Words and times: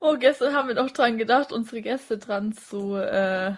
Oh, 0.00 0.16
gestern 0.16 0.54
haben 0.54 0.68
wir 0.68 0.76
noch 0.76 0.92
dran 0.92 1.18
gedacht, 1.18 1.50
unsere 1.52 1.82
Gäste 1.82 2.18
dran 2.18 2.52
zu, 2.52 2.94
äh, 2.94 3.56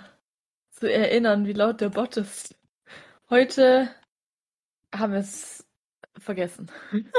zu 0.70 0.90
erinnern, 0.90 1.44
wie 1.46 1.52
laut 1.52 1.82
der 1.82 1.90
Bot 1.90 2.16
ist. 2.16 2.54
Heute 3.28 3.94
haben 4.94 5.12
wir 5.12 5.20
es 5.20 5.66
vergessen. 6.18 6.70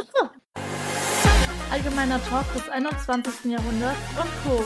Allgemeiner 1.71 2.19
Talk 2.23 2.51
des 2.53 2.67
21. 2.67 3.51
Jahrhunderts 3.51 3.99
und 4.19 4.31
Co. 4.43 4.63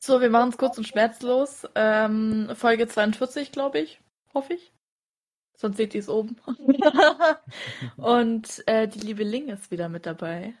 So, 0.00 0.22
wir 0.22 0.30
machen 0.30 0.48
es 0.48 0.56
kurz 0.56 0.78
und 0.78 0.88
schmerzlos. 0.88 1.68
Ähm, 1.74 2.50
Folge 2.54 2.88
42, 2.88 3.52
glaube 3.52 3.80
ich. 3.80 4.00
Hoffe 4.32 4.54
ich. 4.54 4.72
Sonst 5.60 5.76
seht 5.76 5.94
ihr 5.94 6.00
es 6.00 6.08
oben. 6.08 6.36
und 7.98 8.66
äh, 8.66 8.88
die 8.88 9.00
liebe 9.00 9.24
Ling 9.24 9.48
ist 9.48 9.70
wieder 9.70 9.90
mit 9.90 10.06
dabei. 10.06 10.54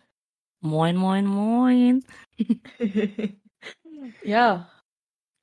Moin, 0.60 0.94
moin, 0.94 1.24
moin. 1.24 2.04
ja. 4.22 4.70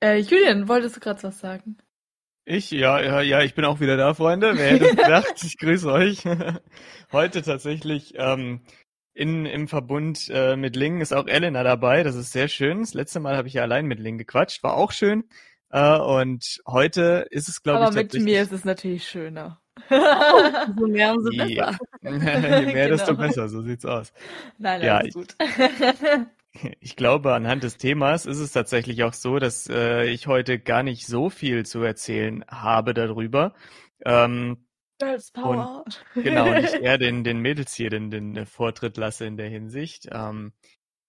Äh, 0.00 0.18
Julian, 0.18 0.68
wolltest 0.68 0.94
du 0.94 1.00
gerade 1.00 1.24
was 1.24 1.40
sagen? 1.40 1.76
Ich, 2.44 2.70
ja, 2.70 3.02
ja, 3.02 3.20
ja, 3.20 3.42
ich 3.42 3.56
bin 3.56 3.64
auch 3.64 3.80
wieder 3.80 3.96
da, 3.96 4.14
Freunde. 4.14 4.56
Wer 4.56 4.70
hätte 4.70 4.84
es 4.90 4.96
gedacht? 4.96 5.42
Ich 5.42 5.58
grüße 5.58 5.90
euch. 5.90 6.22
Heute 7.12 7.42
tatsächlich 7.42 8.14
ähm, 8.16 8.60
in, 9.12 9.44
im 9.44 9.66
Verbund 9.66 10.28
äh, 10.30 10.54
mit 10.54 10.76
Ling 10.76 11.00
ist 11.00 11.12
auch 11.12 11.26
Elena 11.26 11.64
dabei. 11.64 12.04
Das 12.04 12.14
ist 12.14 12.30
sehr 12.30 12.46
schön. 12.46 12.82
Das 12.82 12.94
letzte 12.94 13.18
Mal 13.18 13.36
habe 13.36 13.48
ich 13.48 13.54
ja 13.54 13.62
allein 13.62 13.86
mit 13.86 13.98
Ling 13.98 14.18
gequatscht. 14.18 14.62
War 14.62 14.74
auch 14.74 14.92
schön. 14.92 15.24
Uh, 15.72 16.20
und 16.20 16.60
heute 16.66 17.26
ist 17.30 17.48
es, 17.48 17.62
glaube 17.62 17.80
ich, 17.80 17.86
Aber 17.88 17.96
mit 17.96 18.14
mir 18.14 18.40
ist 18.40 18.52
es 18.52 18.64
natürlich 18.64 19.06
schöner. 19.06 19.60
so 19.88 20.86
mehr, 20.86 21.12
umso 21.12 21.30
besser. 21.30 21.48
Ja. 21.48 21.78
Je 22.02 22.10
mehr, 22.10 22.72
genau. 22.72 22.96
desto 22.96 23.14
besser, 23.14 23.48
so 23.48 23.62
sieht's 23.62 23.84
aus. 23.84 24.12
Nein, 24.56 24.80
nein, 24.80 24.86
ja, 24.86 24.98
ist 25.00 25.14
gut. 25.14 25.36
ich 26.80 26.96
glaube, 26.96 27.34
anhand 27.34 27.62
des 27.64 27.76
Themas 27.76 28.24
ist 28.24 28.38
es 28.38 28.52
tatsächlich 28.52 29.04
auch 29.04 29.12
so, 29.12 29.38
dass 29.38 29.68
äh, 29.68 30.06
ich 30.06 30.26
heute 30.26 30.58
gar 30.58 30.82
nicht 30.82 31.06
so 31.06 31.28
viel 31.28 31.66
zu 31.66 31.82
erzählen 31.82 32.44
habe 32.48 32.94
darüber. 32.94 33.54
Ähm, 34.04 34.64
Girls 34.98 35.30
Power. 35.30 35.84
Und, 35.84 36.24
genau, 36.24 36.48
und 36.48 36.64
ich 36.64 36.74
eher 36.74 36.98
den, 36.98 37.24
den 37.24 37.40
Mädels 37.40 37.74
hier 37.74 37.90
den, 37.90 38.10
den 38.10 38.46
Vortritt 38.46 38.96
lasse 38.96 39.26
in 39.26 39.36
der 39.36 39.48
Hinsicht. 39.48 40.08
Ähm, 40.10 40.52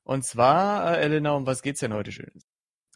und 0.03 0.25
zwar, 0.25 0.97
äh, 0.97 1.01
Elena, 1.01 1.31
um 1.31 1.45
was 1.45 1.61
geht's 1.61 1.79
denn 1.79 1.93
heute 1.93 2.11
Schönes? 2.11 2.48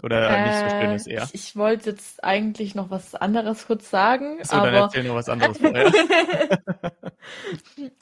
Oder 0.03 0.29
äh, 0.29 0.43
nicht 0.43 0.59
so 0.59 0.79
schönes 0.79 1.07
eher? 1.07 1.23
Ich, 1.23 1.33
ich, 1.33 1.55
wollte 1.55 1.91
jetzt 1.91 2.23
eigentlich 2.23 2.75
noch 2.75 2.89
was 2.89 3.15
anderes 3.15 3.67
kurz 3.67 3.89
sagen. 3.89 4.37
So, 4.43 4.57
aber... 4.57 4.65
dann 4.65 4.75
erzähl 4.75 5.03
noch 5.05 5.15
was 5.15 5.29
anderes 5.29 5.57
vorher. 5.57 5.91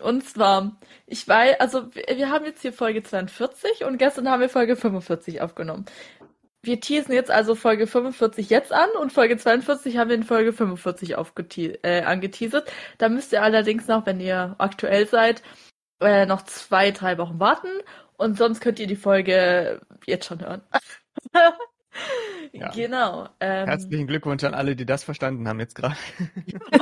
und 0.01 0.27
zwar, 0.27 0.79
ich 1.05 1.27
weiß, 1.27 1.59
also 1.59 1.93
wir 1.93 2.29
haben 2.29 2.45
jetzt 2.45 2.63
hier 2.63 2.73
Folge 2.73 3.03
42 3.03 3.85
und 3.85 3.99
gestern 3.99 4.29
haben 4.29 4.41
wir 4.41 4.49
Folge 4.49 4.75
45 4.75 5.41
aufgenommen. 5.41 5.85
Wir 6.63 6.79
teasen 6.79 7.13
jetzt 7.13 7.29
also 7.29 7.53
Folge 7.53 7.85
45 7.85 8.49
jetzt 8.49 8.73
an 8.73 8.89
und 8.99 9.13
Folge 9.13 9.37
42 9.37 9.97
haben 9.97 10.09
wir 10.09 10.15
in 10.15 10.23
Folge 10.23 10.53
45 10.53 11.15
äh, 11.83 12.01
angeteasert. 12.01 12.71
Da 12.97 13.09
müsst 13.09 13.31
ihr 13.31 13.43
allerdings 13.43 13.87
noch, 13.87 14.07
wenn 14.07 14.19
ihr 14.19 14.55
aktuell 14.57 15.07
seid, 15.07 15.43
äh, 15.99 16.25
noch 16.25 16.41
zwei, 16.43 16.89
drei 16.89 17.19
Wochen 17.19 17.39
warten 17.39 17.69
und 18.17 18.39
sonst 18.39 18.59
könnt 18.59 18.79
ihr 18.79 18.87
die 18.87 18.95
Folge 18.95 19.81
jetzt 20.07 20.25
schon 20.25 20.41
hören. 20.41 20.63
Ja. 22.53 22.69
Genau. 22.71 23.29
Ähm, 23.39 23.65
Herzlichen 23.65 24.07
Glückwunsch 24.07 24.43
an 24.43 24.53
alle, 24.53 24.75
die 24.75 24.85
das 24.85 25.05
verstanden 25.05 25.47
haben 25.47 25.61
jetzt 25.61 25.73
gerade. 25.73 25.95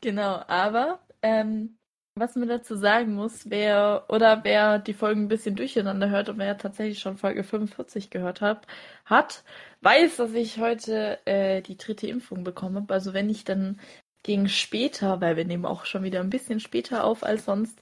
genau, 0.00 0.42
aber 0.46 1.00
ähm, 1.20 1.76
was 2.16 2.36
man 2.36 2.48
dazu 2.48 2.76
sagen 2.76 3.14
muss, 3.14 3.50
wer 3.50 4.04
oder 4.08 4.44
wer 4.44 4.78
die 4.78 4.94
Folgen 4.94 5.22
ein 5.22 5.28
bisschen 5.28 5.56
durcheinander 5.56 6.10
hört 6.10 6.28
und 6.28 6.38
wer 6.38 6.56
tatsächlich 6.56 7.00
schon 7.00 7.18
Folge 7.18 7.42
45 7.42 8.10
gehört 8.10 8.40
hat, 8.40 8.66
hat, 9.04 9.42
weiß, 9.80 10.16
dass 10.16 10.32
ich 10.32 10.58
heute 10.58 11.18
äh, 11.26 11.60
die 11.60 11.76
dritte 11.76 12.06
Impfung 12.06 12.44
bekomme. 12.44 12.84
Also 12.88 13.14
wenn 13.14 13.28
ich 13.28 13.44
dann 13.44 13.80
gegen 14.22 14.48
später, 14.48 15.20
weil 15.20 15.36
wir 15.36 15.44
nehmen 15.44 15.66
auch 15.66 15.86
schon 15.86 16.04
wieder 16.04 16.20
ein 16.20 16.30
bisschen 16.30 16.60
später 16.60 17.04
auf 17.04 17.24
als 17.24 17.46
sonst, 17.46 17.80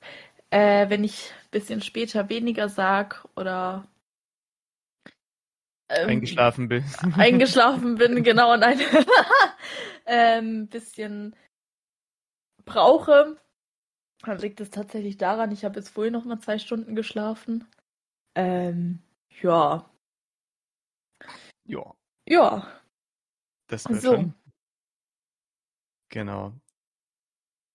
äh, 0.50 0.89
wenn 0.89 1.05
ich 1.05 1.31
ein 1.45 1.50
bisschen 1.50 1.83
später 1.83 2.28
weniger 2.28 2.69
sag 2.69 3.27
oder 3.37 3.87
ähm, 5.94 6.08
eingeschlafen 6.08 6.69
bin. 6.69 6.84
Eingeschlafen 7.16 7.97
bin, 7.97 8.22
genau, 8.22 8.53
und 8.53 8.62
ein 8.62 8.80
ähm, 10.06 10.69
bisschen 10.69 11.36
brauche, 12.64 13.36
dann 14.22 14.38
liegt 14.38 14.60
es 14.60 14.70
tatsächlich 14.70 15.16
daran, 15.16 15.50
ich 15.53 15.64
habe 15.64 15.78
jetzt 15.78 15.91
vorhin 15.91 16.12
noch 16.12 16.25
mal 16.25 16.41
zwei 16.41 16.58
Stunden 16.58 16.94
geschlafen. 16.94 17.66
Ähm, 18.34 19.03
ja. 19.41 19.91
Ja. 21.64 21.94
Ja. 22.28 22.66
Das 23.69 23.88
wird 23.88 24.00
so. 24.00 24.14
schon. 24.14 24.34
Genau. 26.09 26.53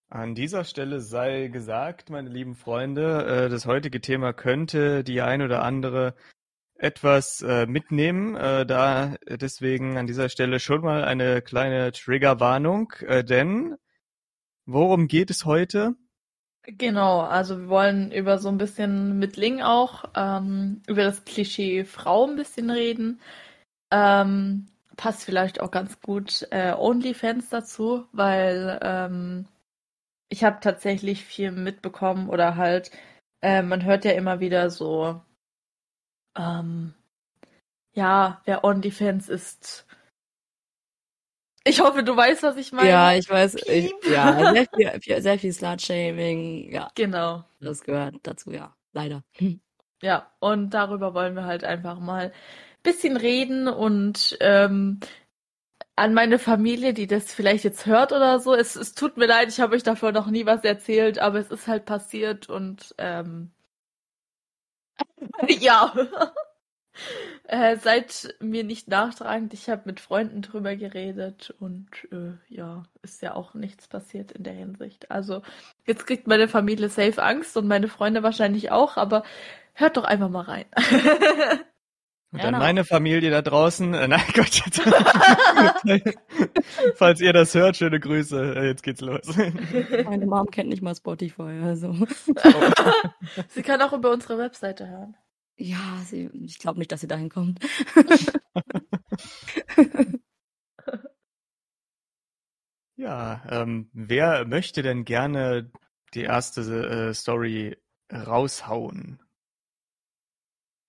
An 0.10 0.36
dieser 0.36 0.64
Stelle 0.64 1.02
sei 1.02 1.48
gesagt, 1.48 2.10
meine 2.10 2.30
lieben 2.30 2.56
Freunde, 2.56 3.26
äh, 3.26 3.50
das 3.50 3.66
heutige 3.66 4.00
Thema 4.00 4.32
könnte 4.32 5.04
die 5.04 5.22
ein 5.22 5.42
oder 5.42 5.64
andere 5.64 6.16
etwas 6.78 7.42
äh, 7.42 7.66
mitnehmen. 7.66 8.36
Äh, 8.36 8.66
da 8.66 9.16
deswegen 9.28 9.98
an 9.98 10.08
dieser 10.08 10.30
Stelle 10.30 10.60
schon 10.60 10.82
mal 10.82 11.04
eine 11.04 11.42
kleine 11.42 11.92
Triggerwarnung, 11.92 12.94
äh, 13.08 13.24
denn 13.24 13.76
worum 14.66 15.08
geht 15.08 15.30
es 15.30 15.46
heute? 15.46 15.96
Genau, 16.64 17.22
also 17.22 17.60
wir 17.60 17.70
wollen 17.70 18.12
über 18.12 18.40
so 18.40 18.50
ein 18.50 18.58
bisschen 18.58 19.18
mit 19.20 19.38
Ling 19.38 19.62
auch 19.62 20.04
ähm, 20.16 20.82
über 20.88 21.04
das 21.04 21.24
Klischee 21.24 21.86
Frau 21.86 22.28
ein 22.28 22.36
bisschen 22.36 22.70
reden. 22.70 23.22
Ähm, 23.92 24.68
passt 24.98 25.24
vielleicht 25.24 25.62
auch 25.62 25.72
ganz 25.72 26.02
gut 26.02 26.46
äh, 26.52 26.74
OnlyFans 26.74 27.50
dazu, 27.50 28.06
weil 28.12 28.80
ähm, 28.82 29.48
ich 30.30 30.44
habe 30.44 30.60
tatsächlich 30.62 31.24
viel 31.24 31.52
mitbekommen 31.52 32.30
oder 32.30 32.58
halt, 32.58 32.92
äh, 33.42 33.62
man 33.62 33.86
hört 33.86 34.04
ja 34.04 34.12
immer 34.12 34.42
wieder 34.42 34.70
so 34.70 35.22
ähm, 36.38 36.94
ja, 37.94 38.42
wer 38.46 38.64
OnlyFans 38.64 39.30
ist. 39.30 39.86
Ich 41.64 41.82
hoffe, 41.82 42.04
du 42.04 42.16
weißt, 42.16 42.44
was 42.44 42.56
ich 42.56 42.72
meine. 42.72 42.90
Ja, 42.90 43.14
ich 43.14 43.30
weiß. 43.30 43.56
Ich, 43.56 43.94
ja, 44.10 44.54
sehr 44.54 44.68
viel, 45.02 45.22
sehr 45.22 45.40
viel 45.40 45.52
Slut-Shaming. 45.52 46.72
Ja. 46.72 46.90
Genau. 46.96 47.44
Das 47.60 47.82
gehört 47.82 48.16
dazu, 48.24 48.52
ja. 48.52 48.74
Leider. 48.94 49.24
Ja, 50.02 50.32
und 50.40 50.70
darüber 50.72 51.14
wollen 51.14 51.36
wir 51.36 51.46
halt 51.46 51.64
einfach 51.64 52.00
mal 52.00 52.28
ein 52.28 52.32
bisschen 52.84 53.18
reden 53.18 53.68
und 53.68 54.38
ähm, 54.40 55.00
an 55.96 56.14
meine 56.14 56.40
Familie, 56.40 56.94
die 56.94 57.08
das 57.08 57.34
vielleicht 57.34 57.64
jetzt 57.64 57.86
hört 57.88 58.12
oder 58.12 58.40
so. 58.40 58.54
Es, 58.54 58.76
es 58.76 58.94
tut 58.94 59.18
mir 59.18 59.26
leid, 59.26 59.50
ich 59.50 59.60
habe 59.60 59.76
euch 59.76 59.84
davor 59.84 60.12
noch 60.12 60.28
nie 60.28 60.46
was 60.46 60.64
erzählt, 60.64 61.20
aber 61.20 61.40
es 61.40 61.50
ist 61.50 61.68
halt 61.68 61.86
passiert 61.86 62.48
und 62.48 62.94
ähm, 63.00 63.52
ja. 65.48 65.94
äh, 67.48 67.78
seid 67.78 68.36
mir 68.40 68.64
nicht 68.64 68.88
nachtragend. 68.88 69.54
Ich 69.54 69.70
habe 69.70 69.84
mit 69.86 70.00
Freunden 70.00 70.42
drüber 70.42 70.76
geredet 70.76 71.54
und 71.60 71.88
äh, 72.12 72.34
ja, 72.54 72.84
ist 73.02 73.22
ja 73.22 73.36
auch 73.36 73.54
nichts 73.54 73.88
passiert 73.88 74.32
in 74.32 74.44
der 74.44 74.54
Hinsicht. 74.54 75.12
Also 75.12 75.42
jetzt 75.86 76.06
kriegt 76.08 76.28
meine 76.28 76.48
Familie 76.48 76.90
safe 76.90 77.22
Angst 77.22 77.56
und 77.58 77.68
meine 77.68 77.88
Freunde 77.88 78.24
wahrscheinlich 78.24 78.72
auch, 78.72 78.98
aber 78.98 79.24
hört 79.74 79.98
doch 79.98 80.04
einfach 80.04 80.30
mal 80.30 80.42
rein. 80.42 80.66
Und 82.38 82.44
ja, 82.44 82.50
an 82.50 82.60
meine 82.60 82.86
Familie 82.86 83.32
da 83.32 83.42
draußen, 83.42 83.96
äh, 83.96 84.08
nein 84.08 84.22
Gott, 84.36 84.62
falls 86.96 87.20
ihr 87.20 87.34
das 87.34 87.56
hört, 87.56 87.78
schöne 87.78 88.00
Grüße, 88.00 88.56
äh, 88.56 88.68
jetzt 88.68 88.84
geht's 88.84 89.02
los. 89.02 89.26
Meine 90.06 90.28
Mom 90.28 90.46
kennt 90.52 90.70
nicht 90.70 90.84
mal 90.84 90.94
Spotify, 90.94 91.62
also. 91.64 91.96
sie 93.50 93.64
kann 93.64 93.82
auch 93.82 93.94
über 93.94 94.12
unsere 94.12 94.38
Webseite 94.38 94.88
hören. 94.88 95.18
Ja, 95.58 96.00
sie, 96.06 96.30
ich 96.46 96.60
glaube 96.60 96.78
nicht, 96.78 96.92
dass 96.92 97.02
sie 97.02 97.08
dahin 97.08 97.30
kommt. 97.30 97.60
ja, 102.98 103.42
ähm, 103.50 103.90
wer 103.94 104.46
möchte 104.46 104.84
denn 104.84 105.06
gerne 105.06 105.72
die 106.14 106.22
erste 106.22 106.62
äh, 106.62 107.14
Story 107.16 107.78
raushauen? 108.14 109.24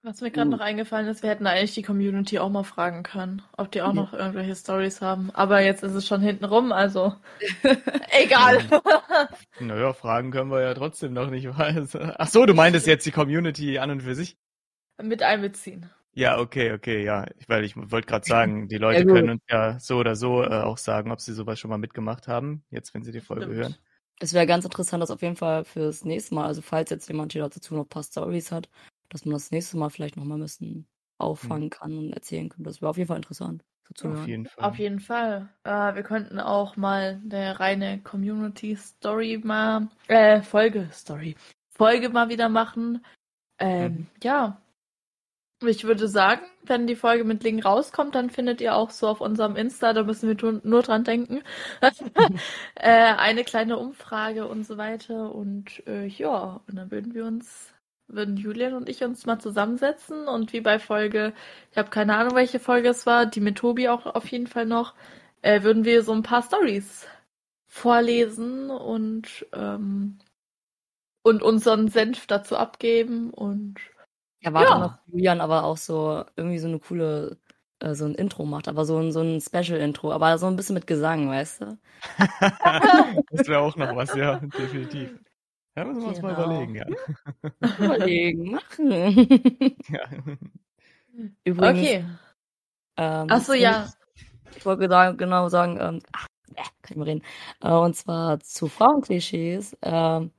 Was 0.08 0.22
mir 0.22 0.30
gerade 0.30 0.48
uh. 0.48 0.52
noch 0.52 0.60
eingefallen 0.60 1.06
ist, 1.06 1.22
wir 1.22 1.28
hätten 1.28 1.46
eigentlich 1.46 1.74
die 1.74 1.82
Community 1.82 2.38
auch 2.38 2.48
mal 2.48 2.62
fragen 2.62 3.02
können, 3.02 3.42
ob 3.58 3.70
die 3.70 3.82
auch 3.82 3.88
ja. 3.88 3.92
noch 3.92 4.14
irgendwelche 4.14 4.56
Stories 4.56 5.02
haben. 5.02 5.30
Aber 5.34 5.60
jetzt 5.60 5.82
ist 5.82 5.92
es 5.92 6.06
schon 6.06 6.22
hinten 6.22 6.46
rum, 6.46 6.72
also 6.72 7.14
egal. 8.18 8.58
naja, 9.60 9.92
fragen 9.92 10.30
können 10.30 10.50
wir 10.50 10.62
ja 10.62 10.72
trotzdem 10.72 11.12
noch 11.12 11.28
nicht. 11.28 11.46
Ach 11.58 12.26
so, 12.26 12.46
du 12.46 12.54
meintest 12.54 12.86
jetzt 12.86 13.04
die 13.04 13.10
Community 13.10 13.78
an 13.78 13.90
und 13.90 14.02
für 14.02 14.14
sich? 14.14 14.38
Mit 14.96 15.22
einbeziehen. 15.22 15.90
Ja, 16.14 16.38
okay, 16.38 16.72
okay, 16.72 17.04
ja. 17.04 17.26
Weil 17.46 17.64
ich 17.64 17.76
wollte 17.76 18.06
gerade 18.06 18.26
sagen, 18.26 18.66
die 18.66 18.78
Leute 18.78 19.00
Ja, 19.00 19.04
können 19.04 19.28
uns 19.28 19.42
ja 19.50 19.78
so 19.78 19.98
oder 19.98 20.16
so 20.16 20.42
äh, 20.42 20.62
auch 20.62 20.78
sagen, 20.78 21.12
ob 21.12 21.20
sie 21.20 21.34
sowas 21.34 21.60
schon 21.60 21.68
mal 21.68 21.76
mitgemacht 21.76 22.28
haben, 22.28 22.64
jetzt 22.70 22.94
wenn 22.94 23.02
sie 23.02 23.12
die 23.12 23.20
Folge 23.20 23.42
Stimmt. 23.42 23.58
hören. 23.58 23.76
Es 24.20 24.32
wäre 24.32 24.46
ganz 24.46 24.64
interessant, 24.64 25.02
das 25.02 25.10
auf 25.10 25.20
jeden 25.20 25.36
Fall 25.36 25.66
fürs 25.66 26.06
nächste 26.06 26.34
Mal, 26.34 26.46
also 26.46 26.62
falls 26.62 26.88
jetzt 26.88 27.08
jemand 27.08 27.34
hier 27.34 27.42
dazu 27.42 27.74
noch 27.74 27.84
ein 27.84 27.88
paar 27.88 28.02
Stories 28.02 28.50
hat, 28.50 28.70
dass 29.10 29.24
man 29.24 29.32
das 29.34 29.50
nächste 29.50 29.76
Mal 29.76 29.90
vielleicht 29.90 30.16
noch 30.16 30.24
mal 30.24 30.36
ein 30.36 30.42
bisschen 30.42 30.86
auffangen 31.18 31.70
kann 31.70 31.96
und 31.98 32.12
erzählen 32.12 32.48
kann. 32.48 32.64
Das 32.64 32.80
wäre 32.80 32.90
auf 32.90 32.96
jeden 32.96 33.08
Fall 33.08 33.16
interessant 33.16 33.64
so 33.88 33.94
zu 33.94 34.08
Auf 34.08 34.14
hören. 34.16 34.28
jeden 34.28 34.46
Fall. 34.46 34.64
Auf 34.64 34.78
jeden 34.78 35.00
Fall. 35.00 35.48
Äh, 35.64 35.94
wir 35.94 36.02
könnten 36.02 36.38
auch 36.40 36.76
mal 36.76 37.20
eine 37.24 37.58
reine 37.58 38.00
Community-Story 38.02 39.40
mal, 39.42 39.88
äh, 40.08 40.42
Folge-Story, 40.42 41.36
Folge 41.70 42.08
mal 42.10 42.28
wieder 42.28 42.48
machen. 42.48 43.04
Ähm, 43.58 43.92
Mhm. 43.92 44.06
Ja. 44.22 44.60
Ich 45.66 45.82
würde 45.82 46.06
sagen, 46.06 46.42
wenn 46.62 46.86
die 46.86 46.94
Folge 46.94 47.24
mit 47.24 47.42
Link 47.42 47.64
rauskommt, 47.64 48.14
dann 48.14 48.30
findet 48.30 48.60
ihr 48.60 48.76
auch 48.76 48.90
so 48.90 49.08
auf 49.08 49.20
unserem 49.20 49.56
Insta, 49.56 49.92
da 49.92 50.04
müssen 50.04 50.28
wir 50.28 50.60
nur 50.62 50.82
dran 50.82 51.02
denken, 51.02 51.42
äh, 52.76 53.14
eine 53.16 53.42
kleine 53.42 53.76
Umfrage 53.76 54.46
und 54.46 54.64
so 54.64 54.76
weiter. 54.76 55.34
Und 55.34 55.84
äh, 55.88 56.06
ja, 56.06 56.60
und 56.68 56.76
dann 56.76 56.92
würden 56.92 57.12
wir 57.12 57.24
uns, 57.24 57.74
würden 58.08 58.36
Julian 58.36 58.74
und 58.74 58.88
ich 58.88 59.02
uns 59.04 59.26
mal 59.26 59.38
zusammensetzen 59.40 60.28
und 60.28 60.52
wie 60.52 60.60
bei 60.60 60.78
Folge, 60.78 61.32
ich 61.72 61.78
habe 61.78 61.90
keine 61.90 62.16
Ahnung, 62.16 62.34
welche 62.34 62.60
Folge 62.60 62.88
es 62.90 63.06
war, 63.06 63.26
die 63.26 63.40
mit 63.40 63.58
Tobi 63.58 63.88
auch 63.88 64.06
auf 64.06 64.28
jeden 64.28 64.46
Fall 64.46 64.66
noch, 64.66 64.94
äh, 65.42 65.62
würden 65.62 65.84
wir 65.84 66.02
so 66.02 66.12
ein 66.12 66.22
paar 66.22 66.42
Stories 66.42 67.06
vorlesen 67.68 68.70
und, 68.70 69.46
ähm, 69.54 70.18
und 71.22 71.42
unseren 71.42 71.88
Senf 71.88 72.26
dazu 72.26 72.56
abgeben 72.56 73.30
und 73.30 73.76
Ja, 74.40 74.52
warte 74.52 74.74
Ja. 74.74 74.78
noch, 74.78 74.98
Julian 75.06 75.40
aber 75.40 75.64
auch 75.64 75.76
so 75.76 76.24
irgendwie 76.36 76.58
so 76.58 76.68
eine 76.68 76.78
coole, 76.78 77.38
äh, 77.80 77.94
so 77.94 78.04
ein 78.04 78.14
Intro 78.14 78.44
macht, 78.46 78.68
aber 78.68 78.84
so 78.84 78.98
ein, 78.98 79.12
so 79.12 79.20
ein 79.20 79.40
Special-Intro, 79.40 80.12
aber 80.12 80.38
so 80.38 80.46
ein 80.46 80.56
bisschen 80.56 80.74
mit 80.74 80.86
Gesang, 80.86 81.28
weißt 81.28 81.62
du? 81.62 81.78
das 83.30 83.46
wäre 83.48 83.60
auch 83.60 83.76
noch 83.76 83.94
was, 83.94 84.12
ja, 84.14 84.36
definitiv. 84.58 85.10
Ja, 85.78 85.84
müssen 85.84 86.00
wir 86.02 86.08
uns 86.08 86.22
mal 86.22 86.34
Genau. 86.34 86.44
überlegen, 86.44 86.74
ja. 86.74 86.86
Überlegen, 87.78 88.50
machen. 88.50 88.90
ja. 89.88 90.08
Übrigens, 91.44 91.78
okay. 91.78 92.04
ähm, 92.96 93.26
Ach 93.30 93.40
so, 93.40 93.52
ja. 93.52 93.88
Ich 94.56 94.66
wollte 94.66 94.88
sagen, 94.88 95.16
genau 95.16 95.48
sagen, 95.48 95.78
ähm, 95.80 96.00
ach, 96.12 96.26
äh, 96.56 96.62
kann 96.82 96.90
ich 96.90 96.96
mal 96.96 97.04
reden. 97.04 97.22
Äh, 97.62 97.70
und 97.70 97.94
zwar 97.94 98.40
zu 98.40 98.66
Frauenklischees. 98.66 99.76
Ähm, 99.82 100.32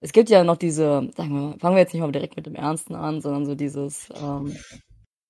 es 0.00 0.12
gibt 0.12 0.30
ja 0.30 0.42
noch 0.42 0.56
diese, 0.56 1.08
sagen 1.14 1.32
wir 1.32 1.40
mal, 1.50 1.58
fangen 1.60 1.76
wir 1.76 1.82
jetzt 1.82 1.92
nicht 1.94 2.02
mal 2.02 2.10
direkt 2.10 2.34
mit 2.34 2.46
dem 2.46 2.56
Ernsten 2.56 2.96
an, 2.96 3.20
sondern 3.20 3.46
so 3.46 3.54
dieses, 3.54 4.08
ähm, 4.16 4.56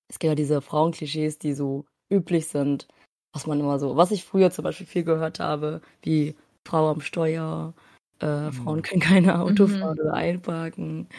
es 0.07 0.17
gibt 0.17 0.29
ja 0.29 0.35
diese 0.35 0.61
Frauenklischees, 0.61 1.37
die 1.37 1.53
so 1.53 1.85
üblich 2.09 2.47
sind, 2.47 2.87
was 3.33 3.45
man 3.45 3.59
immer 3.59 3.77
so, 3.77 3.97
was 3.97 4.09
ich 4.09 4.23
früher 4.25 4.49
zum 4.49 4.63
Beispiel 4.63 4.87
viel 4.87 5.03
gehört 5.03 5.39
habe, 5.39 5.81
wie 6.01 6.35
Frau 6.65 6.89
am 6.89 7.01
Steuer, 7.01 7.75
äh, 8.21 8.47
Mhm. 8.47 8.53
Frauen 8.53 8.81
können 8.81 9.01
keine 9.01 9.39
Auto 9.39 9.67
Mhm. 9.67 9.79
fahren 9.79 9.99
oder 9.99 10.13
einparken. 10.13 11.09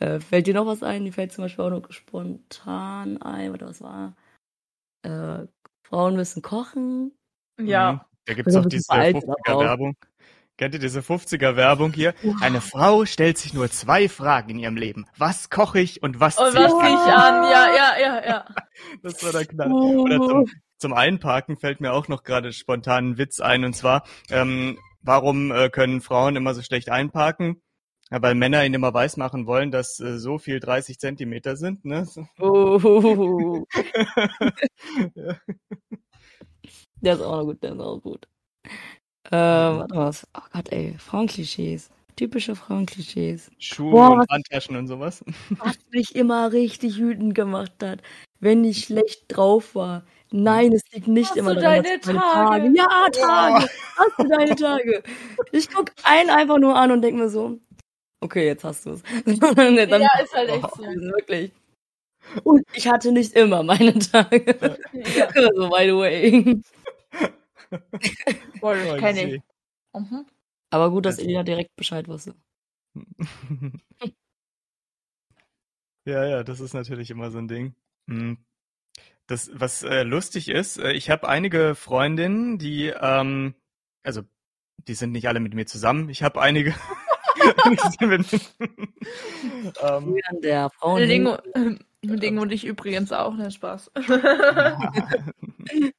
Äh, 0.00 0.20
fällt 0.20 0.46
dir 0.46 0.54
noch 0.54 0.66
was 0.66 0.82
ein? 0.82 1.04
Die 1.04 1.12
fällt 1.12 1.32
zum 1.32 1.44
Beispiel 1.44 1.64
auch 1.64 1.70
noch 1.70 1.90
spontan 1.92 3.20
ein, 3.22 3.52
oder 3.52 3.68
was 3.68 3.80
war? 3.80 4.14
Äh, 5.02 5.46
Frauen 5.86 6.16
müssen 6.16 6.42
kochen. 6.42 7.12
Ja. 7.60 7.92
Mhm. 7.92 8.00
Da 8.26 8.34
gibt 8.34 8.48
es 8.48 8.56
auch 8.56 8.64
diese 8.64 8.86
bisschen 8.88 8.94
veraltet, 8.94 9.24
aber 9.24 9.32
auch. 9.34 9.60
50er-Werbung. 9.60 9.96
Kennt 10.56 10.74
ihr 10.74 10.80
diese 10.80 11.00
50er-Werbung 11.02 11.92
hier? 11.92 12.14
Eine 12.40 12.60
Frau 12.60 13.04
stellt 13.04 13.38
sich 13.38 13.54
nur 13.54 13.70
zwei 13.70 14.08
Fragen 14.08 14.50
in 14.50 14.58
ihrem 14.58 14.76
Leben. 14.76 15.06
Was 15.18 15.50
koche 15.50 15.80
ich 15.80 16.02
und 16.02 16.20
was 16.20 16.38
Und 16.38 16.52
ziehe 16.52 16.64
was 16.64 16.72
ich 16.72 16.80
an? 16.80 16.94
ich 16.94 17.12
an? 17.12 17.34
Ja, 17.44 17.66
ja, 17.74 17.92
ja, 18.00 18.26
ja. 18.26 18.44
Das 19.02 19.22
war 19.22 19.32
der 19.32 19.46
Knall. 19.46 19.72
Oder 19.72 20.20
zum, 20.20 20.46
zum 20.78 20.92
Einparken 20.92 21.56
fällt 21.56 21.80
mir 21.80 21.92
auch 21.92 22.08
noch 22.08 22.22
gerade 22.22 22.52
spontan 22.52 23.10
ein 23.10 23.18
Witz 23.18 23.40
ein. 23.40 23.64
Und 23.64 23.74
zwar, 23.74 24.04
ähm, 24.30 24.78
warum 25.04 25.52
äh, 25.52 25.68
können 25.70 26.00
Frauen 26.00 26.34
immer 26.36 26.54
so 26.54 26.62
schlecht 26.62 26.90
einparken? 26.90 27.60
Ja, 28.10 28.20
weil 28.20 28.34
Männer 28.34 28.64
ihnen 28.64 28.74
immer 28.74 28.92
weismachen 28.92 29.46
wollen, 29.46 29.70
dass 29.70 29.98
äh, 30.00 30.18
so 30.18 30.38
viel 30.38 30.60
30 30.60 30.98
Zentimeter 30.98 31.56
sind. 31.56 31.84
Ne? 31.84 32.06
Oh. 32.38 33.64
Ja. 35.14 35.36
Der 37.00 37.14
ist 37.14 37.20
auch 37.20 37.36
noch 37.38 37.44
gut, 37.44 37.62
der 37.62 37.72
ist 37.74 37.80
auch 37.80 37.98
gut. 38.00 38.26
Ähm, 39.30 39.78
warte 39.78 39.94
mal. 39.94 40.06
was- 40.06 40.26
Oh 40.34 40.40
Gott, 40.52 40.72
ey. 40.72 40.94
Frauenklischees. 40.98 41.90
Typische 42.16 42.56
Frauenklischees. 42.56 43.50
Schuhe 43.58 43.90
Boah, 43.90 44.10
und 44.12 44.30
Handtaschen 44.30 44.76
und 44.76 44.86
sowas. 44.86 45.22
Was 45.58 45.76
mich 45.90 46.14
immer 46.14 46.52
richtig 46.52 46.98
wütend 46.98 47.34
gemacht 47.34 47.72
hat, 47.82 48.02
wenn 48.40 48.64
ich 48.64 48.84
schlecht 48.84 49.24
drauf 49.28 49.74
war. 49.74 50.04
Nein, 50.36 50.72
es 50.72 50.82
liegt 50.90 51.06
nicht 51.06 51.30
Hast 51.30 51.36
immer 51.36 51.54
du 51.54 51.60
daran, 51.60 51.84
deine 51.84 51.98
dass 52.00 52.08
ich 52.08 52.12
meine 52.14 52.20
Tage? 52.20 52.72
Ja, 52.76 53.06
Tage. 53.12 53.68
Hast 53.96 54.18
du 54.18 54.28
deine 54.28 54.56
Tage? 54.56 55.02
Ich 55.52 55.70
guck 55.70 55.92
einen 56.02 56.28
einfach 56.30 56.58
nur 56.58 56.74
an 56.74 56.90
und 56.90 57.02
denk 57.02 57.16
mir 57.16 57.28
so, 57.28 57.60
okay, 58.20 58.46
jetzt 58.46 58.64
hast 58.64 58.84
du 58.84 58.90
es. 58.94 59.02
Dann, 59.24 59.76
Ja, 59.76 60.08
ist 60.22 60.34
halt 60.34 60.48
echt 60.50 60.74
so. 60.74 60.82
Wirklich. 60.82 61.52
Und 62.42 62.64
ich 62.72 62.88
hatte 62.88 63.12
nicht 63.12 63.34
immer 63.34 63.62
meine 63.62 63.96
Tage. 63.96 64.76
Ja. 64.92 65.28
so, 65.54 65.68
by 65.68 65.84
the 65.84 65.94
way. 65.96 66.60
Boah, 68.60 68.74
das 68.74 68.88
Oh, 68.92 68.96
kenn 68.96 69.16
je. 69.16 69.34
ich. 69.36 69.42
Mhm. 69.92 70.26
Aber 70.70 70.90
gut, 70.90 71.06
dass 71.06 71.14
Also- 71.18 71.26
Elina 71.26 71.44
direkt 71.44 71.76
Bescheid 71.76 72.08
wusste. 72.08 72.34
Ja, 76.06 76.24
ja, 76.26 76.42
das 76.42 76.58
ist 76.58 76.74
natürlich 76.74 77.10
immer 77.10 77.30
so 77.30 77.38
ein 77.38 77.46
Ding. 77.46 77.74
Hm. 78.10 78.36
Das, 79.26 79.50
was 79.54 79.82
äh, 79.82 80.02
lustig 80.02 80.48
ist, 80.48 80.78
äh, 80.78 80.92
ich 80.92 81.08
habe 81.08 81.28
einige 81.28 81.74
Freundinnen, 81.74 82.58
die, 82.58 82.88
ähm, 82.88 83.54
also 84.02 84.22
die 84.86 84.94
sind 84.94 85.12
nicht 85.12 85.28
alle 85.28 85.40
mit 85.40 85.54
mir 85.54 85.66
zusammen. 85.66 86.10
Ich 86.10 86.22
habe 86.22 86.40
einige. 86.42 86.74
die 87.70 87.76
sind 87.76 88.00
mit, 88.08 88.52
ähm, 89.82 90.20
der 90.42 90.70
Frauen. 90.70 91.00
Mit 91.00 91.10
Dingo, 91.10 91.38
mit 92.02 92.22
Dingo 92.22 92.42
und 92.42 92.52
ich 92.52 92.64
übrigens 92.64 93.12
auch, 93.12 93.34
ne 93.34 93.50
Spaß. 93.50 93.92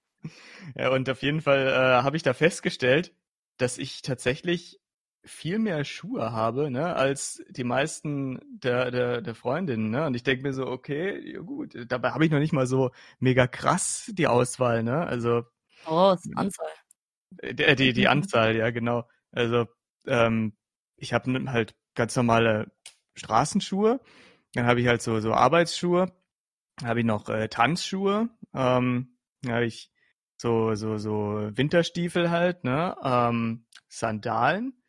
ja, 0.75 0.89
und 0.89 1.10
auf 1.10 1.24
jeden 1.24 1.42
Fall 1.42 1.68
äh, 1.68 2.04
habe 2.04 2.18
ich 2.18 2.24
da 2.24 2.33
festgestellt, 2.33 3.13
dass 3.57 3.77
ich 3.77 4.01
tatsächlich 4.01 4.80
viel 5.25 5.60
mehr 5.60 5.83
Schuhe 5.83 6.31
habe, 6.31 6.69
ne, 6.69 6.95
als 6.95 7.44
die 7.50 7.63
meisten 7.63 8.39
der, 8.44 8.92
der, 8.92 9.22
der 9.22 9.36
Freundinnen, 9.36 9.89
ne? 9.89 10.06
Und 10.06 10.16
ich 10.16 10.24
denke 10.24 10.44
mir 10.44 10.54
so, 10.54 10.68
okay, 10.68 11.33
ja 11.33 11.39
gut, 11.42 11.75
dabei 11.88 12.12
habe 12.12 12.25
ich 12.25 12.31
noch 12.31 12.39
nicht 12.39 12.54
mal 12.54 12.68
so 12.68 12.92
mega 13.19 13.48
krass 13.48 14.12
die 14.13 14.27
Auswahl, 14.27 14.83
ne? 14.83 15.06
Also 15.06 15.44
Raus, 15.88 16.24
Anzahl. 16.36 16.68
äh, 17.39 17.54
die, 17.54 17.75
die, 17.75 17.94
die 17.94 18.07
Anzahl, 18.07 18.56
ja, 18.56 18.69
genau. 18.72 19.07
Also, 19.31 19.68
ähm, 20.07 20.56
ich 20.98 21.13
habe 21.13 21.51
halt 21.51 21.75
ganz 21.96 22.15
normale 22.15 22.72
Straßenschuhe, 23.15 24.00
dann 24.53 24.65
habe 24.65 24.82
ich 24.82 24.88
halt 24.88 25.01
so, 25.01 25.20
so 25.20 25.34
Arbeitsschuhe, 25.34 26.12
dann 26.77 26.88
habe 26.88 27.00
ich 27.00 27.05
noch 27.05 27.29
äh, 27.29 27.48
Tanzschuhe, 27.50 28.29
ähm, 28.53 29.17
dann 29.41 29.53
habe 29.53 29.65
ich 29.65 29.91
so, 30.38 30.75
so, 30.75 30.98
so 30.98 31.50
Winterstiefel 31.53 32.29
halt, 32.29 32.63
ne, 32.63 32.96
ähm, 33.03 33.65
Sandalen. 33.88 34.82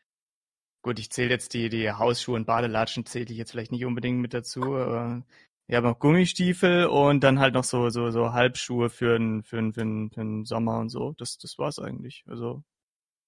Gut, 0.87 1.00
ich 1.00 1.11
zähle 1.11 1.31
jetzt 1.31 1.52
die, 1.52 1.69
die 1.69 1.90
Hausschuhe 1.90 2.37
und 2.37 2.47
Badelatschen 2.47 3.05
zähle 3.07 3.25
ich 3.25 3.37
jetzt 3.37 3.50
vielleicht 3.50 3.73
nicht 3.73 3.85
unbedingt 3.85 4.21
mit 4.21 4.33
dazu. 4.33 4.76
Äh, 4.76 5.21
ich 5.66 5.75
habe 5.75 5.88
noch 5.88 5.99
Gummistiefel 5.99 6.87
und 6.87 7.25
dann 7.25 7.40
halt 7.40 7.55
noch 7.55 7.64
so, 7.64 7.90
so, 7.90 8.12
so 8.12 8.33
Halbschuhe 8.33 8.88
für 8.88 9.19
den, 9.19 9.43
für 9.43 9.57
den, 9.57 9.73
für 9.73 9.81
den, 9.81 10.11
für 10.12 10.21
den 10.21 10.45
Sommer 10.45 10.78
und 10.78 10.90
so. 10.90 11.12
Das, 11.19 11.38
das 11.38 11.59
war's 11.59 11.81
eigentlich. 11.81 12.23
Also, 12.28 12.62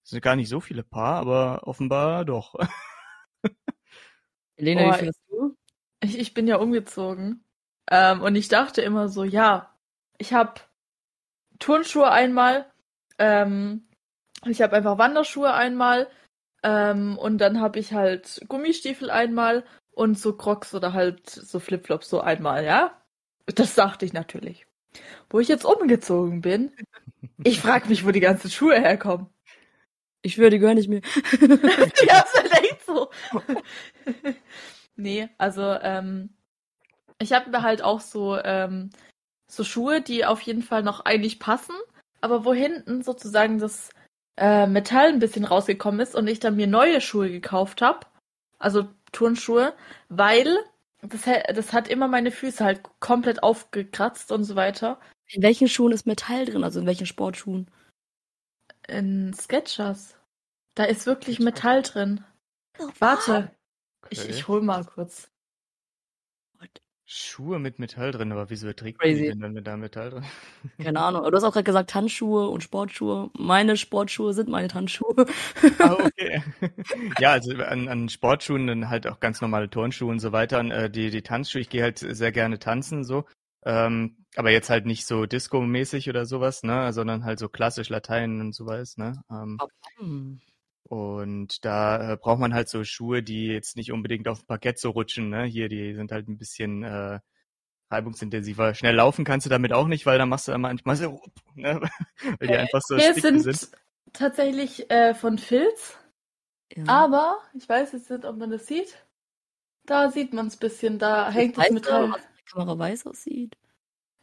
es 0.05 0.11
sind 0.11 0.23
gar 0.23 0.37
nicht 0.37 0.49
so 0.49 0.61
viele 0.61 0.85
Paar, 0.85 1.17
aber 1.17 1.67
offenbar 1.67 2.25
doch. 2.25 2.55
Elena, 4.57 4.83
Boah, 4.83 5.03
wie 5.03 5.09
hast 5.09 5.21
du? 5.29 5.57
Ich, 5.99 6.17
ich 6.17 6.35
bin 6.35 6.47
ja 6.47 6.59
umgezogen. 6.59 7.43
Ähm, 7.91 8.23
und 8.23 8.37
ich 8.37 8.47
dachte 8.47 8.83
immer 8.83 9.09
so, 9.09 9.25
ja, 9.25 9.75
ich 10.17 10.33
habe 10.33 10.61
Turnschuhe 11.59 12.09
einmal, 12.09 12.71
ähm, 13.19 13.89
ich 14.47 14.63
habe 14.63 14.77
einfach 14.77 14.97
Wanderschuhe 14.99 15.53
einmal, 15.53 16.09
ähm, 16.63 17.19
und 17.19 17.39
dann 17.39 17.61
habe 17.61 17.79
ich 17.79 17.93
halt 17.93 18.41
Gummistiefel 18.49 19.11
einmal 19.11 19.65
und 19.93 20.19
so 20.19 20.37
Crocs 20.37 20.75
oder 20.75 20.93
halt 20.93 21.29
so 21.29 21.61
Flipflops 21.61 22.09
so 22.09 22.21
einmal, 22.21 22.65
ja? 22.65 23.01
Das 23.47 23.75
dachte 23.75 24.05
ich 24.05 24.13
natürlich. 24.13 24.67
Wo 25.31 25.41
ich 25.41 25.49
jetzt 25.49 25.65
umgezogen 25.65 26.41
bin, 26.41 26.73
ich 27.45 27.61
frage 27.61 27.89
mich, 27.89 28.07
wo 28.07 28.11
die 28.11 28.21
ganzen 28.21 28.51
Schuhe 28.51 28.81
herkommen. 28.81 29.27
Ich 30.23 30.35
schwöre, 30.35 30.51
die 30.51 30.59
gehören 30.59 30.77
nicht 30.77 30.89
mehr. 30.89 31.01
ja, 31.41 32.25
echt 32.61 32.85
so. 32.87 33.11
nee, 34.97 35.29
also 35.39 35.63
ähm, 35.63 36.31
ich 37.21 37.33
habe 37.33 37.51
mir 37.51 37.63
halt 37.63 37.83
auch 37.83 38.01
so 38.01 38.37
ähm, 38.43 38.91
so 39.51 39.65
Schuhe, 39.65 40.01
die 40.01 40.25
auf 40.25 40.41
jeden 40.43 40.63
Fall 40.63 40.83
noch 40.83 41.05
eigentlich 41.05 41.39
passen, 41.39 41.75
aber 42.21 42.45
wo 42.45 42.53
hinten 42.53 43.03
sozusagen 43.03 43.59
das 43.59 43.91
äh, 44.39 44.67
Metall 44.67 45.09
ein 45.09 45.19
bisschen 45.19 45.45
rausgekommen 45.45 46.01
ist 46.01 46.15
und 46.15 46.27
ich 46.29 46.41
dann 46.41 46.57
mir 46.57 46.67
neue 46.67 47.01
Schuhe 47.01 47.31
gekauft 47.31 47.83
habe, 47.83 48.07
also 48.59 48.89
Turnschuhe, 49.13 49.75
weil 50.09 50.59
das, 51.03 51.23
das 51.55 51.73
hat 51.73 51.89
immer 51.89 52.09
meine 52.09 52.31
Füße 52.31 52.65
halt 52.65 52.83
komplett 53.01 53.43
aufgekratzt 53.43 54.33
und 54.33 54.45
so 54.45 54.57
weiter. 54.57 55.01
In 55.31 55.43
welchen 55.43 55.69
Schuhen 55.69 55.93
ist 55.93 56.07
Metall 56.07 56.47
drin? 56.47 56.65
Also 56.65 56.81
in 56.81 56.87
welchen 56.87 57.07
Sportschuhen? 57.07 57.71
In 58.87 59.35
Skechers. 59.35 60.17
Da 60.75 60.85
ist 60.85 61.07
wirklich 61.07 61.39
Metall 61.39 61.83
drin. 61.83 62.25
Warte, 62.99 63.51
ich, 64.11 64.29
ich 64.29 64.49
hol 64.49 64.63
mal 64.63 64.85
kurz. 64.85 65.31
Schuhe 67.11 67.59
mit 67.59 67.79
Metall 67.79 68.11
drin, 68.13 68.33
aber 68.33 68.51
wieso 68.51 68.71
trägt 68.75 69.01
Crazy. 69.01 69.15
man 69.15 69.23
die 69.23 69.29
denn 69.29 69.41
dann 69.41 69.53
mit 69.55 69.67
da 69.67 69.77
Metall 69.79 70.11
drin? 70.11 70.25
Keine 70.79 71.01
Ahnung. 71.01 71.23
Aber 71.23 71.31
du 71.31 71.37
hast 71.39 71.45
auch 71.45 71.53
gerade 71.55 71.65
gesagt 71.65 71.89
Tanzschuhe 71.89 72.51
und 72.51 72.63
Sportschuhe. 72.63 73.31
Meine 73.39 73.79
Sportschuhe 73.79 74.35
sind 74.35 74.51
meine 74.51 74.69
Tanzschuhe. 74.69 75.25
Ah, 75.79 75.95
okay. 76.05 76.43
ja, 77.19 77.33
also 77.33 77.53
an, 77.63 77.89
an 77.89 78.11
Sportschuhen 78.11 78.67
dann 78.67 78.91
halt 78.91 79.07
auch 79.07 79.21
ganz 79.21 79.41
normale 79.41 79.71
Turnschuhe 79.71 80.11
und 80.11 80.19
so 80.19 80.33
weiter. 80.33 80.61
Und, 80.61 80.71
äh, 80.71 80.91
die, 80.91 81.09
die 81.11 81.23
Tanzschuhe, 81.23 81.63
ich 81.63 81.71
gehe 81.71 81.83
halt 81.83 81.99
sehr 81.99 82.31
gerne 82.31 82.59
tanzen 82.59 83.05
so. 83.05 83.25
Ähm, 83.65 84.19
aber 84.37 84.51
jetzt 84.51 84.69
halt 84.69 84.85
nicht 84.85 85.07
so 85.07 85.25
Disco-mäßig 85.25 86.11
oder 86.11 86.27
sowas, 86.27 86.63
ne, 86.63 86.93
sondern 86.93 87.25
halt 87.25 87.39
so 87.39 87.49
klassisch 87.49 87.89
Latein 87.89 88.41
und 88.41 88.55
sowas, 88.55 88.99
ne. 88.99 89.23
Ähm, 89.31 89.59
Hm. 89.99 90.41
Und 90.89 91.65
da 91.65 92.13
äh, 92.15 92.17
braucht 92.17 92.41
man 92.41 92.55
halt 92.55 92.69
so 92.69 92.85
Schuhe, 92.85 93.23
die 93.23 93.47
jetzt 93.49 93.77
nicht 93.77 93.93
unbedingt 93.93 94.29
auf 94.29 94.41
dem 94.41 94.47
Parkett 94.47 94.79
so 94.79 94.91
rutschen, 94.91 95.31
ne. 95.31 95.45
Hier, 95.45 95.69
die 95.69 95.95
sind 95.95 96.13
halt 96.13 96.29
ein 96.29 96.39
bisschen 96.39 96.83
äh, 96.85 97.21
reibungsintensiver. 97.91 98.75
Schnell 98.75 98.95
laufen 98.97 99.25
kannst 99.25 99.47
du 99.47 99.51
damit 99.51 99.73
auch 99.73 99.89
nicht, 99.89 100.07
weil 100.07 100.19
dann 100.19 100.29
machst 100.29 100.49
du 100.49 100.53
dann 100.53 100.63
manchmal 100.63 100.97
so, 100.97 101.23
ne, 101.55 101.81
weil 102.41 102.49
die 102.49 102.55
Äh, 102.55 102.59
einfach 102.59 102.81
so 102.83 102.99
Hier 102.99 103.13
sticky 103.13 103.23
sind, 103.23 103.43
sind. 103.43 103.71
tatsächlich 104.13 104.91
äh, 104.91 105.15
von 105.15 105.39
Filz, 105.39 105.97
Ja. 106.77 106.85
aber 106.87 107.39
ich 107.55 107.69
weiß 107.69 107.93
jetzt 107.93 108.11
nicht, 108.11 108.25
ob 108.25 108.37
man 108.39 108.51
das 108.51 108.67
sieht. 108.67 109.05
Da 109.87 110.11
sieht 110.11 110.33
man 110.35 110.49
es 110.49 110.57
ein 110.57 110.61
bisschen, 110.61 110.99
da 110.99 111.31
hängt 111.31 111.57
das 111.59 111.65
Weißt 111.65 111.87
du, 111.87 111.91
Metall. 111.91 112.11
was 112.11 112.23
die 112.39 112.45
Kamera 112.53 112.79
weiß 112.79 113.07
aussieht? 113.07 113.57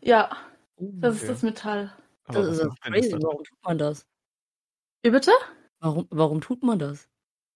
Ja, 0.02 0.30
Oh, 0.78 0.92
das 1.02 1.16
ist 1.16 1.22
Okay. 1.24 1.32
das 1.34 1.44
Metall. 1.44 1.94
Aber 2.26 2.44
das 2.44 2.60
ist 2.60 2.82
crazy. 2.82 3.12
Warum 3.22 3.44
tut 3.44 3.64
man 3.64 3.78
das? 3.78 4.06
Wie 5.04 5.12
bitte? 5.12 5.32
Warum, 5.86 6.08
warum 6.10 6.42
tut 6.42 6.64
man 6.64 6.80
das? 6.80 7.08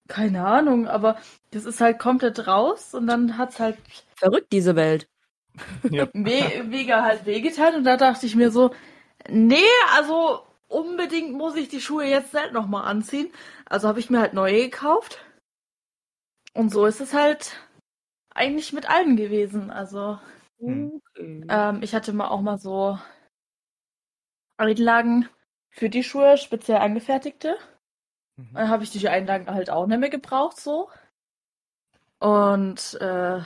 Keine 0.07 0.45
Ahnung, 0.45 0.87
aber 0.87 1.17
das 1.49 1.65
ist 1.65 1.81
halt 1.81 1.97
komplett 1.97 2.45
raus 2.45 2.93
und 2.93 3.07
dann 3.07 3.39
hat's 3.39 3.59
halt 3.59 3.77
Verrückt, 4.15 4.51
diese 4.51 4.75
Welt. 4.75 5.09
Ja. 5.89 6.07
me 6.13 6.63
mega 6.63 7.01
halt 7.01 7.25
wehgetan 7.25 7.73
und 7.73 7.83
da 7.85 7.97
dachte 7.97 8.27
ich 8.27 8.35
mir 8.35 8.51
so, 8.51 8.71
nee, 9.27 9.57
also 9.95 10.43
unbedingt 10.67 11.33
muss 11.33 11.55
ich 11.55 11.69
die 11.69 11.81
Schuhe 11.81 12.05
jetzt 12.05 12.35
nicht 12.35 12.53
nochmal 12.53 12.85
anziehen. 12.85 13.31
Also 13.65 13.87
habe 13.87 13.99
ich 13.99 14.11
mir 14.11 14.19
halt 14.19 14.33
neue 14.33 14.69
gekauft. 14.69 15.25
Und 16.53 16.71
so 16.71 16.85
ist 16.85 17.01
es 17.01 17.15
halt 17.15 17.57
eigentlich 18.35 18.73
mit 18.73 18.87
allen 18.87 19.15
gewesen. 19.15 19.71
Also 19.71 20.19
Hm. 20.59 21.01
Okay. 21.15 21.45
ähm, 21.49 21.79
ich 21.81 21.95
hatte 21.95 22.13
mal 22.13 22.27
auch 22.27 22.41
mal 22.41 22.59
so 22.59 22.99
Einlagen 24.57 25.27
für 25.71 25.89
die 25.89 26.03
Schuhe, 26.03 26.37
speziell 26.37 26.77
angefertigte. 26.77 27.57
Mhm. 28.39 28.53
Dann 28.53 28.69
habe 28.69 28.83
ich 28.83 28.91
die 28.91 29.09
Einlagen 29.09 29.47
halt 29.47 29.69
auch 29.69 29.85
nicht 29.87 29.99
mehr 29.99 30.09
gebraucht 30.09 30.57
so. 30.59 30.89
Und 32.19 32.95
äh, 33.01 33.41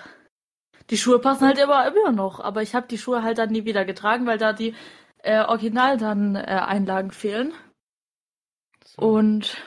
die 0.89 0.97
Schuhe 0.97 1.19
passen 1.19 1.45
halt 1.47 1.57
immer, 1.57 1.87
immer 1.87 2.11
noch. 2.11 2.39
Aber 2.39 2.61
ich 2.61 2.75
habe 2.75 2.87
die 2.87 2.97
Schuhe 2.97 3.23
halt 3.23 3.37
dann 3.37 3.51
nie 3.51 3.65
wieder 3.65 3.85
getragen, 3.85 4.25
weil 4.25 4.37
da 4.37 4.53
die 4.53 4.75
äh, 5.19 5.41
Original 5.43 5.97
dann 5.97 6.35
äh, 6.35 6.39
Einlagen 6.39 7.11
fehlen. 7.11 7.53
So. 8.85 9.01
Und 9.01 9.57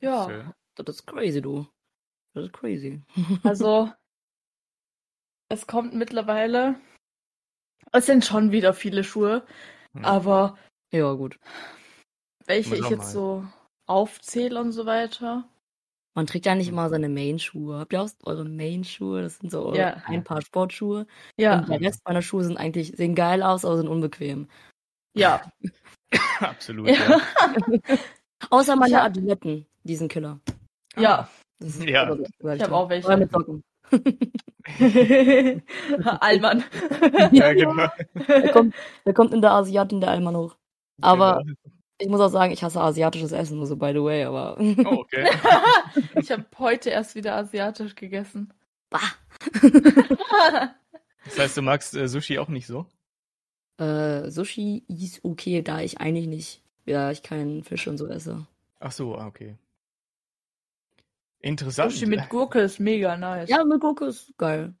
ja, 0.00 0.24
So. 0.76 0.84
Das 0.84 0.96
ist 0.96 1.06
crazy, 1.06 1.40
du. 1.42 1.66
Das 2.34 2.44
ist 2.46 2.52
crazy. 2.52 3.02
also 3.44 3.92
es 5.48 5.66
kommt 5.66 5.94
mittlerweile. 5.94 6.76
Es 7.92 8.06
sind 8.06 8.24
schon 8.24 8.52
wieder 8.52 8.72
viele 8.72 9.04
Schuhe, 9.04 9.44
Hm. 9.92 10.04
aber 10.04 10.56
Ja, 10.92 11.12
gut. 11.12 11.38
welche 12.46 12.76
ich 12.76 12.88
jetzt 12.88 12.98
mal. 12.98 13.10
so 13.12 13.44
aufzähle 13.92 14.60
und 14.60 14.72
so 14.72 14.86
weiter. 14.86 15.44
Man 16.14 16.26
trägt 16.26 16.44
ja 16.46 16.54
nicht 16.54 16.68
immer 16.68 16.90
seine 16.90 17.08
Main-Schuhe. 17.08 17.78
Habt 17.78 17.92
ihr 17.94 18.02
auch 18.02 18.10
eure 18.24 18.44
Main-Schuhe? 18.44 19.22
Das 19.22 19.38
sind 19.38 19.50
so 19.50 19.64
eure 19.66 19.78
Ja. 19.78 20.02
ein 20.06 20.24
Paar 20.24 20.42
Sportschuhe. 20.42 21.06
Ja, 21.38 21.60
Und 21.60 21.68
der 21.70 21.80
Rest 21.80 22.02
meiner 22.04 22.20
Schuhe 22.22 22.44
sind 22.44 22.58
eigentlich, 22.58 22.92
sehen 22.96 23.14
geil 23.14 23.42
aus, 23.42 23.64
aber 23.64 23.76
sind 23.78 23.88
unbequem. 23.88 24.48
ja. 25.14 25.40
Absolut, 26.40 26.88
ja. 26.88 26.94
Ja. 26.94 27.20
Außer 28.50 28.76
meine 28.76 28.96
hab- 28.96 29.04
Adiletten, 29.06 29.64
die 29.84 29.96
sind 29.96 30.10
Killer. 30.12 30.40
ja. 30.96 31.28
Das 31.58 31.76
ist 31.76 31.84
Ja. 31.88 32.02
aber- 32.02 32.18
Ich 32.20 32.28
hab 32.44 32.58
dir. 32.68 32.72
auch 32.72 32.88
welche. 32.90 33.06
Oder 33.06 33.16
mit 33.16 33.30
Socken. 33.30 33.62
Allmann. 36.20 36.64
Ja, 37.32 37.52
genau. 37.52 37.86
Der 38.28 38.50
kommt, 38.52 38.74
der 39.06 39.14
kommt 39.14 39.32
in 39.32 39.40
der 39.40 39.52
Asiatin 39.52 40.00
der 40.00 40.10
Allmann 40.10 40.36
hoch. 40.36 40.56
Aber 41.00 41.42
Genau. 41.44 41.54
Ich 42.02 42.08
muss 42.08 42.20
auch 42.20 42.28
sagen, 42.28 42.52
ich 42.52 42.62
hasse 42.62 42.80
asiatisches 42.80 43.32
Essen, 43.32 43.58
nur 43.58 43.66
so 43.66 43.76
by 43.76 43.92
the 43.92 44.02
way, 44.02 44.24
aber. 44.24 44.56
Oh, 44.58 45.00
okay. 45.00 45.28
ich 46.20 46.30
habe 46.30 46.44
heute 46.58 46.90
erst 46.90 47.14
wieder 47.14 47.36
asiatisch 47.36 47.94
gegessen. 47.94 48.52
Bah. 48.90 49.00
Das 51.24 51.38
heißt, 51.38 51.56
du 51.56 51.62
magst 51.62 51.94
äh, 51.94 52.08
Sushi 52.08 52.40
auch 52.40 52.48
nicht 52.48 52.66
so? 52.66 52.84
Äh, 53.78 54.28
Sushi 54.28 54.84
ist 54.88 55.24
okay, 55.24 55.62
da 55.62 55.80
ich 55.80 56.00
eigentlich 56.00 56.26
nicht, 56.26 56.62
ja, 56.84 57.12
ich 57.12 57.22
keinen 57.22 57.62
Fisch 57.62 57.86
und 57.86 57.96
so 57.96 58.08
esse. 58.08 58.44
Ach 58.80 58.90
so, 58.90 59.14
ah, 59.14 59.28
okay. 59.28 59.56
Interessant. 61.38 61.92
Sushi 61.92 62.06
mit 62.06 62.28
Gurke 62.28 62.60
ist 62.60 62.80
mega 62.80 63.16
nice. 63.16 63.48
Ja, 63.48 63.64
mit 63.64 63.80
Gurke 63.80 64.06
ist 64.06 64.36
geil. 64.36 64.74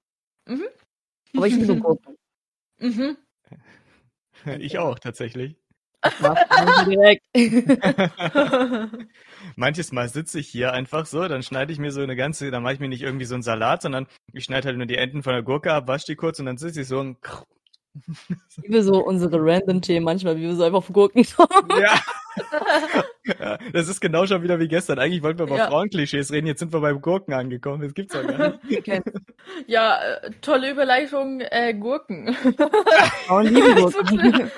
Mhm. 0.46 0.66
Aber 1.36 1.46
ich 1.46 1.54
liebe 1.54 1.76
Gurken. 1.76 2.16
Mhm. 2.78 3.16
Ich 4.58 4.78
auch, 4.78 4.98
tatsächlich. 4.98 5.54
Direkt. 6.86 7.22
Manches 9.56 9.92
Mal 9.92 10.08
sitze 10.08 10.40
ich 10.40 10.48
hier 10.48 10.72
einfach 10.72 11.06
so, 11.06 11.26
dann 11.28 11.42
schneide 11.42 11.72
ich 11.72 11.78
mir 11.78 11.92
so 11.92 12.00
eine 12.00 12.16
ganze, 12.16 12.50
dann 12.50 12.62
mache 12.62 12.74
ich 12.74 12.80
mir 12.80 12.88
nicht 12.88 13.02
irgendwie 13.02 13.24
so 13.24 13.34
einen 13.34 13.42
Salat, 13.42 13.82
sondern 13.82 14.06
ich 14.32 14.44
schneide 14.44 14.68
halt 14.68 14.76
nur 14.78 14.86
die 14.86 14.96
Enden 14.96 15.22
von 15.22 15.32
der 15.32 15.42
Gurke 15.42 15.72
ab, 15.72 15.86
wasche 15.88 16.06
die 16.06 16.16
kurz 16.16 16.40
und 16.40 16.46
dann 16.46 16.56
sitze 16.56 16.80
ich 16.82 16.88
so 16.88 16.98
und 16.98 17.18
Ich 18.48 18.56
liebe 18.62 18.82
so 18.82 19.04
unsere 19.04 19.38
random 19.38 19.82
Themen 19.82 20.04
manchmal, 20.04 20.36
wie 20.36 20.42
wir 20.42 20.54
so 20.54 20.62
einfach 20.62 20.78
auf 20.78 20.92
Gurken 20.92 21.24
ja. 21.78 22.00
ja. 23.38 23.58
Das 23.72 23.88
ist 23.88 24.00
genau 24.00 24.26
schon 24.26 24.42
wieder 24.42 24.58
wie 24.58 24.68
gestern. 24.68 24.98
Eigentlich 24.98 25.22
wollten 25.22 25.40
wir 25.40 25.46
über 25.46 25.58
Ja. 25.58 25.68
Frauenklischees 25.68 26.32
reden, 26.32 26.46
jetzt 26.46 26.60
sind 26.60 26.72
wir 26.72 26.80
beim 26.80 27.00
Gurken 27.02 27.34
angekommen. 27.34 27.82
Das 27.82 27.92
gibt's 27.92 28.14
doch 28.14 28.26
gar 28.26 28.48
nicht. 28.48 28.58
Okay. 28.82 29.02
ja, 29.66 30.00
äh, 30.02 30.30
tolle 30.40 30.70
Überleitung, 30.70 31.40
äh, 31.40 31.74
Gurken. 31.74 32.34
Frauen 33.26 33.46
lieben 33.46 33.74
Gurken. 33.74 34.50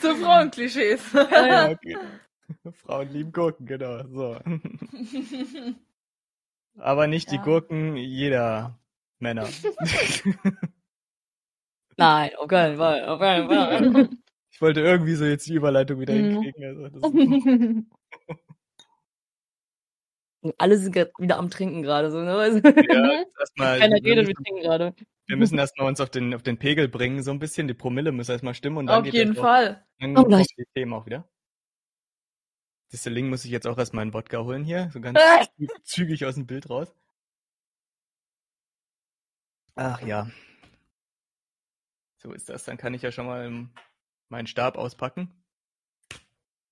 Zu 0.00 0.16
Frauenklischees. 0.16 1.00
Ja, 1.12 1.70
okay. 1.70 1.96
Frauen 2.84 3.08
lieben 3.10 3.32
Gurken, 3.32 3.66
genau. 3.66 4.02
So. 4.08 4.36
Aber 6.78 7.06
nicht 7.06 7.30
die. 7.32 7.38
Gurken 7.38 7.96
jeder 7.96 8.78
Männer. 9.18 9.48
Nein, 11.98 12.30
auf 12.36 12.48
keinen 12.48 12.76
Fall, 12.76 13.04
auf 13.06 13.20
keinen 13.20 13.48
Fall. 13.48 14.08
Ich 14.50 14.62
wollte 14.62 14.80
irgendwie 14.80 15.14
so 15.14 15.24
jetzt 15.24 15.46
die 15.46 15.54
Überleitung 15.54 16.00
wieder 16.00 16.14
Mhm. 16.14 16.42
hinkriegen. 16.42 16.64
Also 16.64 16.88
das, 16.88 17.02
Alle 20.58 20.78
sind 20.78 20.94
wieder 20.96 21.36
am 21.36 21.50
Trinken 21.50 21.82
gerade, 21.82 22.10
so, 22.10 22.18
ne? 22.22 22.32
Also, 22.34 22.58
ja, 22.64 23.24
erstmal, 23.38 23.78
Keiner 23.78 23.96
wir, 23.96 24.04
redet, 24.04 24.26
wir 24.26 24.34
müssen, 24.34 24.44
trinken 24.44 24.62
gerade. 24.62 24.94
wir 25.26 25.36
müssen 25.36 25.58
erstmal 25.58 25.86
uns 25.88 26.00
auf 26.00 26.10
den, 26.10 26.34
auf 26.34 26.42
den 26.42 26.58
Pegel 26.58 26.88
bringen, 26.88 27.22
so 27.22 27.30
ein 27.30 27.38
bisschen. 27.38 27.68
Die 27.68 27.74
Promille 27.74 28.10
muss 28.10 28.28
erstmal 28.28 28.54
stimmen 28.54 28.78
und 28.78 28.86
dann 28.86 28.98
Auf 29.00 29.04
geht 29.04 29.14
jeden 29.14 29.34
das 29.34 29.38
auch, 29.38 29.42
Fall. 29.44 29.86
Dann 30.00 30.12
Oh, 30.12 30.14
kommen 30.22 30.28
gleich. 30.28 30.46
die 30.56 30.64
Themen 30.74 30.92
auch 30.94 31.06
wieder. 31.06 31.28
Disseling 32.92 33.28
muss 33.28 33.44
ich 33.44 33.50
jetzt 33.50 33.66
auch 33.66 33.76
erstmal 33.78 34.02
einen 34.02 34.14
Wodka 34.14 34.38
holen 34.42 34.64
hier. 34.64 34.90
So 34.92 35.00
ganz 35.00 35.18
Ah. 35.20 35.42
zü- 35.58 35.82
zügig 35.84 36.24
aus 36.24 36.34
dem 36.36 36.46
Bild 36.46 36.70
raus. 36.70 36.92
Ach 39.76 40.00
ja. 40.02 40.28
So 42.18 42.32
ist 42.32 42.48
das. 42.48 42.64
Dann 42.64 42.76
kann 42.76 42.94
ich 42.94 43.02
ja 43.02 43.12
schon 43.12 43.26
mal 43.26 43.68
meinen 44.28 44.46
Stab 44.46 44.76
auspacken. 44.76 45.32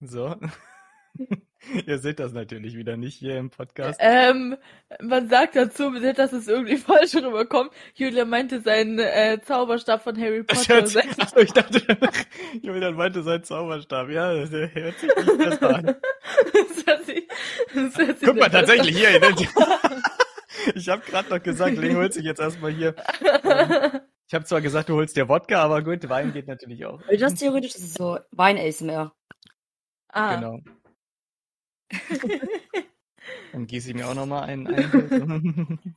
So. 0.01 0.37
Ihr 1.87 1.99
seht 1.99 2.21
das 2.21 2.33
natürlich 2.33 2.77
wieder 2.77 2.97
nicht 2.97 3.15
hier 3.17 3.39
im 3.39 3.51
Podcast. 3.51 3.99
Ähm, 4.01 4.57
man 5.01 5.29
sagt 5.29 5.57
dazu, 5.57 5.91
dass 5.91 6.33
es 6.33 6.47
irgendwie 6.47 6.77
falsch 6.77 7.15
rüberkommt. 7.15 7.73
Julia 7.95 8.25
meinte 8.25 8.61
seinen 8.61 8.99
äh, 8.99 9.41
Zauberstab 9.43 10.03
von 10.03 10.21
Harry 10.21 10.43
Potter. 10.45 10.87
Schatz, 10.87 10.97
Achso, 10.97 11.41
ich 11.41 11.53
dachte, 11.53 11.83
Julian 12.63 12.95
meinte 12.95 13.23
sein 13.23 13.43
Zauberstab. 13.43 14.11
Ja, 14.11 14.35
das 14.35 14.51
hört 14.51 14.99
sich 14.99 15.17
nicht 15.17 15.39
besser 15.39 15.77
an. 15.77 15.87
das 15.87 16.87
hört 16.87 17.07
sich, 17.07 17.29
das 17.75 17.99
hört 17.99 18.19
sich 18.19 18.29
Guck 18.29 18.39
mal, 18.39 18.51
tatsächlich 18.51 18.97
hier. 18.97 19.21
Ich 20.75 20.89
habe 20.89 21.03
gerade 21.03 21.31
noch 21.31 21.43
gesagt, 21.43 21.77
Ling 21.79 21.97
holt 21.97 22.13
sich 22.13 22.25
jetzt 22.25 22.41
erstmal 22.41 22.73
hier. 22.73 22.95
Ähm, 23.45 24.01
Ich 24.29 24.35
habe 24.35 24.45
zwar 24.45 24.61
gesagt, 24.61 24.89
du 24.89 24.95
holst 24.95 25.17
dir 25.17 25.29
Wodka, 25.29 25.63
aber 25.63 25.83
gut, 25.83 26.09
Wein 26.09 26.33
geht 26.33 26.49
natürlich 26.49 26.85
auch. 26.85 27.01
Das 27.19 27.35
theoretisch 27.35 27.77
ist 27.77 27.95
so 27.95 28.19
Wein-ASMR. 28.33 29.15
Ah, 30.09 30.35
Genau. 30.37 30.59
Dann 33.53 33.67
gieße 33.67 33.91
ich 33.91 33.95
mir 33.95 34.09
auch 34.09 34.15
nochmal 34.15 34.45
einen 34.45 34.67
ein. 34.67 35.97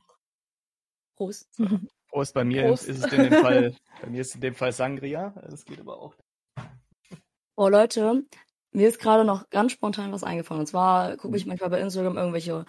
Prost. 1.16 1.60
Prost, 2.08 2.34
bei 2.34 2.44
mir 2.44 2.62
Prost. 2.66 2.88
ist 2.88 3.04
es 3.04 3.12
in 3.12 3.24
dem 3.30 3.42
Fall, 3.42 3.74
bei 4.00 4.08
mir 4.08 4.20
ist 4.20 4.34
in 4.34 4.40
dem 4.40 4.54
Fall 4.54 4.72
Sangria. 4.72 5.34
Das 5.48 5.64
geht 5.64 5.80
aber 5.80 5.98
auch. 5.98 6.14
Oh 7.56 7.68
Leute, 7.68 8.24
mir 8.72 8.88
ist 8.88 9.00
gerade 9.00 9.24
noch 9.24 9.50
ganz 9.50 9.72
spontan 9.72 10.12
was 10.12 10.24
eingefallen. 10.24 10.60
Und 10.60 10.66
zwar 10.66 11.16
gucke 11.16 11.36
ich 11.36 11.46
manchmal 11.46 11.70
bei 11.70 11.80
Instagram 11.80 12.16
irgendwelche 12.16 12.64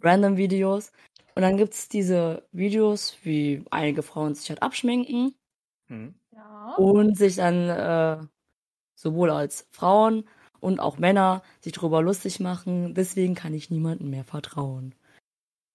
random 0.00 0.36
Videos. 0.36 0.92
Und 1.34 1.42
dann 1.42 1.56
gibt's 1.56 1.88
diese 1.88 2.46
Videos, 2.52 3.16
wie 3.22 3.64
einige 3.70 4.02
Frauen 4.02 4.34
sich 4.34 4.48
halt 4.50 4.62
abschminken 4.62 5.34
Hm. 5.88 6.14
Ja. 6.32 6.74
und 6.76 7.16
sich 7.16 7.36
dann 7.36 7.68
äh, 7.68 8.26
sowohl 8.94 9.30
als 9.30 9.66
Frauen 9.72 10.28
und 10.60 10.80
auch 10.80 10.98
Männer 10.98 11.42
sich 11.60 11.72
darüber 11.72 12.02
lustig 12.02 12.40
machen. 12.40 12.94
Deswegen 12.94 13.34
kann 13.34 13.54
ich 13.54 13.70
niemandem 13.70 14.10
mehr 14.10 14.24
vertrauen. 14.24 14.94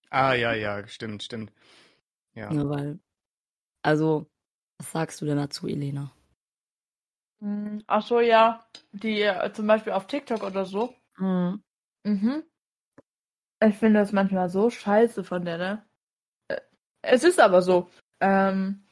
Ah, 0.10 0.34
ja, 0.34 0.54
ja, 0.54 0.88
stimmt, 0.88 1.24
stimmt. 1.24 1.52
Ja. 2.34 2.54
Ne, 2.54 2.70
weil, 2.70 3.00
also, 3.82 4.28
was 4.78 4.92
sagst 4.92 5.22
du 5.22 5.26
denn 5.26 5.38
dazu, 5.38 5.68
Elena? 5.68 6.12
Hm, 7.42 7.84
Ach 7.88 8.02
so, 8.02 8.20
ja. 8.20 8.66
Die 8.92 9.22
äh, 9.22 9.52
zum 9.54 9.68
Beispiel 9.68 9.94
auf 9.94 10.08
TikTok 10.08 10.44
oder 10.44 10.66
so. 10.66 10.96
Mhm. 11.18 11.62
Mhm. 12.04 12.44
Ich 13.64 13.76
finde 13.76 14.00
das 14.00 14.12
manchmal 14.12 14.50
so 14.50 14.70
scheiße 14.70 15.24
von 15.24 15.44
der, 15.46 15.58
ne? 15.58 15.86
Äh, 16.48 16.62
Es 17.02 17.24
ist 17.24 17.40
aber 17.40 17.62
so. 17.62 17.90
Ähm, 18.20 18.84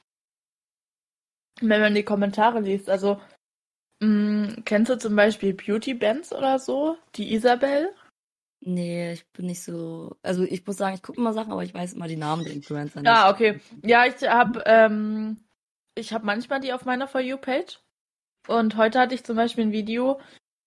wenn 1.62 1.82
man 1.82 1.96
die 1.96 2.04
Kommentare 2.04 2.60
liest, 2.60 2.90
also 2.90 3.20
mh, 4.02 4.62
kennst 4.66 4.92
du 4.92 4.98
zum 4.98 5.16
Beispiel 5.16 5.54
Beauty 5.54 5.94
Bands 5.94 6.34
oder 6.34 6.60
so? 6.60 6.98
Die 7.16 7.34
Isabel? 7.34 7.94
Nee, 8.62 9.14
ich 9.14 9.28
bin 9.32 9.46
nicht 9.46 9.64
so. 9.64 10.16
Also 10.24 10.44
ich 10.44 10.66
muss 10.66 10.78
sagen, 10.78 10.96
ich 10.96 11.04
gucke 11.04 11.20
immer 11.20 11.34
Sachen, 11.34 11.52
aber 11.52 11.64
ich 11.64 11.74
weiß 11.74 11.94
immer 11.94 12.08
die 12.08 12.16
Namen 12.16 12.44
der 12.44 12.54
Influencer 12.54 13.02
nicht. 13.02 13.10
Ah, 13.10 13.30
okay. 13.30 13.60
Ja, 13.84 14.06
ich 14.06 14.28
habe 14.28 14.64
ähm, 14.66 15.38
ich 15.94 16.14
habe 16.14 16.26
manchmal 16.26 16.60
die 16.60 16.74
auf 16.74 16.86
meiner 16.86 17.08
For 17.08 17.22
You 17.22 17.38
Page 17.38 17.80
und 18.48 18.76
heute 18.76 19.00
hatte 19.00 19.16
ich 19.16 19.24
zum 19.24 19.36
Beispiel 19.36 19.66
ein 19.66 19.72
Video 19.72 20.20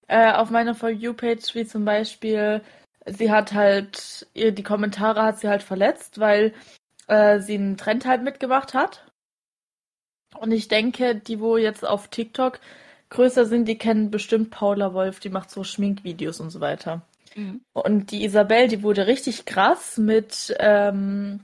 äh, 0.06 0.32
auf 0.32 0.50
meiner 0.50 0.74
For 0.74 0.90
You 0.90 1.12
Page, 1.12 1.54
wie 1.54 1.66
zum 1.66 1.84
Beispiel 1.84 2.62
sie 3.12 3.30
hat 3.30 3.52
halt 3.52 4.26
ihr 4.34 4.52
die 4.52 4.62
Kommentare 4.62 5.22
hat 5.22 5.40
sie 5.40 5.48
halt 5.48 5.62
verletzt, 5.62 6.18
weil 6.20 6.54
äh, 7.06 7.40
sie 7.40 7.54
einen 7.54 7.76
Trend 7.76 8.06
halt 8.06 8.22
mitgemacht 8.22 8.74
hat. 8.74 9.04
Und 10.38 10.52
ich 10.52 10.68
denke, 10.68 11.14
die, 11.14 11.40
wo 11.40 11.56
jetzt 11.56 11.86
auf 11.86 12.08
TikTok 12.08 12.60
größer 13.10 13.46
sind, 13.46 13.66
die 13.66 13.78
kennen 13.78 14.10
bestimmt 14.10 14.50
Paula 14.50 14.92
Wolf, 14.92 15.20
die 15.20 15.30
macht 15.30 15.50
so 15.50 15.64
Schminkvideos 15.64 16.40
und 16.40 16.50
so 16.50 16.60
weiter. 16.60 17.02
Mhm. 17.34 17.62
Und 17.72 18.10
die 18.10 18.24
Isabel, 18.24 18.68
die 18.68 18.82
wurde 18.82 19.06
richtig 19.06 19.46
krass 19.46 19.96
mit 19.96 20.54
ähm, 20.58 21.40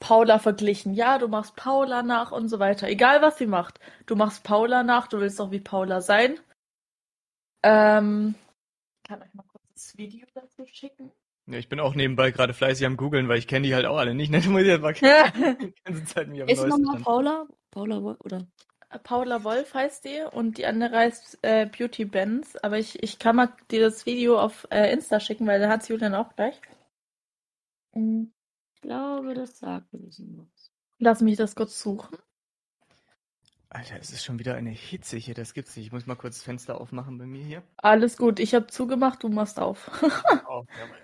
Paula 0.00 0.38
verglichen. 0.38 0.94
Ja, 0.94 1.18
du 1.18 1.28
machst 1.28 1.56
Paula 1.56 2.02
nach 2.02 2.32
und 2.32 2.48
so 2.48 2.58
weiter. 2.58 2.88
Egal 2.88 3.20
was 3.22 3.38
sie 3.38 3.46
macht. 3.46 3.80
Du 4.06 4.16
machst 4.16 4.42
Paula 4.44 4.82
nach, 4.82 5.08
du 5.08 5.20
willst 5.20 5.40
auch 5.40 5.50
wie 5.50 5.60
Paula 5.60 6.00
sein. 6.00 6.38
Ähm, 7.62 8.34
kann 9.06 9.22
euch 9.22 9.34
mal 9.34 9.44
das 9.74 9.96
Video 9.96 10.26
dazu 10.34 10.64
schicken. 10.66 11.12
ja. 11.46 11.58
Ich 11.58 11.68
bin 11.68 11.80
auch 11.80 11.94
nebenbei 11.94 12.30
gerade 12.30 12.54
fleißig 12.54 12.86
am 12.86 12.96
googeln, 12.96 13.28
weil 13.28 13.38
ich 13.38 13.48
kenne 13.48 13.66
die 13.66 13.74
halt 13.74 13.86
auch 13.86 13.96
alle 13.98 14.14
nicht. 14.14 14.30
Ne? 14.30 14.40
Du 14.40 14.50
musst 14.50 14.66
ja 14.66 14.78
mal 14.78 14.94
Ja. 15.00 15.30
die 15.60 15.74
ganze 15.84 16.04
Zeit 16.06 16.28
mich 16.28 16.42
auf 16.42 16.48
Ist 16.48 16.64
nochmal. 16.66 17.00
Paula? 17.02 17.46
Paula, 17.70 17.98
oder? 17.98 18.46
Paula 19.02 19.42
Wolf 19.42 19.74
heißt 19.74 20.04
die 20.04 20.22
und 20.32 20.56
die 20.58 20.66
andere 20.66 20.96
heißt 20.96 21.38
äh, 21.42 21.66
Beauty 21.66 22.04
Benz. 22.04 22.56
Aber 22.56 22.78
ich, 22.78 23.02
ich 23.02 23.18
kann 23.18 23.36
mal 23.36 23.52
dir 23.70 23.80
das 23.80 24.06
Video 24.06 24.38
auf 24.40 24.66
äh, 24.70 24.92
Insta 24.92 25.18
schicken, 25.20 25.46
weil 25.46 25.60
da 25.60 25.68
hat 25.68 25.88
Julian 25.88 26.14
auch 26.14 26.34
gleich. 26.36 26.60
Mm, 27.94 28.24
Ich 28.74 28.80
glaube, 28.82 29.34
das 29.34 29.58
sagt 29.58 29.92
ein 29.92 30.02
bisschen 30.04 30.38
was. 30.38 30.70
Lass 30.98 31.20
mich 31.22 31.36
das 31.36 31.54
kurz 31.56 31.80
suchen. 31.80 32.16
Alter, 33.74 33.96
es 34.00 34.10
ist 34.12 34.24
schon 34.24 34.38
wieder 34.38 34.54
eine 34.54 34.70
Hitze 34.70 35.16
hier, 35.16 35.34
das 35.34 35.52
gibt's 35.52 35.76
nicht. 35.76 35.86
Ich 35.86 35.92
muss 35.92 36.06
mal 36.06 36.14
kurz 36.14 36.36
das 36.36 36.44
Fenster 36.44 36.80
aufmachen 36.80 37.18
bei 37.18 37.26
mir 37.26 37.42
hier. 37.44 37.62
Alles 37.76 38.16
gut, 38.16 38.38
ich 38.38 38.54
habe 38.54 38.68
zugemacht, 38.68 39.22
du 39.24 39.28
machst 39.28 39.58
auf. 39.58 39.90
Oh, 40.48 40.64
jawohl. 40.78 40.98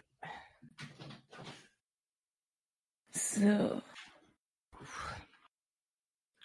so. 3.11 3.83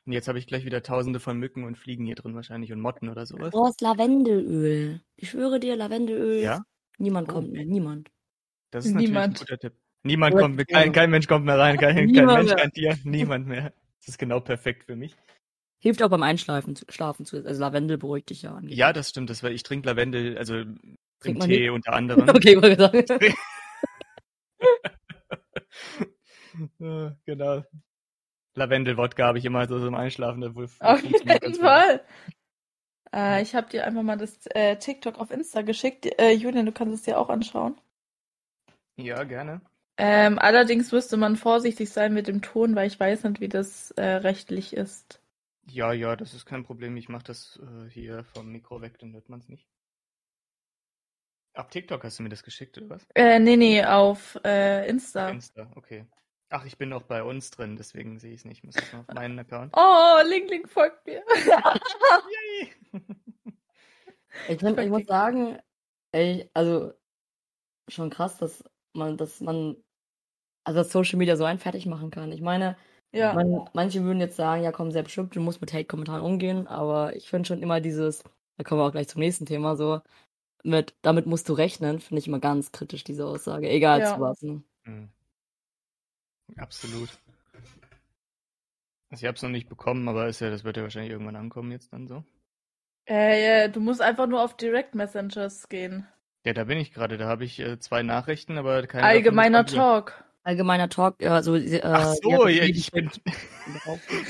Und 0.07 0.11
jetzt 0.13 0.27
habe 0.27 0.39
ich 0.39 0.47
gleich 0.47 0.65
wieder 0.65 0.81
tausende 0.81 1.19
von 1.19 1.37
Mücken 1.37 1.63
und 1.63 1.77
Fliegen 1.77 2.05
hier 2.05 2.15
drin 2.15 2.33
wahrscheinlich 2.35 2.71
und 2.73 2.79
Motten 2.79 3.09
oder 3.09 3.25
sowas. 3.27 3.51
Du 3.51 3.57
brauchst 3.59 3.81
Lavendelöl. 3.81 5.01
Ich 5.15 5.29
schwöre 5.31 5.59
dir, 5.59 5.75
Lavendelöl. 5.75 6.41
Ja? 6.41 6.63
Niemand 6.97 7.29
Oh. 7.29 7.33
kommt 7.33 7.51
mehr, 7.51 7.65
niemand. 7.65 8.09
Das 8.71 8.85
ist 8.85 8.93
natürlich 8.93 9.09
ein 9.09 9.13
Niemand. 9.13 9.39
guter 9.39 9.57
Tipp. 9.59 9.73
Niemand 10.03 10.35
kommt 10.35 10.55
mehr, 10.55 10.65
kein, 10.65 10.91
kein 10.91 11.09
Mensch 11.11 11.27
kommt 11.27 11.45
mehr 11.45 11.57
rein, 11.59 11.77
kein, 11.77 11.95
kein 12.13 12.25
Mensch, 12.25 12.47
mehr. 12.47 12.55
kein 12.55 12.71
Tier, 12.71 12.97
niemand 13.03 13.47
mehr. 13.47 13.73
Das 13.99 14.09
ist 14.09 14.17
genau 14.17 14.39
perfekt 14.39 14.83
für 14.85 14.95
mich. 14.95 15.15
Hilft 15.79 16.01
auch 16.01 16.09
beim 16.09 16.23
Einschlafen, 16.23 16.75
zu- 16.75 16.85
Schlafen 16.89 17.25
zu. 17.25 17.37
Also 17.45 17.59
Lavendel 17.61 17.97
beruhigt 17.97 18.29
dich 18.29 18.41
ja 18.41 18.51
angeblich. 18.51 18.77
Ja, 18.77 18.93
das 18.93 19.09
stimmt, 19.09 19.29
das 19.29 19.43
war, 19.43 19.51
ich 19.51 19.63
trinke 19.63 19.87
Lavendel, 19.87 20.37
also 20.37 20.55
im 20.55 20.97
Trinkt 21.19 21.39
man 21.39 21.49
Tee 21.49 21.69
unter 21.69 21.93
anderem. 21.93 22.29
Okay, 22.29 22.61
wollte 22.61 22.77
sagen. 22.77 23.05
Genau. 27.25 27.63
Lavendel-Wodka 28.55 29.25
habe 29.25 29.37
ich 29.37 29.45
immer 29.45 29.67
so 29.67 29.79
zum 29.79 29.95
Einschlafen. 29.95 30.41
Das 30.41 30.55
wohl, 30.55 30.69
Auf 30.79 31.03
jeden. 31.03 31.55
Fall. 31.55 32.01
Äh, 33.13 33.41
ich 33.41 33.53
habe 33.53 33.69
dir 33.69 33.85
einfach 33.85 34.01
mal 34.03 34.17
das 34.17 34.45
äh, 34.47 34.77
TikTok 34.77 35.19
auf 35.19 35.31
Insta 35.31 35.61
geschickt. 35.61 36.07
Äh, 36.19 36.31
Julian, 36.31 36.65
du 36.65 36.71
kannst 36.71 36.93
es 36.93 37.01
dir 37.03 37.19
auch 37.19 37.29
anschauen. 37.29 37.75
Ja, 38.95 39.23
gerne. 39.23 39.61
Ähm, 39.97 40.39
allerdings 40.39 40.91
müsste 40.91 41.17
man 41.17 41.35
vorsichtig 41.35 41.89
sein 41.89 42.13
mit 42.13 42.27
dem 42.27 42.41
Ton, 42.41 42.75
weil 42.75 42.87
ich 42.87 42.99
weiß 42.99 43.23
nicht, 43.25 43.41
wie 43.41 43.49
das 43.49 43.91
äh, 43.91 44.03
rechtlich 44.03 44.73
ist. 44.73 45.19
Ja, 45.67 45.93
ja, 45.93 46.15
das 46.15 46.33
ist 46.33 46.45
kein 46.45 46.63
Problem. 46.63 46.95
Ich 46.97 47.09
mache 47.09 47.23
das 47.23 47.59
äh, 47.61 47.89
hier 47.89 48.23
vom 48.23 48.51
Mikro 48.51 48.81
weg, 48.81 48.99
dann 48.99 49.13
hört 49.13 49.29
man 49.29 49.39
es 49.39 49.49
nicht. 49.49 49.67
Ab 51.53 51.71
TikTok 51.71 52.03
hast 52.03 52.19
du 52.19 52.23
mir 52.23 52.29
das 52.29 52.43
geschickt, 52.43 52.77
oder 52.77 52.89
was? 52.89 53.07
Äh, 53.15 53.39
nee, 53.39 53.55
nee, 53.55 53.83
auf 53.83 54.37
äh, 54.43 54.87
Insta. 54.89 55.29
Insta, 55.29 55.71
okay. 55.75 56.05
Ach, 56.49 56.65
ich 56.65 56.77
bin 56.77 56.89
noch 56.89 57.03
bei 57.03 57.23
uns 57.23 57.49
drin, 57.49 57.75
deswegen 57.77 58.19
sehe 58.19 58.33
ich 58.33 58.41
es 58.41 58.45
nicht. 58.45 58.59
Ich 58.59 58.63
muss 58.63 58.75
jetzt 58.75 58.93
noch 58.93 58.99
auf 58.99 59.15
meinen 59.15 59.39
Account. 59.39 59.73
Oh, 59.75 60.19
Link 60.27 60.49
Link 60.49 60.69
folgt 60.69 61.05
mir. 61.05 61.23
Ich, 64.49 64.59
find, 64.59 64.77
ich 64.79 64.89
muss 64.89 65.05
sagen, 65.05 65.57
ey, 66.11 66.49
also 66.53 66.93
schon 67.87 68.09
krass, 68.09 68.37
dass 68.37 68.63
man, 68.93 69.17
dass 69.17 69.39
man, 69.39 69.77
also 70.63 70.79
dass 70.79 70.91
Social 70.91 71.17
Media 71.17 71.35
so 71.37 71.45
einen 71.45 71.59
fertig 71.59 71.85
machen 71.85 72.11
kann. 72.11 72.31
Ich 72.31 72.41
meine, 72.41 72.77
ja. 73.15 73.33
man, 73.33 73.69
manche 73.73 74.03
würden 74.03 74.19
jetzt 74.19 74.35
sagen, 74.35 74.63
ja 74.63 74.71
komm, 74.71 74.91
sehr 74.91 75.03
bestimmt, 75.03 75.35
du 75.35 75.39
musst 75.39 75.61
mit 75.61 75.73
Hate-Kommentaren 75.73 76.21
umgehen, 76.21 76.67
aber 76.67 77.15
ich 77.15 77.29
finde 77.29 77.47
schon 77.47 77.61
immer 77.61 77.81
dieses, 77.81 78.23
da 78.57 78.63
kommen 78.63 78.81
wir 78.81 78.85
auch 78.85 78.91
gleich 78.91 79.07
zum 79.07 79.19
nächsten 79.19 79.45
Thema, 79.45 79.75
so, 79.75 80.01
mit, 80.63 80.95
damit 81.01 81.25
musst 81.25 81.47
du 81.49 81.53
rechnen, 81.53 81.99
finde 81.99 82.19
ich 82.19 82.27
immer 82.27 82.39
ganz 82.39 82.71
kritisch, 82.71 83.03
diese 83.03 83.25
Aussage. 83.25 83.69
Egal 83.69 83.99
Ja. 84.01 84.15
zu 84.15 84.21
was. 84.21 84.41
Ne? 84.41 84.63
Hm. 84.83 85.09
Absolut. 86.57 87.09
Also 89.11 89.23
ich 89.23 89.27
habe 89.27 89.35
es 89.35 89.43
noch 89.43 89.49
nicht 89.49 89.69
bekommen, 89.69 90.07
aber 90.07 90.27
ist 90.27 90.41
ja, 90.41 90.49
das 90.49 90.63
wird 90.63 90.77
ja 90.77 90.83
wahrscheinlich 90.83 91.11
irgendwann 91.11 91.35
ankommen 91.35 91.71
jetzt 91.71 91.93
dann 91.93 92.07
so. 92.07 92.23
Äh, 93.05 93.69
du 93.69 93.79
musst 93.79 94.01
einfach 94.01 94.27
nur 94.27 94.43
auf 94.43 94.57
Direct 94.57 94.95
Messengers 94.95 95.69
gehen. 95.69 96.07
Ja, 96.43 96.53
da 96.53 96.63
bin 96.63 96.77
ich 96.77 96.91
gerade. 96.91 97.17
Da 97.17 97.27
habe 97.27 97.45
ich 97.45 97.59
äh, 97.59 97.79
zwei 97.79 98.03
Nachrichten, 98.03 98.57
aber 98.57 98.85
keine 98.87 99.03
Allgemeiner. 99.03 99.65
Talk. 99.65 100.23
Allgemeiner 100.45 100.89
Talk, 100.89 101.23
ja, 101.23 101.41
so, 101.41 101.55
äh, 101.55 101.81
Ach 101.81 102.13
so, 102.21 102.47
ja, 102.47 102.65
ich 102.65 102.91
bin, 102.91 103.09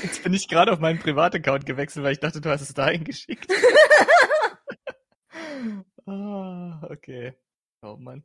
jetzt 0.02 0.22
bin 0.22 0.32
ich 0.32 0.48
gerade 0.48 0.72
auf 0.72 0.78
meinen 0.78 0.98
Privataccount 0.98 1.66
gewechselt, 1.66 2.06
weil 2.06 2.14
ich 2.14 2.20
dachte, 2.20 2.40
du 2.40 2.48
hast 2.48 2.62
es 2.62 2.72
dahin 2.72 3.04
geschickt. 3.04 3.52
ah, 6.06 6.80
okay. 6.88 7.34
Oh 7.82 7.98
Mann. 7.98 8.24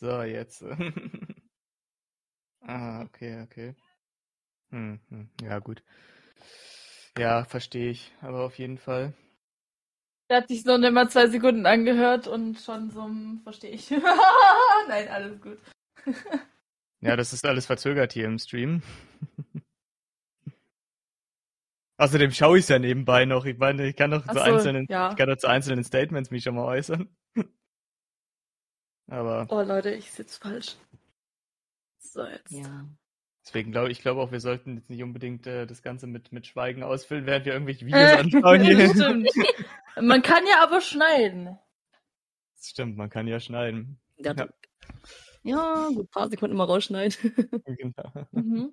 So, 0.00 0.22
jetzt. 0.22 0.62
ah, 2.62 3.02
okay, 3.02 3.42
okay. 3.42 3.74
Hm, 4.70 5.00
hm, 5.10 5.28
ja, 5.42 5.58
gut. 5.58 5.82
Ja, 7.18 7.44
verstehe 7.44 7.90
ich. 7.90 8.14
Aber 8.22 8.44
auf 8.44 8.58
jeden 8.58 8.78
Fall. 8.78 9.12
Der 10.30 10.38
hat 10.38 10.48
sich 10.48 10.64
noch 10.64 10.78
nicht 10.78 10.90
mal 10.90 11.10
zwei 11.10 11.26
Sekunden 11.26 11.66
angehört 11.66 12.28
und 12.28 12.58
schon 12.58 12.88
so, 12.88 13.10
verstehe 13.42 13.72
ich. 13.72 13.90
Nein, 14.88 15.08
alles 15.08 15.38
gut. 15.42 15.58
Ja, 17.00 17.16
das 17.16 17.34
ist 17.34 17.44
alles 17.44 17.66
verzögert 17.66 18.14
hier 18.14 18.24
im 18.24 18.38
Stream. 18.38 18.82
Außerdem 21.98 22.32
schaue 22.32 22.58
ich 22.58 22.64
es 22.64 22.68
ja 22.70 22.78
nebenbei 22.78 23.24
noch. 23.26 23.44
Ich 23.44 23.58
meine, 23.58 23.86
ich 23.86 23.94
kann 23.94 24.10
doch 24.10 24.26
zu 24.26 24.32
so, 24.32 24.40
einzelnen, 24.40 24.86
ja. 24.88 25.10
ich 25.10 25.16
kann 25.16 25.28
doch 25.28 25.36
zu 25.36 25.46
einzelnen 25.46 25.84
Statements 25.84 26.30
mich 26.30 26.42
schon 26.42 26.54
mal 26.54 26.64
äußern. 26.64 27.14
Aber 29.06 29.46
Oh 29.50 29.60
Leute, 29.60 29.90
ich 29.90 30.10
sitze 30.10 30.40
falsch. 30.40 30.76
So, 31.98 32.24
jetzt. 32.24 32.50
Ja. 32.50 32.88
deswegen 33.44 33.70
glaube 33.70 33.90
ich, 33.92 34.00
glaube 34.00 34.20
auch, 34.22 34.32
wir 34.32 34.40
sollten 34.40 34.76
jetzt 34.76 34.88
nicht 34.88 35.02
unbedingt 35.02 35.46
äh, 35.46 35.66
das 35.66 35.82
Ganze 35.82 36.06
mit, 36.06 36.32
mit 36.32 36.46
Schweigen 36.46 36.82
ausfüllen, 36.82 37.26
während 37.26 37.44
wir 37.44 37.52
irgendwelche 37.52 37.86
Videos 37.86 38.12
anschauen 38.12 38.58
das 38.60 38.68
hier. 38.68 38.88
stimmt. 38.88 39.30
Man 40.00 40.22
kann 40.22 40.44
ja 40.46 40.62
aber 40.62 40.80
schneiden. 40.80 41.58
Das 42.56 42.70
stimmt, 42.70 42.96
man 42.96 43.10
kann 43.10 43.28
ja 43.28 43.40
schneiden. 43.40 44.00
Der 44.18 44.34
Ja. 44.34 44.48
Ja, 45.44 45.88
gut, 45.88 46.06
ein 46.06 46.08
paar 46.08 46.28
Sekunden 46.28 46.56
mal 46.56 46.64
rausschneiden. 46.64 47.16
Genau. 47.64 48.26
Mhm. 48.32 48.72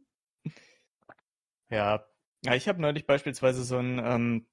Ja, 1.69 2.05
ja 2.43 2.55
ich 2.55 2.67
habe 2.67 2.81
neulich 2.81 3.05
beispielsweise 3.05 3.63
so 3.63 3.77
ein 3.77 3.99
ähm, 4.03 4.47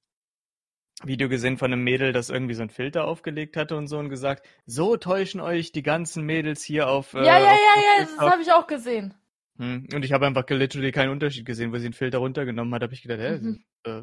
Video 1.03 1.29
gesehen 1.29 1.57
von 1.57 1.71
einem 1.71 1.83
Mädel, 1.83 2.13
das 2.13 2.29
irgendwie 2.29 2.53
so 2.53 2.61
einen 2.61 2.69
Filter 2.69 3.05
aufgelegt 3.05 3.57
hatte 3.57 3.75
und 3.77 3.87
so 3.87 3.97
und 3.97 4.09
gesagt, 4.09 4.47
so 4.65 4.97
täuschen 4.97 5.41
euch 5.41 5.71
die 5.71 5.83
ganzen 5.83 6.25
Mädels 6.25 6.61
hier 6.63 6.89
auf. 6.89 7.13
Äh, 7.13 7.25
ja, 7.25 7.39
ja, 7.39 7.51
auf 7.51 7.59
ja, 7.59 7.81
ja, 7.81 8.05
das 8.05 8.17
habe 8.19 8.41
ich 8.41 8.51
auch 8.51 8.67
gesehen. 8.67 9.13
Hm. 9.57 9.87
Und 9.93 10.05
ich 10.05 10.13
habe 10.13 10.25
einfach 10.25 10.47
literally 10.49 10.91
keinen 10.91 11.09
Unterschied 11.09 11.45
gesehen, 11.45 11.71
wo 11.71 11.77
sie 11.77 11.89
den 11.89 11.93
Filter 11.93 12.19
runtergenommen 12.19 12.73
hat. 12.73 12.83
habe 12.83 12.93
ich 12.93 13.01
gedacht, 13.01 13.19
hä, 13.19 13.37
mhm. 13.37 13.65
äh, 13.83 14.01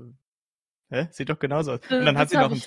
hä, 0.91 1.09
sieht 1.11 1.31
doch 1.31 1.39
genauso 1.39 1.73
aus. 1.73 1.81
Und 1.91 2.05
dann 2.05 2.19
hat 2.19 2.31
sie 2.31 2.37
noch 2.37 2.53
ein, 2.53 2.63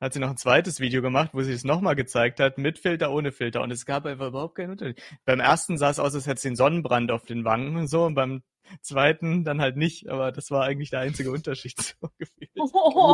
hat 0.00 0.12
sie 0.12 0.20
noch 0.20 0.30
ein 0.30 0.36
zweites 0.36 0.80
Video 0.80 1.02
gemacht, 1.02 1.30
wo 1.32 1.42
sie 1.42 1.52
es 1.52 1.64
nochmal 1.64 1.96
gezeigt 1.96 2.40
hat, 2.40 2.58
mit 2.58 2.78
Filter, 2.78 3.10
ohne 3.10 3.32
Filter. 3.32 3.62
Und 3.62 3.70
es 3.70 3.84
gab 3.84 4.06
einfach 4.06 4.28
überhaupt 4.28 4.54
keinen 4.54 4.70
Unterschied. 4.70 5.02
Beim 5.24 5.40
ersten 5.40 5.76
sah 5.76 5.90
es 5.90 5.98
aus, 5.98 6.14
als 6.14 6.26
hätte 6.26 6.40
sie 6.40 6.48
den 6.48 6.56
Sonnenbrand 6.56 7.10
auf 7.10 7.24
den 7.24 7.44
Wangen 7.44 7.76
und 7.76 7.88
so. 7.88 8.04
Und 8.04 8.14
beim 8.14 8.42
zweiten 8.80 9.44
dann 9.44 9.60
halt 9.60 9.76
nicht. 9.76 10.08
Aber 10.08 10.30
das 10.30 10.50
war 10.50 10.64
eigentlich 10.64 10.90
der 10.90 11.00
einzige 11.00 11.30
Unterschied 11.30 11.76
so 12.00 12.08
gefühlt. 12.18 12.50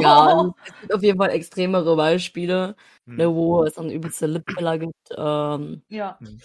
Ja, 0.03 0.53
es 0.65 0.81
gibt 0.81 0.95
auf 0.95 1.03
jeden 1.03 1.19
Fall 1.19 1.31
extremere 1.31 1.97
Beispiele, 1.97 2.77
hm. 3.07 3.17
ne, 3.17 3.35
wo 3.35 3.65
es 3.65 3.75
dann 3.75 3.91
übelste 3.91 4.27
Lipfiller 4.27 4.79
gibt. 4.79 5.11
Ähm, 5.17 5.83
ja. 5.89 6.19
Hm. 6.21 6.41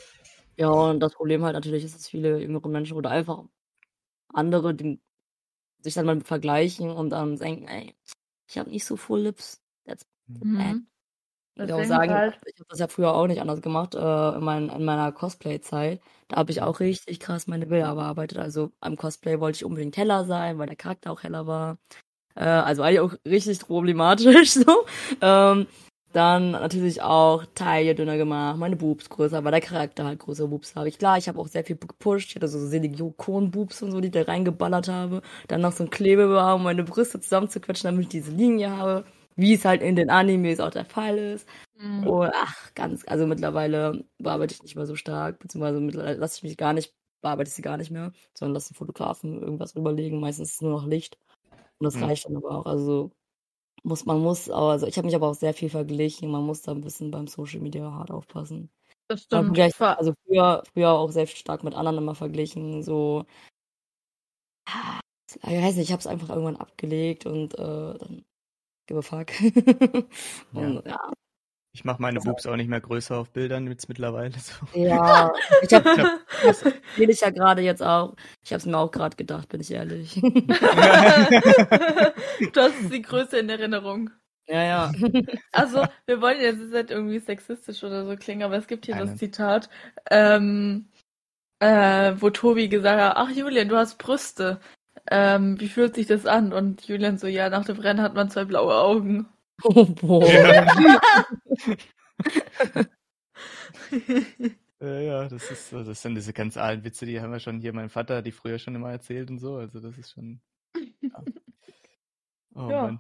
Ja, 0.58 0.70
und 0.70 1.00
das 1.00 1.14
Problem 1.14 1.44
halt 1.44 1.54
natürlich 1.54 1.86
ist, 1.86 1.96
dass 1.96 2.10
viele 2.10 2.40
jüngere 2.40 2.68
Menschen 2.68 2.98
oder 2.98 3.12
einfach 3.12 3.44
andere, 4.34 4.76
die 4.76 5.00
sich 5.82 5.94
dann 5.94 6.06
mal 6.06 6.20
vergleichen 6.20 6.92
und 6.92 7.12
dann 7.12 7.38
denken, 7.38 7.68
ey, 7.70 7.96
ich 8.50 8.58
habe 8.58 8.70
nicht 8.70 8.84
so 8.84 8.98
Full 8.98 9.22
Lips. 9.22 9.62
That's 9.86 10.06
mhm. 10.30 10.58
bad. 10.58 10.78
Ich 11.68 11.74
auch 11.74 11.84
sagen, 11.84 12.14
halt. 12.14 12.40
ich 12.46 12.58
habe 12.60 12.70
das 12.70 12.80
ja 12.80 12.88
früher 12.88 13.14
auch 13.14 13.28
nicht 13.28 13.42
anders 13.42 13.62
gemacht, 13.62 13.94
äh, 13.94 14.36
in, 14.36 14.44
mein, 14.44 14.70
in 14.70 14.86
meiner 14.86 15.12
Cosplay-Zeit. 15.12 16.00
Da 16.30 16.38
habe 16.38 16.52
ich 16.52 16.62
auch 16.62 16.80
richtig 16.80 17.20
krass 17.20 17.48
meine 17.48 17.66
Bilder 17.66 17.96
bearbeitet. 17.96 18.38
Also 18.38 18.72
am 18.80 18.96
Cosplay 18.96 19.40
wollte 19.42 19.58
ich 19.58 19.66
unbedingt 19.66 19.98
heller 19.98 20.24
sein, 20.24 20.58
weil 20.58 20.68
der 20.68 20.78
Charakter 20.78 21.12
auch 21.12 21.24
heller 21.24 21.48
war. 21.48 21.78
Äh, 22.36 22.46
also 22.46 22.84
eigentlich 22.84 23.02
auch 23.02 23.14
richtig 23.26 23.60
problematisch 23.60 24.52
so. 24.54 24.86
Ähm, 25.22 25.68
dann 26.14 26.52
natürlich 26.52 27.02
auch 27.04 27.46
Taille 27.54 27.94
dünner 27.94 28.18
gemacht, 28.18 28.58
meine 28.58 28.76
Boobs 28.76 29.10
größer, 29.10 29.44
weil 29.44 29.52
der 29.52 29.62
Charakter 29.62 30.06
halt 30.06 30.20
größere 30.20 30.48
Boobs 30.48 30.76
habe 30.76 30.90
ich. 30.90 30.98
Klar, 30.98 31.20
ich 31.20 31.28
habe 31.28 31.40
auch 31.40 31.48
sehr 31.48 31.64
viel 31.64 31.76
gepusht. 31.76 32.30
Ich 32.30 32.36
hatte 32.36 32.48
so 32.48 32.58
Silikon-Boobs 32.60 33.84
und 33.84 33.92
so, 33.92 34.02
die 34.02 34.08
ich 34.08 34.14
da 34.14 34.24
reingeballert 34.24 34.88
habe. 34.88 35.22
Dann 35.48 35.62
noch 35.62 35.72
so 35.74 35.84
ein 35.84 35.92
Klebebär, 35.92 36.56
um 36.56 36.64
meine 36.64 36.84
Brüste 36.84 37.20
zusammenzuquetschen, 37.20 37.90
damit 37.90 38.04
ich 38.04 38.10
diese 38.10 38.32
Linie 38.32 38.72
habe. 38.72 39.06
Wie 39.40 39.54
es 39.54 39.66
halt 39.66 39.82
in 39.82 39.96
den 39.96 40.10
Animes 40.10 40.60
auch 40.60 40.72
der 40.72 40.86
Fall 40.86 41.18
ist. 41.18 41.48
Mhm. 41.78 42.08
Und 42.08 42.32
ach, 42.34 42.74
ganz, 42.76 43.04
also 43.08 43.26
mittlerweile 43.26 44.04
bearbeite 44.18 44.54
ich 44.54 44.64
nicht 44.64 44.76
mehr 44.76 44.86
so 44.86 44.96
stark, 44.96 45.40
beziehungsweise 45.40 45.80
mittlerweile 45.80 46.18
lasse 46.18 46.38
ich 46.38 46.44
mich 46.44 46.58
gar 46.58 46.74
nicht, 46.74 46.94
bearbeite 47.22 47.48
ich 47.48 47.54
sie 47.54 47.62
gar 47.62 47.78
nicht 47.78 47.92
mehr, 47.92 48.12
sondern 48.34 48.56
lasse 48.56 48.74
den 48.74 48.78
Fotografen 48.78 49.42
irgendwas 49.42 49.76
überlegen. 49.76 50.20
Meistens 50.20 50.50
ist 50.50 50.56
es 50.56 50.62
nur 50.62 50.72
noch 50.72 50.86
Licht. 50.86 51.18
Und 51.52 51.86
das 51.86 51.96
mhm. 51.96 52.04
reicht 52.04 52.26
dann 52.26 52.36
aber 52.36 52.52
auch. 52.52 52.66
Also 52.66 53.12
muss, 53.84 54.06
man 54.06 54.20
muss, 54.20 54.50
also 54.50 54.86
ich 54.88 54.98
habe 54.98 55.06
mich 55.06 55.16
aber 55.16 55.30
auch 55.30 55.36
sehr 55.36 55.54
viel 55.54 55.70
verglichen. 55.70 56.30
Man 56.30 56.44
muss 56.44 56.62
da 56.62 56.74
ein 56.74 56.82
bisschen 56.82 57.12
beim 57.12 57.28
Social 57.28 57.62
Media 57.62 57.92
hart 57.92 58.12
aufpassen. 58.12 58.70
Das 59.08 59.24
stimmt. 59.24 59.54
Gleich, 59.54 59.80
also 59.80 60.14
früher, 60.26 60.64
früher 60.74 60.92
auch 60.92 61.12
sehr 61.12 61.28
stark 61.28 61.64
mit 61.64 61.74
anderen 61.74 61.98
immer 61.98 62.16
verglichen. 62.16 62.84
So, 62.84 63.26
ich 64.68 65.44
weiß 65.44 65.76
nicht, 65.76 65.86
ich 65.86 65.92
habe 65.92 66.00
es 66.00 66.08
einfach 66.08 66.30
irgendwann 66.30 66.58
abgelegt 66.58 67.26
und 67.26 67.54
äh, 67.58 67.98
dann 67.98 68.26
give 68.90 68.98
a 68.98 69.02
fuck. 69.02 69.32
und, 70.54 70.86
ja. 70.86 70.92
ja. 70.92 71.12
Ich 71.72 71.86
mache 71.86 72.02
meine 72.02 72.20
Boobs 72.20 72.48
auch 72.48 72.56
nicht 72.56 72.68
mehr 72.68 72.82
größer 72.82 73.16
auf 73.16 73.30
Bildern 73.30 73.68
jetzt 73.68 73.88
mittlerweile. 73.88 74.34
So. 74.40 74.56
Ja, 74.74 75.32
ich 75.62 75.72
habe 75.72 76.20
das 76.44 76.66
will 76.66 77.12
ich 77.12 77.22
ja 77.22 77.30
gerade 77.30 77.62
jetzt 77.62 77.84
auch. 77.84 78.16
Ich 78.44 78.52
habe 78.52 78.58
es 78.58 78.66
mir 78.66 78.76
auch 78.78 78.90
gerade 78.90 79.16
gedacht, 79.16 79.50
bin 79.50 79.62
ich 79.62 79.70
ehrlich. 79.72 80.16
du 80.16 80.32
hast 82.56 82.74
die 82.92 83.04
Größe 83.04 83.38
in 83.38 83.50
Erinnerung. 83.50 84.10
Ja, 84.48 84.64
ja. 84.64 84.92
Also, 85.52 85.86
wir 86.08 86.22
wollen 86.22 86.42
jetzt 86.42 86.60
nicht 86.60 86.90
irgendwie 86.90 87.20
sexistisch 87.20 87.84
oder 87.84 88.04
so 88.04 88.16
klingen, 88.18 88.42
aber 88.42 88.58
es 88.58 88.66
gibt 88.66 88.88
hier 88.88 88.96
Eine. 88.96 89.06
das 89.06 89.18
Zitat, 89.18 89.70
ähm, 90.10 90.90
äh, 91.60 92.14
wo 92.18 92.32
Tobi 92.32 92.68
gesagt 92.68 93.00
hat, 93.00 93.16
ach 93.16 93.30
Julian, 93.30 93.70
du 93.70 93.78
hast 93.78 94.00
Brüste. 94.00 94.60
Ähm, 95.10 95.60
wie 95.60 95.68
fühlt 95.70 95.96
sich 95.96 96.08
das 96.08 96.26
an? 96.26 96.54
Und 96.54 96.88
Julian 96.88 97.18
so, 97.18 97.28
ja, 97.28 97.50
nach 97.50 97.66
dem 97.66 97.80
Rennen 97.80 98.02
hat 98.02 98.14
man 98.14 98.30
zwei 98.30 98.46
blaue 98.46 98.76
Augen. 98.76 99.28
Oh 99.64 99.86
boah. 99.86 100.26
Ja. 100.28 100.68
ja, 104.80 105.00
ja, 105.00 105.28
das 105.28 105.52
ist 105.52 105.74
das 105.74 106.02
sind 106.02 106.16
diese 106.16 106.34
ganz 106.34 106.58
alten 106.58 106.84
Witze, 106.84 107.06
die 107.06 107.20
haben 107.20 107.32
wir 107.32 107.40
schon 107.40 107.60
hier 107.60 107.74
mein 107.74 107.90
Vater, 107.90 108.22
die 108.22 108.32
früher 108.32 108.60
schon 108.60 108.76
immer 108.76 108.92
erzählt 108.92 109.30
und 109.30 109.40
so. 109.40 109.56
Also 109.56 109.80
das 109.80 109.98
ist 109.98 110.12
schon. 110.12 110.42
Ja. 111.02 111.24
Oh 112.56 112.70
ja. 112.70 112.82
Mann. 112.84 113.00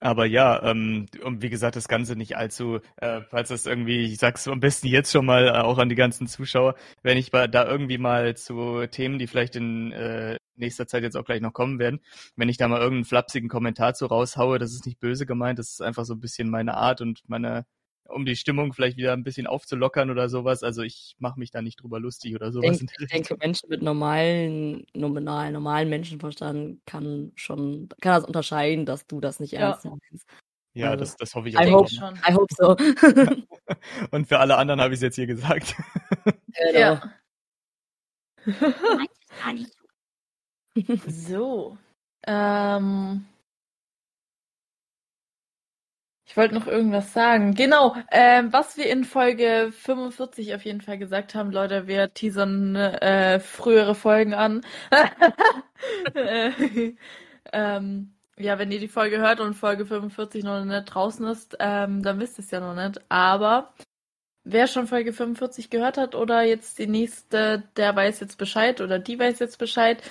Aber 0.00 0.24
ja, 0.24 0.62
ähm, 0.62 1.06
und 1.22 1.42
wie 1.42 1.50
gesagt, 1.50 1.76
das 1.76 1.86
Ganze 1.86 2.16
nicht 2.16 2.36
allzu, 2.36 2.80
äh, 2.96 3.20
falls 3.28 3.50
das 3.50 3.66
irgendwie, 3.66 4.00
ich 4.00 4.18
sag's 4.18 4.48
am 4.48 4.58
besten 4.60 4.86
jetzt 4.88 5.12
schon 5.12 5.26
mal 5.26 5.46
äh, 5.48 5.50
auch 5.60 5.76
an 5.78 5.90
die 5.90 5.94
ganzen 5.94 6.26
Zuschauer, 6.26 6.74
wenn 7.02 7.18
ich 7.18 7.30
da 7.30 7.66
irgendwie 7.66 7.98
mal 7.98 8.34
zu 8.34 8.86
Themen, 8.86 9.18
die 9.18 9.26
vielleicht 9.26 9.56
in 9.56 9.92
äh, 9.92 10.36
nächster 10.60 10.86
Zeit 10.86 11.02
jetzt 11.02 11.16
auch 11.16 11.24
gleich 11.24 11.40
noch 11.40 11.52
kommen 11.52 11.78
werden, 11.78 12.00
wenn 12.36 12.48
ich 12.48 12.56
da 12.56 12.68
mal 12.68 12.80
irgendeinen 12.80 13.04
flapsigen 13.04 13.48
Kommentar 13.48 13.94
zu 13.94 14.06
raushaue, 14.06 14.58
das 14.58 14.72
ist 14.72 14.86
nicht 14.86 15.00
böse 15.00 15.26
gemeint, 15.26 15.58
das 15.58 15.70
ist 15.70 15.82
einfach 15.82 16.04
so 16.04 16.14
ein 16.14 16.20
bisschen 16.20 16.50
meine 16.50 16.76
Art 16.76 17.00
und 17.00 17.22
meine 17.28 17.66
um 18.10 18.24
die 18.24 18.36
Stimmung 18.36 18.72
vielleicht 18.72 18.96
wieder 18.96 19.12
ein 19.12 19.24
bisschen 19.24 19.46
aufzulockern 19.46 20.10
oder 20.10 20.28
sowas. 20.28 20.62
Also 20.62 20.82
ich 20.82 21.16
mache 21.18 21.38
mich 21.38 21.50
da 21.50 21.62
nicht 21.62 21.82
drüber 21.82 22.00
lustig 22.00 22.34
oder 22.34 22.52
sowas. 22.52 22.72
Ich 22.72 22.78
denke, 22.78 22.94
ich 22.98 23.08
denke 23.08 23.36
Menschen 23.38 23.68
mit 23.68 23.82
normalen, 23.82 24.84
nominal, 24.94 25.52
normalen 25.52 25.88
Menschenverstand 25.88 26.84
kann 26.86 27.32
schon, 27.36 27.88
kann 28.00 28.14
das 28.14 28.24
unterscheiden, 28.24 28.86
dass 28.86 29.06
du 29.06 29.20
das 29.20 29.40
nicht 29.40 29.54
ernst 29.54 29.84
ja. 29.84 29.90
meinst. 29.90 30.26
Ja, 30.72 30.90
also, 30.90 31.00
das, 31.00 31.16
das 31.16 31.34
hoffe 31.34 31.48
ich 31.48 31.58
auch. 31.58 31.62
I 31.62 31.72
hope, 31.72 31.90
schon. 31.90 32.14
I 32.28 32.32
hope 32.32 32.54
so. 32.56 32.76
Und 34.10 34.28
für 34.28 34.38
alle 34.38 34.56
anderen 34.56 34.80
habe 34.80 34.94
ich 34.94 34.98
es 34.98 35.02
jetzt 35.02 35.16
hier 35.16 35.26
gesagt. 35.26 35.74
Genau. 36.24 36.78
Ja. 36.78 37.02
so. 41.06 41.78
Ähm, 42.26 43.26
ich 46.30 46.36
wollte 46.36 46.54
noch 46.54 46.68
irgendwas 46.68 47.12
sagen. 47.12 47.54
Genau, 47.54 47.96
ähm, 48.12 48.52
was 48.52 48.76
wir 48.76 48.88
in 48.88 49.04
Folge 49.04 49.72
45 49.72 50.54
auf 50.54 50.64
jeden 50.64 50.80
Fall 50.80 50.96
gesagt 50.96 51.34
haben, 51.34 51.50
Leute, 51.50 51.88
wir 51.88 52.14
teasern 52.14 52.76
äh, 52.76 53.40
frühere 53.40 53.96
Folgen 53.96 54.34
an. 54.34 54.60
äh, 56.14 56.94
ähm, 57.52 58.14
ja, 58.38 58.58
wenn 58.60 58.70
ihr 58.70 58.78
die 58.78 58.88
Folge 58.88 59.18
hört 59.18 59.40
und 59.40 59.54
Folge 59.54 59.86
45 59.86 60.44
noch 60.44 60.64
nicht 60.64 60.84
draußen 60.84 61.26
ist, 61.26 61.56
ähm, 61.58 62.02
dann 62.02 62.20
wisst 62.20 62.38
ihr 62.38 62.44
es 62.44 62.50
ja 62.52 62.60
noch 62.60 62.74
nicht. 62.74 63.00
Aber 63.10 63.74
wer 64.44 64.66
schon 64.68 64.86
Folge 64.86 65.12
45 65.12 65.68
gehört 65.68 65.98
hat 65.98 66.14
oder 66.14 66.42
jetzt 66.42 66.78
die 66.78 66.86
nächste, 66.86 67.64
der 67.76 67.96
weiß 67.96 68.20
jetzt 68.20 68.38
Bescheid 68.38 68.80
oder 68.80 68.98
die 69.00 69.18
weiß 69.18 69.40
jetzt 69.40 69.58
Bescheid. 69.58 70.02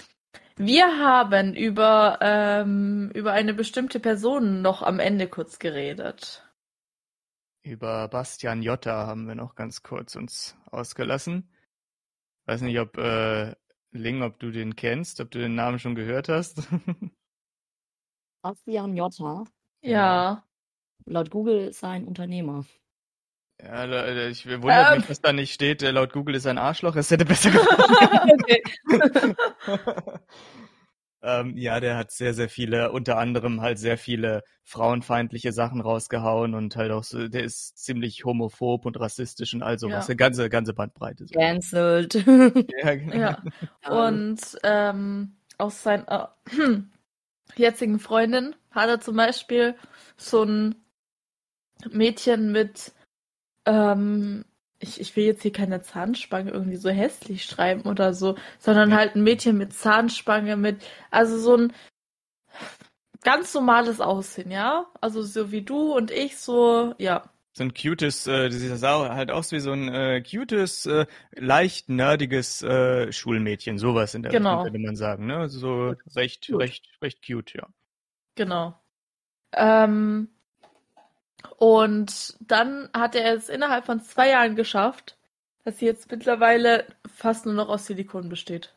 Wir 0.62 1.00
haben 1.00 1.56
über, 1.56 2.19
ähm, 2.19 3.12
über 3.15 3.32
eine 3.32 3.54
bestimmte 3.54 4.02
Person 4.02 4.62
noch 4.62 4.82
am 4.82 5.00
Ende 5.00 5.30
kurz 5.30 5.58
geredet. 5.58 6.45
Über 7.63 8.10
Bastian 8.10 8.62
Jotta 8.62 9.08
haben 9.08 9.26
wir 9.26 9.36
noch 9.36 9.56
ganz 9.56 9.84
kurz 9.84 10.17
uns 10.17 10.58
ausgelassen. 10.69 11.50
Weiß 12.45 12.62
nicht, 12.62 12.78
ob 12.78 12.98
äh, 12.98 13.56
Ling, 13.91 14.22
ob 14.22 14.38
du 14.39 14.52
den 14.52 14.76
kennst, 14.76 15.22
ob 15.22 15.32
du 15.32 15.39
den 15.39 15.56
Namen 15.56 15.80
schon 15.80 15.95
gehört 15.95 16.28
hast. 16.28 16.67
Bastian 18.41 18.98
Jotta? 18.98 19.45
Ja. 19.82 20.43
Laut 21.06 21.32
Google 21.32 21.69
ist 21.69 21.84
er 21.84 21.91
ein 21.91 22.06
Unternehmer. 22.06 22.65
Ja, 23.62 24.28
ich 24.28 24.45
wundere 24.45 24.91
ähm. 24.91 24.98
mich, 24.98 25.08
dass 25.08 25.22
da 25.22 25.34
nicht 25.34 25.54
steht, 25.54 25.82
laut 25.82 26.13
Google 26.13 26.36
ist 26.36 26.48
ein 26.48 26.58
Arschloch, 26.58 26.95
es 26.95 27.12
hätte 27.12 27.26
besser 27.26 27.52
gefallen. 27.52 28.39
ähm, 31.22 31.58
ja, 31.58 31.80
der 31.80 31.98
hat 31.98 32.12
sehr, 32.12 32.34
sehr 32.34 32.48
viele, 32.48 32.91
unter 32.91 33.17
anderem 33.17 33.62
halt 33.62 33.78
sehr 33.78 33.98
viele 33.98 34.43
frauenfeindliche 34.63 35.52
Sachen 35.52 35.82
rausgehauen 35.82 36.54
und 36.54 36.76
halt 36.78 36.91
auch 36.91 37.04
so, 37.04 37.28
der 37.28 37.43
ist 37.43 37.78
ziemlich 37.78 38.24
homophob 38.24 38.86
und 38.86 38.98
rassistisch 39.00 39.54
und 39.54 39.62
all 39.62 39.78
sowas. 39.78 40.06
Ja. 40.08 40.12
Eine 40.12 40.15
ganze, 40.15 40.50
ganze 40.50 40.74
Bandbreite. 40.74 41.26
So. 41.28 41.34
Cancelled. 41.34 42.13
ja, 42.84 42.95
genau. 42.95 43.15
Ja. 43.15 43.43
Und 43.89 44.39
ähm, 44.63 45.36
aus 45.58 45.84
seiner 45.84 46.36
äh, 46.52 46.78
jetzigen 47.56 48.00
Freundin 48.00 48.56
hat 48.72 48.88
er 48.88 49.02
zum 49.02 49.17
Beispiel 49.17 49.76
so 50.15 50.43
ein 50.43 50.76
Mädchen 51.91 52.52
mit 52.52 52.93
ähm, 53.70 54.46
ich, 54.80 55.00
ich 55.00 55.16
will 55.16 55.26
jetzt 55.26 55.42
hier 55.44 55.52
keine 55.52 55.82
Zahnspange 55.82 56.52
irgendwie 56.52 56.78
so 56.78 56.90
hässlich 56.90 57.44
schreiben 57.46 57.82
oder 57.82 58.14
so, 58.14 58.36
sondern 58.58 58.96
halt 58.96 59.16
ein 59.16 59.24
Mädchen 59.24 59.58
mit 59.58 59.74
Zahnspange, 59.74 60.58
mit, 60.58 60.84
also 61.12 61.38
so 61.38 61.56
ein 61.56 61.74
ganz 63.24 63.54
normales 63.54 64.02
Aussehen, 64.02 64.52
ja? 64.52 64.88
Also 65.02 65.22
so 65.22 65.52
wie 65.52 65.62
du 65.62 65.94
und 65.94 66.12
ich, 66.12 66.38
so, 66.38 66.96
ja. 66.98 67.30
so 67.52 67.64
ein 67.64 67.74
cutes, 67.74 68.26
äh, 68.28 68.50
das 68.50 68.80
sah 68.80 69.14
halt 69.14 69.32
aus 69.32 69.52
wie 69.52 69.60
so 69.60 69.74
ein 69.74 69.90
äh, 69.90 70.24
cutes, 70.24 70.86
äh, 70.86 71.06
leicht 71.36 71.90
nerdiges 71.90 72.64
äh, 72.64 73.12
Schulmädchen, 73.12 73.78
sowas 73.78 74.16
in 74.16 74.24
der 74.24 74.32
Genau. 74.32 74.62
Richtung, 74.62 74.72
könnte 74.72 74.88
man 74.88 74.96
sagen, 74.96 75.28
ne? 75.28 75.50
So 75.50 75.94
recht, 76.16 76.50
recht, 76.52 76.88
recht 77.02 77.26
cute, 77.26 77.54
ja. 77.56 77.68
Genau. 78.36 78.80
Ähm, 79.52 80.30
und 81.58 82.38
dann 82.39 82.89
hat 82.93 83.15
er 83.15 83.34
es 83.34 83.49
innerhalb 83.49 83.86
von 83.86 84.02
zwei 84.02 84.30
Jahren 84.30 84.56
geschafft, 84.56 85.17
dass 85.63 85.80
sie 85.80 85.86
jetzt 85.86 86.12
mittlerweile 86.12 86.86
fast 87.06 87.45
nur 87.45 87.56
noch 87.56 87.69
aus 87.69 87.86
Silikon 87.86 88.30
besteht. 88.30 88.73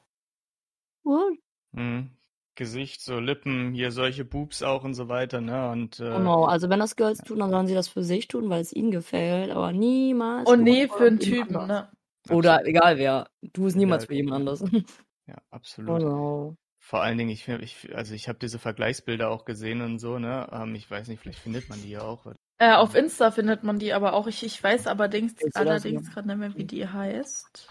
What? 1.04 1.38
Mhm. 1.72 2.10
Gesicht, 2.54 3.00
so 3.00 3.18
Lippen, 3.18 3.72
hier 3.72 3.92
solche 3.92 4.26
Boobs 4.26 4.62
auch 4.62 4.84
und 4.84 4.92
so 4.92 5.08
weiter, 5.08 5.40
ne? 5.40 5.70
Und 5.70 6.00
äh, 6.00 6.10
Genau, 6.10 6.44
also 6.44 6.68
wenn 6.68 6.80
das 6.80 6.96
Girls 6.96 7.18
tun, 7.20 7.38
dann 7.38 7.50
sollen 7.50 7.66
sie 7.66 7.74
das 7.74 7.88
für 7.88 8.02
sich 8.02 8.28
tun, 8.28 8.50
weil 8.50 8.60
es 8.60 8.74
ihnen 8.74 8.90
gefällt, 8.90 9.50
aber 9.50 9.72
niemals. 9.72 10.50
Und 10.50 10.62
nee, 10.62 10.86
für 10.86 11.06
einen 11.06 11.18
Typen, 11.18 11.56
anders. 11.56 11.68
ne? 11.68 11.88
Oder 12.30 12.66
egal 12.66 12.98
wer. 12.98 13.30
Du 13.40 13.66
es 13.66 13.74
niemals 13.74 14.04
Egal. 14.04 14.08
für 14.08 14.14
jemand 14.14 14.36
anders. 14.36 14.60
ja, 15.26 15.36
absolut. 15.50 16.00
Genau. 16.00 16.56
Vor 16.78 17.00
allen 17.00 17.16
Dingen, 17.16 17.30
ich, 17.30 17.48
ich 17.48 17.94
also 17.94 18.14
ich 18.14 18.28
habe 18.28 18.38
diese 18.38 18.58
Vergleichsbilder 18.58 19.30
auch 19.30 19.44
gesehen 19.44 19.80
und 19.80 19.98
so, 19.98 20.18
ne? 20.18 20.48
Ähm, 20.52 20.74
ich 20.74 20.90
weiß 20.90 21.08
nicht, 21.08 21.20
vielleicht 21.20 21.38
findet 21.38 21.68
man 21.68 21.80
die 21.80 21.90
ja 21.90 22.02
auch. 22.02 22.26
Äh, 22.58 22.74
auf 22.74 22.94
Insta 22.94 23.30
findet 23.30 23.64
man 23.64 23.78
die 23.78 23.92
aber 23.92 24.12
auch. 24.14 24.26
Ich, 24.26 24.42
ich 24.44 24.62
weiß 24.62 24.86
allerdings, 24.86 25.34
allerdings 25.54 26.04
hier? 26.06 26.14
gerade 26.14 26.28
nicht 26.28 26.36
mehr, 26.38 26.54
wie 26.56 26.64
die 26.64 26.86
heißt. 26.86 27.68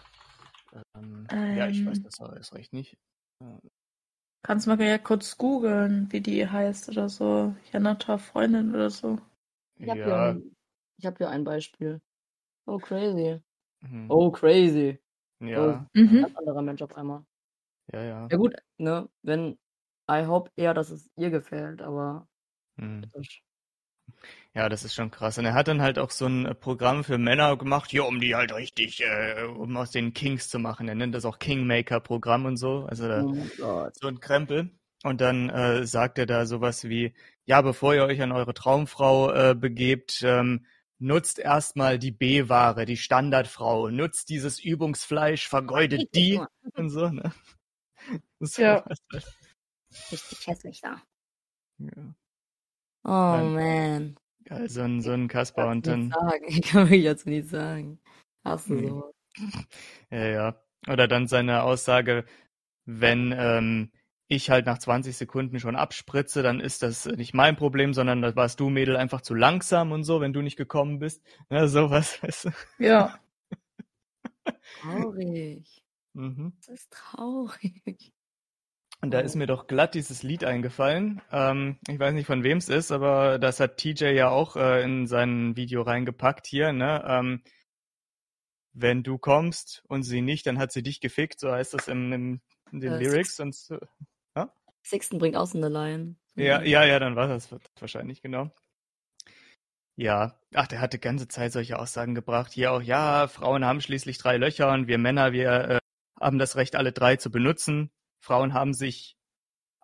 Ähm, 0.96 1.28
ja, 1.56 1.68
ich 1.68 1.86
weiß 1.86 1.98
Ähm. 1.98 2.04
das 2.04 2.20
aber 2.20 2.38
erst 2.38 2.54
recht 2.54 2.74
nicht. 2.74 2.98
Kannst 4.44 4.66
mal 4.68 4.82
ja 4.82 4.98
kurz 4.98 5.38
googeln, 5.38 6.12
wie 6.12 6.20
die 6.22 6.48
heißt 6.48 6.90
oder 6.90 7.10
so. 7.10 7.56
Janata 7.72 8.18
Freundin 8.18 8.74
oder 8.74 8.90
so. 8.90 9.20
Ich 9.78 9.90
habe 9.90 10.04
hier, 10.04 10.08
Ja, 10.08 10.30
ein- 10.32 10.56
ich 10.98 11.06
hab 11.06 11.18
hier 11.18 11.30
ein 11.30 11.44
Beispiel. 11.44 12.02
Oh, 12.66 12.78
crazy. 12.78 13.42
mhm. 13.82 14.08
Oh, 14.10 14.32
crazy. 14.32 15.00
ja, 15.40 15.86
Mhm. 15.94 16.22
Ganz 16.22 16.36
anderer 16.38 16.62
Mensch 16.62 16.82
auf 16.82 16.96
einmal. 16.98 17.24
ja, 17.94 18.04
ja. 18.04 18.28
Ja 18.32 18.38
gut, 18.38 18.56
ne, 18.78 19.10
wenn, 19.22 19.58
I 20.10 20.26
hope 20.26 20.52
eher, 20.56 20.74
dass 20.74 20.90
es 20.90 21.10
ihr 21.18 21.30
gefällt, 21.30 21.82
aber 21.82 22.28
Mhm. 22.78 23.04
Ja, 24.54 24.68
das 24.68 24.84
ist 24.84 24.94
schon 24.94 25.12
krass. 25.12 25.38
Und 25.38 25.46
er 25.46 25.54
hat 25.54 25.68
dann 25.68 25.82
halt 25.82 25.98
auch 25.98 26.12
so 26.12 26.26
ein 26.26 26.46
äh, 26.46 26.56
Programm 26.56 27.04
für 27.04 27.18
Männer 27.18 27.56
gemacht, 27.58 27.94
ja, 27.94 28.04
um 28.04 28.20
die 28.20 28.36
halt 28.36 28.54
richtig, 28.54 29.02
äh, 29.02 29.44
um 29.44 29.78
aus 29.78 29.92
den 29.92 30.14
Kings 30.14 30.50
zu 30.50 30.60
machen. 30.60 30.88
Er 30.90 30.96
nennt 30.96 31.16
das 31.16 31.26
auch 31.26 31.40
Kingmaker-Programm 31.40 32.46
und 32.46 32.58
so. 32.58 32.86
Also 32.90 33.08
da, 33.08 33.24
oh 33.24 33.90
so 33.94 34.08
ein 34.08 34.20
Krempel. 34.20 34.72
Und 35.04 35.22
dann 35.22 35.50
äh, 35.50 35.86
sagt 35.86 36.18
er 36.20 36.26
da 36.26 36.46
sowas 36.46 36.84
wie, 36.84 37.14
ja, 37.46 37.62
bevor 37.62 37.96
ihr 37.96 38.04
euch 38.04 38.22
an 38.22 38.32
eure 38.32 38.54
Traumfrau 38.54 39.32
äh, 39.32 39.56
begebt, 39.56 40.22
ähm, 40.24 40.66
nutzt 41.00 41.40
erstmal 41.40 41.98
die 41.98 42.12
B-Ware, 42.12 42.86
die 42.86 42.98
Standardfrau, 42.98 43.90
nutzt 43.90 44.30
dieses 44.30 44.60
Übungsfleisch, 44.60 45.48
vergeudet 45.48 46.14
die 46.14 46.40
und 46.76 46.90
so, 46.90 47.10
ne? 47.10 47.34
So 48.40 48.62
Ja. 48.62 48.84
Richtig 50.12 50.48
hässlich 50.48 50.82
da. 50.82 51.02
Ja. 51.78 52.16
Oh 53.04 53.10
Nein. 53.10 53.54
man. 53.54 54.16
Ja, 54.50 54.68
so 54.68 54.82
ein, 54.82 55.02
so 55.02 55.12
ein 55.12 55.28
Kasper 55.28 55.70
und 55.70 55.88
dann. 55.88 56.10
sagen. 56.12 56.44
Ich 56.48 56.62
kann 56.62 56.84
wirklich 56.90 57.04
jetzt 57.04 57.26
nichts 57.26 57.52
sagen. 57.52 58.00
Hast 58.44 58.70
du 58.70 58.78
Hm. 58.78 58.88
so. 58.88 59.14
Ja, 60.12 60.26
ja. 60.26 60.62
Oder 60.90 61.08
dann 61.08 61.28
seine 61.28 61.64
Aussage, 61.64 62.26
wenn 62.86 63.34
ähm, 63.38 63.92
ich 64.28 64.50
halt 64.50 64.66
nach 64.66 64.80
20 64.80 65.16
Sekunden 65.16 65.60
schon 65.60 65.76
abspritze, 65.76 66.42
dann 66.44 66.60
ist 66.60 66.84
das 66.84 67.06
nicht 67.06 67.34
mein 67.34 67.56
Problem, 67.56 67.94
sondern 67.94 68.22
da 68.22 68.36
warst 68.36 68.60
du, 68.60 68.70
Mädel, 68.70 68.98
einfach 68.98 69.22
zu 69.22 69.34
langsam 69.36 69.92
und 69.92 70.04
so, 70.04 70.22
wenn 70.22 70.34
du 70.34 70.42
nicht 70.42 70.58
gekommen 70.58 71.00
bist. 71.00 71.22
Ja, 71.50 71.68
sowas, 71.68 72.22
weißt 72.24 72.46
du. 72.46 72.50
Ja. 72.80 73.20
Traurig. 74.82 75.84
Mhm. 76.14 76.54
Das 76.66 76.70
ist 76.82 76.92
traurig. 76.92 78.12
Und 79.02 79.12
da 79.12 79.20
ist 79.20 79.36
mir 79.36 79.48
doch 79.48 79.66
glatt 79.66 79.96
dieses 79.96 80.22
Lied 80.22 80.44
eingefallen. 80.44 81.22
Ähm, 81.32 81.78
ich 81.88 81.98
weiß 81.98 82.14
nicht, 82.14 82.28
von 82.28 82.44
wem 82.44 82.60
es 82.60 82.70
ist, 82.70 82.92
aber 82.92 83.40
das 83.40 83.60
hat 83.60 83.78
TJ 83.78 84.06
ja 84.12 84.30
auch 84.30 84.56
äh, 84.56 84.84
in 84.84 85.08
sein 85.08 85.56
Video 85.56 85.82
reingepackt 85.82 86.46
hier, 86.46 86.72
ne? 86.72 87.04
Ähm, 87.08 87.42
wenn 88.74 89.04
du 89.04 89.18
kommst 89.18 89.84
und 89.88 90.04
sie 90.04 90.22
nicht, 90.22 90.46
dann 90.46 90.60
hat 90.60 90.72
sie 90.72 90.84
dich 90.84 91.02
gefickt, 91.02 91.40
so 91.40 91.52
heißt 91.52 91.74
das 91.74 91.88
im, 91.88 92.14
im, 92.14 92.42
in 92.72 92.80
den 92.80 92.94
Äh, 92.94 93.00
Lyrics. 93.00 93.40
Und 93.40 93.56
so. 93.56 93.80
Sixten 94.84 95.20
bringt 95.20 95.36
so 95.36 95.58
eine 95.58 95.70
Line. 95.70 96.16
Ja, 96.36 96.62
ja, 96.62 96.86
ja, 96.86 97.00
dann 97.00 97.16
war 97.16 97.28
das 97.28 97.50
wahrscheinlich, 97.80 98.22
genau. 98.22 98.52
Ja, 99.96 100.40
ach, 100.56 100.68
der 100.68 100.82
hatte 100.82 100.98
ganze 100.98 101.28
Zeit 101.28 101.52
solche 101.52 101.78
Aussagen 101.78 102.16
gebracht. 102.16 102.54
Hier 102.54 102.72
auch, 102.72 102.82
ja, 102.82 103.28
Frauen 103.28 103.66
haben 103.66 103.82
schließlich 103.82 104.18
drei 104.18 104.38
Löcher 104.38 104.72
und 104.72 104.88
wir 104.88 104.98
Männer, 104.98 105.34
wir 105.34 105.52
äh, 105.52 105.80
haben 106.20 106.40
das 106.40 106.56
Recht, 106.56 106.76
alle 106.76 106.92
drei 106.92 107.18
zu 107.18 107.30
benutzen. 107.30 107.92
Frauen 108.22 108.54
haben 108.54 108.74
sich 108.74 109.18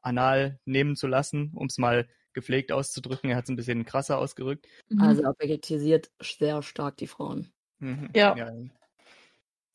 anal 0.02 0.60
nehmen 0.66 0.96
zu 0.96 1.08
lassen, 1.08 1.52
um 1.54 1.68
es 1.68 1.78
mal 1.78 2.08
gepflegt 2.34 2.72
auszudrücken. 2.72 3.30
Er 3.30 3.36
hat 3.36 3.46
es 3.46 3.50
ein 3.50 3.56
bisschen 3.56 3.84
krasser 3.84 4.18
ausgerückt. 4.18 4.68
Mhm. 4.90 5.02
Also 5.02 5.24
er 5.24 5.32
objektivisiert 5.32 6.12
sehr 6.22 6.62
stark 6.62 6.98
die 6.98 7.08
Frauen. 7.08 7.52
Mhm. 7.80 8.10
Ja. 8.16 8.36
ja. 8.38 8.52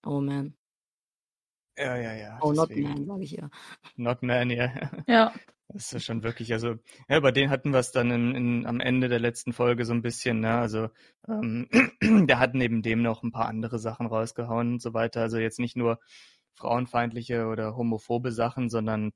Oh 0.04 0.20
man. 0.20 0.54
Ja, 1.76 1.96
ja, 1.96 2.14
ja. 2.14 2.38
Oh, 2.42 2.52
not 2.52 2.70
deswegen. 2.70 2.88
man, 2.88 3.06
sage 3.06 3.24
ich 3.24 3.32
ja. 3.32 3.50
Not 3.96 4.22
man, 4.22 4.50
ja. 4.50 4.72
ja. 5.06 5.32
Das 5.68 5.92
ist 5.92 6.04
schon 6.04 6.22
wirklich, 6.22 6.52
also, 6.52 6.74
ja, 7.08 7.18
bei 7.20 7.32
denen 7.32 7.50
hatten 7.50 7.70
wir 7.70 7.78
es 7.78 7.92
dann 7.92 8.10
in, 8.10 8.34
in, 8.34 8.66
am 8.66 8.78
Ende 8.78 9.08
der 9.08 9.20
letzten 9.20 9.54
Folge 9.54 9.86
so 9.86 9.94
ein 9.94 10.02
bisschen, 10.02 10.40
ne, 10.40 10.54
also, 10.58 10.88
ähm, 11.26 11.68
der 12.28 12.38
hat 12.38 12.54
neben 12.54 12.82
dem 12.82 13.00
noch 13.00 13.22
ein 13.22 13.32
paar 13.32 13.46
andere 13.46 13.78
Sachen 13.78 14.06
rausgehauen 14.06 14.72
und 14.72 14.82
so 14.82 14.92
weiter, 14.92 15.22
also 15.22 15.38
jetzt 15.38 15.58
nicht 15.58 15.76
nur 15.76 15.98
frauenfeindliche 16.54 17.46
oder 17.46 17.76
homophobe 17.76 18.32
Sachen, 18.32 18.70
sondern 18.70 19.12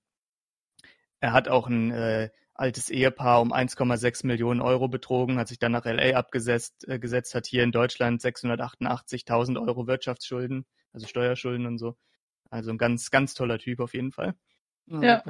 er 1.20 1.33
hat 1.33 1.49
auch 1.49 1.66
ein 1.66 1.90
äh, 1.90 2.31
altes 2.55 2.90
Ehepaar 2.90 3.40
um 3.40 3.53
1,6 3.53 4.27
Millionen 4.27 4.61
Euro 4.61 4.88
betrogen, 4.88 5.38
hat 5.38 5.49
sich 5.49 5.59
dann 5.59 5.72
nach 5.72 5.85
LA 5.85 6.16
abgesetzt, 6.16 6.87
äh, 6.88 6.99
gesetzt, 6.99 7.35
hat 7.35 7.46
hier 7.46 7.62
in 7.62 7.72
Deutschland 7.72 8.22
688.000 8.22 9.61
Euro 9.61 9.87
Wirtschaftsschulden, 9.87 10.66
also 10.92 11.07
Steuerschulden 11.07 11.66
und 11.66 11.79
so. 11.79 11.96
Also 12.51 12.70
ein 12.70 12.79
ganz, 12.79 13.11
ganz 13.11 13.35
toller 13.35 13.59
Typ 13.59 13.81
auf 13.81 13.94
jeden 13.94 14.12
Fall. 14.12 14.35
Ja. 14.87 15.22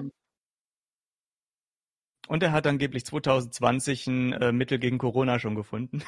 Und 2.28 2.42
er 2.42 2.52
hat 2.52 2.66
angeblich 2.66 3.04
2020 3.06 4.06
ein 4.06 4.32
äh, 4.32 4.52
Mittel 4.52 4.78
gegen 4.78 4.98
Corona 4.98 5.38
schon 5.38 5.54
gefunden. 5.54 6.02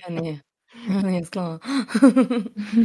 Ja, 0.00 0.10
nee. 0.10 0.40
nee, 1.04 1.20
ist 1.20 1.32
klar. 1.32 1.60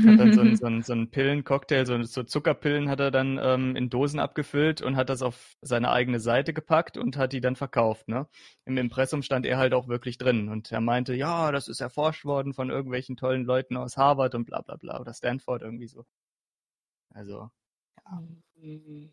Hat 0.06 0.20
dann 0.20 0.34
so 0.34 0.42
einen, 0.42 0.56
so 0.56 0.66
einen, 0.66 0.84
so 0.84 0.94
einen 0.94 1.10
Pillencocktail, 1.12 1.86
so, 1.86 2.02
so 2.04 2.24
Zuckerpillen 2.24 2.90
hat 2.90 3.00
er 3.00 3.12
dann 3.12 3.40
ähm, 3.42 3.76
in 3.76 3.90
Dosen 3.90 4.20
abgefüllt 4.20 4.82
und 4.82 4.96
hat 4.96 5.10
das 5.10 5.22
auf 5.22 5.56
seine 5.62 5.92
eigene 5.92 6.20
Seite 6.20 6.54
gepackt 6.54 6.98
und 6.98 7.18
hat 7.18 7.34
die 7.34 7.42
dann 7.42 7.56
verkauft. 7.56 8.08
Ne? 8.08 8.28
Im 8.66 8.78
Impressum 8.78 9.22
stand 9.22 9.46
er 9.46 9.58
halt 9.58 9.74
auch 9.74 9.88
wirklich 9.88 10.18
drin 10.18 10.50
und 10.50 10.72
er 10.72 10.82
meinte, 10.82 11.14
ja, 11.14 11.52
das 11.52 11.68
ist 11.68 11.82
erforscht 11.82 12.26
worden 12.26 12.54
von 12.54 12.70
irgendwelchen 12.70 13.18
tollen 13.18 13.46
Leuten 13.46 13.78
aus 13.78 13.98
Harvard 13.98 14.36
und 14.36 14.46
bla 14.46 14.62
bla 14.62 14.76
bla 14.78 15.00
oder 15.00 15.14
Stanford 15.14 15.62
irgendwie 15.62 15.88
so. 15.88 16.06
Also 17.14 17.50
Mhm. 18.56 19.12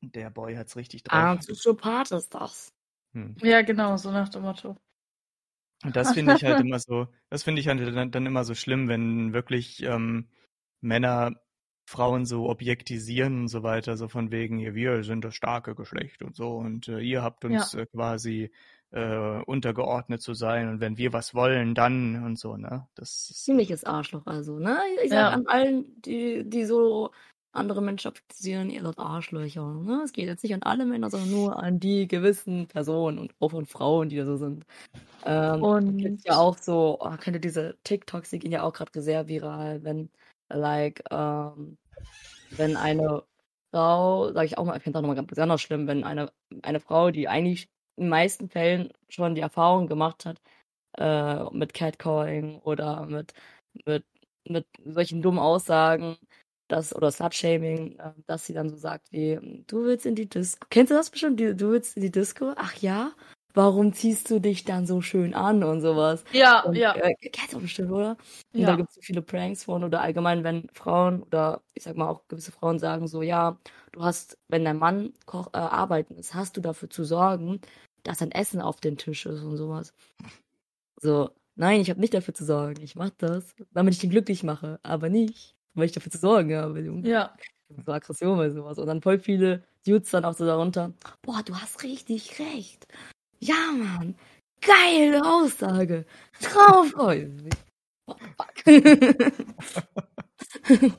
der 0.00 0.30
Boy 0.30 0.54
hat's 0.56 0.76
richtig 0.76 1.02
drauf. 1.04 1.14
Ah, 1.14 1.36
Psychopath 1.36 2.12
ist 2.12 2.34
das. 2.34 2.72
Hm. 3.12 3.36
ja, 3.42 3.62
genau, 3.62 3.96
so 3.96 4.10
nach 4.10 4.28
dem 4.28 4.42
Motto. 4.42 4.76
Und 5.84 5.96
das 5.96 6.12
finde 6.12 6.34
ich 6.34 6.44
halt 6.44 6.60
immer 6.60 6.78
so, 6.78 7.08
das 7.30 7.42
finde 7.42 7.60
ich 7.60 7.68
halt 7.68 7.80
dann, 7.80 8.10
dann 8.10 8.26
immer 8.26 8.44
so 8.44 8.54
schlimm, 8.54 8.88
wenn 8.88 9.32
wirklich 9.32 9.82
ähm, 9.82 10.28
Männer 10.80 11.32
Frauen 11.84 12.24
so 12.24 12.48
objektisieren 12.48 13.42
und 13.42 13.48
so 13.48 13.62
weiter, 13.62 13.96
so 13.96 14.08
von 14.08 14.30
wegen, 14.30 14.58
ja, 14.58 14.74
wir 14.74 15.02
sind 15.04 15.24
das 15.24 15.34
starke 15.34 15.74
Geschlecht 15.74 16.22
und 16.22 16.36
so 16.36 16.56
und 16.56 16.88
äh, 16.88 17.00
ihr 17.00 17.22
habt 17.22 17.44
uns 17.44 17.74
äh, 17.74 17.86
quasi 17.86 18.50
äh, 18.92 19.42
untergeordnet 19.44 20.22
zu 20.22 20.34
sein 20.34 20.68
und 20.68 20.80
wenn 20.80 20.96
wir 20.96 21.12
was 21.12 21.34
wollen, 21.34 21.74
dann 21.74 22.24
und 22.24 22.38
so, 22.38 22.56
ne? 22.56 22.86
Das 22.94 23.30
ist, 23.30 23.44
Ziemliches 23.44 23.84
Arschloch 23.84 24.26
also, 24.26 24.58
ne? 24.58 24.78
Ich 25.02 25.10
sag 25.10 25.18
Ja. 25.18 25.28
an 25.30 25.46
allen, 25.46 26.00
die, 26.02 26.48
die 26.48 26.64
so 26.64 27.10
andere 27.52 27.82
Menschen 27.82 28.08
objektivieren, 28.08 28.70
ihr 28.70 28.82
seid 28.82 28.98
Arschlöcher. 28.98 29.74
Ne? 29.74 30.02
Es 30.04 30.12
geht 30.12 30.26
jetzt 30.26 30.42
nicht 30.42 30.54
an 30.54 30.62
alle 30.62 30.86
Männer, 30.86 31.10
sondern 31.10 31.30
nur 31.30 31.62
an 31.62 31.80
die 31.80 32.08
gewissen 32.08 32.66
Personen 32.66 33.18
und 33.18 33.34
auch 33.40 33.52
an 33.52 33.66
Frauen, 33.66 34.08
die 34.08 34.16
da 34.16 34.24
so 34.24 34.36
sind. 34.36 34.64
Ähm, 35.24 35.62
Und 35.62 35.96
gibt's 35.98 36.24
ja 36.24 36.36
auch 36.36 36.58
so, 36.58 36.98
oh, 37.00 37.16
kennt 37.16 37.36
ihr 37.36 37.40
diese 37.40 37.76
TikToks, 37.84 38.30
die 38.30 38.38
gehen 38.38 38.52
ja 38.52 38.62
auch 38.62 38.72
gerade 38.72 39.00
sehr 39.00 39.28
viral, 39.28 39.84
wenn, 39.84 40.10
like, 40.48 41.04
ähm, 41.10 41.76
wenn 42.50 42.76
eine 42.76 43.22
Frau, 43.70 44.32
sage 44.32 44.46
ich 44.46 44.58
auch 44.58 44.64
mal, 44.64 44.76
ich 44.76 44.82
finde 44.82 44.98
es 44.98 45.00
auch 45.00 45.02
nochmal 45.02 45.16
ganz 45.16 45.28
besonders 45.28 45.62
schlimm, 45.62 45.86
wenn 45.86 46.04
eine, 46.04 46.32
eine 46.62 46.80
Frau, 46.80 47.10
die 47.10 47.28
eigentlich 47.28 47.68
in 47.96 48.04
den 48.04 48.10
meisten 48.10 48.48
Fällen 48.48 48.92
schon 49.08 49.34
die 49.34 49.40
Erfahrung 49.40 49.86
gemacht 49.86 50.24
hat, 50.26 50.40
äh, 50.98 51.44
mit 51.56 51.72
Catcalling 51.72 52.58
oder 52.60 53.06
mit, 53.06 53.32
mit, 53.86 54.04
mit 54.44 54.66
solchen 54.84 55.22
dummen 55.22 55.38
Aussagen, 55.38 56.16
dass, 56.68 56.94
oder 56.94 57.10
Slutshaming, 57.10 57.98
äh, 57.98 58.12
dass 58.26 58.46
sie 58.46 58.54
dann 58.54 58.70
so 58.70 58.76
sagt 58.76 59.12
wie, 59.12 59.64
du 59.66 59.84
willst 59.84 60.06
in 60.06 60.14
die 60.14 60.28
Disco. 60.28 60.66
Kennst 60.70 60.90
du 60.90 60.94
das 60.94 61.10
bestimmt? 61.10 61.40
Du 61.40 61.70
willst 61.70 61.96
in 61.96 62.02
die 62.02 62.10
Disco? 62.10 62.52
Ach 62.56 62.74
ja? 62.76 63.12
Warum 63.54 63.92
ziehst 63.92 64.30
du 64.30 64.40
dich 64.40 64.64
dann 64.64 64.86
so 64.86 65.00
schön 65.00 65.34
an 65.34 65.62
und 65.64 65.80
sowas. 65.80 66.24
Ja, 66.32 66.62
Und, 66.62 66.76
ja, 66.76 66.94
äh, 66.94 67.14
kennst 67.14 67.52
du 67.52 67.58
auch 67.58 67.62
bestimmt, 67.62 67.90
oder? 67.92 68.16
Und 68.52 68.62
da 68.62 68.70
ja. 68.70 68.76
gibt 68.76 68.90
es 68.90 68.96
so 68.96 69.00
viele 69.02 69.22
Pranks 69.22 69.64
von 69.64 69.84
oder 69.84 70.00
allgemein, 70.00 70.44
wenn 70.44 70.68
Frauen 70.72 71.22
oder 71.22 71.62
ich 71.74 71.82
sag 71.82 71.96
mal 71.96 72.08
auch 72.08 72.26
gewisse 72.28 72.52
Frauen 72.52 72.78
sagen 72.78 73.08
so, 73.08 73.22
ja, 73.22 73.58
du 73.92 74.02
hast, 74.02 74.38
wenn 74.48 74.64
dein 74.64 74.78
Mann 74.78 75.12
koch, 75.26 75.48
äh, 75.52 75.58
arbeiten 75.58 76.16
ist, 76.16 76.34
hast 76.34 76.56
du 76.56 76.60
dafür 76.60 76.90
zu 76.90 77.04
sorgen, 77.04 77.60
dass 78.02 78.22
ein 78.22 78.32
Essen 78.32 78.60
auf 78.60 78.80
den 78.80 78.96
Tisch 78.96 79.26
ist 79.26 79.42
und 79.42 79.56
sowas. 79.56 79.94
So, 81.00 81.30
nein, 81.56 81.80
ich 81.80 81.90
habe 81.90 82.00
nicht 82.00 82.14
dafür 82.14 82.34
zu 82.34 82.44
sorgen. 82.44 82.80
Ich 82.82 82.96
mach 82.96 83.10
das, 83.18 83.54
damit 83.72 83.94
ich 83.94 84.04
ihn 84.04 84.10
glücklich 84.10 84.42
mache, 84.42 84.80
aber 84.82 85.08
nicht, 85.08 85.54
weil 85.74 85.86
ich 85.86 85.92
dafür 85.92 86.12
zu 86.12 86.18
sorgen 86.18 86.54
habe, 86.54 86.80
Junge. 86.80 87.08
Ja. 87.08 87.34
So 87.84 87.92
Aggression 87.92 88.36
bei 88.36 88.50
sowas. 88.50 88.78
Und 88.78 88.86
dann 88.86 89.00
voll 89.00 89.18
viele 89.18 89.64
Dudes 89.86 90.10
dann 90.10 90.24
auch 90.24 90.34
so 90.34 90.44
darunter, 90.44 90.92
boah, 91.22 91.42
du 91.44 91.54
hast 91.56 91.82
richtig 91.82 92.38
recht. 92.38 92.86
Ja, 93.42 93.72
Mann. 93.76 94.14
Geile 94.60 95.24
Aussage. 95.24 96.06
Drauf 96.40 96.94
euch. 96.96 97.26
Oh, 98.06 98.14
fuck. 98.36 98.66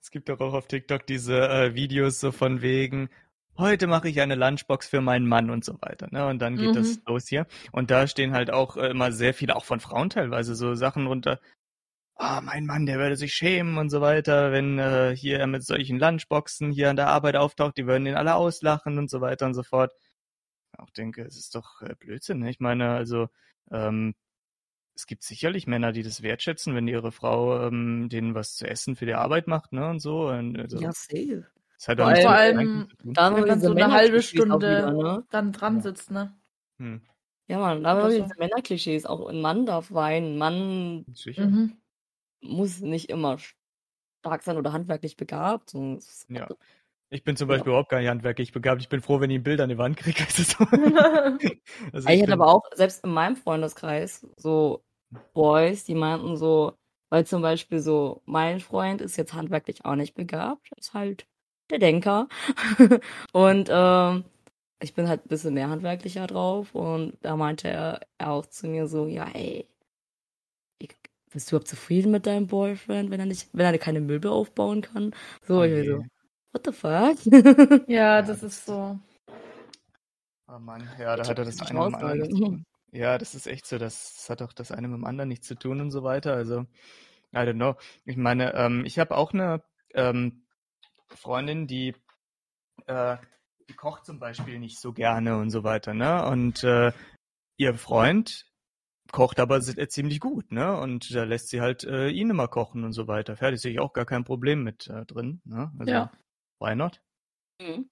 Es 0.00 0.10
gibt 0.10 0.28
doch 0.28 0.40
auch 0.40 0.52
auf 0.52 0.66
TikTok 0.66 1.06
diese 1.06 1.48
äh, 1.48 1.74
Videos 1.74 2.20
so 2.20 2.32
von 2.32 2.60
wegen, 2.60 3.08
heute 3.56 3.86
mache 3.86 4.08
ich 4.10 4.20
eine 4.20 4.34
Lunchbox 4.34 4.86
für 4.88 5.00
meinen 5.00 5.26
Mann 5.26 5.48
und 5.48 5.64
so 5.64 5.78
weiter. 5.80 6.08
Ne? 6.10 6.26
Und 6.26 6.40
dann 6.40 6.56
geht 6.56 6.76
das 6.76 6.96
Mhm. 6.96 7.02
los 7.06 7.28
hier. 7.28 7.46
Und 7.70 7.90
da 7.90 8.06
stehen 8.06 8.34
halt 8.34 8.50
auch 8.50 8.76
äh, 8.76 8.88
immer 8.88 9.10
sehr 9.12 9.32
viele, 9.32 9.56
auch 9.56 9.64
von 9.64 9.80
Frauen 9.80 10.10
teilweise, 10.10 10.54
so 10.54 10.74
Sachen 10.74 11.06
runter. 11.06 11.40
Ah, 12.16 12.40
mein 12.42 12.66
Mann, 12.66 12.84
der 12.84 12.98
würde 12.98 13.16
sich 13.16 13.32
schämen 13.32 13.78
und 13.78 13.88
so 13.90 14.00
weiter, 14.02 14.52
wenn 14.52 14.78
äh, 14.78 15.16
hier 15.16 15.38
er 15.38 15.46
mit 15.46 15.64
solchen 15.64 15.98
Lunchboxen 15.98 16.72
hier 16.72 16.90
an 16.90 16.96
der 16.96 17.08
Arbeit 17.08 17.36
auftaucht, 17.36 17.76
die 17.78 17.86
würden 17.86 18.04
ihn 18.06 18.14
alle 18.16 18.34
auslachen 18.34 18.98
und 18.98 19.08
so 19.08 19.20
weiter 19.22 19.46
und 19.46 19.54
so 19.54 19.62
fort. 19.62 19.92
Ich 20.72 20.78
auch 20.78 20.90
denke, 20.90 21.22
es 21.22 21.36
ist 21.36 21.54
doch 21.54 21.82
äh, 21.82 21.94
Blödsinn. 21.98 22.38
Ne? 22.40 22.50
Ich 22.50 22.60
meine, 22.60 22.90
also 22.90 23.28
ähm, 23.70 24.14
es 24.94 25.06
gibt 25.06 25.22
sicherlich 25.22 25.66
Männer, 25.66 25.92
die 25.92 26.02
das 26.02 26.22
wertschätzen, 26.22 26.74
wenn 26.74 26.88
ihre 26.88 27.12
Frau 27.12 27.66
ähm, 27.66 28.08
denen 28.08 28.34
was 28.34 28.56
zu 28.56 28.66
essen 28.66 28.96
für 28.96 29.06
die 29.06 29.14
Arbeit 29.14 29.46
macht, 29.46 29.72
ne? 29.72 29.88
Und 29.88 30.00
so. 30.00 30.28
Und, 30.28 30.58
also, 30.58 30.78
ja, 30.78 30.92
safe. 30.92 31.46
das 31.78 31.88
hat 31.88 31.98
vor 31.98 32.06
allem-. 32.30 32.88
Da 33.02 33.34
Wenn 33.34 33.46
man 33.46 33.60
so 33.60 33.70
eine 33.72 33.90
halbe 33.90 34.22
Stunde 34.22 34.56
wieder, 34.56 34.92
ne? 34.92 35.24
dann 35.30 35.52
dran 35.52 35.76
Ja. 35.76 35.80
sitzt, 35.82 36.10
ne? 36.10 36.34
Hm, 36.78 37.00
Ja, 37.46 37.58
Mann, 37.58 37.82
da 37.82 37.90
haben 37.96 38.10
wir 38.10 38.22
diese 38.22 38.38
Männerklischees. 38.38 39.06
Auch 39.06 39.26
ein 39.28 39.40
Mann 39.40 39.66
darf 39.66 39.92
weinen. 39.92 40.34
Ein 40.34 40.38
Mann. 40.38 41.06
Mhm. 41.36 41.76
muss 42.40 42.80
nicht 42.80 43.08
immer 43.08 43.38
stark 43.38 44.42
sein 44.42 44.56
oder 44.58 44.72
handwerklich 44.72 45.16
begabt. 45.16 45.70
So, 45.70 45.94
es 45.96 46.08
ist- 46.08 46.30
Ja. 46.30 46.48
Ich 47.12 47.24
bin 47.24 47.36
zum 47.36 47.48
Ja. 47.48 47.56
Beispiel 47.56 47.70
überhaupt 47.70 47.90
gar 47.90 47.98
nicht 48.00 48.08
handwerklich 48.08 48.52
begabt. 48.52 48.80
Ich 48.80 48.88
bin 48.88 49.02
froh, 49.02 49.20
wenn 49.20 49.30
ich 49.30 49.38
ein 49.38 49.42
Bild 49.42 49.60
an 49.60 49.68
die 49.68 49.78
Wand 49.78 49.96
kriege. 49.98 50.24
So. 50.30 50.64
also 51.92 52.08
ich 52.08 52.22
hatte 52.22 52.26
bin- 52.26 52.32
aber 52.32 52.46
auch, 52.48 52.62
selbst 52.74 53.04
in 53.04 53.10
meinem 53.12 53.36
Freundeskreis, 53.36 54.26
so 54.36 54.82
Boys, 55.34 55.84
die 55.84 55.94
meinten 55.94 56.36
so, 56.36 56.76
weil 57.10 57.26
zum 57.26 57.42
Beispiel 57.42 57.80
so, 57.80 58.22
mein 58.24 58.60
Freund 58.60 59.00
ist 59.02 59.16
jetzt 59.16 59.34
handwerklich 59.34 59.84
auch 59.84 59.94
nicht 59.94 60.14
begabt, 60.14 60.70
ist 60.76 60.94
halt 60.94 61.26
der 61.70 61.78
Denker. 61.78 62.28
und 63.32 63.68
ähm, 63.70 64.24
ich 64.80 64.94
bin 64.94 65.08
halt 65.08 65.24
ein 65.26 65.28
bisschen 65.28 65.54
mehr 65.54 65.68
handwerklicher 65.70 66.26
drauf 66.26 66.74
und 66.74 67.16
da 67.22 67.36
meinte 67.36 67.68
er 67.68 68.00
auch 68.18 68.46
zu 68.46 68.66
mir 68.68 68.86
so, 68.88 69.06
ja, 69.06 69.28
ey, 69.34 69.66
ich, 70.78 70.90
bist 71.32 71.50
du 71.50 71.56
überhaupt 71.56 71.68
zufrieden 71.68 72.10
mit 72.12 72.26
deinem 72.26 72.46
Boyfriend, 72.46 73.10
wenn 73.10 73.20
er 73.20 73.26
nicht, 73.26 73.48
wenn 73.52 73.66
er 73.66 73.78
keine 73.78 74.00
Möbel 74.00 74.30
aufbauen 74.30 74.82
kann? 74.82 75.14
So, 75.42 75.60
Oh 75.60 75.64
ich 75.64 75.86
so, 75.86 76.04
what 76.52 76.64
the 76.64 76.72
fuck? 76.72 77.88
Ja, 77.88 78.22
das 78.22 78.42
ist 78.42 78.66
so. 78.66 78.98
Oh 80.48 80.58
Mann, 80.58 80.88
ja, 80.98 81.16
da 81.16 81.26
hat 81.26 81.38
er 81.38 81.44
das 81.44 81.60
eine 81.60 81.78
mit 81.80 81.88
dem 81.88 81.94
anderen 81.94 82.18
nichts 82.18 82.34
zu 82.36 82.44
tun. 82.44 82.64
Ja, 82.92 83.16
das 83.16 83.34
ist 83.34 83.46
echt 83.46 83.66
so. 83.66 83.78
Das, 83.78 84.14
das 84.16 84.30
hat 84.30 84.42
auch 84.42 84.52
das 84.52 84.70
eine 84.70 84.88
mit 84.88 84.98
dem 84.98 85.04
anderen 85.06 85.28
nichts 85.28 85.46
zu 85.46 85.54
tun 85.54 85.80
und 85.80 85.90
so 85.90 86.02
weiter. 86.02 86.34
Also, 86.34 86.66
I 87.32 87.38
don't 87.38 87.54
know. 87.54 87.74
Ich 88.04 88.16
meine, 88.18 88.54
ähm, 88.54 88.84
ich 88.84 88.98
habe 88.98 89.16
auch 89.16 89.32
eine 89.32 89.62
ähm, 89.94 90.44
Freundin, 91.08 91.66
die, 91.66 91.94
äh, 92.86 93.16
die 93.68 93.74
kocht 93.74 94.04
zum 94.04 94.18
Beispiel 94.18 94.58
nicht 94.58 94.78
so 94.78 94.92
gerne 94.92 95.38
und 95.38 95.50
so 95.50 95.64
weiter, 95.64 95.94
ne? 95.94 96.26
Und 96.26 96.64
äh, 96.64 96.92
ihr 97.56 97.74
Freund 97.74 98.44
kocht 99.10 99.40
aber 99.40 99.56
äh, 99.56 99.88
ziemlich 99.88 100.20
gut, 100.20 100.52
ne? 100.52 100.78
Und 100.78 101.14
da 101.14 101.24
lässt 101.24 101.48
sie 101.48 101.62
halt 101.62 101.84
äh, 101.84 102.08
ihn 102.08 102.28
immer 102.28 102.48
kochen 102.48 102.84
und 102.84 102.92
so 102.92 103.08
weiter. 103.08 103.36
Fertig, 103.36 103.60
sehe 103.62 103.72
ich 103.72 103.80
auch 103.80 103.94
gar 103.94 104.04
kein 104.04 104.24
Problem 104.24 104.62
mit 104.64 104.88
äh, 104.88 105.06
drin, 105.06 105.40
ne? 105.44 105.72
Also, 105.78 105.92
Ja. 105.92 106.12
Why 106.62 106.74
not? 106.74 107.00
Mhm. 107.60 107.84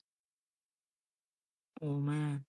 Oh 1.82 1.98
man. 2.00 2.46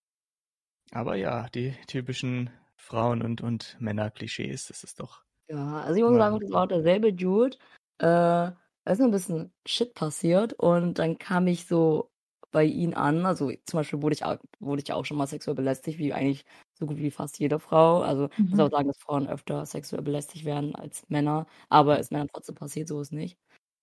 Aber 0.93 1.15
ja, 1.15 1.49
die 1.49 1.75
typischen 1.87 2.49
Frauen- 2.77 3.21
und, 3.23 3.41
und 3.41 3.75
Männer-Klischees, 3.81 4.67
das 4.67 4.85
ist 4.85 5.01
doch. 5.01 5.25
Ja, 5.49 5.81
also 5.81 5.95
ich 5.97 6.03
muss 6.03 6.17
sagen, 6.17 6.39
das 6.39 6.51
war 6.51 6.63
auch 6.63 6.67
derselbe 6.67 7.13
Dude. 7.13 7.57
Äh, 7.99 8.05
da 8.05 8.57
ist 8.91 8.99
noch 8.99 9.05
ein 9.07 9.11
bisschen 9.11 9.53
Shit 9.67 9.93
passiert 9.93 10.53
und 10.53 10.97
dann 10.97 11.17
kam 11.17 11.47
ich 11.47 11.65
so 11.65 12.09
bei 12.51 12.63
ihm 12.65 12.93
an. 12.93 13.25
Also 13.25 13.51
zum 13.65 13.77
Beispiel 13.79 14.01
wurde 14.01 14.13
ich 14.15 14.23
auch, 14.25 14.37
wurde 14.59 14.81
ich 14.81 14.87
ja 14.87 14.95
auch 14.95 15.05
schon 15.05 15.17
mal 15.17 15.27
sexuell 15.27 15.55
belästigt, 15.55 15.99
wie 15.99 16.13
eigentlich 16.13 16.43
so 16.73 16.85
gut 16.85 16.97
wie 16.97 17.11
fast 17.11 17.39
jede 17.39 17.59
Frau. 17.59 18.01
Also 18.01 18.25
ich 18.31 18.51
muss 18.51 18.59
Mhm. 18.59 18.67
auch 18.67 18.71
sagen, 18.71 18.87
dass 18.87 18.97
Frauen 18.97 19.27
öfter 19.27 19.65
sexuell 19.65 20.01
belästigt 20.01 20.45
werden 20.45 20.75
als 20.75 21.07
Männer, 21.09 21.45
aber 21.69 21.99
es 21.99 22.11
Männern 22.11 22.27
trotzdem 22.33 22.55
passiert, 22.55 22.87
so 22.87 23.01
ist 23.01 23.11
nicht. 23.11 23.37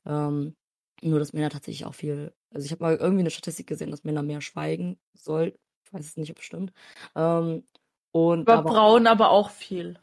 Ähm, 0.07 0.57
nur, 1.03 1.19
dass 1.19 1.33
Männer 1.33 1.51
tatsächlich 1.51 1.87
auch 1.87 1.95
viel, 1.95 2.35
also 2.53 2.65
ich 2.65 2.73
habe 2.73 2.83
mal 2.85 2.97
irgendwie 2.97 3.21
eine 3.23 3.31
Statistik 3.31 3.67
gesehen, 3.67 3.91
dass 3.91 4.05
Männer 4.05 4.23
mehr 4.23 4.41
schweigen 4.41 4.99
soll. 5.15 5.59
Ich 5.85 5.93
weiß 5.93 6.05
es 6.07 6.17
nicht, 6.17 6.31
ob 6.31 6.39
es 6.39 6.45
stimmt. 6.45 6.73
Ähm, 7.17 7.67
und 8.13 8.51
Bei 8.51 8.55
aber 8.55 8.73
Frauen 8.73 9.07
aber 9.07 9.31
auch 9.31 9.51
viel. 9.51 9.97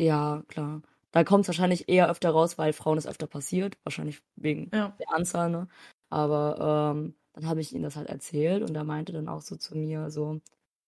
ja, 0.00 0.42
klar. 0.48 0.82
Da 1.12 1.24
kommt 1.24 1.44
es 1.44 1.48
wahrscheinlich 1.48 1.88
eher 1.88 2.08
öfter 2.10 2.30
raus, 2.30 2.56
weil 2.58 2.72
Frauen 2.72 2.98
es 2.98 3.06
öfter 3.06 3.26
passiert. 3.26 3.76
Wahrscheinlich 3.84 4.22
wegen 4.36 4.72
Ja. 4.72 4.98
der 4.98 5.12
Anzahl, 5.14 5.50
ne? 5.50 5.68
Aber 6.10 6.92
ähm, 6.96 7.16
dann 7.34 7.46
habe 7.46 7.60
ich 7.60 7.72
ihm 7.74 7.82
das 7.82 7.96
halt 7.96 8.08
erzählt 8.08 8.62
und 8.62 8.74
er 8.76 8.84
meinte 8.84 9.12
dann 9.12 9.28
auch 9.28 9.42
so 9.42 9.56
zu 9.56 9.76
mir, 9.76 10.10
so, 10.10 10.40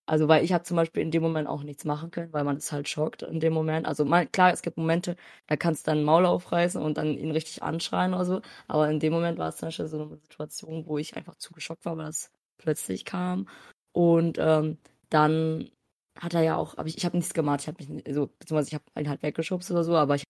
also 0.07 0.29
weil 0.29 0.45
ich 0.45 0.53
habe 0.53 0.65
zum 0.65 0.77
Beispiel 0.77 1.03
in 1.03 1.11
dem 1.11 1.23
Moment 1.23 1.49
auch 1.49 1.63
nichts 1.63 1.85
machen 1.85 2.11
können, 2.11 2.33
weil 2.33 2.45
man 2.45 2.57
ist 2.59 2.73
halt 2.73 2.89
schockt 2.89 3.23
in 3.23 3.41
dem 3.41 3.53
Moment. 3.55 3.87
Also 3.87 4.05
mal, 4.05 4.27
klar, 4.27 4.53
es 4.53 4.63
gibt 4.63 4.77
Momente, 4.77 5.17
da 5.47 5.57
kannst 5.57 5.87
du 5.87 5.91
dann 5.93 6.05
Maul 6.05 6.27
aufreißen 6.27 6.81
und 6.83 6.99
dann 6.99 7.17
ihn 7.19 7.31
richtig 7.31 7.63
anschreien 7.63 8.15
oder 8.15 8.25
so. 8.25 8.41
Aber 8.69 8.91
in 8.91 9.01
dem 9.01 9.13
Moment 9.13 9.39
war 9.39 9.49
es 9.49 9.57
zum 9.57 9.69
Beispiel 9.69 9.87
so 9.89 10.03
eine 10.03 10.17
Situation, 10.19 10.87
wo 10.87 10.99
ich 10.99 11.17
einfach 11.17 11.37
zu 11.37 11.53
geschockt 11.53 11.85
war, 11.87 11.97
weil 11.97 12.07
das 12.07 12.31
plötzlich 12.59 13.05
kam. 13.05 13.49
Und 13.93 14.39
ähm, 14.41 14.79
dann 15.11 15.71
hat 16.19 16.35
er 16.35 16.43
ja 16.43 16.57
auch, 16.57 16.77
aber 16.79 16.89
ich, 16.89 16.97
ich 16.99 17.05
habe 17.05 17.17
nichts 17.17 17.35
gemacht, 17.35 17.61
ich 17.63 17.67
habe 17.69 17.79
mich, 17.81 17.89
nicht- 17.89 18.07
also, 18.07 18.27
beziehungsweise 18.39 18.69
ich 18.69 18.75
habe 18.75 18.85
ihn 19.01 19.09
halt 19.09 19.23
weggeschubst 19.23 19.71
oder 19.71 19.85
so, 19.85 19.97
aber 19.97 20.15
ich 20.17 20.25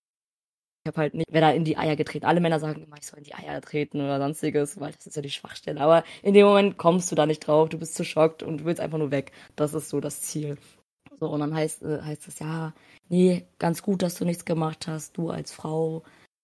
habe 0.87 1.01
halt 1.01 1.15
nicht, 1.15 1.29
wer 1.31 1.41
da 1.41 1.51
in 1.51 1.65
die 1.65 1.77
Eier 1.79 1.97
getreten. 1.97 2.27
Alle 2.27 2.41
Männer 2.41 2.61
sagen 2.61 2.83
immer, 2.85 2.97
ich 2.99 3.07
soll 3.07 3.19
in 3.19 3.25
die 3.25 3.35
Eier 3.35 3.61
treten 3.61 4.01
oder 4.01 4.19
sonstiges, 4.19 4.79
weil 4.81 4.93
das 4.93 5.07
ist 5.07 5.17
ja 5.17 5.23
die 5.23 5.31
Schwachstelle. 5.31 5.81
Aber 5.81 6.05
in 6.23 6.35
dem 6.35 6.47
Moment 6.47 6.77
kommst 6.79 7.11
du 7.11 7.15
da 7.17 7.27
nicht 7.27 7.47
drauf, 7.47 7.69
du 7.71 7.79
bist 7.79 7.95
zu 7.95 8.05
schockt 8.05 8.43
und 8.43 8.59
du 8.59 8.65
willst 8.65 8.81
einfach 8.81 8.99
nur 8.99 9.11
weg. 9.11 9.33
Das 9.57 9.75
ist 9.75 9.89
so 9.89 10.01
das 10.01 10.23
Ziel. 10.23 10.59
So, 11.21 11.29
und 11.31 11.41
dann 11.41 11.55
heißt, 11.55 11.83
äh, 11.83 12.03
heißt 12.03 12.29
es, 12.29 12.39
ja, 12.41 12.75
nee, 13.09 13.47
ganz 13.59 13.83
gut, 13.83 14.03
dass 14.03 14.17
du 14.17 14.25
nichts 14.25 14.45
gemacht 14.45 14.87
hast. 14.89 15.17
Du 15.17 15.31
als 15.31 15.53
Frau 15.53 16.03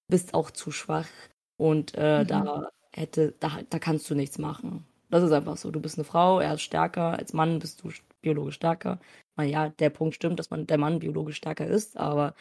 bist 0.09 0.35
auch 0.35 0.51
zu 0.51 0.71
schwach 0.73 1.09
und 1.57 1.95
äh, 1.97 2.25
Mhm. 2.25 2.27
da 2.27 2.69
hätte, 2.93 3.35
da, 3.41 3.61
da 3.69 3.79
kannst 3.79 4.09
du 4.11 4.15
nichts 4.15 4.39
machen. 4.39 4.87
Das 5.11 5.23
ist 5.25 5.33
einfach 5.33 5.57
so. 5.57 5.71
Du 5.71 5.81
bist 5.81 5.99
eine 5.99 6.05
Frau, 6.05 6.41
er 6.41 6.55
ist 6.55 6.63
stärker, 6.63 7.19
als 7.19 7.33
Mann 7.33 7.59
bist 7.59 7.83
du 7.83 7.91
biologisch 8.23 8.57
stärker. 8.57 9.01
Ja, 9.41 9.71
der 9.71 9.91
Punkt 9.91 10.15
stimmt, 10.15 10.39
dass 10.39 10.51
man 10.51 10.67
der 10.67 10.77
Mann 10.79 10.99
biologisch 10.99 11.37
stärker 11.37 11.67
ist, 11.67 11.97
aber 11.97 12.35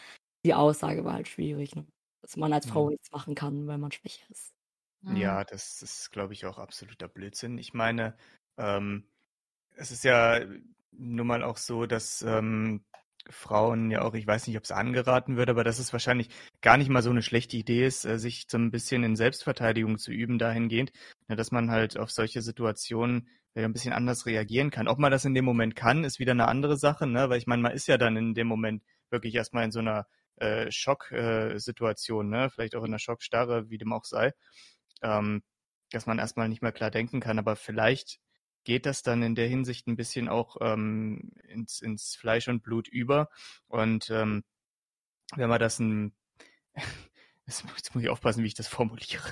die 0.45 0.53
Aussage 0.53 1.05
war 1.05 1.13
halt 1.13 1.27
schwierig, 1.27 1.75
ne? 1.75 1.87
dass 2.21 2.37
man 2.37 2.53
als 2.53 2.65
Frau 2.67 2.89
Mhm. 2.89 2.91
nichts 2.91 3.11
machen 3.11 3.35
kann, 3.35 3.67
weil 3.67 3.77
man 3.77 3.91
schwächer 3.91 4.29
ist. 4.29 4.53
Mhm. 5.01 5.15
Ja, 5.17 5.43
das 5.43 5.81
ist, 5.81 6.11
glaube 6.11 6.33
ich, 6.33 6.45
auch 6.45 6.57
absoluter 6.59 7.07
Blödsinn. 7.07 7.57
Ich 7.57 7.73
meine, 7.73 8.15
ähm, 8.57 9.07
es 9.75 9.91
ist 9.91 10.03
ja 10.03 10.41
nun 10.91 11.27
mal 11.27 11.43
auch 11.43 11.57
so, 11.57 11.85
dass 11.85 12.21
ähm, 12.23 12.85
Frauen 13.29 13.91
ja 13.91 14.01
auch, 14.03 14.13
ich 14.15 14.27
weiß 14.27 14.47
nicht, 14.47 14.57
ob 14.57 14.63
es 14.65 14.71
angeraten 14.71 15.37
wird, 15.37 15.49
aber 15.49 15.63
dass 15.63 15.79
es 15.79 15.93
wahrscheinlich 15.93 16.29
gar 16.61 16.77
nicht 16.77 16.89
mal 16.89 17.03
so 17.03 17.09
eine 17.11 17.21
schlechte 17.23 17.57
Idee 17.57 17.85
ist, 17.85 18.05
äh, 18.05 18.19
sich 18.19 18.45
so 18.49 18.57
ein 18.57 18.71
bisschen 18.71 19.03
in 19.03 19.15
Selbstverteidigung 19.15 19.97
zu 19.99 20.11
üben 20.11 20.39
dahingehend, 20.39 20.91
ne, 21.27 21.35
dass 21.35 21.51
man 21.51 21.71
halt 21.71 21.97
auf 21.97 22.11
solche 22.11 22.41
Situationen 22.41 23.29
wieder 23.55 23.65
ein 23.67 23.73
bisschen 23.73 23.93
anders 23.93 24.25
reagieren 24.25 24.71
kann. 24.71 24.87
Ob 24.87 24.99
man 24.99 25.11
das 25.11 25.25
in 25.25 25.33
dem 25.35 25.45
Moment 25.45 25.75
kann, 25.75 26.03
ist 26.03 26.19
wieder 26.19 26.31
eine 26.33 26.47
andere 26.47 26.77
Sache, 26.77 27.07
ne? 27.07 27.29
Weil 27.29 27.37
ich 27.39 27.47
meine, 27.47 27.61
man 27.63 27.73
ist 27.73 27.87
ja 27.87 27.97
dann 27.97 28.17
in 28.17 28.33
dem 28.35 28.47
Moment 28.47 28.83
wirklich 29.09 29.35
erstmal 29.35 29.65
in 29.65 29.71
so 29.71 29.79
einer 29.79 30.07
äh, 30.39 30.71
Schocksituation, 30.71 32.33
äh, 32.33 32.37
ne? 32.37 32.49
Vielleicht 32.49 32.75
auch 32.75 32.83
in 32.83 32.91
einer 32.91 32.99
Schockstarre, 32.99 33.69
wie 33.69 33.77
dem 33.77 33.93
auch 33.93 34.05
sei. 34.05 34.33
Ähm, 35.01 35.43
dass 35.91 36.05
man 36.05 36.19
erstmal 36.19 36.49
nicht 36.49 36.61
mehr 36.61 36.71
klar 36.71 36.91
denken 36.91 37.19
kann, 37.19 37.39
aber 37.39 37.55
vielleicht 37.55 38.19
geht 38.63 38.85
das 38.85 39.01
dann 39.01 39.23
in 39.23 39.35
der 39.35 39.47
Hinsicht 39.47 39.87
ein 39.87 39.95
bisschen 39.95 40.29
auch 40.29 40.57
ähm, 40.61 41.31
ins, 41.47 41.81
ins 41.81 42.15
Fleisch 42.15 42.47
und 42.47 42.61
Blut 42.61 42.87
über. 42.87 43.29
Und 43.67 44.09
ähm, 44.11 44.43
wenn 45.35 45.49
man 45.49 45.59
das 45.59 45.79
ein, 45.79 46.15
jetzt 47.49 47.93
muss 47.93 48.03
ich 48.03 48.09
aufpassen, 48.09 48.43
wie 48.43 48.47
ich 48.47 48.53
das 48.53 48.67
formuliere. 48.67 49.23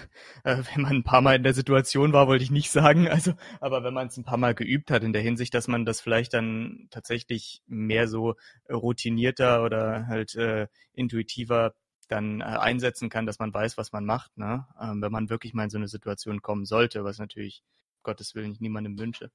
Äh, 0.44 0.64
wenn 0.74 0.82
man 0.84 0.96
ein 0.98 1.04
paar 1.04 1.22
Mal 1.22 1.36
in 1.36 1.44
der 1.44 1.54
Situation 1.54 2.14
war, 2.14 2.28
wollte 2.28 2.44
ich 2.44 2.52
nicht 2.52 2.72
sagen, 2.72 3.08
also, 3.08 3.34
aber 3.60 3.84
wenn 3.84 3.94
man 3.94 4.08
es 4.08 4.18
ein 4.18 4.24
paar 4.24 4.38
Mal 4.38 4.56
geübt 4.56 4.92
hat 4.92 5.04
in 5.04 5.14
der 5.14 5.22
Hinsicht, 5.22 5.54
dass 5.54 5.68
man 5.68 5.86
das 5.86 6.02
vielleicht 6.02 6.34
dann 6.34 6.88
tatsächlich 6.90 7.62
mehr 7.68 8.08
so 8.08 8.36
routinierter 8.70 9.64
oder 9.64 10.08
halt 10.08 10.36
äh, 10.36 10.68
intuitiver 10.94 11.74
dann 12.08 12.42
äh, 12.42 12.46
einsetzen 12.46 13.10
kann, 13.10 13.26
dass 13.26 13.40
man 13.40 13.54
weiß, 13.54 13.78
was 13.78 13.92
man 13.92 14.06
macht, 14.06 14.38
ne? 14.38 14.66
Ähm, 14.80 15.02
wenn 15.02 15.12
man 15.12 15.30
wirklich 15.30 15.54
mal 15.54 15.66
in 15.66 15.70
so 15.70 15.78
eine 15.78 15.88
Situation 15.88 16.42
kommen 16.42 16.66
sollte, 16.66 17.04
was 17.04 17.20
natürlich 17.20 17.64
Gottes 18.04 18.36
Willen 18.36 18.52
ich 18.52 18.62
niemandem 18.62 18.98
wünsche. 18.98 19.30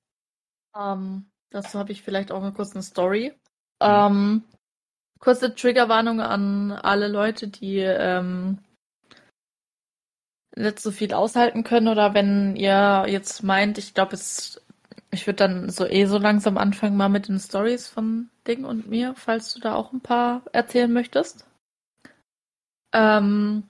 Ähm, 0.75 1.31
dazu 1.51 1.79
habe 1.79 1.93
ich 1.93 2.03
vielleicht 2.03 2.33
auch 2.33 2.43
eine 2.43 2.83
Story. 2.83 3.33
Mhm. 3.81 3.89
Ähm, 3.89 4.45
kurze 5.19 5.55
Triggerwarnung 5.55 6.21
an 6.21 6.73
alle 6.73 7.09
Leute, 7.09 7.49
die 7.49 7.79
ähm, 7.79 8.59
nicht 10.57 10.81
so 10.81 10.91
viel 10.91 11.15
aushalten 11.15 11.65
können 11.65 11.89
oder 11.89 12.15
wenn 12.15 12.57
ihr 12.57 13.07
jetzt 13.09 13.43
meint, 13.43 13.79
ich 13.79 13.95
glaube, 13.95 14.17
ich 15.11 15.27
würde 15.27 15.37
dann 15.37 15.71
so 15.71 15.87
eh 15.87 16.07
so 16.07 16.19
langsam 16.19 16.59
anfangen 16.59 16.97
mal 16.97 17.09
mit 17.09 17.29
den 17.29 17.39
Stories 17.39 17.89
von 17.89 18.29
Ding 18.47 18.65
und 18.65 18.89
mir, 18.89 19.15
falls 19.17 19.55
du 19.55 19.61
da 19.61 19.75
auch 19.75 19.93
ein 19.93 20.01
paar 20.01 20.43
erzählen 20.53 20.93
möchtest. 20.93 21.47
Ähm, 22.95 23.65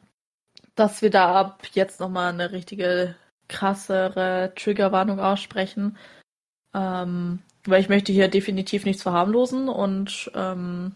dass 0.75 1.03
wir 1.03 1.11
da 1.11 1.35
ab 1.35 1.67
jetzt 1.75 2.01
nochmal 2.01 2.33
eine 2.33 2.53
richtige 2.53 3.17
krassere 3.49 4.53
Triggerwarnung 4.57 5.21
aussprechen. 5.21 5.97
Ähm, 6.75 7.41
weil 7.65 7.81
ich 7.81 7.89
möchte 7.89 8.13
hier 8.13 8.29
definitiv 8.29 8.85
nichts 8.85 9.03
verharmlosen 9.03 9.69
und 9.69 10.31
ähm, 10.35 10.95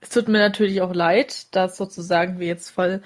es 0.00 0.10
tut 0.10 0.28
mir 0.28 0.38
natürlich 0.38 0.80
auch 0.80 0.94
leid, 0.94 1.54
dass 1.54 1.76
sozusagen 1.76 2.38
wir 2.38 2.46
jetzt 2.46 2.70
voll 2.70 3.02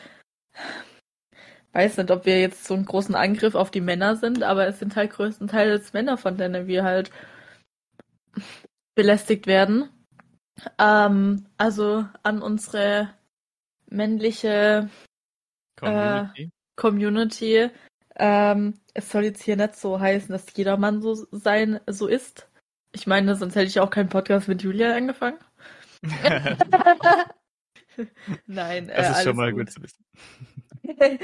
weiß 1.73 1.97
nicht, 1.99 2.11
ob 2.11 2.27
wir 2.27 2.41
jetzt 2.41 2.65
so 2.65 2.75
einen 2.75 2.85
großen 2.85 3.15
Angriff 3.15 3.55
auf 3.55 3.71
die 3.71 3.81
Männer 3.81 4.17
sind, 4.17 4.43
aber 4.43 4.67
es 4.67 4.79
sind 4.79 4.97
halt 4.97 5.11
größtenteils 5.13 5.93
Männer, 5.93 6.19
von 6.19 6.37
denen 6.37 6.67
wir 6.67 6.85
halt 6.85 7.11
belästigt 8.95 9.47
werden. 9.47 9.89
Ähm, 10.79 11.47
also 11.57 12.07
an 12.23 12.43
unsere 12.43 13.15
männliche 13.89 14.91
Community. 15.79 16.43
Äh, 16.43 16.51
Community. 16.77 17.71
Ähm, 18.17 18.75
es 18.95 19.11
soll 19.11 19.25
jetzt 19.25 19.43
hier 19.43 19.57
nicht 19.57 19.77
so 19.77 19.99
heißen, 19.99 20.31
dass 20.31 20.47
jeder 20.55 20.77
Mann 20.77 21.01
so 21.01 21.15
sein, 21.31 21.81
so 21.87 22.07
ist. 22.07 22.49
Ich 22.93 23.07
meine, 23.07 23.35
sonst 23.37 23.55
hätte 23.55 23.67
ich 23.67 23.81
auch 23.81 23.91
keinen 23.91 24.11
Podcast 24.11 24.49
mit 24.49 24.63
Julia 24.63 24.95
angefangen. 24.95 25.39
Nein, 28.47 28.89
äh, 28.89 28.97
das 28.97 29.19
ist 29.19 29.25
schon 29.25 29.37
mal 29.37 29.53
gut, 29.53 29.67
gut 29.67 29.71
zu 29.73 29.83
wissen. 29.83 30.05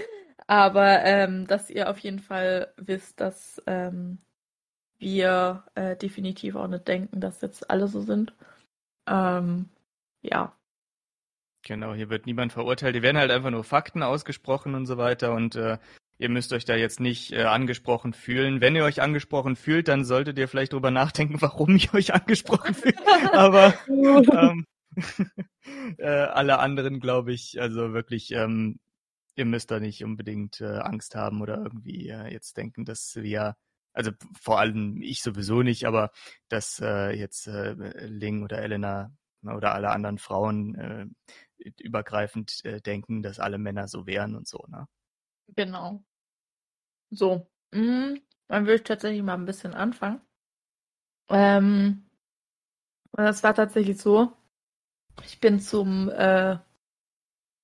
Aber 0.48 1.04
ähm, 1.04 1.46
dass 1.46 1.68
ihr 1.68 1.90
auf 1.90 1.98
jeden 1.98 2.20
Fall 2.20 2.72
wisst, 2.78 3.20
dass 3.20 3.62
ähm, 3.66 4.18
wir 4.98 5.64
äh, 5.74 5.94
definitiv 5.94 6.56
auch 6.56 6.66
nicht 6.66 6.88
denken, 6.88 7.20
dass 7.20 7.42
jetzt 7.42 7.70
alle 7.70 7.86
so 7.86 8.00
sind. 8.00 8.32
Ähm, 9.06 9.68
ja. 10.22 10.56
Genau, 11.62 11.92
hier 11.92 12.08
wird 12.08 12.24
niemand 12.24 12.54
verurteilt. 12.54 12.94
Hier 12.94 13.02
werden 13.02 13.18
halt 13.18 13.30
einfach 13.30 13.50
nur 13.50 13.62
Fakten 13.62 14.02
ausgesprochen 14.02 14.74
und 14.74 14.86
so 14.86 14.96
weiter. 14.96 15.34
Und 15.34 15.54
äh, 15.54 15.76
ihr 16.16 16.30
müsst 16.30 16.54
euch 16.54 16.64
da 16.64 16.76
jetzt 16.76 16.98
nicht 16.98 17.30
äh, 17.32 17.42
angesprochen 17.42 18.14
fühlen. 18.14 18.62
Wenn 18.62 18.74
ihr 18.74 18.84
euch 18.84 19.02
angesprochen 19.02 19.54
fühlt, 19.54 19.86
dann 19.88 20.02
solltet 20.02 20.38
ihr 20.38 20.48
vielleicht 20.48 20.72
drüber 20.72 20.90
nachdenken, 20.90 21.36
warum 21.42 21.76
ihr 21.76 21.92
euch 21.92 22.14
angesprochen 22.14 22.74
fühlt. 22.74 22.96
Aber 23.34 23.74
ähm, 23.88 24.64
äh, 25.98 26.06
alle 26.06 26.58
anderen, 26.58 27.00
glaube 27.00 27.34
ich, 27.34 27.60
also 27.60 27.92
wirklich 27.92 28.32
ähm, 28.32 28.78
ihr 29.38 29.44
müsst 29.44 29.70
da 29.70 29.78
nicht 29.78 30.02
unbedingt 30.04 30.60
äh, 30.60 30.78
Angst 30.78 31.14
haben 31.14 31.40
oder 31.40 31.58
irgendwie 31.58 32.08
äh, 32.08 32.32
jetzt 32.32 32.56
denken, 32.56 32.84
dass 32.84 33.14
wir, 33.16 33.56
also 33.92 34.10
vor 34.38 34.58
allem 34.58 35.00
ich 35.00 35.22
sowieso 35.22 35.62
nicht, 35.62 35.86
aber 35.86 36.10
dass 36.48 36.80
äh, 36.80 37.12
jetzt 37.12 37.46
äh, 37.46 37.74
Ling 38.06 38.42
oder 38.42 38.58
Elena 38.58 39.12
oder 39.42 39.72
alle 39.74 39.90
anderen 39.90 40.18
Frauen 40.18 40.74
äh, 40.74 41.06
übergreifend 41.80 42.64
äh, 42.64 42.80
denken, 42.80 43.22
dass 43.22 43.38
alle 43.38 43.58
Männer 43.58 43.86
so 43.86 44.06
wären 44.06 44.34
und 44.34 44.48
so, 44.48 44.64
ne? 44.68 44.88
Genau. 45.54 46.02
So, 47.10 47.48
mhm. 47.72 48.20
dann 48.48 48.64
würde 48.64 48.74
ich 48.74 48.82
tatsächlich 48.82 49.22
mal 49.22 49.34
ein 49.34 49.46
bisschen 49.46 49.74
anfangen. 49.74 50.20
Ähm, 51.28 52.10
das 53.12 53.42
war 53.42 53.54
tatsächlich 53.54 53.98
so. 53.98 54.32
Ich 55.24 55.40
bin 55.40 55.60
zum 55.60 56.10
äh, 56.10 56.58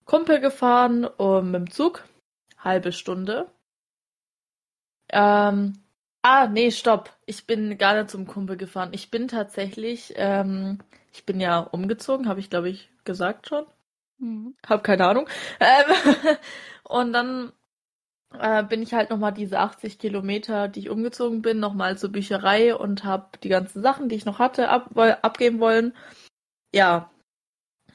Kumpel 0.05 0.40
gefahren 0.40 1.05
um, 1.05 1.50
mit 1.50 1.61
dem 1.61 1.70
Zug. 1.70 2.05
Halbe 2.59 2.92
Stunde. 2.92 3.50
Ähm, 5.11 5.74
ah, 6.22 6.46
nee, 6.46 6.70
stopp. 6.70 7.11
Ich 7.26 7.46
bin 7.46 7.78
gar 7.78 7.94
nicht 7.94 8.11
zum 8.11 8.26
Kumpel 8.26 8.57
gefahren. 8.57 8.90
Ich 8.92 9.11
bin 9.11 9.28
tatsächlich, 9.28 10.14
ähm, 10.16 10.78
ich 11.12 11.24
bin 11.24 11.40
ja 11.40 11.61
umgezogen, 11.61 12.28
habe 12.28 12.40
ich 12.40 12.50
glaube 12.50 12.70
ich 12.70 12.90
gesagt 13.05 13.48
schon. 13.48 13.66
Mhm. 14.18 14.57
Hab 14.66 14.84
keine 14.84 15.07
Ahnung. 15.07 15.28
Ähm, 15.61 16.36
und 16.84 17.12
dann 17.12 17.52
äh, 18.38 18.64
bin 18.64 18.82
ich 18.82 18.94
halt 18.94 19.11
nochmal 19.11 19.32
diese 19.32 19.59
80 19.59 19.98
Kilometer, 19.98 20.68
die 20.68 20.80
ich 20.80 20.90
umgezogen 20.90 21.42
bin, 21.42 21.61
nochmal 21.61 21.98
zur 21.98 22.11
Bücherei 22.11 22.74
und 22.74 23.05
habe 23.05 23.38
die 23.42 23.48
ganzen 23.48 23.82
Sachen, 23.82 24.09
die 24.09 24.16
ich 24.16 24.24
noch 24.24 24.38
hatte, 24.38 24.68
ab, 24.68 24.90
abgeben 24.96 25.61
wollen. 25.61 25.94
Ja, 26.74 27.11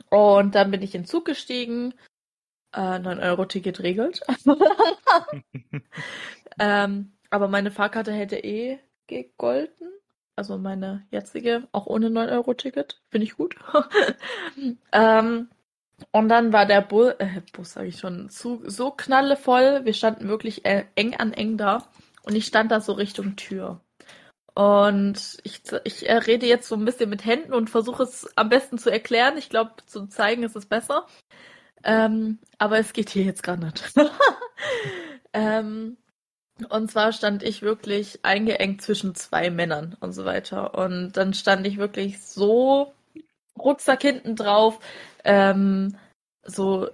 und 0.10 0.55
dann 0.55 0.72
bin 0.72 0.82
ich 0.82 0.95
in 0.95 1.01
den 1.01 1.07
Zug 1.07 1.26
gestiegen. 1.26 1.93
Äh, 2.74 2.99
9-Euro-Ticket 2.99 3.82
regelt. 3.82 4.22
ähm, 6.60 7.14
aber 7.30 7.47
meine 7.47 7.72
Fahrkarte 7.72 8.12
hätte 8.12 8.38
eh 8.38 8.80
gegolten. 9.07 9.88
Also 10.36 10.57
meine 10.57 11.05
jetzige, 11.12 11.68
auch 11.72 11.88
ohne 11.88 12.07
9-Euro-Ticket. 12.07 13.01
Finde 13.10 13.26
ich 13.26 13.36
gut. 13.36 13.55
ähm, 14.91 15.49
und 16.12 16.30
dann 16.30 16.53
war 16.53 16.66
der 16.66 16.82
Bu 16.82 17.07
äh, 17.07 17.41
Bus, 17.53 17.74
sage 17.74 17.88
ich 17.88 17.99
schon, 17.99 18.30
Zug 18.30 18.64
so 18.66 18.91
knallevoll. 18.91 19.84
Wir 19.84 19.93
standen 19.93 20.28
wirklich 20.30 20.66
äh, 20.66 20.86
eng 20.95 21.16
an 21.16 21.34
eng 21.34 21.57
da. 21.57 21.88
Und 22.24 22.36
ich 22.36 22.45
stand 22.45 22.72
da 22.72 22.82
so 22.82 22.93
Richtung 22.93 23.36
Tür. 23.36 23.82
Und 24.60 25.38
ich, 25.43 25.62
ich 25.86 26.03
rede 26.03 26.45
jetzt 26.45 26.68
so 26.68 26.76
ein 26.76 26.84
bisschen 26.84 27.10
mit 27.10 27.24
Händen 27.24 27.53
und 27.53 27.70
versuche 27.70 28.03
es 28.03 28.28
am 28.36 28.49
besten 28.49 28.78
zu 28.78 28.89
erklären. 28.89 29.38
Ich 29.38 29.47
glaube, 29.47 29.72
zu 29.86 30.07
zeigen 30.07 30.43
ist 30.43 30.57
es 30.57 30.66
besser. 30.66 31.07
Ähm, 31.82 32.39
aber 32.57 32.78
es 32.78 32.91
geht 32.91 33.10
hier 33.10 33.24
jetzt 33.24 33.41
gerade 33.41 33.68
nicht. 33.68 33.93
ähm, 35.34 35.95
und 36.68 36.91
zwar 36.91 37.14
stand 37.14 37.41
ich 37.41 37.62
wirklich 37.62 38.26
eingeengt 38.26 38.82
zwischen 38.82 39.16
zwei 39.16 39.49
Männern 39.49 39.95
und 40.01 40.12
so 40.12 40.26
weiter. 40.26 40.78
Und 40.78 41.14
dann 41.14 41.34
stand 41.34 41.66
ich 41.66 41.78
wirklich 41.78 42.22
so 42.22 42.93
Rucksack 43.57 44.01
hinten 44.01 44.36
drauf. 44.36 44.80
Ähm, 45.24 45.95
so 46.43 46.89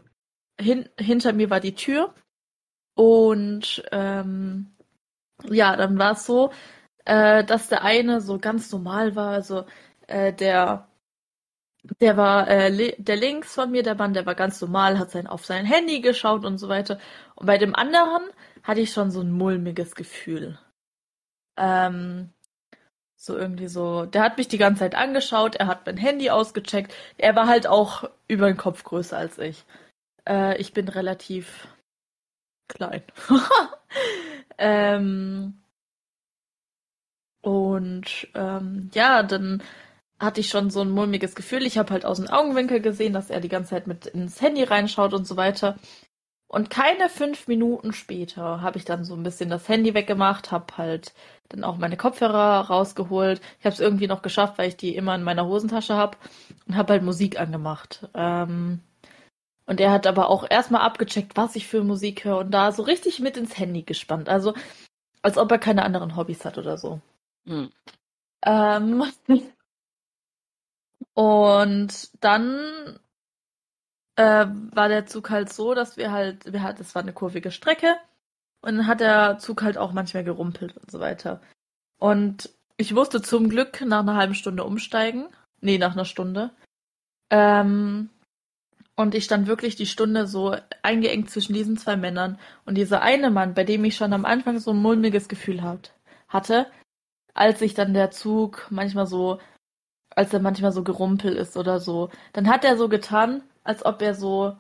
hin, 0.62 0.88
hinter 1.00 1.34
mir 1.34 1.50
war 1.50 1.62
die 1.62 1.74
Tür. 1.74 2.14
Und 2.94 3.84
ähm, 3.92 4.76
ja, 5.50 5.76
dann 5.76 5.98
war 5.98 6.12
es 6.12 6.28
so, 6.28 6.52
äh, 7.06 7.44
dass 7.44 7.70
der 7.70 7.84
eine 7.84 8.22
so 8.22 8.40
ganz 8.40 8.72
normal 8.72 9.16
war, 9.16 9.32
also 9.32 9.66
äh, 10.08 10.34
der 10.34 10.88
der 12.00 12.18
war 12.18 12.48
äh, 12.50 12.96
der 12.98 13.16
links 13.16 13.54
von 13.54 13.72
mir, 13.72 13.84
der 13.84 13.96
Mann, 13.96 14.14
der 14.14 14.26
war 14.26 14.36
ganz 14.36 14.60
normal, 14.62 14.98
hat 15.00 15.12
sein 15.12 15.28
auf 15.28 15.46
sein 15.46 15.66
Handy 15.66 16.02
geschaut 16.02 16.46
und 16.46 16.58
so 16.58 16.70
weiter. 16.70 17.00
Und 17.36 17.46
bei 17.46 17.58
dem 17.58 17.76
anderen 17.76 18.24
hatte 18.64 18.82
ich 18.82 18.92
schon 18.92 19.12
so 19.12 19.22
ein 19.22 19.32
mulmiges 19.32 19.96
Gefühl. 19.96 20.58
Ähm, 21.58 22.32
so 23.16 23.38
irgendwie 23.38 23.68
so, 23.68 24.06
der 24.06 24.24
hat 24.24 24.38
mich 24.38 24.48
die 24.48 24.58
ganze 24.58 24.80
Zeit 24.80 24.96
angeschaut, 24.96 25.56
er 25.56 25.68
hat 25.68 25.86
mein 25.86 25.98
Handy 25.98 26.30
ausgecheckt. 26.30 26.94
Er 27.18 27.36
war 27.36 27.48
halt 27.48 27.68
auch 27.68 28.10
über 28.28 28.48
den 28.48 28.58
Kopf 28.58 28.84
größer 28.84 29.18
als 29.18 29.38
ich. 29.40 29.66
Äh, 30.28 30.58
ich 30.58 30.74
bin 30.74 30.88
relativ 30.90 31.68
klein. 32.68 33.04
ähm, 34.58 35.62
und 37.46 38.28
ähm, 38.34 38.90
ja, 38.96 39.22
dann 39.22 39.62
hatte 40.20 40.40
ich 40.42 40.50
schon 40.50 40.72
so 40.72 40.82
ein 40.82 40.90
mulmiges 40.90 41.36
Gefühl. 41.36 41.64
Ich 41.68 41.78
habe 41.78 41.94
halt 41.94 42.04
aus 42.04 42.18
dem 42.18 42.28
Augenwinkel 42.28 42.82
gesehen, 42.82 43.14
dass 43.14 43.30
er 43.30 43.40
die 43.40 43.50
ganze 43.50 43.72
Zeit 43.72 43.86
mit 43.86 44.08
ins 44.08 44.42
Handy 44.42 44.64
reinschaut 44.64 45.14
und 45.14 45.28
so 45.28 45.38
weiter. 45.38 45.76
Und 46.48 46.72
keine 46.72 47.08
fünf 47.08 47.48
Minuten 47.48 47.94
später 47.94 48.62
habe 48.62 48.80
ich 48.80 48.86
dann 48.86 49.06
so 49.06 49.14
ein 49.14 49.22
bisschen 49.22 49.50
das 49.52 49.70
Handy 49.70 49.94
weggemacht, 49.94 50.52
habe 50.52 50.76
halt 50.78 51.14
dann 51.50 51.64
auch 51.64 51.78
meine 51.78 51.98
Kopfhörer 51.98 52.62
rausgeholt. 52.62 53.42
Ich 53.60 53.66
habe 53.66 53.74
es 53.74 53.80
irgendwie 53.80 54.08
noch 54.08 54.24
geschafft, 54.24 54.58
weil 54.58 54.70
ich 54.70 54.78
die 54.78 54.96
immer 54.96 55.14
in 55.14 55.24
meiner 55.24 55.46
Hosentasche 55.46 55.96
habe 55.96 56.18
und 56.68 56.76
habe 56.76 56.94
halt 56.94 57.04
Musik 57.04 57.40
angemacht. 57.40 58.10
Ähm, 58.16 58.80
und 59.68 59.80
er 59.80 59.92
hat 59.92 60.08
aber 60.08 60.30
auch 60.32 60.50
erstmal 60.50 60.82
abgecheckt, 60.82 61.38
was 61.38 61.56
ich 61.56 61.68
für 61.68 61.84
Musik 61.84 62.26
höre 62.26 62.40
und 62.40 62.52
da 62.52 62.72
so 62.72 62.82
richtig 62.84 63.20
mit 63.20 63.38
ins 63.38 63.58
Handy 63.60 63.84
gespannt. 63.84 64.30
Also 64.30 64.56
als 65.22 65.38
ob 65.38 65.52
er 65.52 65.60
keine 65.60 65.84
anderen 65.84 66.16
Hobbys 66.16 66.44
hat 66.46 66.58
oder 66.58 66.78
so. 66.78 67.02
Hm. 67.46 67.72
Ähm, 68.44 69.04
und 71.14 72.24
dann 72.24 73.00
äh, 74.16 74.46
war 74.48 74.90
der 74.90 75.06
Zug 75.06 75.30
halt 75.30 75.52
so, 75.52 75.74
dass 75.74 75.98
wir 75.98 76.12
halt, 76.12 76.52
wir 76.52 76.64
hatten, 76.64 76.82
es 76.82 76.96
war 76.96 77.02
eine 77.02 77.14
kurvige 77.14 77.52
Strecke 77.52 77.96
und 78.62 78.78
dann 78.78 78.88
hat 78.88 79.00
der 79.00 79.38
Zug 79.40 79.62
halt 79.62 79.78
auch 79.78 79.94
manchmal 79.94 80.24
gerumpelt 80.24 80.78
und 80.78 80.90
so 80.92 81.00
weiter. 81.00 81.42
Und 81.98 82.50
ich 82.78 82.94
musste 82.94 83.22
zum 83.22 83.50
Glück 83.50 83.82
nach 83.82 84.02
einer 84.02 84.16
halben 84.16 84.36
Stunde 84.36 84.64
umsteigen. 84.64 85.28
Nee, 85.62 85.78
nach 85.78 85.94
einer 85.94 86.06
Stunde. 86.06 86.52
Ähm, 87.30 88.10
und 88.96 89.16
ich 89.16 89.26
stand 89.26 89.48
wirklich 89.48 89.76
die 89.76 89.86
Stunde 89.86 90.28
so 90.28 90.56
eingeengt 90.82 91.30
zwischen 91.30 91.54
diesen 91.54 91.78
zwei 91.78 91.96
Männern. 91.96 92.40
Und 92.66 92.76
dieser 92.76 93.02
eine 93.02 93.30
Mann, 93.32 93.54
bei 93.54 93.64
dem 93.64 93.84
ich 93.86 93.96
schon 93.96 94.14
am 94.14 94.26
Anfang 94.26 94.60
so 94.60 94.72
ein 94.72 94.82
mulmiges 94.82 95.28
Gefühl 95.28 95.62
hat, 95.62 95.94
hatte, 96.28 96.68
als 97.36 97.60
sich 97.60 97.76
dann 97.76 97.94
der 97.94 98.12
Zug 98.12 98.68
manchmal 98.72 99.06
so, 99.06 99.40
als 100.10 100.34
er 100.34 100.40
manchmal 100.40 100.72
so 100.72 100.84
gerumpelt 100.84 101.38
ist 101.38 101.58
oder 101.58 101.80
so, 101.80 102.10
dann 102.34 102.50
hat 102.50 102.66
er 102.66 102.78
so 102.78 102.90
getan, 102.90 103.44
als 103.64 103.86
ob 103.86 104.02
er 104.02 104.16
so 104.16 104.58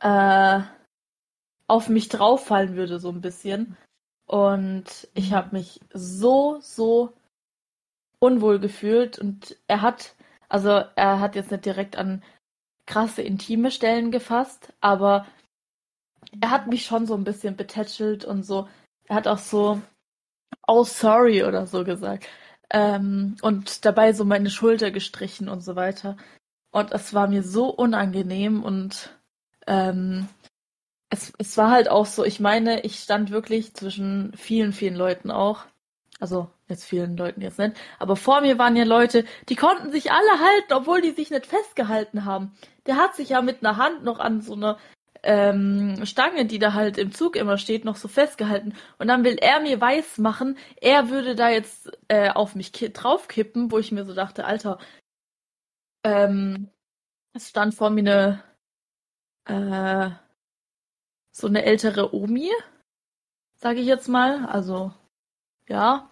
äh, 0.00 0.60
auf 1.68 1.88
mich 1.88 2.08
drauffallen 2.08 2.76
würde, 2.76 2.98
so 2.98 3.10
ein 3.10 3.20
bisschen. 3.20 3.76
Und 4.26 5.08
ich 5.14 5.32
habe 5.34 5.50
mich 5.52 5.80
so, 5.92 6.58
so 6.60 7.12
unwohl 8.18 8.58
gefühlt. 8.58 9.18
Und 9.18 9.56
er 9.66 9.82
hat, 9.82 10.14
also 10.48 10.70
er 10.96 11.20
hat 11.20 11.36
jetzt 11.36 11.50
nicht 11.50 11.66
direkt 11.66 11.96
an 11.96 12.22
krasse 12.86 13.22
intime 13.22 13.70
Stellen 13.70 14.10
gefasst, 14.10 14.72
aber 14.80 15.26
er 16.40 16.50
hat 16.50 16.66
mich 16.68 16.84
schon 16.86 17.06
so 17.06 17.14
ein 17.14 17.24
bisschen 17.24 17.56
betätschelt 17.56 18.24
und 18.24 18.44
so. 18.44 18.68
Er 19.06 19.16
hat 19.16 19.28
auch 19.28 19.38
so, 19.38 19.80
oh 20.66 20.84
sorry 20.84 21.44
oder 21.44 21.66
so 21.66 21.84
gesagt. 21.84 22.26
Ähm, 22.70 23.36
und 23.42 23.84
dabei 23.84 24.12
so 24.12 24.24
meine 24.24 24.50
Schulter 24.50 24.90
gestrichen 24.90 25.48
und 25.48 25.60
so 25.60 25.76
weiter. 25.76 26.16
Und 26.70 26.92
es 26.92 27.14
war 27.14 27.28
mir 27.28 27.42
so 27.42 27.68
unangenehm 27.68 28.62
und 28.64 29.16
ähm, 29.66 30.28
es, 31.10 31.32
es 31.38 31.56
war 31.56 31.70
halt 31.70 31.88
auch 31.88 32.06
so, 32.06 32.24
ich 32.24 32.40
meine, 32.40 32.80
ich 32.82 32.98
stand 32.98 33.30
wirklich 33.30 33.74
zwischen 33.74 34.32
vielen, 34.36 34.72
vielen 34.72 34.96
Leuten 34.96 35.30
auch. 35.30 35.64
Also 36.20 36.50
jetzt 36.68 36.84
vielen 36.84 37.16
Leuten 37.16 37.40
jetzt 37.42 37.58
nicht. 37.58 37.76
Aber 37.98 38.16
vor 38.16 38.40
mir 38.40 38.58
waren 38.58 38.76
ja 38.76 38.84
Leute, 38.84 39.24
die 39.48 39.56
konnten 39.56 39.92
sich 39.92 40.10
alle 40.10 40.40
halten, 40.40 40.72
obwohl 40.72 41.00
die 41.00 41.10
sich 41.10 41.30
nicht 41.30 41.46
festgehalten 41.46 42.24
haben. 42.24 42.56
Der 42.86 42.96
hat 42.96 43.14
sich 43.14 43.30
ja 43.30 43.42
mit 43.42 43.64
einer 43.64 43.76
Hand 43.76 44.04
noch 44.04 44.18
an 44.18 44.40
so 44.40 44.54
einer 44.54 44.78
ähm, 45.24 46.04
Stange, 46.06 46.46
die 46.46 46.58
da 46.58 46.74
halt 46.74 46.98
im 46.98 47.12
Zug 47.12 47.36
immer 47.36 47.58
steht, 47.58 47.84
noch 47.84 47.96
so 47.96 48.08
festgehalten. 48.08 48.74
Und 48.98 49.08
dann 49.08 49.24
will 49.24 49.36
er 49.40 49.60
mir 49.60 49.80
weiß 49.80 50.18
machen, 50.18 50.58
er 50.80 51.10
würde 51.10 51.34
da 51.34 51.48
jetzt 51.50 51.90
äh, 52.08 52.30
auf 52.30 52.54
mich 52.54 52.72
draufkippen, 52.72 53.70
wo 53.72 53.78
ich 53.78 53.92
mir 53.92 54.04
so 54.04 54.14
dachte, 54.14 54.44
Alter, 54.44 54.78
ähm, 56.04 56.70
es 57.32 57.48
stand 57.50 57.74
vor 57.74 57.90
mir 57.90 58.42
eine 59.46 60.10
äh, 60.10 60.24
so 61.32 61.48
eine 61.48 61.64
ältere 61.64 62.14
Omi, 62.14 62.50
sage 63.56 63.80
ich 63.80 63.86
jetzt 63.86 64.08
mal. 64.08 64.46
Also, 64.46 64.92
ja. 65.68 66.08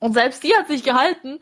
Und 0.00 0.14
selbst 0.14 0.42
die 0.44 0.54
hat 0.56 0.68
sich 0.68 0.84
gehalten. 0.84 1.40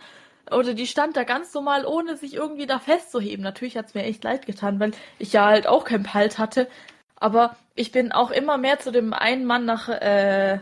Oder 0.52 0.74
die 0.74 0.86
stand 0.86 1.16
da 1.16 1.24
ganz 1.24 1.52
normal, 1.54 1.86
ohne 1.86 2.16
sich 2.16 2.34
irgendwie 2.34 2.66
da 2.66 2.78
festzuheben. 2.78 3.42
Natürlich 3.42 3.76
hat's 3.76 3.94
mir 3.94 4.04
echt 4.04 4.24
leid 4.24 4.46
getan, 4.46 4.80
weil 4.80 4.92
ich 5.18 5.32
ja 5.32 5.46
halt 5.46 5.66
auch 5.66 5.84
keinen 5.84 6.12
Halt 6.12 6.38
hatte. 6.38 6.68
Aber 7.16 7.56
ich 7.74 7.92
bin 7.92 8.12
auch 8.12 8.30
immer 8.30 8.58
mehr 8.58 8.78
zu 8.78 8.92
dem 8.92 9.12
einen 9.12 9.44
Mann 9.44 9.64
nach 9.64 9.88
äh, 9.88 10.60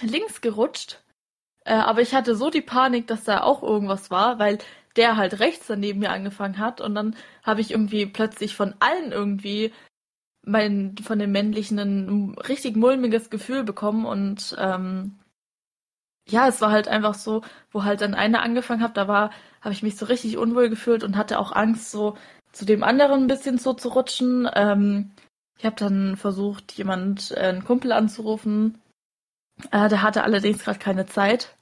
links 0.00 0.40
gerutscht. 0.40 1.02
Äh, 1.64 1.74
aber 1.74 2.00
ich 2.02 2.14
hatte 2.14 2.34
so 2.34 2.50
die 2.50 2.62
Panik, 2.62 3.06
dass 3.06 3.24
da 3.24 3.42
auch 3.42 3.62
irgendwas 3.62 4.10
war, 4.10 4.38
weil 4.38 4.58
der 4.96 5.16
halt 5.16 5.40
rechts 5.40 5.66
daneben 5.66 6.00
mir 6.00 6.10
angefangen 6.10 6.58
hat. 6.58 6.80
Und 6.80 6.94
dann 6.94 7.16
habe 7.42 7.60
ich 7.60 7.70
irgendwie 7.70 8.06
plötzlich 8.06 8.56
von 8.56 8.74
allen 8.80 9.12
irgendwie 9.12 9.72
mein, 10.44 10.96
von 11.02 11.18
den 11.18 11.30
männlichen 11.30 11.78
ein 11.78 12.34
richtig 12.38 12.76
mulmiges 12.76 13.30
Gefühl 13.30 13.62
bekommen 13.64 14.06
und 14.06 14.56
ähm, 14.58 15.19
ja, 16.30 16.48
es 16.48 16.60
war 16.60 16.70
halt 16.70 16.88
einfach 16.88 17.14
so, 17.14 17.42
wo 17.70 17.84
halt 17.84 18.00
dann 18.00 18.14
einer 18.14 18.42
angefangen 18.42 18.82
hat, 18.82 18.96
da 18.96 19.08
war, 19.08 19.30
habe 19.60 19.72
ich 19.72 19.82
mich 19.82 19.96
so 19.96 20.06
richtig 20.06 20.38
unwohl 20.38 20.68
gefühlt 20.68 21.04
und 21.04 21.16
hatte 21.16 21.38
auch 21.38 21.52
Angst, 21.52 21.90
so 21.90 22.16
zu 22.52 22.64
dem 22.64 22.82
anderen 22.82 23.24
ein 23.24 23.28
bisschen 23.28 23.58
so 23.58 23.74
zu 23.74 23.88
rutschen. 23.88 24.48
Ähm, 24.54 25.12
ich 25.58 25.64
habe 25.66 25.76
dann 25.76 26.16
versucht, 26.16 26.72
jemand, 26.72 27.32
äh, 27.32 27.40
einen 27.40 27.64
Kumpel 27.64 27.92
anzurufen. 27.92 28.80
Äh, 29.70 29.88
der 29.88 30.02
hatte 30.02 30.24
allerdings 30.24 30.64
gerade 30.64 30.78
keine 30.78 31.06
Zeit. 31.06 31.56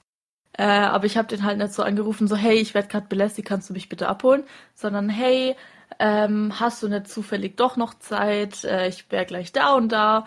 Äh, 0.53 0.65
aber 0.65 1.07
ich 1.07 1.17
habe 1.17 1.29
den 1.29 1.45
halt 1.45 1.59
nicht 1.59 1.73
so 1.73 1.83
angerufen, 1.83 2.29
so 2.29 2.37
hey, 2.37 2.57
ich 2.57 2.75
werde 2.75 2.89
gerade 2.89 3.07
belästigt, 3.07 3.49
kannst 3.49 3.69
du 3.71 3.75
mich 3.75 3.89
bitte 3.89 4.09
abholen? 4.09 4.45
Sondern 4.75 5.09
hey, 5.09 5.57
ähm, 5.99 6.59
hast 6.59 6.83
du 6.83 6.89
nicht 6.89 7.09
zufällig 7.09 7.57
doch 7.57 7.77
noch 7.77 7.95
Zeit? 7.95 8.65
Äh, 8.65 8.89
ich 8.89 9.11
wäre 9.11 9.27
gleich 9.27 9.53
da 9.53 9.75
und 9.75 9.91
da. 9.91 10.27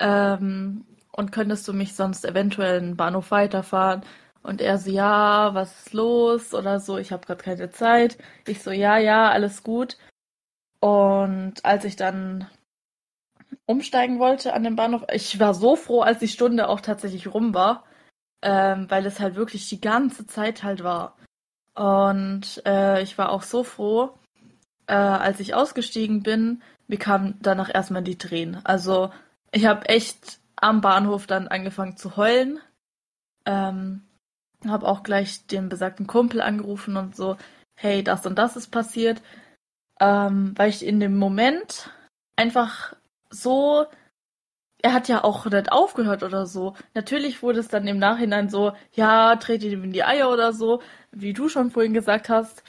Ähm, 0.00 0.84
und 1.18 1.32
könntest 1.32 1.66
du 1.66 1.72
mich 1.72 1.96
sonst 1.96 2.24
eventuell 2.24 2.78
einen 2.78 2.96
Bahnhof 2.96 3.32
weiterfahren? 3.32 4.02
Und 4.44 4.60
er 4.60 4.78
so, 4.78 4.88
ja, 4.88 5.52
was 5.52 5.86
ist 5.86 5.92
los? 5.92 6.54
Oder 6.54 6.78
so, 6.78 6.96
ich 6.96 7.10
habe 7.10 7.26
gerade 7.26 7.42
keine 7.42 7.70
Zeit. 7.72 8.18
Ich 8.46 8.62
so, 8.62 8.70
ja, 8.70 8.98
ja, 8.98 9.28
alles 9.28 9.64
gut. 9.64 9.98
Und 10.80 11.64
als 11.64 11.84
ich 11.84 11.96
dann 11.96 12.46
umsteigen 13.66 14.20
wollte 14.20 14.54
an 14.54 14.62
dem 14.62 14.76
Bahnhof, 14.76 15.02
ich 15.12 15.40
war 15.40 15.54
so 15.54 15.74
froh, 15.74 16.02
als 16.02 16.20
die 16.20 16.28
Stunde 16.28 16.68
auch 16.68 16.80
tatsächlich 16.80 17.34
rum 17.34 17.52
war, 17.52 17.84
ähm, 18.42 18.88
weil 18.88 19.04
es 19.04 19.18
halt 19.18 19.34
wirklich 19.34 19.68
die 19.68 19.80
ganze 19.80 20.24
Zeit 20.28 20.62
halt 20.62 20.84
war. 20.84 21.16
Und 21.74 22.62
äh, 22.64 23.02
ich 23.02 23.18
war 23.18 23.30
auch 23.30 23.42
so 23.42 23.64
froh, 23.64 24.10
äh, 24.86 24.94
als 24.94 25.40
ich 25.40 25.54
ausgestiegen 25.54 26.22
bin, 26.22 26.62
mir 26.86 26.98
kamen 26.98 27.38
danach 27.42 27.74
erstmal 27.74 28.02
die 28.02 28.18
Tränen. 28.18 28.64
Also 28.64 29.10
ich 29.50 29.66
habe 29.66 29.88
echt 29.88 30.38
am 30.60 30.80
Bahnhof 30.80 31.26
dann 31.26 31.48
angefangen 31.48 31.96
zu 31.96 32.16
heulen. 32.16 32.60
Ähm, 33.46 34.02
habe 34.66 34.86
auch 34.86 35.02
gleich 35.02 35.46
den 35.46 35.68
besagten 35.68 36.06
Kumpel 36.06 36.40
angerufen 36.40 36.96
und 36.96 37.14
so, 37.14 37.36
hey, 37.76 38.02
das 38.02 38.26
und 38.26 38.38
das 38.38 38.56
ist 38.56 38.68
passiert. 38.68 39.22
Ähm, 40.00 40.54
weil 40.56 40.70
ich 40.70 40.84
in 40.84 41.00
dem 41.00 41.16
Moment 41.16 41.90
einfach 42.36 42.94
so, 43.30 43.86
er 44.82 44.92
hat 44.92 45.08
ja 45.08 45.24
auch 45.24 45.46
nicht 45.46 45.72
aufgehört 45.72 46.22
oder 46.22 46.46
so. 46.46 46.74
Natürlich 46.94 47.42
wurde 47.42 47.60
es 47.60 47.68
dann 47.68 47.86
im 47.86 47.98
Nachhinein 47.98 48.48
so, 48.48 48.72
ja, 48.92 49.36
trete 49.36 49.66
ihm 49.66 49.84
in 49.84 49.92
die 49.92 50.04
Eier 50.04 50.30
oder 50.30 50.52
so, 50.52 50.82
wie 51.12 51.32
du 51.32 51.48
schon 51.48 51.70
vorhin 51.70 51.94
gesagt 51.94 52.28
hast. 52.28 52.62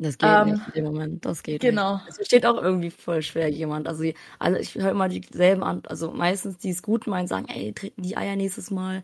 Das 0.00 0.16
geht 0.16 0.30
ähm, 0.30 0.52
nicht 0.52 0.66
in 0.68 0.72
dem 0.74 0.84
Moment, 0.84 1.24
das 1.24 1.42
geht 1.42 1.60
genau. 1.60 1.94
nicht. 1.94 2.08
Es 2.08 2.16
versteht 2.16 2.46
auch 2.46 2.62
irgendwie 2.62 2.90
voll 2.90 3.20
schwer 3.20 3.48
jemand. 3.48 3.88
Also, 3.88 4.04
also 4.38 4.58
ich 4.58 4.76
höre 4.76 4.92
immer 4.92 5.08
dieselben 5.08 5.64
an, 5.64 5.82
also 5.86 6.12
meistens 6.12 6.56
die 6.58 6.70
es 6.70 6.82
gut 6.82 7.08
meinen, 7.08 7.26
sagen, 7.26 7.48
ey, 7.48 7.72
treten 7.72 8.02
die 8.02 8.16
Eier 8.16 8.36
nächstes 8.36 8.70
Mal. 8.70 9.02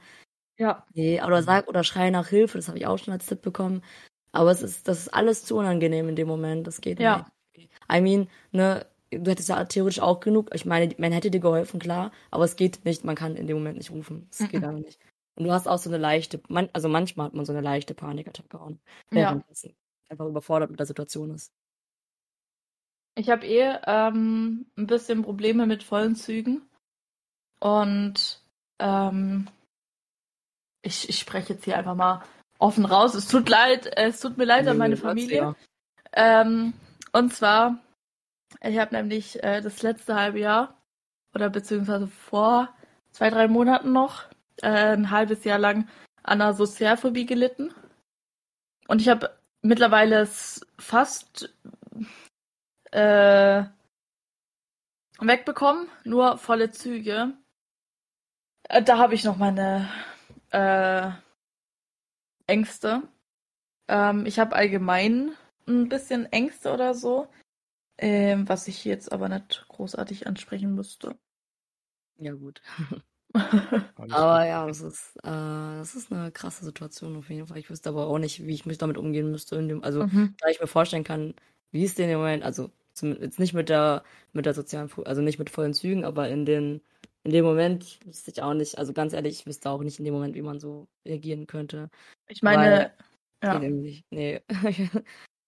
Ja. 0.57 0.87
Nee, 0.95 1.21
oder 1.21 1.43
sag 1.43 1.67
oder 1.67 1.83
schrei 1.83 2.11
nach 2.11 2.29
Hilfe, 2.29 2.59
das 2.59 2.69
habe 2.69 2.79
ich 2.79 2.87
auch 2.87 2.99
schon 2.99 3.13
als 3.13 3.27
Tipp 3.27 3.43
bekommen. 3.43 3.83
Aber 4.31 4.53
es 4.53 4.63
ist, 4.63 4.87
das 4.87 5.01
ist 5.01 5.09
alles 5.15 5.45
zu 5.45 5.57
unangenehm 5.57 6.09
in 6.09 6.17
dem 6.17 6.29
Moment, 6.29 6.67
das 6.69 6.81
geht 6.81 7.01
ja. 7.01 7.27
nicht. 7.57 7.71
I 7.93 8.01
mean, 8.01 8.29
ne, 8.53 8.87
du 9.11 9.31
hättest 9.31 9.49
ja 9.49 9.65
theoretisch 9.65 10.01
auch 10.01 10.21
genug, 10.21 10.55
ich 10.55 10.65
meine, 10.65 10.95
man 10.99 11.11
hätte 11.11 11.31
dir 11.31 11.41
geholfen, 11.41 11.81
klar, 11.81 12.13
aber 12.31 12.45
es 12.45 12.55
geht 12.55 12.85
nicht, 12.85 13.05
man 13.05 13.17
kann 13.17 13.35
in 13.35 13.49
dem 13.49 13.57
Moment 13.57 13.79
nicht 13.79 13.91
rufen. 13.91 14.29
Es 14.31 14.39
geht 14.39 14.63
einfach 14.63 14.79
nicht. 14.79 15.01
Und 15.35 15.45
du 15.45 15.53
hast 15.53 15.67
auch 15.67 15.79
so 15.79 15.91
eine 15.91 15.99
leichte, 15.99 16.41
man, 16.49 16.69
also 16.73 16.89
manchmal 16.89 17.27
hat 17.27 17.35
man 17.35 17.45
so 17.45 17.53
eine 17.53 17.63
leichte 17.63 17.95
Panikattacke 17.95 18.61
auch. 18.61 18.71
Währenddessen. 19.11 19.71
Ja 19.71 19.84
einfach 20.09 20.27
überfordert 20.27 20.71
mit 20.71 20.79
der 20.79 20.87
Situation 20.87 21.31
ist. 21.31 21.53
Ich 23.17 23.31
habe 23.31 23.47
eh 23.47 23.79
ähm, 23.87 24.67
ein 24.77 24.87
bisschen 24.87 25.23
Probleme 25.23 25.67
mit 25.67 25.85
vollen 25.85 26.17
Zügen. 26.17 26.69
Und 27.61 28.43
ähm, 28.81 29.49
ich, 30.83 31.09
ich 31.09 31.19
spreche 31.19 31.55
jetzt 31.55 31.65
hier 31.65 31.79
einfach 31.79 31.95
mal 31.95 32.23
offen 32.59 32.85
raus. 32.85 33.15
Es 33.15 33.29
tut 33.29 33.49
leid, 33.49 33.91
es 33.97 34.21
tut 34.21 34.37
mir 34.37 34.45
leid 34.45 34.67
an 34.67 34.79
meine 34.79 34.97
Familie. 34.97 35.55
Ähm, 36.13 36.75
und 37.13 37.33
zwar, 37.33 37.79
ich 38.61 38.79
habe 38.79 38.95
nämlich 38.95 39.43
äh, 39.43 39.61
das 39.61 39.83
letzte 39.83 40.17
halbe 40.17 40.41
Jahr 40.41 40.81
oder 41.35 41.51
beziehungsweise 41.51 42.07
vor 42.07 42.69
zwei, 43.11 43.31
drei 43.31 43.49
Monaten 43.49 43.93
noch 43.93 44.25
äh, 44.63 44.93
ein 44.93 45.11
halbes 45.11 45.45
Jahr 45.45 45.59
lang 45.59 45.89
an 46.23 46.41
einer 46.41 46.55
Sozialphobie 46.55 47.27
gelitten. 47.27 47.73
Und 48.89 49.01
ich 49.01 49.09
habe 49.09 49.37
mittlerweile 49.65 50.21
ist 50.21 50.67
fast 50.79 51.53
äh, 52.93 53.65
wegbekommen, 55.19 55.89
nur 56.05 56.39
volle 56.39 56.71
Züge. 56.71 57.33
Äh, 58.69 58.83
da 58.83 58.99
habe 58.99 59.15
ich 59.15 59.25
noch 59.25 59.37
meine 59.37 59.89
äh, 60.51 61.11
Ängste. 62.47 63.03
Ähm, 63.89 64.27
ich 64.27 64.39
habe 64.39 64.55
allgemein 64.55 65.35
ein 65.67 65.89
bisschen 65.89 66.27
Ängste 66.27 66.73
oder 66.73 66.95
so, 66.95 67.27
ähm, 67.99 68.49
was 68.49 68.69
ich 68.69 68.85
jetzt 68.85 69.13
aber 69.13 69.29
nicht 69.29 69.65
großartig 69.69 70.27
ansprechen 70.27 70.75
müsste. 70.75 71.19
Ja 72.19 72.33
gut. 72.35 72.61
aber 73.35 74.47
ja, 74.47 74.67
das 74.67 74.81
ist, 74.81 75.17
äh, 75.19 75.29
das 75.29 75.95
ist 75.95 76.13
eine 76.13 76.31
krasse 76.31 76.65
Situation 76.65 77.17
auf 77.17 77.29
jeden 77.31 77.47
Fall. 77.47 77.59
Ich 77.59 77.71
wüsste 77.71 77.89
aber 77.89 78.07
auch 78.07 78.19
nicht, 78.19 78.47
wie 78.47 78.55
ich 78.55 78.67
mich 78.67 78.79
damit 78.79 78.97
umgehen 78.97 79.31
müsste. 79.31 79.57
Dem, 79.67 79.83
also, 79.83 80.07
mhm. 80.07 80.35
da 80.39 80.49
ich 80.49 80.61
mir 80.61 80.67
vorstellen 80.67 81.05
kann, 81.05 81.35
wie 81.73 81.85
es 81.85 81.95
denn 81.95 82.11
im 82.11 82.19
Moment, 82.19 82.45
also 82.45 82.71
Jetzt 83.03 83.41
nicht 83.41 83.55
mit 83.55 83.69
der, 83.69 84.05
mit 84.33 84.47
der 84.47 84.55
sozialen, 84.55 84.89
also 85.05 85.21
nicht 85.21 85.39
mit 85.39 85.51
vollen 85.51 85.75
Zügen, 85.75 86.05
aber 86.05 86.29
in 86.29 86.47
den, 86.47 86.81
in 87.25 87.33
dem 87.33 87.45
Moment 87.45 87.99
wüsste 88.05 88.31
ich 88.31 88.41
auch 88.41 88.55
nicht, 88.55 88.79
also 88.79 88.93
ganz 88.93 89.13
ehrlich, 89.13 89.41
ich 89.41 89.47
wüsste 89.47 89.71
auch 89.71 89.83
nicht 89.83 89.99
in 89.99 90.05
dem 90.05 90.15
Moment, 90.15 90.37
wie 90.37 90.43
man 90.43 90.61
so 90.61 90.87
reagieren 91.05 91.47
könnte. 91.47 91.91
Ich 92.29 92.43
meine, 92.43 92.93
ja. 93.43 93.59
Nee, 93.59 94.05
nee. 94.11 94.41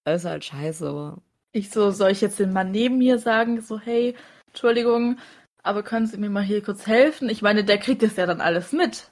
das 0.05 0.23
ist 0.23 0.25
halt 0.25 0.45
scheiße, 0.45 0.89
aber. 0.89 1.23
Ich 1.53 1.71
so, 1.71 1.91
soll 1.91 2.11
ich 2.11 2.21
jetzt 2.21 2.39
den 2.39 2.53
Mann 2.53 2.73
neben 2.73 2.99
mir 2.99 3.19
sagen, 3.19 3.63
so, 3.63 3.79
hey, 3.79 4.15
Entschuldigung, 4.49 5.19
aber 5.67 5.83
können 5.83 6.07
Sie 6.07 6.17
mir 6.17 6.31
mal 6.31 6.43
hier 6.43 6.63
kurz 6.63 6.87
helfen? 6.87 7.29
Ich 7.29 7.43
meine, 7.43 7.65
der 7.65 7.79
kriegt 7.79 8.03
das 8.03 8.17
ja 8.17 8.27
dann 8.27 8.41
alles 8.41 8.73
mit. 8.73 9.11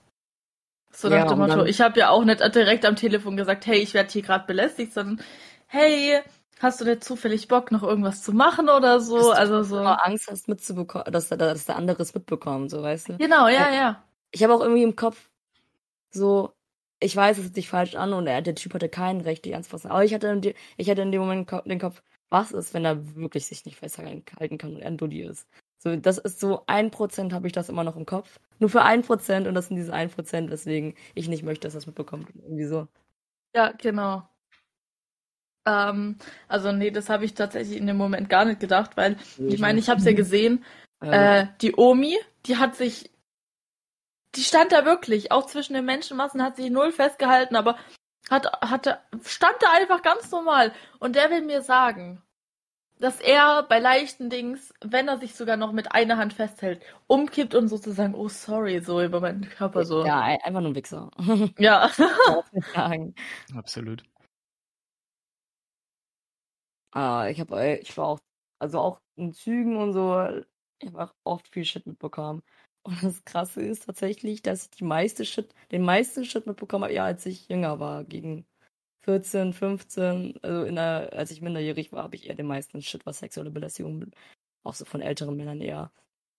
So 0.91 1.09
nach 1.09 1.17
ja, 1.17 1.27
dem 1.27 1.39
Motto, 1.39 1.65
ich 1.65 1.81
habe 1.81 1.99
ja 1.99 2.11
auch 2.11 2.25
nicht 2.25 2.41
direkt 2.55 2.85
am 2.85 2.95
Telefon 2.95 3.37
gesagt, 3.37 3.67
hey, 3.67 3.79
ich 3.79 3.95
werde 3.95 4.13
hier 4.13 4.23
gerade 4.23 4.47
belästigt, 4.47 4.93
sondern 4.93 5.21
hey, 5.67 6.21
hast 6.61 6.81
du 6.81 6.85
denn 6.85 7.01
zufällig 7.01 7.49
Bock, 7.49 7.73
noch 7.73 7.83
irgendwas 7.83 8.23
zu 8.23 8.33
machen 8.33 8.69
oder 8.69 9.01
so? 9.01 9.17
Dass 9.17 9.39
also 9.39 9.63
so. 9.65 9.81
Immer 9.81 10.07
Angst 10.07 10.31
hast 10.31 10.47
mitzubekommen, 10.47 11.13
dass, 11.13 11.29
dass 11.29 11.67
der 11.67 11.77
andere 11.77 12.03
es 12.03 12.15
mitbekommt, 12.15 12.71
so 12.71 12.83
weißt 12.83 13.09
du? 13.09 13.17
Genau, 13.19 13.49
ja, 13.49 13.73
ja. 13.73 14.05
Ich 14.31 14.43
habe 14.45 14.55
auch 14.55 14.61
irgendwie 14.61 14.85
im 14.85 14.95
Kopf 14.95 15.31
so, 16.11 16.53
ich 17.01 17.15
weiß, 17.17 17.39
es 17.39 17.47
ist 17.47 17.57
nicht 17.57 17.69
falsch 17.69 17.97
an 17.97 18.13
und 18.13 18.29
er, 18.29 18.41
der 18.41 18.55
Typ 18.55 18.75
hatte 18.75 18.89
kein 18.89 19.21
Recht, 19.21 19.45
dich 19.45 19.57
anzufassen. 19.57 19.91
Aber 19.91 20.05
ich 20.05 20.15
hatte, 20.15 20.29
in 20.29 20.41
die, 20.41 20.55
ich 20.77 20.89
hatte 20.89 21.03
in 21.03 21.11
dem 21.11 21.21
Moment 21.21 21.51
den 21.67 21.81
Kopf, 21.81 22.03
was 22.31 22.53
ist, 22.53 22.73
wenn 22.73 22.85
er 22.85 23.17
wirklich 23.17 23.47
sich 23.47 23.65
nicht 23.65 23.79
festhalten 23.79 24.25
kann 24.25 24.75
und 24.75 24.81
er 24.81 24.87
ein 24.87 24.97
Dulli 24.97 25.23
ist? 25.23 25.49
So, 25.85 25.97
das 25.97 26.17
ist 26.19 26.41
so 26.41 26.65
ein 26.67 26.91
Prozent 26.91 27.35
habe 27.35 27.47
ich 27.47 27.53
das 27.53 27.69
immer 27.69 27.85
noch 27.85 27.97
im 27.97 28.07
Kopf. 28.07 28.41
Nur 28.59 28.71
für 28.71 28.83
ein 28.83 29.03
Prozent 29.03 29.47
und 29.47 29.55
das 29.55 29.69
sind 29.69 29.77
diese 29.77 29.93
ein 29.93 30.09
Prozent, 30.11 30.51
weswegen 30.51 30.95
ich 31.15 31.29
nicht 31.29 31.43
möchte, 31.43 31.67
dass 31.67 31.75
es 31.75 31.87
mitbekommt. 31.87 32.31
Irgendwie 32.35 32.65
so. 32.65 32.89
Ja, 33.55 33.73
genau. 33.73 34.27
Ähm, 35.67 36.17
also 36.49 36.73
nee, 36.73 36.91
das 36.91 37.11
habe 37.11 37.27
ich 37.27 37.35
tatsächlich 37.35 37.77
in 37.77 37.87
dem 37.87 37.99
Moment 37.99 38.29
gar 38.31 38.47
nicht 38.47 38.61
gedacht, 38.61 38.97
weil 38.97 39.17
ich 39.39 39.61
meine, 39.61 39.79
ich 39.79 39.89
habe 39.91 40.01
es 40.01 40.07
ja 40.07 40.13
gesehen. 40.13 40.65
Äh, 41.01 41.47
die 41.61 41.75
Omi, 41.77 42.19
die 42.47 42.57
hat 42.57 42.77
sich, 42.77 43.11
die 44.35 44.43
stand 44.43 44.73
da 44.73 44.87
wirklich, 44.87 45.33
auch 45.33 45.47
zwischen 45.47 45.75
den 45.75 45.85
Menschenmassen 45.85 46.43
hat 46.43 46.57
sich 46.57 46.71
null 46.71 46.93
festgehalten, 46.93 47.57
aber 47.57 47.77
hat, 48.31 48.51
hatte, 48.63 48.99
stand 49.23 49.57
da 49.61 49.71
einfach 49.73 50.03
ganz 50.03 50.31
normal. 50.31 50.73
Und 50.99 51.15
der 51.15 51.31
will 51.31 51.43
mir 51.43 51.61
sagen, 51.61 52.23
dass 52.99 53.21
er 53.21 53.65
bei 53.69 53.79
leichten 53.79 54.31
Dings, 54.31 54.73
wenn 54.81 55.09
er 55.09 55.19
sich 55.19 55.35
sogar 55.35 55.57
noch 55.57 55.73
mit 55.73 55.93
einer 55.93 56.17
Hand 56.17 56.33
festhält, 56.33 56.83
umkippt 57.07 57.55
und 57.55 57.69
sozusagen, 57.69 58.15
oh 58.15 58.29
sorry, 58.29 58.81
so 58.81 59.03
über 59.03 59.21
meinen 59.21 59.49
Körper 59.49 59.85
so. 59.85 60.05
Ja, 60.05 60.21
einfach 60.21 60.61
nur 60.61 60.71
ein 60.71 60.75
Wichser. 60.75 61.11
Ja. 61.59 61.91
Absolut. 63.55 64.05
Ah, 66.93 67.29
ich 67.29 67.41
habe, 67.41 67.79
ich 67.83 67.97
war 67.97 68.07
auch, 68.07 68.21
also 68.61 68.79
auch 68.79 69.01
in 69.17 69.33
Zügen 69.33 69.77
und 69.77 69.93
so, 69.93 70.43
ich 70.79 70.89
habe 70.89 71.05
auch 71.05 71.15
oft 71.25 71.49
viel 71.49 71.65
Shit 71.65 71.87
mitbekommen. 71.87 72.43
Und 72.85 73.03
das 73.03 73.25
Krasse 73.25 73.63
ist 73.63 73.87
tatsächlich, 73.87 74.43
dass 74.43 74.65
ich 74.65 74.71
die 74.71 74.85
meiste 74.85 75.25
Shit, 75.25 75.55
den 75.73 75.83
meisten 75.83 76.25
Shit 76.25 76.47
mitbekommen 76.47 76.85
habe, 76.85 76.95
ja, 76.95 77.05
als 77.05 77.27
ich 77.27 77.49
jünger 77.49 77.81
war, 77.81 78.05
gegen 78.05 78.47
14, 79.05 79.53
15, 79.53 80.39
also 80.43 80.65
in 80.65 80.77
der, 80.77 81.11
als 81.13 81.31
ich 81.31 81.43
minderjährig 81.43 81.93
war, 81.93 82.05
habe 82.05 82.17
ich 82.17 82.29
eher 82.29 82.35
den 82.35 82.47
meisten 82.47 82.81
Shit, 82.81 83.05
was 83.05 83.19
sexuelle 83.19 83.51
Belästigung, 83.51 84.07
auch 84.63 84.75
so 84.75 84.87
von 84.87 85.03
älteren 85.03 85.37
Männern 85.37 85.61
eher. 85.61 85.91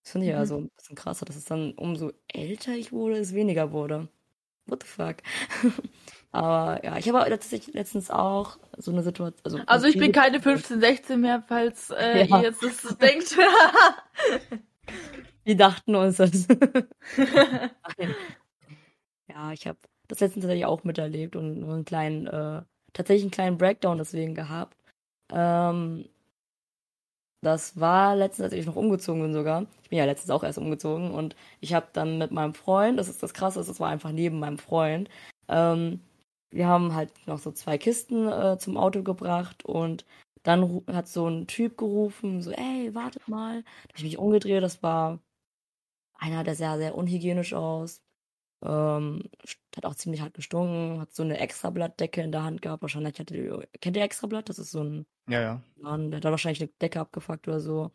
Das 0.04 0.12
finde 0.12 0.28
ich 0.28 0.34
mhm. 0.34 0.40
ja 0.40 0.46
so 0.46 0.58
ein 0.58 0.70
bisschen 0.70 0.96
krasser, 0.96 1.26
dass 1.26 1.36
es 1.36 1.46
dann 1.46 1.74
umso 1.74 2.12
älter 2.28 2.74
ich 2.74 2.92
wurde, 2.92 3.18
es 3.18 3.36
weniger 3.36 3.72
wurde. 3.72 4.08
What 4.66 4.82
the 4.82 4.88
fuck? 4.88 5.18
Aber 6.32 6.84
ja, 6.84 6.98
ich 6.98 7.08
habe 7.08 7.30
tatsächlich 7.30 7.76
letztens 7.76 8.10
auch 8.10 8.58
so 8.78 8.92
eine 8.92 9.04
Situation. 9.04 9.42
Also, 9.44 9.60
also 9.68 9.88
ich 9.88 9.98
bin 9.98 10.12
keine 10.12 10.42
15, 10.42 10.80
16 10.80 11.22
mehr, 11.22 11.44
falls 11.48 11.92
äh, 11.92 12.26
ja. 12.26 12.40
ihr 12.40 12.46
jetzt 12.46 12.64
das 12.64 12.98
denkt. 12.98 13.38
Wir 15.44 15.56
dachten 15.56 15.96
uns 15.96 16.18
das. 16.18 16.48
ja, 19.28 19.52
ich 19.54 19.68
habe 19.68 19.78
das 20.08 20.20
letztens 20.20 20.44
tatsächlich 20.44 20.66
auch 20.66 20.84
miterlebt 20.84 21.36
und 21.36 21.64
einen 21.64 21.86
kleinen, 21.86 22.28
äh, 22.28 22.62
tatsächlich 22.94 23.24
einen 23.24 23.32
kleinen 23.32 23.58
Breakdown 23.58 23.98
deswegen 23.98 24.36
gehabt. 24.36 24.78
Ähm, 25.32 26.06
das 27.42 27.80
war 27.80 28.16
letztens, 28.16 28.46
als 28.46 28.54
ich 28.54 28.66
noch 28.66 28.76
umgezogen 28.76 29.22
bin 29.22 29.34
sogar. 29.34 29.66
Ich 29.84 29.90
bin 29.90 30.00
ja 30.00 30.06
letztens 30.06 30.32
auch 30.32 30.44
erst 30.44 30.58
umgezogen 30.58 31.12
und 31.12 31.36
ich 31.62 31.74
habe 31.74 31.88
dann 31.94 32.18
mit 32.18 32.32
meinem 32.32 32.56
Freund, 32.56 32.98
das 33.00 33.08
ist 33.08 33.22
das 33.22 33.34
Krasse, 33.34 33.60
das 33.64 33.80
war 33.80 33.90
einfach 33.90 34.12
neben 34.12 34.40
meinem 34.40 34.58
Freund, 34.58 35.10
ähm, 35.48 36.00
wir 36.52 36.68
haben 36.68 36.96
halt 36.96 37.12
noch 37.28 37.40
so 37.40 37.52
zwei 37.52 37.78
Kisten 37.78 38.28
äh, 38.28 38.58
zum 38.58 38.78
Auto 38.78 39.04
gebracht 39.04 39.66
und 39.66 40.06
dann 40.44 40.84
hat 40.88 41.08
so 41.08 41.28
ein 41.28 41.48
Typ 41.48 41.78
gerufen, 41.78 42.42
so, 42.42 42.52
ey, 42.52 42.94
wartet 42.96 43.28
mal. 43.28 43.64
Da 43.64 43.90
habe 43.90 43.98
ich 43.98 44.04
mich 44.04 44.18
umgedreht, 44.18 44.64
das 44.64 44.82
war 44.84 45.20
einer, 46.16 46.44
der 46.44 46.56
sah 46.56 46.78
sehr 46.78 46.96
unhygienisch 46.96 47.54
aus. 47.54 48.02
Ähm, 48.66 49.24
hat 49.76 49.86
auch 49.86 49.96
ziemlich 49.96 50.22
hart 50.22 50.34
gestunken, 50.34 51.00
hat 51.00 51.14
so 51.14 51.22
eine 51.22 51.38
Extrablattdecke 51.38 52.22
in 52.22 52.32
der 52.32 52.44
Hand 52.44 52.62
gehabt. 52.62 52.82
Wahrscheinlich 52.82 53.20
hatte, 53.20 53.68
kennt 53.80 53.96
ihr 53.96 54.04
Extrablatt? 54.04 54.50
Das 54.50 54.58
ist 54.58 54.72
so 54.72 54.84
ein 54.84 55.06
ja, 55.30 55.42
ja. 55.42 55.62
Mann, 55.78 56.10
der 56.10 56.18
hat 56.18 56.24
wahrscheinlich 56.24 56.62
eine 56.62 56.72
Decke 56.82 57.00
abgefuckt 57.00 57.48
oder 57.48 57.60
so. 57.60 57.92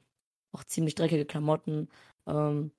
Auch 0.53 0.65
ziemlich 0.65 0.95
dreckige 0.95 1.25
Klamotten. 1.25 1.89
Ähm, 2.27 2.71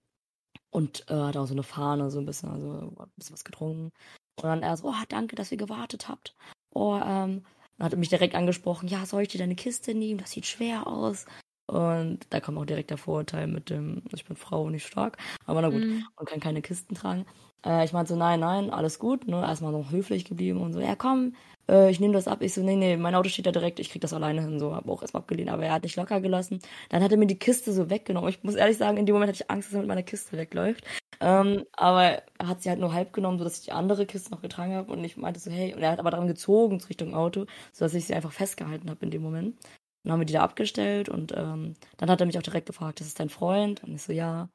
und 0.69 1.05
äh, 1.09 1.15
hat 1.15 1.37
auch 1.37 1.47
so 1.47 1.53
eine 1.53 1.63
Fahne, 1.63 2.09
so 2.09 2.19
ein 2.19 2.25
bisschen, 2.25 2.49
also 2.49 2.93
ein 2.97 3.11
bisschen 3.17 3.33
was 3.33 3.43
getrunken. 3.43 3.91
Und 4.37 4.43
dann 4.43 4.63
er 4.63 4.77
so, 4.77 4.87
oh, 4.87 5.03
danke, 5.09 5.35
dass 5.35 5.51
ihr 5.51 5.57
gewartet 5.57 6.07
habt. 6.07 6.35
Oh, 6.71 6.95
ähm, 6.95 7.43
dann 7.77 7.85
hat 7.85 7.93
er 7.93 7.99
mich 7.99 8.09
direkt 8.09 8.35
angesprochen, 8.35 8.87
ja, 8.87 9.05
soll 9.05 9.23
ich 9.23 9.27
dir 9.27 9.39
deine 9.39 9.55
Kiste 9.55 9.93
nehmen? 9.93 10.19
Das 10.19 10.31
sieht 10.31 10.45
schwer 10.45 10.87
aus. 10.87 11.25
Und 11.67 12.27
da 12.29 12.39
kommt 12.39 12.57
auch 12.57 12.65
direkt 12.65 12.89
der 12.89 12.97
Vorurteil 12.97 13.47
mit 13.47 13.69
dem, 13.69 14.03
ich 14.13 14.25
bin 14.25 14.35
Frau 14.35 14.63
und 14.63 14.73
nicht 14.73 14.85
stark. 14.85 15.17
Aber 15.45 15.61
na 15.61 15.69
gut, 15.69 15.83
mm. 15.85 16.03
und 16.15 16.29
kann 16.29 16.39
keine 16.39 16.61
Kisten 16.61 16.95
tragen. 16.95 17.25
Äh, 17.65 17.85
ich 17.85 17.93
meinte 17.93 18.13
so, 18.13 18.19
nein, 18.19 18.39
nein, 18.39 18.69
alles 18.69 18.99
gut. 18.99 19.27
Ne? 19.27 19.41
Erstmal 19.41 19.71
noch 19.71 19.91
höflich 19.91 20.25
geblieben 20.25 20.61
und 20.61 20.73
so, 20.73 20.79
ja 20.79 20.95
komm, 20.95 21.35
äh, 21.69 21.89
ich 21.91 21.99
nehme 21.99 22.13
das 22.13 22.27
ab. 22.27 22.41
Ich 22.41 22.53
so, 22.53 22.61
nee, 22.61 22.75
nee, 22.75 22.97
mein 22.97 23.15
Auto 23.15 23.29
steht 23.29 23.45
da 23.45 23.51
direkt, 23.51 23.79
ich 23.79 23.89
krieg 23.89 24.01
das 24.01 24.13
alleine 24.13 24.41
hin. 24.41 24.59
So, 24.59 24.75
habe 24.75 24.91
auch 24.91 25.01
erstmal 25.01 25.21
abgelehnt, 25.21 25.49
aber 25.49 25.65
er 25.65 25.73
hat 25.73 25.83
nicht 25.83 25.95
locker 25.95 26.21
gelassen. 26.21 26.59
Dann 26.89 27.03
hat 27.03 27.11
er 27.11 27.17
mir 27.17 27.27
die 27.27 27.39
Kiste 27.39 27.71
so 27.73 27.89
weggenommen. 27.89 28.29
Ich 28.29 28.43
muss 28.43 28.55
ehrlich 28.55 28.77
sagen, 28.77 28.97
in 28.97 29.05
dem 29.05 29.13
Moment 29.13 29.29
hatte 29.29 29.43
ich 29.43 29.51
Angst, 29.51 29.69
dass 29.69 29.75
er 29.75 29.79
mit 29.81 29.87
meiner 29.87 30.03
Kiste 30.03 30.37
wegläuft. 30.37 30.83
Ähm, 31.19 31.65
aber 31.73 32.23
er 32.39 32.47
hat 32.47 32.61
sie 32.63 32.69
halt 32.69 32.79
nur 32.79 32.93
halb 32.93 33.13
genommen, 33.13 33.37
sodass 33.37 33.59
ich 33.59 33.65
die 33.65 33.71
andere 33.71 34.05
Kiste 34.05 34.31
noch 34.31 34.41
getragen 34.41 34.73
habe. 34.75 34.91
Und 34.91 35.03
ich 35.03 35.17
meinte 35.17 35.39
so, 35.39 35.51
hey, 35.51 35.73
und 35.73 35.81
er 35.83 35.91
hat 35.91 35.99
aber 35.99 36.11
dran 36.11 36.27
gezogen 36.27 36.81
Richtung 36.89 37.13
Auto, 37.15 37.45
sodass 37.73 37.93
ich 37.93 38.05
sie 38.05 38.15
einfach 38.15 38.31
festgehalten 38.31 38.89
habe 38.89 39.05
in 39.05 39.11
dem 39.11 39.21
Moment. 39.21 39.57
Dann 40.03 40.13
haben 40.13 40.19
wir 40.21 40.25
die 40.25 40.33
da 40.33 40.41
abgestellt 40.43 41.09
und 41.09 41.31
ähm, 41.37 41.75
dann 41.97 42.09
hat 42.09 42.19
er 42.19 42.25
mich 42.25 42.37
auch 42.37 42.41
direkt 42.43 42.65
gefragt, 42.65 42.99
das 42.99 43.07
ist 43.07 43.19
dein 43.19 43.29
Freund? 43.29 43.83
Und 43.83 43.93
ich 43.95 44.01
so, 44.01 44.13
ja. 44.13 44.49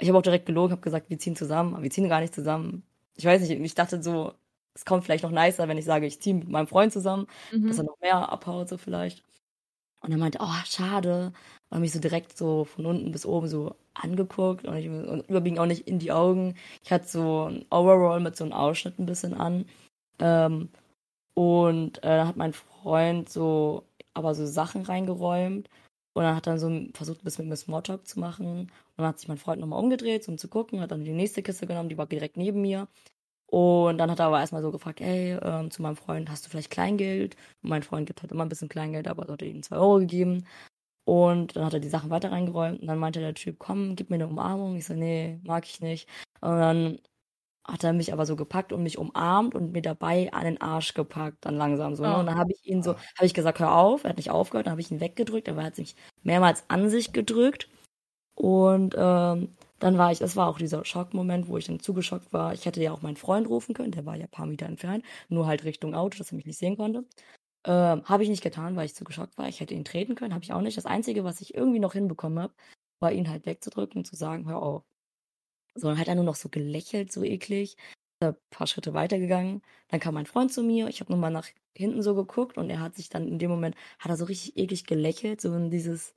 Ich 0.00 0.08
habe 0.08 0.18
auch 0.18 0.22
direkt 0.22 0.46
gelogen, 0.46 0.72
habe 0.72 0.82
gesagt, 0.82 1.10
wir 1.10 1.18
ziehen 1.18 1.36
zusammen, 1.36 1.74
aber 1.74 1.82
wir 1.82 1.90
ziehen 1.90 2.08
gar 2.08 2.20
nicht 2.20 2.34
zusammen. 2.34 2.82
Ich 3.16 3.24
weiß 3.24 3.40
nicht, 3.42 3.50
ich 3.50 3.74
dachte 3.74 4.02
so, 4.02 4.32
es 4.74 4.84
kommt 4.84 5.04
vielleicht 5.04 5.24
noch 5.24 5.30
nicer, 5.30 5.68
wenn 5.68 5.78
ich 5.78 5.84
sage, 5.84 6.06
ich 6.06 6.20
ziehe 6.20 6.34
mit 6.34 6.48
meinem 6.48 6.66
Freund 6.66 6.92
zusammen, 6.92 7.26
mhm. 7.52 7.68
dass 7.68 7.78
er 7.78 7.84
noch 7.84 8.00
mehr 8.00 8.30
abhaut, 8.30 8.68
so 8.68 8.78
vielleicht. 8.78 9.22
Und 10.00 10.12
er 10.12 10.18
meinte, 10.18 10.38
oh, 10.40 10.64
schade. 10.64 11.32
Und 11.68 11.76
hat 11.76 11.80
mich 11.80 11.92
so 11.92 12.00
direkt 12.00 12.36
so 12.36 12.64
von 12.64 12.86
unten 12.86 13.12
bis 13.12 13.26
oben 13.26 13.48
so 13.48 13.76
angeguckt 13.94 14.64
und, 14.66 14.76
ich, 14.76 14.88
und 14.88 15.28
überwiegend 15.28 15.58
auch 15.58 15.66
nicht 15.66 15.86
in 15.86 15.98
die 15.98 16.12
Augen. 16.12 16.54
Ich 16.82 16.90
hatte 16.92 17.06
so 17.06 17.50
ein 17.50 17.66
Overall 17.70 18.20
mit 18.20 18.36
so 18.36 18.44
einem 18.44 18.54
Ausschnitt 18.54 18.98
ein 18.98 19.06
bisschen 19.06 19.34
an. 19.34 19.66
Ähm, 20.18 20.70
und 21.34 21.98
äh, 21.98 22.16
dann 22.16 22.28
hat 22.28 22.36
mein 22.36 22.52
Freund 22.54 23.28
so 23.28 23.84
aber 24.14 24.34
so 24.34 24.46
Sachen 24.46 24.82
reingeräumt. 24.82 25.68
Und 26.12 26.24
dann 26.24 26.34
hat 26.36 26.46
dann 26.46 26.58
so 26.58 26.68
versucht, 26.94 27.20
ein 27.20 27.24
bisschen 27.24 27.44
mit 27.44 27.50
mir 27.50 27.56
Smalltalk 27.56 28.06
zu 28.06 28.18
machen. 28.18 28.72
Dann 29.00 29.08
hat 29.08 29.18
sich 29.18 29.28
mein 29.28 29.38
Freund 29.38 29.60
nochmal 29.60 29.80
umgedreht, 29.82 30.28
um 30.28 30.38
zu 30.38 30.48
gucken, 30.48 30.80
hat 30.80 30.90
dann 30.92 31.04
die 31.04 31.12
nächste 31.12 31.42
Kiste 31.42 31.66
genommen, 31.66 31.88
die 31.88 31.98
war 31.98 32.06
direkt 32.06 32.36
neben 32.36 32.60
mir. 32.60 32.88
Und 33.46 33.98
dann 33.98 34.10
hat 34.10 34.20
er 34.20 34.26
aber 34.26 34.40
erstmal 34.40 34.62
so 34.62 34.70
gefragt, 34.72 35.00
hey, 35.00 35.38
ähm, 35.42 35.70
zu 35.72 35.82
meinem 35.82 35.96
Freund, 35.96 36.30
hast 36.30 36.46
du 36.46 36.50
vielleicht 36.50 36.70
Kleingeld? 36.70 37.36
Und 37.62 37.70
mein 37.70 37.82
Freund 37.82 38.06
gibt 38.06 38.22
halt 38.22 38.32
immer 38.32 38.44
ein 38.44 38.48
bisschen 38.48 38.68
Kleingeld, 38.68 39.08
aber 39.08 39.24
er 39.26 39.32
hat 39.34 39.42
ihm 39.42 39.62
zwei 39.62 39.76
Euro 39.76 39.98
gegeben. 39.98 40.46
Und 41.04 41.56
dann 41.56 41.64
hat 41.64 41.74
er 41.74 41.80
die 41.80 41.88
Sachen 41.88 42.10
weiter 42.10 42.30
reingeräumt 42.32 42.80
und 42.80 42.86
dann 42.86 42.98
meinte 42.98 43.20
der 43.20 43.34
Typ, 43.34 43.58
komm, 43.58 43.96
gib 43.96 44.10
mir 44.10 44.16
eine 44.16 44.28
Umarmung. 44.28 44.76
Ich 44.76 44.86
so, 44.86 44.94
nee, 44.94 45.40
mag 45.44 45.64
ich 45.66 45.80
nicht. 45.80 46.08
Und 46.40 46.50
dann 46.58 46.98
hat 47.64 47.84
er 47.84 47.92
mich 47.92 48.12
aber 48.12 48.26
so 48.26 48.36
gepackt 48.36 48.72
und 48.72 48.82
mich 48.82 48.98
umarmt 48.98 49.54
und 49.54 49.72
mir 49.72 49.82
dabei 49.82 50.32
an 50.32 50.44
den 50.44 50.60
Arsch 50.60 50.94
gepackt, 50.94 51.38
dann 51.44 51.56
langsam 51.56 51.94
so. 51.96 52.04
Ne? 52.06 52.16
Und 52.18 52.26
dann 52.26 52.38
habe 52.38 52.52
ich 52.52 52.64
ihn 52.66 52.82
so, 52.82 52.92
habe 52.94 53.26
ich 53.26 53.34
gesagt, 53.34 53.60
hör 53.60 53.74
auf, 53.76 54.04
er 54.04 54.10
hat 54.10 54.16
nicht 54.18 54.30
aufgehört, 54.30 54.66
dann 54.66 54.72
habe 54.72 54.80
ich 54.80 54.90
ihn 54.90 55.00
weggedrückt, 55.00 55.48
aber 55.48 55.60
er 55.62 55.66
hat 55.68 55.76
sich 55.76 55.96
mehrmals 56.22 56.64
an 56.68 56.90
sich 56.90 57.12
gedrückt. 57.12 57.68
Und 58.40 58.94
ähm, 58.96 59.54
dann 59.80 59.98
war 59.98 60.12
ich, 60.12 60.18
das 60.18 60.34
war 60.34 60.48
auch 60.48 60.56
dieser 60.56 60.82
Schockmoment, 60.86 61.48
wo 61.48 61.58
ich 61.58 61.66
dann 61.66 61.78
zugeschockt 61.78 62.32
war. 62.32 62.54
Ich 62.54 62.64
hätte 62.64 62.82
ja 62.82 62.90
auch 62.90 63.02
meinen 63.02 63.16
Freund 63.16 63.46
rufen 63.46 63.74
können, 63.74 63.92
der 63.92 64.06
war 64.06 64.16
ja 64.16 64.24
ein 64.24 64.30
paar 64.30 64.46
Meter 64.46 64.64
entfernt, 64.64 65.04
nur 65.28 65.46
halt 65.46 65.64
Richtung 65.64 65.94
Auto, 65.94 66.16
dass 66.16 66.32
er 66.32 66.36
mich 66.36 66.46
nicht 66.46 66.58
sehen 66.58 66.78
konnte. 66.78 67.04
Ähm, 67.66 68.04
habe 68.06 68.22
ich 68.24 68.30
nicht 68.30 68.42
getan, 68.42 68.76
weil 68.76 68.86
ich 68.86 68.94
zu 68.94 69.04
geschockt 69.04 69.36
war. 69.38 69.48
Ich 69.48 69.60
hätte 69.60 69.74
ihn 69.74 69.84
treten 69.84 70.14
können, 70.14 70.34
habe 70.34 70.44
ich 70.44 70.52
auch 70.54 70.62
nicht. 70.62 70.78
Das 70.78 70.86
Einzige, 70.86 71.24
was 71.24 71.42
ich 71.42 71.54
irgendwie 71.54 71.80
noch 71.80 71.92
hinbekommen 71.92 72.40
habe, 72.40 72.54
war 73.00 73.12
ihn 73.12 73.28
halt 73.30 73.46
wegzudrücken 73.46 74.00
und 74.00 74.06
zu 74.06 74.16
sagen, 74.16 74.46
hör 74.48 74.62
auf. 74.62 74.84
Sondern 75.74 75.98
hat 76.00 76.08
er 76.08 76.14
nur 76.16 76.24
noch 76.24 76.36
so 76.36 76.48
gelächelt, 76.48 77.12
so 77.12 77.24
eklig. 77.24 77.76
ein 78.20 78.36
paar 78.50 78.66
Schritte 78.68 78.94
weitergegangen. 78.94 79.62
Dann 79.88 80.00
kam 80.00 80.14
mein 80.14 80.26
Freund 80.26 80.52
zu 80.52 80.62
mir. 80.62 80.88
Ich 80.88 81.00
habe 81.00 81.12
nochmal 81.12 81.30
nach 81.32 81.48
hinten 81.76 82.02
so 82.02 82.14
geguckt 82.14 82.58
und 82.58 82.70
er 82.70 82.80
hat 82.80 82.96
sich 82.96 83.10
dann 83.10 83.28
in 83.28 83.38
dem 83.38 83.50
Moment, 83.50 83.76
hat 83.98 84.10
er 84.10 84.16
so 84.16 84.26
richtig 84.26 84.56
eklig 84.58 84.86
gelächelt, 84.86 85.40
so 85.40 85.54
in 85.54 85.70
dieses, 85.70 86.14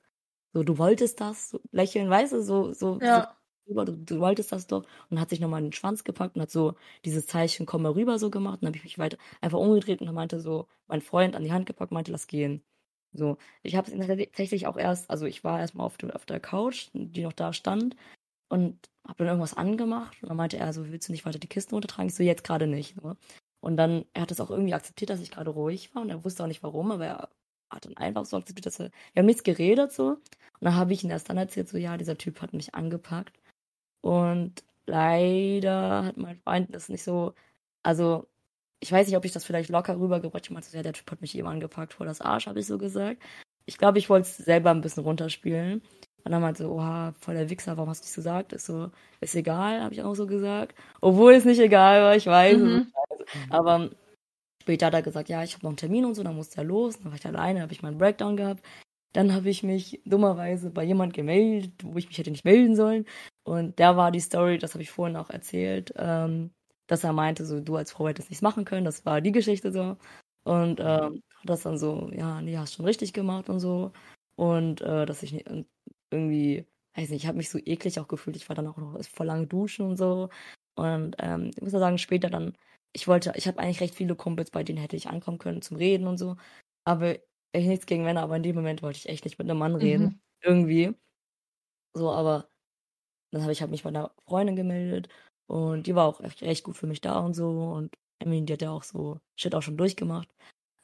so 0.54 0.64
du 0.64 0.78
wolltest 0.78 1.20
das, 1.22 1.49
so 1.51 1.60
lächeln, 1.72 2.10
weißt 2.10 2.34
du, 2.34 2.41
so, 2.43 2.72
so, 2.74 3.01
Ja. 3.01 3.38
so 3.68 3.84
du, 3.86 3.97
du 3.97 4.20
wolltest 4.20 4.51
das 4.51 4.68
doch 4.68 4.86
und 5.10 5.20
hat 5.20 5.30
sich 5.30 5.39
nochmal 5.39 5.60
in 5.62 5.68
den 5.68 5.74
Schwanz 5.74 6.04
gepackt 6.04 6.36
und 6.36 6.41
hat 6.41 6.51
so 6.51 6.76
dieses 7.06 7.28
Zeichen, 7.28 7.66
komm 7.66 7.84
mal 7.84 7.91
rüber 7.93 8.20
so 8.20 8.30
gemacht. 8.30 8.56
Und 8.56 8.64
dann 8.64 8.70
habe 8.70 8.78
ich 8.78 8.84
mich 8.84 8.99
weiter 8.99 9.18
einfach 9.41 9.60
umgedreht 9.60 10.01
und 10.01 10.08
dann 10.08 10.16
meinte 10.16 10.39
so 10.41 10.68
mein 10.88 11.01
Freund 11.01 11.36
an 11.36 11.43
die 11.43 11.51
Hand 11.54 11.66
gepackt, 11.66 11.91
meinte, 11.91 12.12
lass 12.12 12.28
gehen. 12.28 12.64
So, 13.14 13.38
ich 13.64 13.76
habe 13.76 13.91
es 13.91 14.08
tatsächlich 14.08 14.68
auch 14.68 14.78
erst, 14.78 15.10
also 15.10 15.26
ich 15.26 15.43
war 15.43 15.60
erstmal 15.60 15.86
auf, 15.86 15.97
der- 15.97 16.16
auf 16.16 16.26
der 16.26 16.39
Couch, 16.39 16.89
die 16.93 17.22
noch 17.24 17.34
da 17.34 17.54
stand 17.54 17.95
und 18.49 18.89
habe 19.08 19.20
dann 19.20 19.28
irgendwas 19.28 19.56
angemacht 19.56 20.22
und 20.24 20.30
dann 20.30 20.38
meinte 20.38 20.58
er 20.58 20.74
so, 20.74 20.88
willst 20.91 21.08
du 21.10 21.12
nicht 21.14 21.26
weiter 21.26 21.39
die 21.39 21.47
Kisten 21.47 21.76
runtertragen? 21.76 22.10
Ich 22.10 22.16
so, 22.16 22.24
jetzt 22.24 22.43
gerade 22.43 22.68
nicht. 22.68 22.95
So. 23.01 23.16
Und 23.62 23.78
dann, 23.78 24.06
er 24.14 24.24
hat 24.24 24.32
es 24.32 24.39
auch 24.41 24.49
irgendwie 24.51 24.74
akzeptiert, 24.74 25.10
dass 25.10 25.22
ich 25.22 25.32
gerade 25.32 25.51
ruhig 25.51 25.93
war 25.95 26.01
und 26.04 26.10
er 26.10 26.24
wusste 26.26 26.43
auch 26.43 26.47
nicht 26.47 26.64
warum, 26.64 26.91
aber 26.91 27.06
er 27.06 27.30
hat 27.76 27.86
dann 27.86 27.97
einfach 27.97 28.26
so 28.26 28.38
akzeptiert, 28.38 28.65
dass 28.65 28.80
er, 28.80 28.91
wir 29.13 29.21
haben 29.21 29.26
nichts 29.28 29.43
geredet 29.43 29.91
so. 29.91 30.09
Und 30.09 30.19
dann 30.61 30.76
habe 30.76 30.93
ich 30.93 31.03
ihm 31.03 31.09
erst 31.09 31.30
dann 31.30 31.38
erzählt, 31.38 31.69
so, 31.69 31.78
ja, 31.78 31.97
dieser 31.97 32.17
Typ 32.17 32.41
hat 32.41 32.53
mich 32.53 32.76
angepackt. 32.76 33.39
Und 34.01 34.63
leider 34.88 36.05
hat 36.05 36.17
mein 36.17 36.38
Freund 36.38 36.74
das 36.76 36.89
nicht 36.89 37.03
so, 37.03 37.34
also 37.84 38.28
ich 38.80 38.91
weiß 38.91 39.07
nicht, 39.07 39.17
ob 39.17 39.26
ich 39.26 39.32
das 39.32 39.45
vielleicht 39.45 39.69
locker 39.69 39.97
rübergebracht 39.99 40.36
habe. 40.36 40.45
Ich 40.45 40.51
meinte, 40.51 40.69
so, 40.69 40.78
ja, 40.78 40.84
der 40.84 40.93
Typ 40.93 41.09
hat 41.11 41.21
mich 41.21 41.38
eben 41.38 41.47
angepackt, 41.47 41.93
vor 41.93 42.05
das 42.05 42.21
Arsch, 42.21 42.47
habe 42.47 42.59
ich 42.59 42.67
so 42.67 42.78
gesagt. 42.78 43.21
Ich 43.65 43.78
glaube, 43.78 43.97
ich 43.99 44.09
wollte 44.09 44.28
es 44.28 44.38
selber 44.38 44.71
ein 44.71 44.82
bisschen 44.82 45.03
runterspielen. 45.03 45.82
Und 46.26 46.32
dann 46.32 46.41
meinte 46.41 46.63
so, 46.63 46.71
oha, 46.74 47.13
voll 47.19 47.36
der 47.36 47.49
Wichser, 47.49 47.78
warum 47.78 47.89
hast 47.89 48.01
du 48.01 48.05
nichts 48.05 48.15
gesagt? 48.15 48.53
Ist 48.53 48.65
so, 48.65 48.91
ist 49.21 49.36
egal, 49.36 49.82
habe 49.82 49.93
ich 49.93 50.01
auch 50.03 50.15
so 50.15 50.28
gesagt. 50.28 50.76
Obwohl 51.01 51.34
es 51.34 51.45
nicht 51.45 51.59
egal 51.59 52.01
war, 52.01 52.15
ich 52.15 52.26
weiß. 52.28 52.57
es 52.57 52.61
Mhm. 52.61 52.88
scheiße. 53.09 53.26
Aber 53.49 53.89
später 54.64 54.86
hat 54.88 54.93
er 54.93 55.01
gesagt, 55.01 55.28
ja, 55.30 55.43
ich 55.43 55.53
habe 55.55 55.64
noch 55.66 55.72
einen 55.72 55.78
Termin 55.78 56.05
und 56.05 56.16
so, 56.16 56.24
dann 56.24 56.36
musste 56.36 56.57
er 56.59 56.64
los. 56.64 56.97
Dann 56.99 57.11
war 57.11 57.18
ich 57.18 57.26
alleine, 57.26 57.61
habe 57.61 57.74
ich 57.74 57.84
meinen 57.84 57.97
Breakdown 57.97 58.38
gehabt. 58.38 58.64
Dann 59.14 59.34
habe 59.34 59.49
ich 59.49 59.61
mich 59.64 60.01
dummerweise 60.05 60.72
bei 60.72 60.84
jemand 60.86 61.14
gemeldet, 61.14 61.74
wo 61.84 61.97
ich 61.97 62.07
mich 62.07 62.18
hätte 62.18 62.32
nicht 62.32 62.45
melden 62.45 62.76
sollen. 62.76 63.05
Und 63.43 63.80
da 63.80 63.97
war 63.97 64.11
die 64.11 64.22
Story, 64.22 64.57
das 64.57 64.74
habe 64.74 64.84
ich 64.84 64.91
vorhin 64.91 65.18
auch 65.18 65.30
erzählt, 65.30 65.93
ähm, 65.97 66.51
dass 66.88 67.03
er 67.03 67.14
meinte, 67.14 67.45
so 67.45 67.59
du 67.59 67.76
als 67.76 67.91
Frau 67.91 68.07
hättest 68.07 68.30
nichts 68.30 68.41
machen 68.41 68.66
können. 68.66 68.86
Das 68.86 69.05
war 69.05 69.20
die 69.22 69.32
Geschichte 69.34 69.72
so. 69.74 69.97
Und 70.43 70.80
ähm, 70.80 71.24
hat 71.36 71.49
das 71.49 71.64
dann 71.64 71.78
so, 71.78 72.09
ja, 72.14 72.41
nee, 72.41 72.57
hast 72.57 72.76
schon 72.76 72.86
richtig 72.86 73.14
gemacht 73.14 73.49
und 73.49 73.59
so. 73.59 73.91
Und 74.36 74.82
äh, 74.82 75.05
dass 75.05 75.24
ich 75.24 75.45
irgendwie, 76.11 76.66
weiß 76.95 77.09
nicht, 77.09 77.24
ich 77.24 77.28
habe 77.28 77.38
mich 77.38 77.49
so 77.49 77.59
eklig 77.59 77.99
auch 77.99 78.07
gefühlt. 78.07 78.36
Ich 78.38 78.47
war 78.49 78.55
dann 78.55 78.68
auch 78.68 78.78
noch 78.78 79.03
voll 79.05 79.28
lange 79.28 79.47
duschen 79.47 79.86
und 79.86 79.97
so. 79.97 80.30
Und 80.76 81.16
ähm, 81.20 81.51
ich 81.55 81.61
muss 81.61 81.74
ja 81.74 81.80
sagen, 81.80 81.97
später 81.97 82.30
dann, 82.30 82.53
ich 82.93 83.07
wollte, 83.07 83.33
ich 83.35 83.47
habe 83.47 83.59
eigentlich 83.59 83.81
recht 83.81 83.95
viele 83.95 84.15
Kumpels, 84.15 84.51
bei 84.51 84.63
denen 84.63 84.79
hätte 84.79 84.95
ich 84.95 85.07
ankommen 85.07 85.39
können 85.39 85.61
zum 85.61 85.77
Reden 85.77 86.07
und 86.07 86.17
so. 86.17 86.37
Aber 86.85 87.15
ich 87.53 87.65
nichts 87.67 87.85
gegen 87.85 88.03
Männer, 88.03 88.21
aber 88.23 88.37
in 88.37 88.43
dem 88.43 88.55
Moment 88.55 88.81
wollte 88.83 88.97
ich 88.99 89.09
echt 89.09 89.25
nicht 89.25 89.37
mit 89.39 89.49
einem 89.49 89.59
Mann 89.59 89.75
reden. 89.75 90.05
Mhm. 90.05 90.21
Irgendwie. 90.41 90.95
So, 91.95 92.11
aber 92.11 92.49
dann 93.31 93.41
habe 93.43 93.51
ich 93.53 93.61
halt 93.61 93.71
mich 93.71 93.83
bei 93.83 93.89
einer 93.89 94.11
Freundin 94.27 94.55
gemeldet 94.55 95.09
und 95.47 95.87
die 95.87 95.95
war 95.95 96.05
auch 96.07 96.21
echt, 96.21 96.41
recht 96.43 96.63
gut 96.63 96.77
für 96.77 96.87
mich 96.87 97.01
da 97.01 97.19
und 97.19 97.33
so. 97.35 97.49
Und 97.73 97.95
Emily, 98.19 98.45
die 98.45 98.53
hat 98.53 98.61
ja 98.61 98.71
auch 98.71 98.83
so 98.83 99.19
Shit 99.35 99.55
auch 99.55 99.61
schon 99.63 99.77
durchgemacht. 99.77 100.29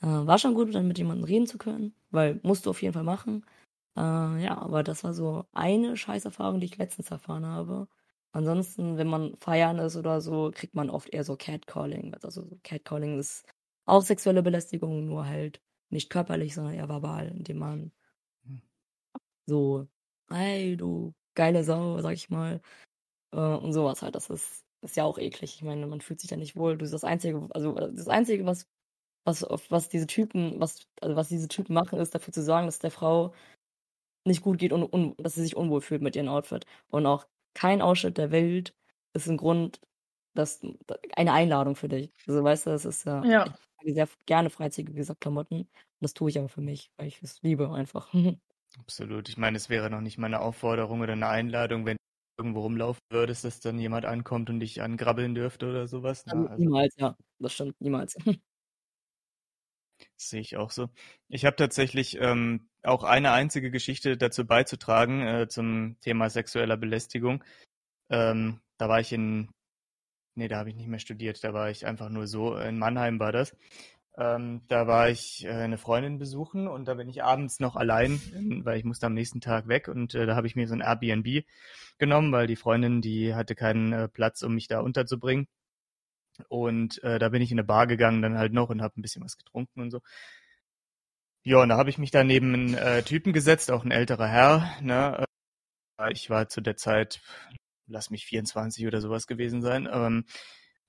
Äh, 0.01 0.07
war 0.07 0.39
schon 0.39 0.55
gut, 0.55 0.73
dann 0.75 0.87
mit 0.87 0.97
jemandem 0.97 1.25
reden 1.25 1.47
zu 1.47 1.57
können, 1.57 1.95
weil 2.11 2.39
musst 2.43 2.65
du 2.65 2.71
auf 2.71 2.81
jeden 2.81 2.93
Fall 2.93 3.03
machen. 3.03 3.45
Äh, 3.97 4.01
ja, 4.43 4.57
aber 4.59 4.83
das 4.83 5.03
war 5.03 5.13
so 5.13 5.45
eine 5.53 5.97
Scheißerfahrung, 5.97 6.59
die 6.59 6.67
ich 6.67 6.77
letztens 6.77 7.11
erfahren 7.11 7.45
habe. 7.45 7.87
Ansonsten, 8.31 8.97
wenn 8.97 9.07
man 9.07 9.35
feiern 9.37 9.79
ist 9.79 9.95
oder 9.95 10.21
so, 10.21 10.51
kriegt 10.53 10.75
man 10.75 10.89
oft 10.89 11.09
eher 11.09 11.23
so 11.23 11.35
Catcalling. 11.35 12.13
Also 12.13 12.29
so 12.29 12.57
Catcalling 12.63 13.19
ist 13.19 13.45
auch 13.85 14.03
sexuelle 14.03 14.43
Belästigung, 14.43 15.05
nur 15.05 15.25
halt 15.25 15.61
nicht 15.89 16.09
körperlich, 16.11 16.53
sondern 16.53 16.75
eher 16.75 16.89
verbal, 16.89 17.27
indem 17.29 17.57
man 17.57 17.91
so, 19.47 19.87
hey, 20.29 20.77
du 20.77 21.13
geile 21.35 21.63
Sau, 21.63 21.99
sag 22.01 22.13
ich 22.13 22.29
mal, 22.29 22.61
äh, 23.33 23.37
und 23.37 23.73
sowas 23.73 24.01
halt. 24.01 24.15
Das 24.15 24.29
ist, 24.29 24.65
ist 24.81 24.97
ja 24.97 25.03
auch 25.05 25.17
eklig. 25.19 25.55
Ich 25.55 25.63
meine, 25.63 25.87
man 25.87 26.01
fühlt 26.01 26.19
sich 26.21 26.31
ja 26.31 26.37
nicht 26.37 26.55
wohl. 26.55 26.77
Du 26.77 26.89
das 26.89 27.03
Einzige, 27.03 27.47
also 27.51 27.73
das 27.73 28.07
Einzige, 28.07 28.45
was, 28.45 28.67
was, 29.25 29.45
was 29.69 29.89
diese 29.89 30.07
Typen, 30.07 30.59
was, 30.59 30.87
also 31.01 31.15
was 31.15 31.29
diese 31.29 31.47
Typen 31.47 31.73
machen, 31.73 31.99
ist 31.99 32.15
dafür 32.15 32.33
zu 32.33 32.43
sorgen, 32.43 32.67
dass 32.67 32.79
der 32.79 32.91
Frau 32.91 33.33
nicht 34.25 34.43
gut 34.43 34.59
geht 34.59 34.73
und, 34.73 34.83
und 34.83 35.15
dass 35.23 35.35
sie 35.35 35.43
sich 35.43 35.55
unwohl 35.57 35.81
fühlt 35.81 36.01
mit 36.01 36.15
ihrem 36.15 36.29
Outfit. 36.29 36.65
Und 36.89 37.05
auch 37.05 37.27
kein 37.53 37.81
Ausschnitt 37.81 38.17
der 38.17 38.31
Welt 38.31 38.75
ist 39.13 39.27
ein 39.27 39.37
Grund, 39.37 39.81
dass 40.35 40.61
eine 41.15 41.33
Einladung 41.33 41.75
für 41.75 41.89
dich. 41.89 42.11
Also 42.27 42.43
weißt 42.43 42.67
du, 42.67 42.71
das 42.71 42.85
ist 42.85 43.05
ja, 43.05 43.23
Ja. 43.23 43.45
ich 43.45 43.53
trage 43.77 43.93
sehr 43.93 44.09
gerne 44.25 44.49
freizügige 44.49 44.93
wie 44.95 44.99
gesagt, 44.99 45.21
Klamotten. 45.21 45.61
Und 45.61 45.69
das 46.01 46.13
tue 46.13 46.29
ich 46.29 46.37
aber 46.39 46.49
für 46.49 46.61
mich, 46.61 46.91
weil 46.97 47.07
ich 47.07 47.21
es 47.23 47.41
liebe 47.41 47.71
einfach. 47.73 48.13
Absolut. 48.77 49.29
Ich 49.29 49.37
meine, 49.37 49.57
es 49.57 49.69
wäre 49.69 49.89
noch 49.89 50.01
nicht 50.01 50.17
mal 50.17 50.27
eine 50.27 50.39
Aufforderung 50.41 51.01
oder 51.01 51.13
eine 51.13 51.27
Einladung, 51.27 51.85
wenn 51.85 51.97
du 51.97 52.43
irgendwo 52.43 52.61
rumlaufen 52.61 53.01
würdest, 53.11 53.43
dass 53.43 53.59
dann 53.59 53.79
jemand 53.79 54.05
ankommt 54.05 54.49
und 54.49 54.59
dich 54.59 54.81
angrabbeln 54.81 55.33
dürfte 55.35 55.67
oder 55.69 55.87
sowas. 55.87 56.25
Also 56.27 56.45
Ne? 56.45 56.49
Also, 56.49 56.63
niemals, 56.63 56.95
ja. 56.97 57.15
Das 57.39 57.53
stimmt, 57.53 57.79
niemals. 57.81 58.15
sehe 60.17 60.41
ich 60.41 60.57
auch 60.57 60.71
so. 60.71 60.89
Ich 61.27 61.45
habe 61.45 61.55
tatsächlich 61.55 62.17
ähm, 62.19 62.69
auch 62.83 63.03
eine 63.03 63.31
einzige 63.31 63.71
Geschichte 63.71 64.17
dazu 64.17 64.45
beizutragen, 64.45 65.21
äh, 65.21 65.47
zum 65.47 65.97
Thema 66.01 66.29
sexueller 66.29 66.77
Belästigung. 66.77 67.43
Ähm, 68.09 68.59
da 68.77 68.89
war 68.89 68.99
ich 68.99 69.11
in, 69.13 69.49
nee, 70.35 70.47
da 70.47 70.57
habe 70.57 70.69
ich 70.69 70.75
nicht 70.75 70.87
mehr 70.87 70.99
studiert, 70.99 71.43
da 71.43 71.53
war 71.53 71.69
ich 71.69 71.85
einfach 71.85 72.09
nur 72.09 72.27
so, 72.27 72.57
in 72.57 72.79
Mannheim 72.79 73.19
war 73.19 73.31
das. 73.31 73.55
Ähm, 74.17 74.63
da 74.67 74.85
war 74.85 75.09
ich 75.09 75.45
äh, 75.45 75.49
eine 75.49 75.77
Freundin 75.77 76.19
besuchen 76.19 76.67
und 76.67 76.89
da 76.89 76.95
bin 76.95 77.07
ich 77.07 77.23
abends 77.23 77.61
noch 77.61 77.77
allein, 77.77 78.21
ähm, 78.35 78.65
weil 78.65 78.77
ich 78.77 78.83
musste 78.83 79.05
am 79.05 79.13
nächsten 79.13 79.39
Tag 79.39 79.69
weg 79.69 79.87
und 79.87 80.13
äh, 80.13 80.25
da 80.25 80.35
habe 80.35 80.45
ich 80.45 80.57
mir 80.57 80.67
so 80.67 80.73
ein 80.73 80.81
Airbnb 80.81 81.45
genommen, 81.99 82.31
weil 82.33 82.45
die 82.45 82.57
Freundin, 82.57 83.01
die 83.01 83.33
hatte 83.33 83.55
keinen 83.55 83.93
äh, 83.93 84.07
Platz, 84.09 84.43
um 84.43 84.55
mich 84.55 84.67
da 84.67 84.81
unterzubringen. 84.81 85.47
Und 86.47 87.01
äh, 87.03 87.19
da 87.19 87.29
bin 87.29 87.41
ich 87.41 87.51
in 87.51 87.59
eine 87.59 87.65
Bar 87.67 87.87
gegangen 87.87 88.21
dann 88.21 88.37
halt 88.37 88.53
noch 88.53 88.69
und 88.69 88.81
habe 88.81 88.99
ein 88.99 89.01
bisschen 89.01 89.23
was 89.23 89.37
getrunken 89.37 89.81
und 89.81 89.91
so. 89.91 89.99
Ja, 91.43 91.61
und 91.61 91.69
da 91.69 91.77
habe 91.77 91.89
ich 91.89 91.97
mich 91.97 92.11
da 92.11 92.23
neben 92.23 92.53
einen 92.53 92.73
äh, 92.75 93.03
Typen 93.03 93.33
gesetzt, 93.33 93.71
auch 93.71 93.83
ein 93.85 93.91
älterer 93.91 94.27
Herr. 94.27 94.71
Ne? 94.81 95.25
Äh, 95.99 96.11
Ich 96.11 96.29
war 96.29 96.49
zu 96.49 96.61
der 96.61 96.75
Zeit, 96.77 97.21
lass 97.87 98.09
mich 98.09 98.25
24 98.25 98.87
oder 98.87 99.01
sowas 99.01 99.27
gewesen 99.27 99.61
sein. 99.61 99.87
Ähm, 99.91 100.25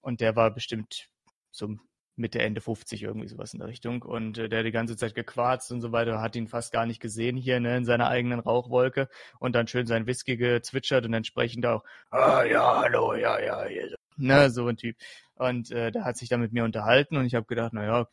und 0.00 0.20
der 0.20 0.36
war 0.36 0.52
bestimmt 0.52 1.08
so 1.52 1.76
Mitte, 2.16 2.40
Ende 2.40 2.60
50 2.60 3.02
irgendwie 3.02 3.28
sowas 3.28 3.52
in 3.54 3.60
der 3.60 3.68
Richtung. 3.68 4.02
Und 4.02 4.38
äh, 4.38 4.48
der 4.48 4.62
die 4.62 4.72
ganze 4.72 4.96
Zeit 4.96 5.14
gequarzt 5.14 5.72
und 5.72 5.80
so 5.80 5.92
weiter, 5.92 6.20
hat 6.20 6.36
ihn 6.36 6.48
fast 6.48 6.72
gar 6.72 6.86
nicht 6.86 7.00
gesehen 7.00 7.36
hier 7.36 7.60
ne, 7.60 7.76
in 7.78 7.84
seiner 7.84 8.08
eigenen 8.08 8.40
Rauchwolke 8.40 9.08
und 9.40 9.54
dann 9.54 9.66
schön 9.68 9.86
sein 9.86 10.06
Whisky 10.06 10.36
gezwitschert 10.36 11.06
und 11.06 11.14
entsprechend 11.14 11.66
auch, 11.66 11.84
ah 12.10 12.44
ja, 12.44 12.80
hallo, 12.82 13.14
ja, 13.14 13.40
ja, 13.40 13.64
hier. 13.64 13.96
Ne, 14.20 14.50
so 14.50 14.66
ein 14.66 14.76
Typ. 14.76 14.96
Und 15.34 15.70
äh, 15.70 15.90
der 15.90 16.04
hat 16.04 16.16
sich 16.16 16.28
dann 16.28 16.40
mit 16.40 16.52
mir 16.52 16.64
unterhalten 16.64 17.16
und 17.16 17.24
ich 17.26 17.34
habe 17.34 17.46
gedacht, 17.46 17.72
naja, 17.72 18.06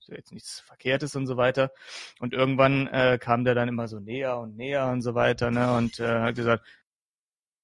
ist 0.00 0.08
ja 0.08 0.16
jetzt 0.16 0.32
nichts 0.32 0.60
Verkehrtes 0.60 1.14
und 1.16 1.26
so 1.26 1.36
weiter. 1.36 1.72
Und 2.20 2.32
irgendwann 2.32 2.86
äh, 2.88 3.18
kam 3.20 3.44
der 3.44 3.54
dann 3.54 3.68
immer 3.68 3.88
so 3.88 4.00
näher 4.00 4.38
und 4.38 4.56
näher 4.56 4.86
und 4.86 5.02
so 5.02 5.14
weiter, 5.14 5.50
ne? 5.50 5.76
Und 5.76 6.00
äh, 6.00 6.20
hat 6.20 6.34
gesagt, 6.36 6.64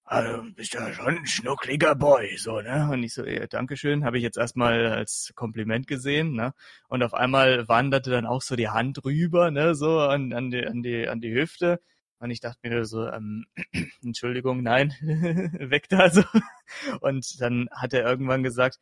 also 0.06 0.42
bist 0.54 0.74
ja 0.74 0.92
schon 0.92 1.16
ein 1.16 1.26
schnuckliger 1.26 1.94
Boy, 1.94 2.36
so, 2.36 2.60
ne? 2.60 2.90
Und 2.92 3.02
ich 3.02 3.14
so, 3.14 3.24
ja, 3.24 3.46
Dankeschön, 3.46 4.04
habe 4.04 4.18
ich 4.18 4.22
jetzt 4.22 4.36
erstmal 4.36 4.86
als 4.86 5.32
Kompliment 5.34 5.86
gesehen, 5.86 6.34
ne? 6.34 6.52
Und 6.88 7.02
auf 7.02 7.14
einmal 7.14 7.68
wanderte 7.68 8.10
dann 8.10 8.26
auch 8.26 8.42
so 8.42 8.54
die 8.56 8.68
Hand 8.68 9.02
rüber, 9.04 9.50
ne, 9.50 9.74
so 9.74 10.00
an, 10.00 10.32
an, 10.34 10.50
die, 10.50 10.66
an, 10.66 10.82
die, 10.82 11.08
an 11.08 11.20
die 11.20 11.34
Hüfte. 11.34 11.80
Und 12.24 12.30
ich 12.30 12.40
dachte 12.40 12.66
mir 12.66 12.86
so, 12.86 13.06
ähm, 13.06 13.44
Entschuldigung, 14.02 14.62
nein, 14.62 14.92
weg 15.60 15.90
da 15.90 16.08
so. 16.08 16.22
Und 17.02 17.38
dann 17.38 17.68
hat 17.70 17.92
er 17.92 18.02
irgendwann 18.02 18.42
gesagt, 18.42 18.78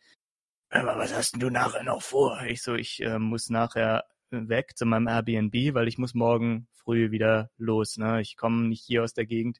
aber 0.71 0.97
was 0.97 1.13
hast 1.13 1.33
denn 1.33 1.41
du 1.41 1.51
nachher 1.51 1.83
noch 1.83 2.03
vor? 2.03 2.41
Ich 2.47 2.63
so, 2.63 2.77
ich 2.77 3.03
äh, 3.03 3.19
muss 3.19 3.51
nachher 3.51 4.05
weg 4.31 4.77
zu 4.77 4.87
meinem 4.87 5.09
Airbnb, 5.09 5.75
weil 5.75 5.89
ich 5.89 5.99
muss 5.99 6.15
morgen 6.15 6.69
früh 6.73 7.11
wieder 7.11 7.51
los. 7.59 7.97
Ne? 7.97 8.21
Ich 8.21 8.37
komme 8.37 8.69
nicht 8.69 8.85
hier 8.85 9.03
aus 9.03 9.13
der 9.13 9.27
Gegend. 9.27 9.59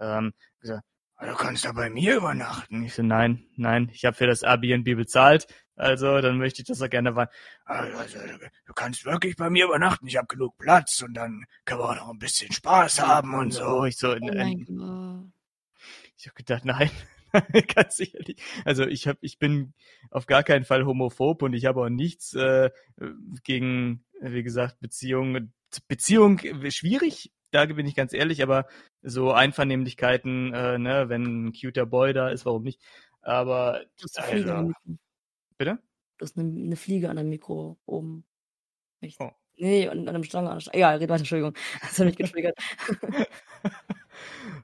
Ähm, 0.00 0.32
gesagt, 0.60 0.82
"Ah, 0.82 0.89
du 1.26 1.34
kannst 1.34 1.64
ja 1.64 1.72
bei 1.72 1.90
mir 1.90 2.16
übernachten. 2.16 2.84
Ich 2.84 2.94
so, 2.94 3.02
nein, 3.02 3.44
nein, 3.56 3.90
ich 3.92 4.04
habe 4.04 4.16
für 4.16 4.26
das 4.26 4.42
Airbnb 4.42 4.96
bezahlt, 4.96 5.46
also 5.76 6.20
dann 6.20 6.38
möchte 6.38 6.62
ich 6.62 6.68
das 6.68 6.82
auch 6.82 6.90
gerne 6.90 7.16
warten. 7.16 7.32
Also, 7.64 8.18
du 8.66 8.72
kannst 8.74 9.04
wirklich 9.04 9.36
bei 9.36 9.48
mir 9.50 9.64
übernachten, 9.66 10.06
ich 10.06 10.16
habe 10.16 10.26
genug 10.26 10.58
Platz 10.58 11.02
und 11.02 11.14
dann 11.14 11.44
können 11.64 11.80
wir 11.80 11.90
auch 11.90 11.96
noch 11.96 12.10
ein 12.10 12.18
bisschen 12.18 12.52
Spaß 12.52 13.00
haben 13.00 13.34
und 13.34 13.52
so. 13.52 13.84
Ich 13.84 13.96
so, 13.96 14.12
Oh 14.12 14.18
Gott. 14.18 15.32
ich 16.16 16.26
habe 16.26 16.34
gedacht, 16.34 16.64
nein, 16.64 16.90
ganz 17.74 17.96
sicherlich. 17.96 18.36
Also 18.64 18.86
ich 18.86 19.06
habe, 19.08 19.18
ich 19.22 19.38
bin 19.38 19.72
auf 20.10 20.26
gar 20.26 20.42
keinen 20.42 20.64
Fall 20.64 20.84
homophob 20.84 21.42
und 21.42 21.54
ich 21.54 21.64
habe 21.64 21.82
auch 21.82 21.88
nichts 21.88 22.34
äh, 22.34 22.70
gegen, 23.44 24.04
wie 24.20 24.42
gesagt, 24.42 24.80
Beziehungen. 24.80 25.52
Beziehung 25.86 26.40
äh, 26.40 26.70
schwierig, 26.70 27.32
da 27.50 27.66
bin 27.66 27.86
ich 27.86 27.94
ganz 27.94 28.12
ehrlich, 28.12 28.42
aber 28.42 28.66
so 29.02 29.32
Einvernehmlichkeiten, 29.32 30.52
äh, 30.54 30.78
ne, 30.78 31.08
wenn 31.08 31.48
ein 31.48 31.52
cuter 31.52 31.86
Boy 31.86 32.12
da 32.12 32.28
ist, 32.28 32.46
warum 32.46 32.62
nicht? 32.62 32.80
Aber. 33.22 33.84
Du 33.98 34.04
hast 34.04 34.18
eine 34.18 34.26
Fliege 34.28 34.54
Also, 34.54 34.68
Mikro. 34.68 34.98
bitte? 35.58 35.78
Du 36.18 36.24
hast 36.24 36.38
eine, 36.38 36.48
eine 36.48 36.76
Fliege 36.76 37.10
an 37.10 37.16
deinem 37.16 37.30
Mikro 37.30 37.78
oben. 37.86 38.24
Rechts. 39.02 39.18
Oh. 39.20 39.30
Nee, 39.56 39.88
an, 39.88 40.00
an 40.00 40.08
einem 40.08 40.24
Stange. 40.24 40.48
An 40.48 40.56
der 40.56 40.60
Stange. 40.60 40.76
Egal, 40.76 40.96
red 40.98 41.08
weiter, 41.08 41.20
Entschuldigung. 41.20 41.54
Das 41.82 41.98
hat 41.98 42.06
mich 42.06 42.16
getriggert. 42.16 42.58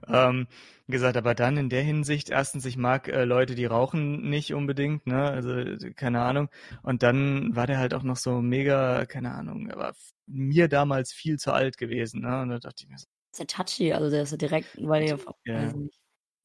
ähm, 0.09 0.47
gesagt, 0.89 1.17
aber 1.17 1.35
dann 1.35 1.57
in 1.57 1.69
der 1.71 1.83
Hinsicht, 1.83 2.31
erstens, 2.31 2.65
ich 2.67 2.77
mag 2.77 3.09
äh, 3.09 3.25
Leute, 3.25 3.55
die 3.55 3.65
rauchen 3.67 4.29
nicht 4.29 4.55
unbedingt, 4.55 5.07
ne? 5.07 5.23
Also, 5.31 5.51
keine 5.97 6.23
Ahnung. 6.23 6.49
Und 6.83 7.03
dann 7.03 7.55
war 7.57 7.67
der 7.67 7.79
halt 7.79 7.95
auch 7.95 8.03
noch 8.03 8.17
so 8.17 8.41
mega, 8.43 9.07
keine 9.07 9.33
Ahnung, 9.35 9.69
er 9.69 9.77
war 9.79 9.95
mir 10.27 10.69
damals 10.69 11.13
viel 11.13 11.39
zu 11.39 11.53
alt 11.53 11.79
gewesen, 11.79 12.23
ne? 12.23 12.43
Und 12.43 12.51
da 12.51 12.59
dachte 12.59 12.85
ich 12.85 12.89
mir 12.89 12.99
so, 12.99 13.07
ist 13.33 13.39
ja 13.41 13.45
touchy, 13.47 13.93
also 13.93 14.11
der 14.11 14.23
ist 14.23 14.31
ja 14.33 14.37
direkt, 14.39 14.71
weil 14.81 15.05
der 15.05 15.19
Ja. 15.45 15.55
weiß 15.55 15.75
nicht. 15.75 16.01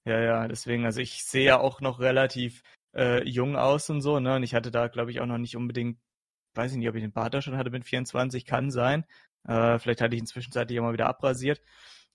ja, 0.06 0.20
ja, 0.22 0.48
deswegen, 0.48 0.86
also 0.86 1.00
ich 1.02 1.24
sehe 1.26 1.46
ja 1.46 1.60
auch 1.60 1.82
noch 1.82 2.00
relativ 2.00 2.64
äh, 2.96 3.24
jung 3.28 3.56
aus 3.56 3.90
und 3.90 4.02
so, 4.02 4.20
ne? 4.20 4.36
Und 4.36 4.44
ich 4.44 4.56
hatte 4.56 4.72
da, 4.72 4.88
glaube 4.88 5.12
ich, 5.12 5.22
auch 5.22 5.26
noch 5.28 5.38
nicht 5.38 5.56
unbedingt, 5.58 6.00
weiß 6.56 6.72
ich 6.74 6.78
nicht, 6.80 6.90
ob 6.90 6.96
ich 6.96 7.04
den 7.04 7.14
Bart 7.14 7.34
da 7.34 7.42
schon 7.42 7.58
hatte 7.58 7.72
mit 7.72 7.86
24, 7.86 8.46
kann 8.46 8.72
sein. 8.72 9.06
Äh, 9.48 9.80
vielleicht 9.80 10.02
hatte 10.02 10.16
ich 10.16 10.22
inzwischen 10.22 10.52
zeitlich 10.54 10.80
auch 10.80 10.84
mal 10.86 10.94
wieder 10.94 11.08
abrasiert. 11.08 11.62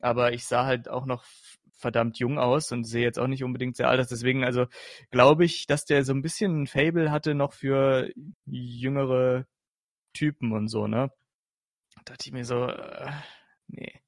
Aber 0.01 0.33
ich 0.33 0.47
sah 0.47 0.67
halt 0.67 0.89
auch 0.89 1.07
noch 1.07 1.25
verdammt 1.79 2.19
jung 2.19 2.39
aus 2.39 2.73
und 2.73 2.85
sehe 2.85 3.03
jetzt 3.03 3.19
auch 3.19 3.27
nicht 3.27 3.45
unbedingt 3.45 3.77
sehr 3.77 3.89
alt 3.89 4.01
aus. 4.01 4.09
Deswegen, 4.09 4.45
also 4.45 4.67
glaube 5.11 5.45
ich, 5.45 5.67
dass 5.67 5.85
der 5.85 6.05
so 6.05 6.13
ein 6.13 6.23
bisschen 6.23 6.63
ein 6.63 6.67
Fable 6.67 7.11
hatte 7.11 7.35
noch 7.35 7.53
für 7.53 8.11
jüngere 8.47 9.47
Typen 10.15 10.53
und 10.53 10.69
so, 10.69 10.87
ne? 10.87 11.11
Da 11.97 12.03
dachte 12.07 12.29
ich 12.29 12.33
mir 12.33 12.45
so, 12.45 12.67
äh, 12.67 13.11
nee, 13.69 14.01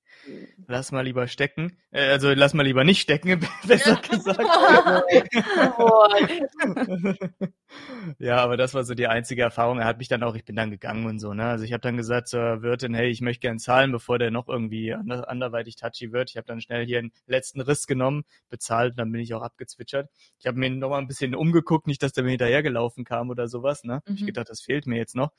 lass 0.66 0.92
mal 0.92 1.02
lieber 1.04 1.26
stecken. 1.28 1.78
Äh, 1.90 2.08
also 2.10 2.30
lass 2.30 2.54
mal 2.54 2.62
lieber 2.64 2.84
nicht 2.84 3.00
stecken, 3.00 3.40
besser 3.66 3.96
gesagt. 3.96 4.38
ja, 8.18 8.36
aber 8.38 8.56
das 8.56 8.74
war 8.74 8.84
so 8.84 8.94
die 8.94 9.06
einzige 9.06 9.42
Erfahrung. 9.42 9.78
Er 9.78 9.86
hat 9.86 9.98
mich 9.98 10.08
dann 10.08 10.22
auch, 10.22 10.34
ich 10.34 10.44
bin 10.44 10.56
dann 10.56 10.70
gegangen 10.70 11.06
und 11.06 11.18
so, 11.18 11.34
ne? 11.34 11.44
Also 11.44 11.64
ich 11.64 11.72
habe 11.72 11.80
dann 11.80 11.96
gesagt 11.96 12.28
zur 12.28 12.62
Wirtin, 12.62 12.94
hey, 12.94 13.08
ich 13.10 13.20
möchte 13.20 13.40
gern 13.40 13.58
zahlen, 13.58 13.92
bevor 13.92 14.18
der 14.18 14.30
noch 14.30 14.48
irgendwie 14.48 14.94
ander 14.94 15.28
anderweitig 15.28 15.76
touchy 15.76 16.12
wird. 16.12 16.30
Ich 16.30 16.36
habe 16.36 16.46
dann 16.46 16.60
schnell 16.60 16.86
hier 16.86 16.98
einen 16.98 17.12
letzten 17.26 17.60
Riss 17.60 17.86
genommen, 17.86 18.24
bezahlt 18.48 18.92
und 18.92 18.98
dann 18.98 19.12
bin 19.12 19.20
ich 19.20 19.34
auch 19.34 19.42
abgezwitschert. 19.42 20.08
Ich 20.38 20.46
habe 20.46 20.58
mir 20.58 20.70
noch 20.70 20.90
mal 20.90 20.98
ein 20.98 21.06
bisschen 21.08 21.34
umgeguckt, 21.34 21.86
nicht, 21.86 22.02
dass 22.02 22.12
der 22.12 22.24
mir 22.24 22.30
hinterhergelaufen 22.30 23.04
kam 23.04 23.30
oder 23.30 23.48
sowas, 23.48 23.84
ne? 23.84 24.02
Ich 24.06 24.22
Mhm. 24.22 24.26
gedacht, 24.26 24.48
das 24.50 24.60
fehlt 24.60 24.86
mir 24.86 24.96
jetzt 24.96 25.16
noch. 25.16 25.32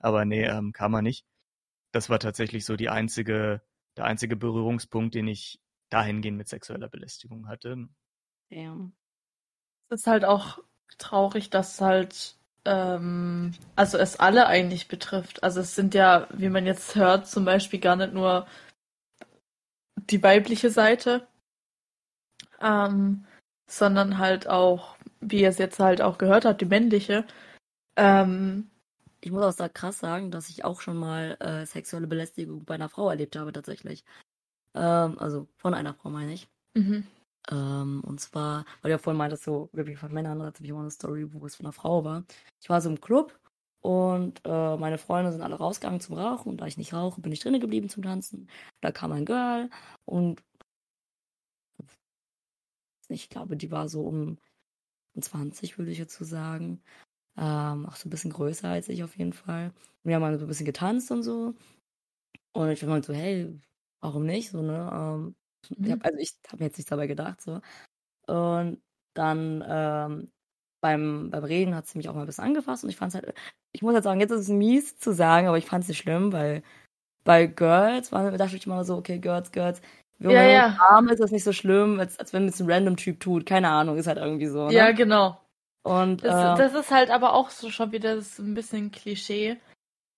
Aber 0.00 0.24
nee, 0.24 0.44
ähm, 0.44 0.72
kam 0.72 0.94
er 0.94 1.02
nicht. 1.02 1.24
Das 1.92 2.10
war 2.10 2.18
tatsächlich 2.18 2.64
so 2.66 2.76
die 2.76 2.90
einzige, 2.90 3.62
der 3.96 4.04
einzige 4.04 4.36
Berührungspunkt, 4.36 5.14
den 5.14 5.28
ich 5.28 5.60
dahingehend 5.90 6.38
mit 6.38 6.48
sexueller 6.48 6.88
Belästigung 6.88 7.48
hatte. 7.48 7.88
Ja. 8.50 8.90
Es 9.88 10.00
ist 10.00 10.06
halt 10.06 10.24
auch 10.24 10.58
traurig, 10.98 11.50
dass 11.50 11.80
halt, 11.80 12.36
ähm, 12.64 13.52
also 13.76 13.98
es 13.98 14.18
alle 14.18 14.46
eigentlich 14.46 14.88
betrifft. 14.88 15.42
Also 15.42 15.60
es 15.60 15.74
sind 15.74 15.94
ja, 15.94 16.28
wie 16.32 16.48
man 16.48 16.66
jetzt 16.66 16.94
hört, 16.96 17.26
zum 17.26 17.44
Beispiel 17.44 17.80
gar 17.80 17.96
nicht 17.96 18.12
nur 18.12 18.46
die 19.96 20.22
weibliche 20.22 20.70
Seite, 20.70 21.26
ähm, 22.60 23.24
sondern 23.68 24.18
halt 24.18 24.48
auch, 24.48 24.96
wie 25.20 25.42
ihr 25.42 25.48
es 25.48 25.58
jetzt 25.58 25.78
halt 25.80 26.00
auch 26.00 26.18
gehört 26.18 26.44
habt, 26.44 26.60
die 26.60 26.66
männliche. 26.66 27.26
Ähm, 27.96 28.70
Ich 29.26 29.32
muss 29.32 29.42
auch 29.42 29.56
da 29.56 29.68
krass 29.68 29.98
sagen, 29.98 30.30
dass 30.30 30.48
ich 30.48 30.64
auch 30.64 30.80
schon 30.80 30.96
mal 30.96 31.36
äh, 31.40 31.66
sexuelle 31.66 32.06
Belästigung 32.06 32.64
bei 32.64 32.76
einer 32.76 32.88
Frau 32.88 33.10
erlebt 33.10 33.34
habe, 33.34 33.52
tatsächlich. 33.52 34.04
Ähm, 34.72 35.18
also 35.18 35.48
von 35.56 35.74
einer 35.74 35.94
Frau, 35.94 36.10
meine 36.10 36.32
ich. 36.32 36.48
mhm. 36.74 37.04
Ähm, 37.50 38.04
und 38.06 38.20
zwar, 38.20 38.64
weil 38.82 38.90
du 38.90 38.90
ja 38.90 38.98
vorhin 38.98 39.18
meintest, 39.18 39.42
so 39.42 39.68
wirklich 39.72 39.98
von 39.98 40.12
Männern, 40.12 40.38
da 40.38 40.46
hatte 40.46 40.62
ich 40.62 40.72
auch 40.72 40.78
eine 40.78 40.92
Story, 40.92 41.26
wo 41.32 41.44
es 41.44 41.56
von 41.56 41.66
einer 41.66 41.72
Frau 41.72 42.04
war. 42.04 42.24
Ich 42.62 42.68
war 42.68 42.80
so 42.80 42.88
im 42.88 43.00
Club 43.00 43.36
und 43.80 44.40
äh, 44.44 44.76
meine 44.76 44.96
Freunde 44.96 45.32
sind 45.32 45.42
alle 45.42 45.56
rausgegangen 45.56 46.00
zum 46.00 46.16
Rauchen 46.16 46.50
und 46.50 46.60
da 46.60 46.66
ich 46.66 46.76
nicht 46.76 46.94
rauche, 46.94 47.20
bin 47.20 47.32
ich 47.32 47.40
drinnen 47.40 47.60
geblieben 47.60 47.88
zum 47.88 48.04
Tanzen. 48.04 48.48
Da 48.80 48.92
kam 48.92 49.10
ein 49.10 49.24
Girl 49.24 49.70
und 50.04 50.40
ich 53.08 53.28
glaube, 53.28 53.56
die 53.56 53.72
war 53.72 53.88
so 53.88 54.06
um, 54.06 54.38
um 55.14 55.22
20, 55.22 55.78
würde 55.78 55.90
ich 55.90 55.98
jetzt 55.98 56.14
so 56.14 56.24
sagen. 56.24 56.80
Ähm, 57.38 57.86
auch 57.86 57.96
so 57.96 58.08
ein 58.08 58.10
bisschen 58.10 58.32
größer 58.32 58.68
als 58.68 58.88
ich 58.88 59.04
auf 59.04 59.16
jeden 59.16 59.32
Fall. 59.32 59.72
Wir 60.04 60.14
haben 60.16 60.22
mal 60.22 60.38
so 60.38 60.44
ein 60.46 60.48
bisschen 60.48 60.66
getanzt 60.66 61.10
und 61.10 61.22
so. 61.22 61.54
Und 62.52 62.70
ich 62.70 62.84
war 62.86 62.94
halt 62.94 63.04
so, 63.04 63.12
hey, 63.12 63.58
warum 64.00 64.24
nicht? 64.26 64.50
So, 64.50 64.62
ne? 64.62 64.90
Ähm, 64.92 65.36
ich 65.70 65.78
Mhm. 65.78 65.92
hab, 65.92 66.04
also 66.04 66.18
ich 66.18 66.34
habe 66.48 66.58
mir 66.62 66.66
jetzt 66.68 66.78
nichts 66.78 66.90
dabei 66.90 67.06
gedacht, 67.06 67.40
so. 67.42 67.60
Und 68.28 68.82
dann 69.14 69.64
ähm, 69.68 70.30
beim, 70.82 71.30
beim 71.30 71.44
Reden 71.44 71.74
hat 71.74 71.86
sie 71.86 71.98
mich 71.98 72.08
auch 72.08 72.14
mal 72.14 72.20
ein 72.22 72.26
bisschen 72.26 72.44
angefasst 72.44 72.84
und 72.84 72.90
ich 72.90 72.96
fand 72.96 73.14
es 73.14 73.22
halt, 73.22 73.34
ich 73.72 73.82
muss 73.82 73.94
halt 73.94 74.04
sagen, 74.04 74.20
jetzt 74.20 74.30
ist 74.32 74.42
es 74.42 74.48
mies 74.48 74.98
zu 74.98 75.12
sagen, 75.12 75.48
aber 75.48 75.58
ich 75.58 75.66
fand 75.66 75.84
es 75.84 75.88
nicht 75.88 75.98
schlimm, 75.98 76.32
weil 76.32 76.62
bei 77.24 77.46
Girls 77.46 78.12
war, 78.12 78.30
dachte 78.38 78.56
ich 78.56 78.66
immer 78.66 78.84
so, 78.84 78.96
okay, 78.96 79.18
Girls, 79.18 79.52
Girls, 79.52 79.80
wenn 80.18 80.32
Ja, 80.34 80.42
ja. 80.44 80.76
arm 80.78 81.06
ist, 81.08 81.14
ist 81.14 81.20
das 81.20 81.30
nicht 81.32 81.44
so 81.44 81.52
schlimm, 81.52 82.00
als, 82.00 82.18
als 82.18 82.32
wenn 82.32 82.48
es 82.48 82.60
ein 82.60 82.70
random 82.70 82.96
Typ 82.96 83.20
tut. 83.20 83.46
Keine 83.46 83.68
Ahnung, 83.70 83.96
ist 83.98 84.06
halt 84.06 84.18
irgendwie 84.18 84.46
so. 84.46 84.66
Ne? 84.66 84.72
Ja, 84.74 84.92
genau. 84.92 85.40
Und 85.86 86.24
Das, 86.24 86.58
äh, 86.58 86.62
das 86.62 86.74
ist 86.74 86.90
halt 86.90 87.10
aber 87.10 87.34
auch 87.34 87.50
so 87.50 87.70
schon 87.70 87.92
wieder 87.92 88.16
das 88.16 88.38
ein 88.38 88.54
bisschen 88.54 88.90
Klischee. 88.90 89.56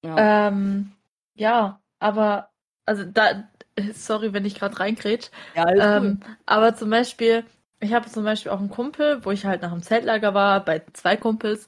ja. 0.02 0.48
Ähm, 0.48 0.92
ja, 1.34 1.80
aber, 1.98 2.48
also 2.86 3.04
da, 3.04 3.48
sorry, 3.94 4.32
wenn 4.32 4.46
ich 4.46 4.54
gerade 4.54 4.80
reingrätsch, 4.80 5.30
ja, 5.54 5.68
ähm, 5.68 6.20
aber 6.46 6.74
zum 6.74 6.90
Beispiel, 6.90 7.44
ich 7.80 7.92
habe 7.92 8.08
zum 8.08 8.24
Beispiel 8.24 8.50
auch 8.50 8.60
einen 8.60 8.70
Kumpel, 8.70 9.24
wo 9.24 9.30
ich 9.30 9.44
halt 9.44 9.62
nach 9.62 9.70
dem 9.72 9.82
Zeltlager 9.82 10.32
war, 10.32 10.64
bei 10.64 10.82
zwei 10.94 11.16
Kumpels, 11.16 11.66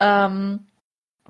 ähm, 0.00 0.66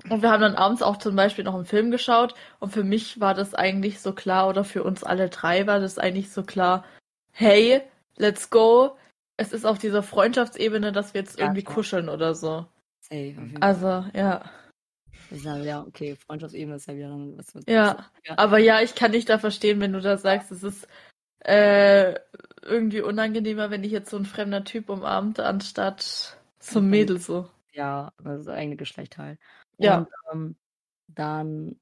und 0.09 0.21
wir 0.21 0.31
haben 0.31 0.41
dann 0.41 0.55
abends 0.55 0.81
auch 0.81 0.97
zum 0.97 1.15
Beispiel 1.15 1.43
noch 1.43 1.53
einen 1.53 1.65
Film 1.65 1.91
geschaut. 1.91 2.33
Und 2.59 2.71
für 2.73 2.83
mich 2.83 3.19
war 3.19 3.33
das 3.33 3.53
eigentlich 3.53 3.99
so 3.99 4.13
klar, 4.13 4.49
oder 4.49 4.63
für 4.63 4.83
uns 4.83 5.03
alle 5.03 5.29
drei 5.29 5.67
war 5.67 5.79
das 5.79 5.99
eigentlich 5.99 6.31
so 6.31 6.43
klar, 6.43 6.83
hey, 7.31 7.83
let's 8.17 8.49
go, 8.49 8.97
es 9.41 9.53
ist 9.53 9.65
auf 9.65 9.79
dieser 9.79 10.03
Freundschaftsebene, 10.03 10.91
dass 10.91 11.13
wir 11.13 11.21
jetzt 11.21 11.39
Ja, 11.39 11.45
irgendwie 11.45 11.63
klar. 11.63 11.75
kuscheln 11.75 12.09
oder 12.09 12.35
so. 12.35 12.65
Safe. 13.01 13.35
Also, 13.59 14.05
ja. 14.13 14.43
Ich 15.31 15.41
sage, 15.43 15.63
ja, 15.65 15.81
okay, 15.81 16.15
Freundschaftsebene 16.15 16.75
ist 16.75 16.87
ja 16.87 16.95
wieder 16.95 17.09
dann 17.09 17.37
was 17.37 17.53
mit. 17.55 17.69
Ja, 17.69 18.09
ja. 18.25 18.37
Aber 18.37 18.57
ja, 18.57 18.81
ich 18.81 18.95
kann 18.95 19.13
dich 19.13 19.25
da 19.25 19.39
verstehen, 19.39 19.79
wenn 19.79 19.93
du 19.93 20.01
da 20.01 20.17
sagst, 20.17 20.51
es 20.51 20.63
ist 20.63 20.87
äh, 21.39 22.15
irgendwie 22.61 23.01
unangenehmer, 23.01 23.71
wenn 23.71 23.81
dich 23.81 23.91
jetzt 23.91 24.11
so 24.11 24.17
ein 24.17 24.25
fremder 24.25 24.63
Typ 24.63 24.89
umarmt, 24.89 25.39
anstatt 25.39 26.37
so 26.59 26.79
ein 26.79 26.85
Mhm. 26.85 26.89
Mädel 26.91 27.19
so. 27.19 27.49
Ja, 27.73 28.13
das 28.23 28.47
eigene 28.47 28.75
Geschlecht 28.75 29.17
halt. 29.17 29.39
Ja. 29.77 29.99
Und 29.99 30.07
ähm, 30.31 30.55
dann, 31.07 31.79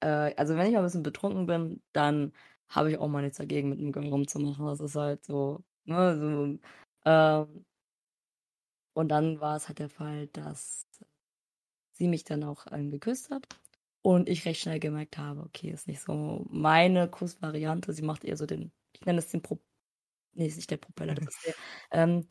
äh, 0.00 0.34
also 0.36 0.56
wenn 0.56 0.66
ich 0.66 0.72
mal 0.72 0.80
ein 0.80 0.84
bisschen 0.84 1.02
betrunken 1.02 1.46
bin, 1.46 1.80
dann 1.92 2.32
habe 2.68 2.90
ich 2.90 2.98
auch 2.98 3.08
mal 3.08 3.22
nichts 3.22 3.38
dagegen, 3.38 3.70
mit 3.70 3.78
einem 3.78 3.92
Girl 3.92 4.08
rumzumachen. 4.08 4.66
Das 4.66 4.80
ist 4.80 4.96
halt 4.96 5.24
so, 5.24 5.62
ne, 5.88 6.16
so, 6.18 6.58
ähm, 7.04 7.64
und 8.94 9.08
dann 9.08 9.40
war 9.40 9.56
es 9.56 9.68
halt 9.68 9.78
der 9.78 9.88
Fall, 9.88 10.26
dass 10.28 10.86
sie 11.92 12.08
mich 12.08 12.24
dann 12.24 12.44
auch 12.44 12.66
ähm, 12.72 12.90
geküsst 12.90 13.30
hat 13.30 13.46
und 14.02 14.28
ich 14.28 14.44
recht 14.44 14.60
schnell 14.60 14.80
gemerkt 14.80 15.18
habe, 15.18 15.42
okay, 15.42 15.70
ist 15.70 15.88
nicht 15.88 16.00
so 16.00 16.46
meine 16.50 17.08
Kussvariante. 17.10 17.92
Sie 17.92 18.02
macht 18.02 18.24
eher 18.24 18.36
so 18.36 18.46
den, 18.46 18.72
ich 18.94 19.02
nenne 19.04 19.18
es 19.18 19.30
den 19.30 19.42
Pro, 19.42 19.60
nee, 20.34 20.46
ist 20.46 20.56
nicht 20.56 20.70
der 20.70 20.78
Propeller, 20.78 21.14
das 21.14 21.26
ist 21.28 21.46
der, 21.46 21.54
ähm, 21.92 22.26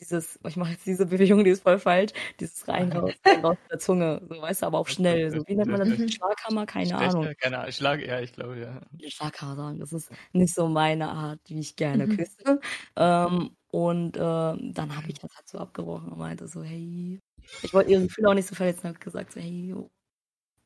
dieses, 0.00 0.38
ich 0.46 0.56
mache 0.56 0.72
jetzt 0.72 0.86
diese 0.86 1.06
Bewegung, 1.06 1.44
die 1.44 1.50
ist 1.50 1.62
voll 1.62 1.78
falsch, 1.78 2.12
dieses 2.40 2.66
rein 2.68 2.92
raus, 2.92 3.12
raus 3.44 3.56
der 3.70 3.78
Zunge, 3.78 4.22
so 4.28 4.40
weißt 4.42 4.62
du, 4.62 4.66
aber 4.66 4.78
auch 4.78 4.88
schnell, 4.88 5.30
so 5.30 5.42
wie 5.46 5.54
nennt 5.56 5.70
man 5.70 5.80
das? 5.80 6.14
Schlaghammer, 6.14 6.66
keine 6.66 6.96
Ahnung. 6.98 7.22
Stecher, 7.24 7.34
keine 7.36 7.58
Ahnung. 7.60 7.72
Schlag, 7.72 8.00
ja, 8.06 8.20
ich 8.20 8.32
glaube, 8.32 8.58
ja. 8.58 8.80
Schlaghammer 9.08 9.56
sagen, 9.56 9.78
das 9.80 9.92
ist 9.92 10.10
nicht 10.32 10.54
so 10.54 10.68
meine 10.68 11.08
Art, 11.10 11.40
wie 11.46 11.60
ich 11.60 11.76
gerne 11.76 12.06
Mhm. 12.06 12.16
küsse. 12.16 12.60
Ähm, 12.96 13.56
und 13.70 14.16
ähm, 14.18 14.72
dann 14.74 14.96
habe 14.96 15.08
ich 15.08 15.18
das 15.18 15.34
halt 15.36 15.48
so 15.48 15.58
abgebrochen 15.58 16.12
und 16.12 16.18
meinte 16.18 16.46
so, 16.48 16.62
hey, 16.62 17.18
ich 17.62 17.72
wollte 17.72 17.90
ihre 17.90 18.02
Gefühle 18.02 18.28
auch 18.30 18.34
nicht 18.34 18.48
so 18.48 18.54
verletzen, 18.54 18.88
habe 18.88 18.98
gesagt 18.98 19.32
so, 19.32 19.40
hey, 19.40 19.66
jo, 19.70 19.90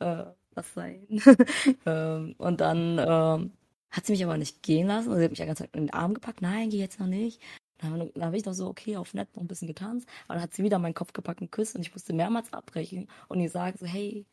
äh, 0.01 0.25
was 0.55 0.73
sein. 0.75 1.07
ähm, 1.87 2.35
und 2.39 2.61
dann 2.61 2.99
ähm, 2.99 3.53
hat 3.91 4.07
sie 4.07 4.13
mich 4.13 4.25
aber 4.25 4.39
nicht 4.39 4.63
gehen 4.63 4.87
lassen. 4.89 5.09
Also 5.09 5.19
sie 5.19 5.25
hat 5.25 5.31
mich 5.33 5.39
ja 5.41 5.47
ganz 5.47 5.61
in 5.61 5.69
den 5.75 5.93
Arm 5.93 6.15
gepackt. 6.15 6.43
Nein, 6.43 6.71
geh 6.71 6.79
jetzt 6.79 7.01
noch 7.01 7.07
nicht. 7.07 7.41
Dann, 7.79 8.11
dann 8.15 8.25
habe 8.25 8.37
ich 8.37 8.45
noch 8.45 8.55
so, 8.55 8.67
okay, 8.69 8.97
auf 8.97 9.15
nett 9.15 9.35
noch 9.35 9.43
ein 9.43 9.49
bisschen 9.49 9.69
getanzt. 9.69 10.09
Aber 10.27 10.35
dann 10.35 10.43
hat 10.43 10.55
sie 10.55 10.63
wieder 10.63 10.79
meinen 10.79 10.95
Kopf 10.95 11.13
gepackt 11.13 11.41
und 11.41 11.51
geküsst 11.51 11.75
und 11.77 11.83
ich 11.83 11.93
musste 11.93 12.13
mehrmals 12.13 12.53
abbrechen 12.53 13.09
und 13.29 13.41
ihr 13.41 13.51
sagen 13.51 13.77
so, 13.79 13.87
hey, 13.87 14.25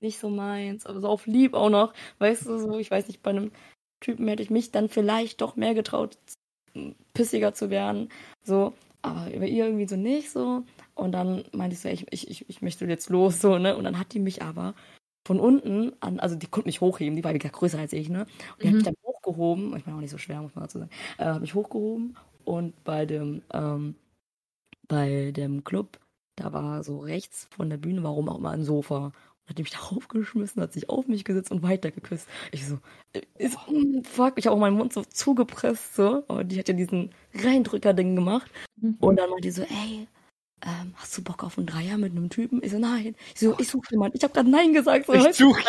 nicht 0.00 0.18
so 0.18 0.28
meins, 0.28 0.86
aber 0.86 1.00
so 1.00 1.08
auf 1.08 1.26
lieb 1.26 1.54
auch 1.54 1.70
noch. 1.70 1.92
Weißt 2.18 2.46
du, 2.46 2.58
so, 2.58 2.78
ich 2.78 2.90
weiß 2.90 3.08
nicht, 3.08 3.22
bei 3.22 3.30
einem 3.30 3.50
Typen 4.00 4.28
hätte 4.28 4.42
ich 4.42 4.50
mich 4.50 4.70
dann 4.72 4.88
vielleicht 4.88 5.40
doch 5.40 5.56
mehr 5.56 5.74
getraut, 5.74 6.18
pissiger 7.14 7.54
zu 7.54 7.70
werden. 7.70 8.10
So, 8.44 8.74
aber 9.02 9.32
über 9.32 9.46
ihr 9.46 9.66
irgendwie 9.66 9.88
so 9.88 9.96
nicht 9.96 10.30
so. 10.30 10.64
Und 10.94 11.12
dann 11.12 11.44
meinte 11.52 11.74
ich 11.74 11.80
so, 11.80 11.88
ich, 11.88 12.06
ich, 12.12 12.48
ich, 12.48 12.62
möchte 12.62 12.84
jetzt 12.86 13.08
los, 13.10 13.40
so, 13.40 13.58
ne? 13.58 13.76
Und 13.76 13.84
dann 13.84 13.98
hat 13.98 14.12
die 14.12 14.18
mich 14.18 14.42
aber 14.42 14.74
von 15.26 15.40
unten 15.40 15.92
an, 16.00 16.20
also 16.20 16.36
die 16.36 16.46
konnte 16.46 16.68
mich 16.68 16.80
hochheben, 16.80 17.16
die 17.16 17.24
war 17.24 17.34
wieder 17.34 17.48
größer 17.48 17.78
als 17.78 17.92
ich, 17.92 18.08
ne? 18.08 18.26
Und 18.52 18.62
die 18.62 18.68
hat 18.68 18.74
Mhm. 18.74 18.76
mich 18.76 18.84
dann 18.84 18.96
hochgehoben, 19.02 19.76
ich 19.76 19.84
bin 19.84 19.94
auch 19.94 20.00
nicht 20.00 20.10
so 20.10 20.18
schwer, 20.18 20.40
muss 20.42 20.54
man 20.54 20.64
dazu 20.64 20.78
sagen, 20.78 20.90
äh, 21.18 21.24
hat 21.24 21.40
mich 21.40 21.54
hochgehoben 21.54 22.16
und 22.46 22.82
bei 22.84 23.06
dem, 23.06 23.42
ähm, 23.52 23.96
bei 24.88 25.32
dem 25.32 25.64
Club, 25.64 25.98
da 26.36 26.52
war 26.52 26.84
so 26.84 27.00
rechts 27.00 27.48
von 27.50 27.68
der 27.68 27.76
Bühne, 27.76 28.02
warum 28.04 28.28
auch 28.28 28.38
immer, 28.38 28.50
ein 28.50 28.64
Sofa. 28.64 29.06
Und 29.06 29.50
hat 29.50 29.58
mich 29.58 29.70
da 29.70 29.78
aufgeschmissen, 29.96 30.62
hat 30.62 30.72
sich 30.72 30.88
auf 30.88 31.08
mich 31.08 31.24
gesetzt 31.24 31.50
und 31.50 31.62
weitergeküsst. 31.62 32.28
Ich 32.52 32.66
so, 32.66 32.78
äh, 33.12 33.22
ist, 33.38 33.58
mm, 33.68 34.02
fuck, 34.04 34.34
ich 34.36 34.46
habe 34.46 34.56
auch 34.56 34.60
meinen 34.60 34.76
Mund 34.76 34.92
so 34.92 35.02
zugepresst, 35.02 35.96
so. 35.96 36.24
Und 36.28 36.52
die 36.52 36.58
hat 36.58 36.68
ja 36.68 36.74
diesen 36.74 37.10
Reindrücker-Ding 37.34 38.14
gemacht. 38.14 38.50
Mhm. 38.80 38.96
Und 39.00 39.16
dann 39.18 39.28
meinte 39.30 39.42
die 39.42 39.50
so, 39.50 39.62
ey, 39.62 40.06
ähm, 40.64 40.94
hast 40.96 41.18
du 41.18 41.22
Bock 41.22 41.42
auf 41.42 41.58
einen 41.58 41.66
Dreier 41.66 41.98
mit 41.98 42.12
einem 42.12 42.30
Typen? 42.30 42.62
Ich 42.62 42.70
so, 42.72 42.78
nein. 42.78 43.16
Ich 43.34 43.40
so, 43.40 43.56
ich 43.58 43.68
suche 43.68 43.88
jemanden. 43.90 44.16
Ich 44.16 44.22
habe 44.22 44.32
gerade 44.32 44.50
Nein 44.50 44.72
gesagt. 44.72 45.06
So, 45.06 45.14
Ich 45.14 45.36
suche. 45.36 45.62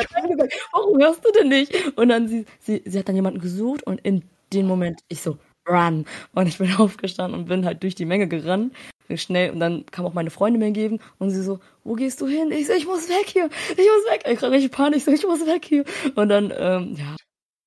Warum 0.71 0.99
hörst 0.99 1.25
du 1.25 1.31
denn 1.31 1.49
nicht? 1.49 1.97
Und 1.97 2.09
dann 2.09 2.27
sie, 2.27 2.45
sie, 2.59 2.83
sie 2.85 2.99
hat 2.99 3.09
dann 3.09 3.15
jemanden 3.15 3.41
gesucht 3.41 3.83
und 3.83 3.99
in 4.01 4.23
dem 4.53 4.67
Moment, 4.67 5.01
ich 5.09 5.21
so, 5.21 5.37
run. 5.67 6.05
Und 6.33 6.47
ich 6.47 6.57
bin 6.57 6.73
aufgestanden 6.77 7.39
und 7.39 7.47
bin 7.47 7.65
halt 7.65 7.83
durch 7.83 7.95
die 7.95 8.05
Menge 8.05 8.27
gerannt. 8.27 8.73
Schnell. 9.15 9.51
Und 9.51 9.59
dann 9.59 9.85
kam 9.85 10.05
auch 10.05 10.13
meine 10.13 10.29
Freundin 10.29 10.59
mir 10.59 10.71
geben 10.71 10.99
und 11.17 11.29
sie 11.29 11.41
so, 11.41 11.59
wo 11.83 11.93
gehst 11.93 12.19
du 12.19 12.27
hin? 12.27 12.51
Ich 12.51 12.67
so, 12.67 12.73
ich 12.73 12.85
muss 12.85 13.07
weg 13.07 13.27
hier. 13.27 13.49
Ich 13.71 13.77
muss 13.77 14.11
weg. 14.11 14.23
Ich 14.29 14.39
krieg 14.39 14.51
richtig 14.51 14.71
Panik. 14.71 14.97
Ich 14.97 15.05
so, 15.05 15.11
ich 15.11 15.25
muss 15.25 15.45
weg 15.45 15.63
hier. 15.65 15.85
Und 16.15 16.29
dann, 16.29 16.51
ähm, 16.55 16.95
ja, 16.97 17.15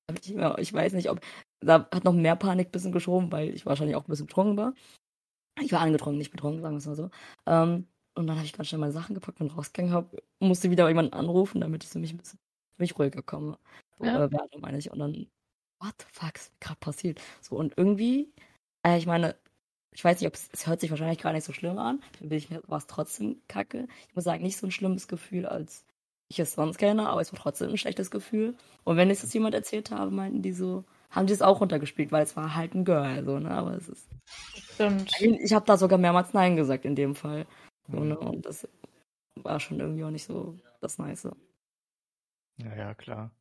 hab 0.07 0.19
ich, 0.19 0.35
ich 0.61 0.73
weiß 0.73 0.93
nicht, 0.93 1.09
ob, 1.09 1.19
da 1.61 1.87
hat 1.91 2.03
noch 2.03 2.13
mehr 2.13 2.35
Panik 2.35 2.67
ein 2.67 2.71
bisschen 2.71 2.91
geschoben, 2.91 3.31
weil 3.31 3.53
ich 3.53 3.65
wahrscheinlich 3.65 3.95
auch 3.95 4.03
ein 4.03 4.09
bisschen 4.09 4.27
betrunken 4.27 4.57
war. 4.57 4.73
Ich 5.59 5.71
war 5.71 5.81
angetrunken, 5.81 6.17
nicht 6.17 6.31
betrunken, 6.31 6.61
sagen 6.61 6.75
wir 6.75 6.79
es 6.79 6.85
mal 6.85 6.95
so. 6.95 7.09
Ähm, 7.47 7.87
und 8.15 8.27
dann 8.27 8.35
habe 8.35 8.45
ich 8.45 8.53
ganz 8.53 8.67
schnell 8.67 8.79
meine 8.79 8.91
Sachen 8.91 9.15
gepackt 9.15 9.41
und 9.41 9.55
rausgegangen 9.55 9.93
habe, 9.93 10.21
musste 10.39 10.69
wieder 10.69 10.87
jemanden 10.87 11.13
anrufen, 11.13 11.61
damit 11.61 11.83
ich 11.83 11.89
für 11.89 11.99
mich 11.99 12.13
ein 12.13 12.17
bisschen 12.17 12.39
für 12.75 12.83
mich 12.83 12.97
ruhiger 12.97 13.21
komme. 13.21 13.57
Ja. 13.99 14.25
Äh, 14.25 14.29
meine 14.59 14.77
ich. 14.77 14.91
Und 14.91 14.99
dann, 14.99 15.27
what 15.81 15.93
the 15.99 16.05
fuck 16.11 16.35
ist 16.35 16.51
gerade 16.59 16.79
passiert? 16.79 17.21
So, 17.41 17.55
und 17.55 17.73
irgendwie, 17.77 18.31
äh, 18.85 18.97
ich 18.97 19.05
meine, 19.05 19.35
ich 19.93 20.03
weiß 20.03 20.19
nicht, 20.19 20.27
ob 20.27 20.35
es, 20.35 20.49
es 20.53 20.67
hört 20.67 20.79
sich 20.79 20.89
wahrscheinlich 20.89 21.19
gar 21.19 21.33
nicht 21.33 21.43
so 21.43 21.53
schlimm 21.53 21.77
an. 21.77 22.01
Für 22.17 22.25
mich 22.25 22.49
war 22.67 22.77
es 22.77 22.87
trotzdem 22.87 23.41
kacke. 23.47 23.87
Ich 24.07 24.15
muss 24.15 24.23
sagen, 24.23 24.43
nicht 24.43 24.57
so 24.57 24.67
ein 24.67 24.71
schlimmes 24.71 25.07
Gefühl, 25.07 25.45
als 25.45 25.85
ich 26.29 26.39
es 26.39 26.53
sonst 26.53 26.77
kenne, 26.77 27.09
aber 27.09 27.19
es 27.19 27.33
war 27.33 27.39
trotzdem 27.39 27.71
ein 27.71 27.77
schlechtes 27.77 28.09
Gefühl. 28.09 28.55
Und 28.85 28.95
wenn 28.95 29.09
ich 29.09 29.19
das 29.19 29.33
jemand 29.33 29.53
erzählt 29.53 29.91
habe, 29.91 30.11
meinten 30.11 30.41
die 30.41 30.53
so, 30.53 30.85
haben 31.09 31.27
die 31.27 31.33
es 31.33 31.41
auch 31.41 31.59
runtergespielt, 31.59 32.13
weil 32.13 32.23
es 32.23 32.37
war 32.37 32.55
halt 32.55 32.73
ein 32.73 32.85
Girl, 32.85 33.25
so, 33.25 33.37
ne? 33.37 33.51
Aber 33.51 33.73
es 33.73 33.89
ist. 33.89 34.07
Stimmt. 34.73 35.11
Ich 35.19 35.53
habe 35.53 35.65
da 35.65 35.75
sogar 35.75 35.99
mehrmals 35.99 36.33
Nein 36.33 36.55
gesagt 36.55 36.85
in 36.85 36.95
dem 36.95 37.15
Fall. 37.15 37.45
So, 37.89 37.99
ne? 37.99 38.17
Und 38.17 38.45
das 38.45 38.65
war 39.35 39.59
schon 39.59 39.81
irgendwie 39.81 40.05
auch 40.05 40.09
nicht 40.09 40.23
so 40.23 40.57
das 40.79 40.97
Nice. 40.97 41.27
Ja, 42.57 42.75
ja, 42.75 42.93
klar. 42.93 43.31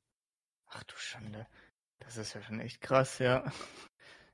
Ach 0.66 0.82
du 0.82 0.97
Schande. 0.97 1.47
Das 2.11 2.17
ist 2.17 2.35
ja 2.35 2.43
schon 2.43 2.59
echt 2.59 2.81
krass, 2.81 3.21
ja. 3.21 3.45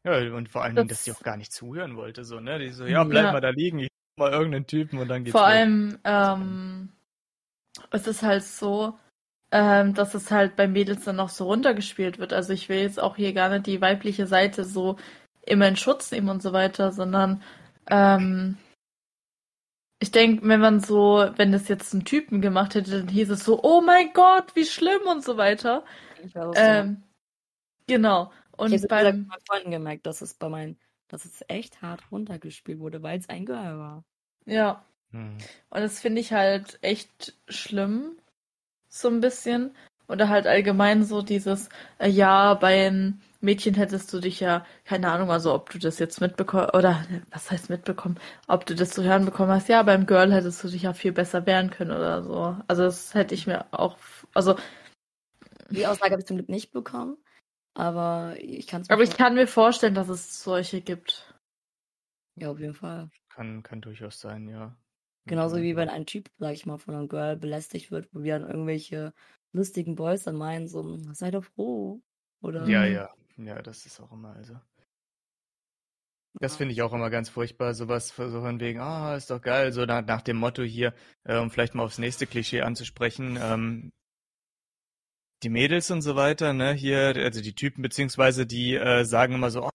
Ja, 0.02 0.18
und 0.34 0.48
vor 0.48 0.62
allen 0.62 0.76
Dingen, 0.76 0.88
dass 0.88 0.98
Das- 0.98 1.04
die 1.04 1.12
auch 1.12 1.22
gar 1.22 1.36
nicht 1.36 1.52
zuhören 1.52 1.94
wollte, 1.96 2.24
so, 2.24 2.40
ne? 2.40 2.58
Die 2.58 2.70
so, 2.70 2.86
ja, 2.86 3.04
bleib 3.04 3.24
Ja. 3.24 3.32
mal 3.32 3.40
da 3.42 3.50
liegen, 3.50 3.80
ich 3.80 3.90
mal 4.18 4.32
irgendeinen 4.32 4.66
Typen 4.66 4.98
und 4.98 5.08
dann 5.08 5.24
geht's 5.24 5.32
Vor 5.32 5.42
los. 5.42 5.50
allem, 5.50 5.98
ähm, 6.04 6.88
es 7.90 8.06
ist 8.06 8.22
halt 8.22 8.44
so, 8.44 8.98
ähm, 9.50 9.92
dass 9.92 10.14
es 10.14 10.30
halt 10.30 10.56
bei 10.56 10.66
Mädels 10.66 11.04
dann 11.04 11.20
auch 11.20 11.28
so 11.28 11.44
runtergespielt 11.44 12.18
wird. 12.18 12.32
Also 12.32 12.54
ich 12.54 12.70
will 12.70 12.78
jetzt 12.78 12.98
auch 12.98 13.16
hier 13.16 13.34
gar 13.34 13.50
nicht 13.50 13.66
die 13.66 13.82
weibliche 13.82 14.26
Seite 14.26 14.64
so 14.64 14.96
immer 15.42 15.68
in 15.68 15.76
Schutz 15.76 16.10
nehmen 16.12 16.30
und 16.30 16.42
so 16.42 16.54
weiter, 16.54 16.92
sondern 16.92 17.42
ähm, 17.90 18.56
ich 19.98 20.12
denke, 20.12 20.48
wenn 20.48 20.60
man 20.60 20.80
so, 20.80 21.28
wenn 21.36 21.52
das 21.52 21.68
jetzt 21.68 21.92
ein 21.92 22.06
Typen 22.06 22.40
gemacht 22.40 22.74
hätte, 22.74 22.92
dann 23.00 23.08
hieß 23.08 23.28
es 23.30 23.44
so, 23.44 23.62
oh 23.62 23.82
mein 23.82 24.12
Gott, 24.14 24.56
wie 24.56 24.64
schlimm 24.64 25.02
und 25.10 25.22
so 25.22 25.36
weiter. 25.36 25.84
Ähm, 26.54 27.02
genau. 27.86 28.32
Und 28.56 28.72
ich 28.72 28.82
habe 28.82 28.88
beim, 28.88 29.26
meinen 29.26 29.40
Freunden 29.46 29.70
gemerkt, 29.70 30.06
dass 30.06 30.22
es 30.22 30.34
bei 30.34 30.48
meinen, 30.48 30.78
dass 31.08 31.24
es 31.24 31.44
echt 31.48 31.82
hart 31.82 32.02
runtergespielt 32.10 32.78
wurde, 32.78 33.02
weil 33.02 33.18
es 33.18 33.28
ein 33.28 33.46
Girl 33.46 33.78
war. 33.78 34.04
ja, 34.46 34.84
Hm. 35.12 35.38
Und 35.70 35.80
das 35.80 36.00
finde 36.00 36.20
ich 36.20 36.32
halt 36.32 36.78
echt 36.82 37.34
schlimm, 37.48 38.16
so 38.88 39.08
ein 39.08 39.20
bisschen. 39.20 39.74
Oder 40.08 40.28
halt 40.28 40.46
allgemein 40.46 41.04
so 41.04 41.22
dieses, 41.22 41.68
äh, 41.98 42.08
ja, 42.08 42.54
bei 42.54 42.86
einem 42.86 43.20
Mädchen 43.40 43.74
hättest 43.74 44.12
du 44.12 44.20
dich 44.20 44.40
ja, 44.40 44.64
keine 44.84 45.10
Ahnung, 45.10 45.32
also 45.32 45.52
ob 45.52 45.70
du 45.70 45.78
das 45.80 45.98
jetzt 45.98 46.20
mitbekommen, 46.20 46.68
oder 46.74 47.04
was 47.32 47.50
heißt 47.50 47.70
mitbekommen, 47.70 48.18
ob 48.46 48.66
du 48.66 48.76
das 48.76 48.90
zu 48.90 49.02
hören 49.02 49.24
bekommen 49.24 49.50
hast, 49.50 49.68
ja, 49.68 49.82
beim 49.82 50.06
Girl 50.06 50.32
hättest 50.32 50.62
du 50.62 50.68
dich 50.68 50.82
ja 50.82 50.92
viel 50.92 51.12
besser 51.12 51.44
wehren 51.46 51.70
können 51.70 51.90
oder 51.90 52.22
so. 52.22 52.56
Also 52.68 52.84
das 52.84 53.14
hätte 53.14 53.34
ich 53.34 53.48
mir 53.48 53.66
auch, 53.72 53.96
also, 54.32 54.56
Die 55.70 55.86
Aussage 55.86 56.12
habe 56.12 56.20
ich 56.20 56.26
zum 56.26 56.36
Glück 56.36 56.48
nicht 56.48 56.72
bekommen, 56.72 57.16
aber 57.76 58.36
ich 58.38 58.66
kann 58.66 58.82
es 58.82 58.90
aber 58.90 59.02
ich 59.02 59.16
kann 59.16 59.34
mir 59.34 59.46
vorstellen, 59.46 59.94
dass 59.94 60.08
es 60.08 60.42
solche 60.42 60.80
gibt. 60.80 61.32
Ja, 62.36 62.50
auf 62.50 62.58
jeden 62.58 62.74
Fall. 62.74 63.08
Kann, 63.30 63.62
kann 63.62 63.80
durchaus 63.80 64.20
sein, 64.20 64.48
ja. 64.48 64.76
Genauso 65.26 65.56
wie 65.56 65.74
wenn 65.74 65.88
ein 65.88 66.06
Typ, 66.06 66.30
sag 66.38 66.52
ich 66.52 66.66
mal, 66.66 66.78
von 66.78 66.94
einem 66.94 67.08
Girl 67.08 67.36
belästigt 67.36 67.90
wird, 67.90 68.08
wo 68.12 68.22
wir 68.22 68.38
dann 68.38 68.48
irgendwelche 68.48 69.12
lustigen 69.52 69.94
Boys 69.96 70.22
dann 70.24 70.36
meinen, 70.36 70.68
so, 70.68 70.98
sei 71.12 71.30
doch 71.30 71.44
froh. 71.44 72.00
Oder 72.42 72.66
Ja, 72.68 72.84
Mhm. 72.84 72.92
ja. 72.94 73.08
Ja, 73.38 73.60
das 73.62 73.84
ist 73.84 74.00
auch 74.00 74.12
immer, 74.12 74.34
also. 74.34 74.58
Das 76.40 76.52
Ja. 76.52 76.58
finde 76.58 76.72
ich 76.72 76.82
auch 76.82 76.92
immer 76.92 77.10
ganz 77.10 77.28
furchtbar, 77.28 77.74
sowas 77.74 78.08
so 78.08 78.40
von 78.40 78.60
wegen, 78.60 78.78
ah, 78.80 79.16
ist 79.16 79.30
doch 79.30 79.40
geil, 79.40 79.72
so 79.72 79.84
nach, 79.86 80.04
nach 80.04 80.22
dem 80.22 80.36
Motto 80.36 80.62
hier, 80.62 80.94
äh, 81.24 81.38
um 81.38 81.50
vielleicht 81.50 81.74
mal 81.74 81.82
aufs 81.84 81.98
nächste 81.98 82.26
Klischee 82.26 82.60
anzusprechen, 82.62 83.38
ähm, 83.40 83.90
die 85.42 85.48
Mädels 85.50 85.90
und 85.90 86.02
so 86.02 86.16
weiter, 86.16 86.52
ne, 86.52 86.72
hier, 86.72 87.14
also 87.16 87.40
die 87.42 87.54
Typen 87.54 87.82
beziehungsweise 87.82 88.46
die 88.46 88.74
äh, 88.74 89.04
sagen 89.04 89.34
immer 89.34 89.50
so, 89.50 89.64
oh, 89.64 89.70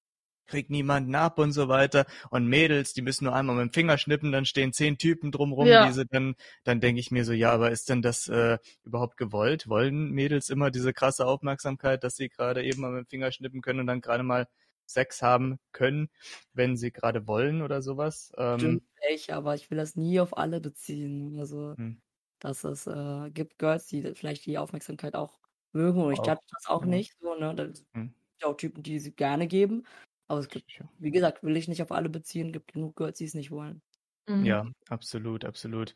krieg 0.48 0.70
niemanden 0.70 1.16
ab 1.16 1.40
und 1.40 1.54
so 1.54 1.70
weiter 1.70 2.06
und 2.32 2.48
Mädels, 2.48 2.94
die 2.94 3.02
müssen 3.02 3.26
nur 3.26 3.36
einmal 3.36 3.56
mit 3.56 3.66
dem 3.68 3.74
Finger 3.74 3.98
schnippen, 3.98 4.32
dann 4.34 4.46
stehen 4.46 4.74
zehn 4.74 4.98
Typen 4.98 5.32
drumrum, 5.32 5.70
Ja. 5.70 5.80
diese 5.80 6.06
dann, 6.08 6.36
dann 6.66 6.82
denke 6.82 7.00
ich 7.00 7.12
mir 7.12 7.26
so, 7.26 7.34
ja, 7.34 7.52
aber 7.54 7.72
ist 7.72 7.90
denn 7.90 8.02
das 8.02 8.28
äh, 8.30 8.58
überhaupt 8.84 9.18
gewollt? 9.18 9.70
Wollen 9.70 10.12
Mädels 10.12 10.50
immer 10.50 10.72
diese 10.72 10.94
krasse 10.94 11.26
Aufmerksamkeit, 11.28 12.04
dass 12.04 12.18
sie 12.18 12.30
gerade 12.30 12.64
eben 12.64 12.82
mal 12.82 12.92
mit 12.92 13.08
dem 13.08 13.10
Finger 13.10 13.32
schnippen 13.32 13.62
können 13.62 13.82
und 13.82 13.88
dann 13.88 14.02
gerade 14.02 14.24
mal 14.24 14.48
Sex 14.88 15.22
haben 15.22 15.60
können, 15.72 16.10
wenn 16.54 16.78
sie 16.78 16.92
gerade 16.92 17.28
wollen 17.28 17.62
oder 17.62 17.82
sowas? 17.82 18.32
Ähm, 18.38 18.60
Stimmt 18.60 18.84
echt, 19.10 19.32
aber 19.32 19.56
ich 19.56 19.70
will 19.72 19.78
das 19.78 19.96
nie 19.96 20.20
auf 20.20 20.38
alle 20.38 20.62
beziehen. 20.62 21.40
Also, 21.40 21.76
Hm. 21.78 22.02
dass 22.40 22.64
es 22.66 22.88
äh, 22.88 23.32
gibt 23.32 23.60
Girls, 23.60 23.88
die 23.88 24.16
vielleicht 24.16 24.46
die 24.48 24.58
Aufmerksamkeit 24.60 25.16
auch 25.16 25.41
mögen 25.74 26.02
und 26.04 26.14
ich 26.14 26.26
judge 26.26 26.42
das 26.52 26.68
auch 26.68 26.86
ja. 26.86 26.86
nicht 26.86 27.16
so, 27.20 27.36
ne? 27.36 27.56
Da 27.56 27.66
gibt 27.68 27.86
Hm. 27.96 28.08
ja 28.42 28.48
auch 28.50 28.58
Typen, 28.58 28.84
die 28.84 29.00
sie 29.00 29.14
gerne 29.16 29.48
geben. 29.48 29.86
Aber 30.28 30.40
es 30.40 30.50
gibt, 30.50 30.66
wie 31.00 31.12
gesagt, 31.12 31.44
will 31.44 31.58
ich 31.58 31.68
nicht 31.68 31.82
auf 31.84 31.92
alle 31.92 32.10
beziehen, 32.10 32.54
gibt 32.54 32.74
genug 32.74 32.96
Girls, 32.98 33.18
die 33.20 33.26
es 33.26 33.34
nicht 33.36 33.52
wollen. 33.52 33.82
Mhm. 34.28 34.48
Ja, 34.48 34.66
absolut, 34.90 35.46
absolut. 35.46 35.96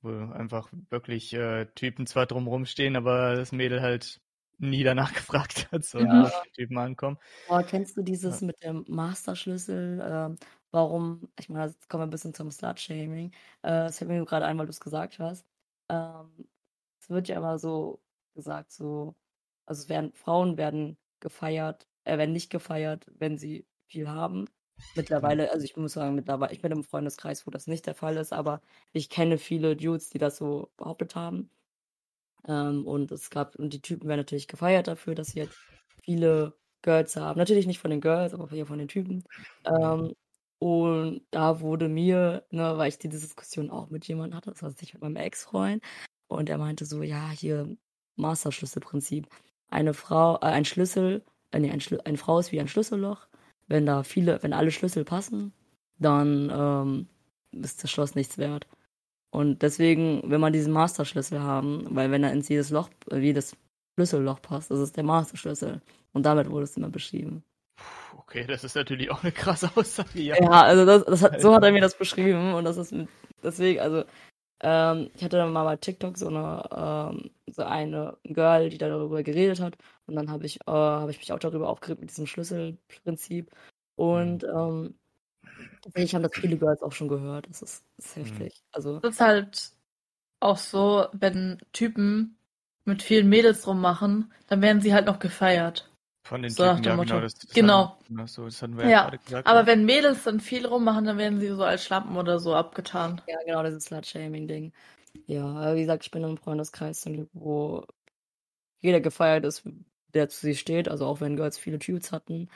Wo 0.00 0.10
einfach 0.10 0.70
wirklich 0.90 1.32
äh, 1.34 1.66
Typen 1.74 2.06
zwar 2.06 2.26
drumrum 2.26 2.66
stehen, 2.66 2.96
aber 2.96 3.36
das 3.36 3.52
Mädel 3.52 3.80
halt 3.82 4.20
nie 4.58 4.84
danach 4.84 5.12
gefragt 5.14 5.70
hat, 5.72 5.84
so 5.84 5.98
Mhm. 5.98 6.04
wie 6.10 6.30
die 6.44 6.50
Typen 6.50 6.78
ankommen. 6.78 7.18
Oh, 7.46 7.62
kennst 7.66 7.96
du 7.96 8.02
dieses 8.02 8.40
mit 8.40 8.62
dem 8.62 8.84
Masterschlüssel? 8.88 10.00
Ähm, 10.02 10.36
warum, 10.70 11.28
ich 11.38 11.48
meine, 11.50 11.66
jetzt 11.66 11.88
kommen 11.90 12.00
wir 12.02 12.06
ein 12.06 12.10
bisschen 12.10 12.32
zum 12.34 12.50
Slut-Shaming. 12.50 13.32
Äh, 13.62 13.68
das 13.70 13.98
fällt 13.98 14.10
mir 14.10 14.24
gerade 14.24 14.46
ein, 14.46 14.58
weil 14.58 14.66
du 14.66 14.70
es 14.70 14.80
gesagt 14.80 15.18
hast. 15.18 15.46
Ähm, 15.90 16.48
es 17.00 17.10
wird 17.10 17.28
ja 17.28 17.36
immer 17.36 17.58
so 17.58 18.02
gesagt, 18.34 18.72
so, 18.72 19.14
also 19.66 19.88
werden, 19.88 20.12
Frauen 20.14 20.56
werden 20.56 20.98
gefeiert, 21.20 21.88
äh, 22.04 22.18
werden 22.18 22.32
nicht 22.32 22.50
gefeiert, 22.50 23.06
wenn 23.18 23.38
sie 23.38 23.66
viel 23.86 24.08
haben. 24.08 24.46
Mittlerweile, 24.96 25.50
also 25.52 25.64
ich 25.64 25.76
muss 25.76 25.92
sagen, 25.94 26.14
mittlerweile, 26.16 26.52
ich 26.52 26.60
bin 26.62 26.72
im 26.72 26.84
Freundeskreis, 26.84 27.46
wo 27.46 27.50
das 27.50 27.66
nicht 27.66 27.86
der 27.86 27.94
Fall 27.94 28.16
ist, 28.16 28.32
aber 28.32 28.60
ich 28.92 29.08
kenne 29.10 29.38
viele 29.38 29.76
Dudes, 29.76 30.10
die 30.10 30.18
das 30.18 30.36
so 30.36 30.70
behauptet 30.76 31.14
haben. 31.16 31.50
Ähm, 32.46 32.86
und 32.86 33.10
es 33.12 33.30
gab, 33.30 33.56
und 33.56 33.72
die 33.72 33.82
Typen 33.82 34.08
werden 34.08 34.20
natürlich 34.20 34.48
gefeiert 34.48 34.88
dafür, 34.88 35.14
dass 35.14 35.28
sie 35.28 35.40
jetzt 35.40 35.58
viele 36.02 36.58
Girls 36.82 37.16
haben. 37.16 37.38
Natürlich 37.38 37.66
nicht 37.66 37.78
von 37.78 37.90
den 37.90 38.00
Girls, 38.00 38.34
aber 38.34 38.48
von 38.48 38.78
den 38.78 38.88
Typen. 38.88 39.24
Ähm, 39.66 40.14
und 40.58 41.22
da 41.30 41.60
wurde 41.60 41.88
mir, 41.88 42.46
ne, 42.50 42.76
weil 42.78 42.88
ich 42.88 42.98
die 42.98 43.08
Diskussion 43.08 43.70
auch 43.70 43.90
mit 43.90 44.06
jemandem 44.08 44.36
hatte, 44.36 44.50
das 44.50 44.62
war 44.62 44.70
nicht 44.70 44.94
mit 44.94 45.02
meinem 45.02 45.16
Ex-Freund, 45.16 45.82
und 46.28 46.48
er 46.48 46.58
meinte 46.58 46.84
so, 46.86 47.02
ja, 47.02 47.30
hier 47.30 47.76
Masterschlüsselprinzip. 48.16 49.28
Eine 49.70 49.94
Frau, 49.94 50.36
äh, 50.36 50.46
ein 50.46 50.64
Schlüssel, 50.64 51.22
äh, 51.50 51.58
nee, 51.58 51.70
ein 51.70 51.80
Schlü 51.80 51.98
eine 52.04 52.18
Frau 52.18 52.38
ist 52.38 52.52
wie 52.52 52.60
ein 52.60 52.68
Schlüsselloch. 52.68 53.26
Wenn 53.66 53.86
da 53.86 54.02
viele, 54.02 54.42
wenn 54.42 54.52
alle 54.52 54.70
Schlüssel 54.70 55.04
passen, 55.04 55.52
dann 55.98 56.50
ähm, 56.52 57.62
ist 57.62 57.82
das 57.82 57.90
Schloss 57.90 58.14
nichts 58.14 58.38
wert. 58.38 58.66
Und 59.30 59.62
deswegen 59.62 60.22
will 60.30 60.38
man 60.38 60.52
diesen 60.52 60.72
Masterschlüssel 60.72 61.40
haben, 61.40 61.86
weil 61.90 62.10
wenn 62.10 62.22
er 62.22 62.32
ins 62.32 62.48
jedes 62.48 62.70
Loch, 62.70 62.90
äh, 63.10 63.18
jedes 63.18 63.56
Schlüsselloch 63.94 64.42
passt, 64.42 64.70
das 64.70 64.80
ist 64.80 64.96
der 64.96 65.04
Masterschlüssel. 65.04 65.80
Und 66.12 66.24
damit 66.26 66.50
wurde 66.50 66.64
es 66.64 66.76
immer 66.76 66.90
beschrieben. 66.90 67.42
Okay, 68.16 68.46
das 68.46 68.64
ist 68.64 68.76
natürlich 68.76 69.10
auch 69.10 69.22
eine 69.22 69.32
krasse 69.32 69.70
Aussage. 69.74 70.20
Ja. 70.20 70.36
Ja, 70.40 70.62
also 70.62 70.84
das, 70.84 71.04
das 71.04 71.22
hat, 71.22 71.40
so 71.40 71.54
hat 71.54 71.64
er 71.64 71.72
mir 71.72 71.80
das 71.80 71.96
beschrieben 71.96 72.54
und 72.54 72.64
das 72.64 72.76
ist 72.76 72.92
mit, 72.92 73.08
deswegen, 73.42 73.80
also 73.80 74.04
ähm, 74.64 75.10
ich 75.14 75.24
hatte 75.24 75.36
dann 75.38 75.52
mal 75.52 75.64
bei 75.64 75.76
TikTok 75.76 76.18
so 76.18 76.28
eine 76.28 76.68
ähm, 76.74 77.30
so 77.48 77.62
eine 77.64 78.18
Girl, 78.24 78.70
die 78.70 78.78
darüber 78.78 79.22
geredet 79.22 79.60
hat 79.60 79.76
und 80.06 80.16
dann 80.16 80.30
habe 80.30 80.46
ich 80.46 80.56
äh, 80.62 80.70
habe 80.72 81.10
ich 81.12 81.18
mich 81.18 81.32
auch 81.32 81.38
darüber 81.38 81.68
aufgeregt 81.70 82.00
mit 82.00 82.10
diesem 82.10 82.26
Schlüsselprinzip 82.26 83.50
und 83.96 84.44
ähm, 84.44 84.94
Ich 85.94 86.14
habe 86.14 86.28
das 86.28 86.38
viele 86.38 86.58
Girls 86.58 86.82
auch 86.82 86.92
schon 86.92 87.08
gehört. 87.08 87.48
Das 87.48 87.62
ist, 87.62 87.84
das 87.96 88.06
ist 88.06 88.16
heftig. 88.16 88.62
Also, 88.72 89.00
Das 89.00 89.14
ist 89.14 89.20
halt 89.20 89.72
auch 90.40 90.58
so, 90.58 91.08
wenn 91.12 91.60
Typen 91.72 92.38
mit 92.84 93.02
vielen 93.02 93.28
Mädels 93.28 93.66
rummachen, 93.66 94.32
dann 94.48 94.62
werden 94.62 94.82
sie 94.82 94.94
halt 94.94 95.06
noch 95.06 95.18
gefeiert. 95.20 95.90
Von 96.24 96.42
den 96.42 96.50
So 96.50 96.64
nach 96.64 96.76
Typen, 96.76 96.84
dem 96.84 96.90
ja, 96.90 96.96
Motto. 96.96 97.08
genau. 97.10 97.20
Das, 97.20 97.34
das 97.34 97.50
Genau. 97.50 97.98
So, 98.26 98.44
das 98.46 98.62
hatten 98.62 98.76
wir 98.76 98.84
ja, 98.84 98.90
Ja, 98.90 99.02
gerade 99.04 99.18
gesagt. 99.18 99.46
Aber 99.46 99.60
ja. 99.60 99.66
wenn 99.66 99.84
Mädels 99.84 100.24
dann 100.24 100.40
viel 100.40 100.66
rummachen, 100.66 101.04
dann 101.04 101.18
werden 101.18 101.38
sie 101.38 101.48
so 101.48 101.62
als 101.64 101.84
Schlampen 101.84 102.16
oder 102.16 102.38
so 102.38 102.54
abgetan. 102.54 103.20
ja, 103.26 103.36
genau, 103.44 103.62
dieses 103.62 103.84
Slut-Shaming-Ding. 103.84 104.72
Ja, 105.26 105.44
aber 105.44 105.74
wie 105.76 105.80
gesagt, 105.82 106.04
ich 106.04 106.10
bin 106.10 106.24
im 106.24 106.36
Freundeskreis, 106.36 107.06
wo 107.34 107.84
jeder 108.80 109.00
gefeiert 109.00 109.44
ist, 109.44 109.64
der 110.14 110.28
zu 110.28 110.40
sie 110.40 110.54
steht. 110.54 110.88
Also 110.88 111.06
auch 111.06 111.20
wenn 111.20 111.36
Girls 111.36 111.58
viele 111.58 111.78
Dudes 111.78 112.10
hatten, 112.12 112.48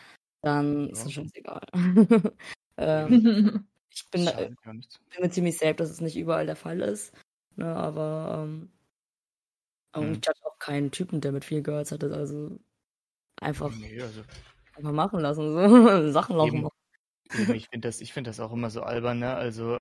dann 0.42 0.88
ist 0.90 0.98
Ja. 1.00 1.04
das 1.04 1.12
scheißegal. 1.12 1.66
ähm, 2.78 3.68
ich 3.90 4.10
bin, 4.10 4.24
Das 4.24 4.34
nichts. 4.74 5.00
bin 5.10 5.22
mir 5.22 5.30
ziemlich 5.30 5.58
safe, 5.58 5.74
dass 5.74 5.90
es 5.90 6.00
nicht 6.00 6.16
überall 6.16 6.46
der 6.46 6.56
Fall 6.56 6.80
ist. 6.80 7.14
Ne, 7.56 7.66
aber 7.74 8.44
ähm, 8.44 8.70
Hm. 9.94 10.12
ich 10.12 10.16
judge 10.26 10.40
auch 10.44 10.58
keinen 10.58 10.90
Typen, 10.90 11.20
der 11.20 11.32
mit 11.32 11.44
vielen 11.44 11.64
Girls 11.64 11.90
hatte. 11.92 12.12
Also 12.14 12.58
einfach, 13.40 13.72
Nee, 13.74 14.00
also 14.00 14.22
einfach 14.74 14.92
machen 14.92 15.20
lassen. 15.20 15.52
So. 15.52 16.12
Sachen 16.12 16.36
laufen 16.36 16.56
Eben. 16.56 16.62
machen. 16.62 16.74
Eben, 17.38 17.54
ich 17.54 17.68
finde 17.68 17.88
das, 17.88 18.00
ich 18.00 18.12
finde 18.12 18.30
das 18.30 18.40
auch 18.40 18.52
immer 18.52 18.70
so 18.70 18.82
albern, 18.82 19.18
ne? 19.18 19.34
Also 19.34 19.76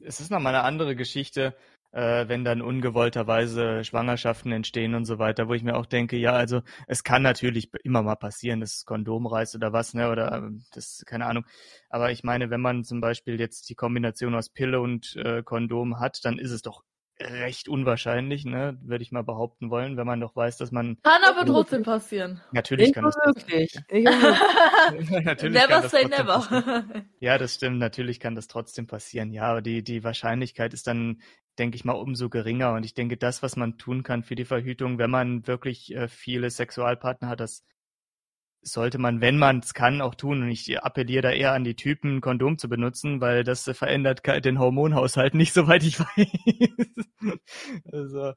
es 0.00 0.20
ist 0.20 0.30
nochmal 0.30 0.54
eine 0.54 0.64
andere 0.64 0.96
Geschichte, 0.96 1.56
äh, 1.92 2.28
wenn 2.28 2.44
dann 2.44 2.62
ungewollterweise 2.62 3.84
Schwangerschaften 3.84 4.52
entstehen 4.52 4.94
und 4.94 5.04
so 5.04 5.18
weiter, 5.18 5.48
wo 5.48 5.54
ich 5.54 5.62
mir 5.62 5.76
auch 5.76 5.86
denke, 5.86 6.16
ja, 6.16 6.32
also 6.32 6.62
es 6.86 7.04
kann 7.04 7.22
natürlich 7.22 7.70
immer 7.82 8.02
mal 8.02 8.16
passieren, 8.16 8.60
dass 8.60 8.76
das 8.76 8.84
Kondom 8.84 9.26
reißt 9.26 9.54
oder 9.54 9.72
was, 9.72 9.94
ne? 9.94 10.10
Oder 10.10 10.32
ähm, 10.32 10.64
das, 10.72 11.02
keine 11.06 11.26
Ahnung. 11.26 11.44
Aber 11.88 12.10
ich 12.10 12.24
meine, 12.24 12.50
wenn 12.50 12.60
man 12.60 12.84
zum 12.84 13.00
Beispiel 13.00 13.38
jetzt 13.38 13.68
die 13.68 13.74
Kombination 13.74 14.34
aus 14.34 14.50
Pille 14.50 14.80
und 14.80 15.16
äh, 15.16 15.42
Kondom 15.42 16.00
hat, 16.00 16.24
dann 16.24 16.38
ist 16.38 16.50
es 16.50 16.62
doch 16.62 16.82
recht 17.20 17.68
unwahrscheinlich, 17.68 18.44
ne? 18.44 18.78
Würde 18.82 19.02
ich 19.02 19.12
mal 19.12 19.22
behaupten 19.22 19.70
wollen, 19.70 19.96
wenn 19.96 20.06
man 20.06 20.20
doch 20.20 20.34
weiß, 20.34 20.56
dass 20.56 20.72
man 20.72 20.98
Kann 21.02 21.22
aber 21.24 21.46
trotzdem 21.46 21.82
passieren. 21.82 22.40
natürlich 22.52 22.92
kann. 22.92 23.04
Nicht 23.04 23.16
wirklich. 23.24 23.74
natürlich 25.24 25.38
kann 25.38 25.52
never 25.52 25.82
das 25.82 25.90
say 25.90 26.08
passieren. 26.08 26.10
never. 26.10 26.84
Ja, 27.20 27.38
das 27.38 27.54
stimmt. 27.54 27.78
Natürlich 27.78 28.20
kann 28.20 28.34
das 28.34 28.48
trotzdem 28.48 28.86
passieren. 28.86 29.32
Ja, 29.32 29.44
aber 29.44 29.62
die, 29.62 29.82
die 29.84 30.02
Wahrscheinlichkeit 30.04 30.74
ist 30.74 30.86
dann, 30.86 31.22
denke 31.58 31.76
ich 31.76 31.84
mal, 31.84 31.92
umso 31.92 32.28
geringer. 32.28 32.72
Und 32.72 32.84
ich 32.84 32.94
denke, 32.94 33.16
das, 33.16 33.42
was 33.42 33.56
man 33.56 33.78
tun 33.78 34.02
kann 34.02 34.22
für 34.24 34.34
die 34.34 34.44
Verhütung, 34.44 34.98
wenn 34.98 35.10
man 35.10 35.46
wirklich 35.46 35.94
äh, 35.94 36.08
viele 36.08 36.50
Sexualpartner 36.50 37.28
hat, 37.28 37.40
das 37.40 37.64
sollte 38.64 38.98
man, 38.98 39.20
wenn 39.20 39.38
man 39.38 39.58
es 39.60 39.74
kann, 39.74 40.00
auch 40.00 40.14
tun. 40.14 40.42
Und 40.42 40.50
ich 40.50 40.82
appelliere 40.82 41.22
da 41.22 41.30
eher 41.30 41.52
an 41.52 41.64
die 41.64 41.76
Typen, 41.76 42.20
Kondom 42.20 42.58
zu 42.58 42.68
benutzen, 42.68 43.20
weil 43.20 43.44
das 43.44 43.64
verändert 43.64 44.22
den 44.44 44.58
Hormonhaushalt 44.58 45.34
nicht, 45.34 45.52
soweit 45.54 45.84
ich 45.84 46.00
weiß. 46.00 47.36
also 47.92 48.32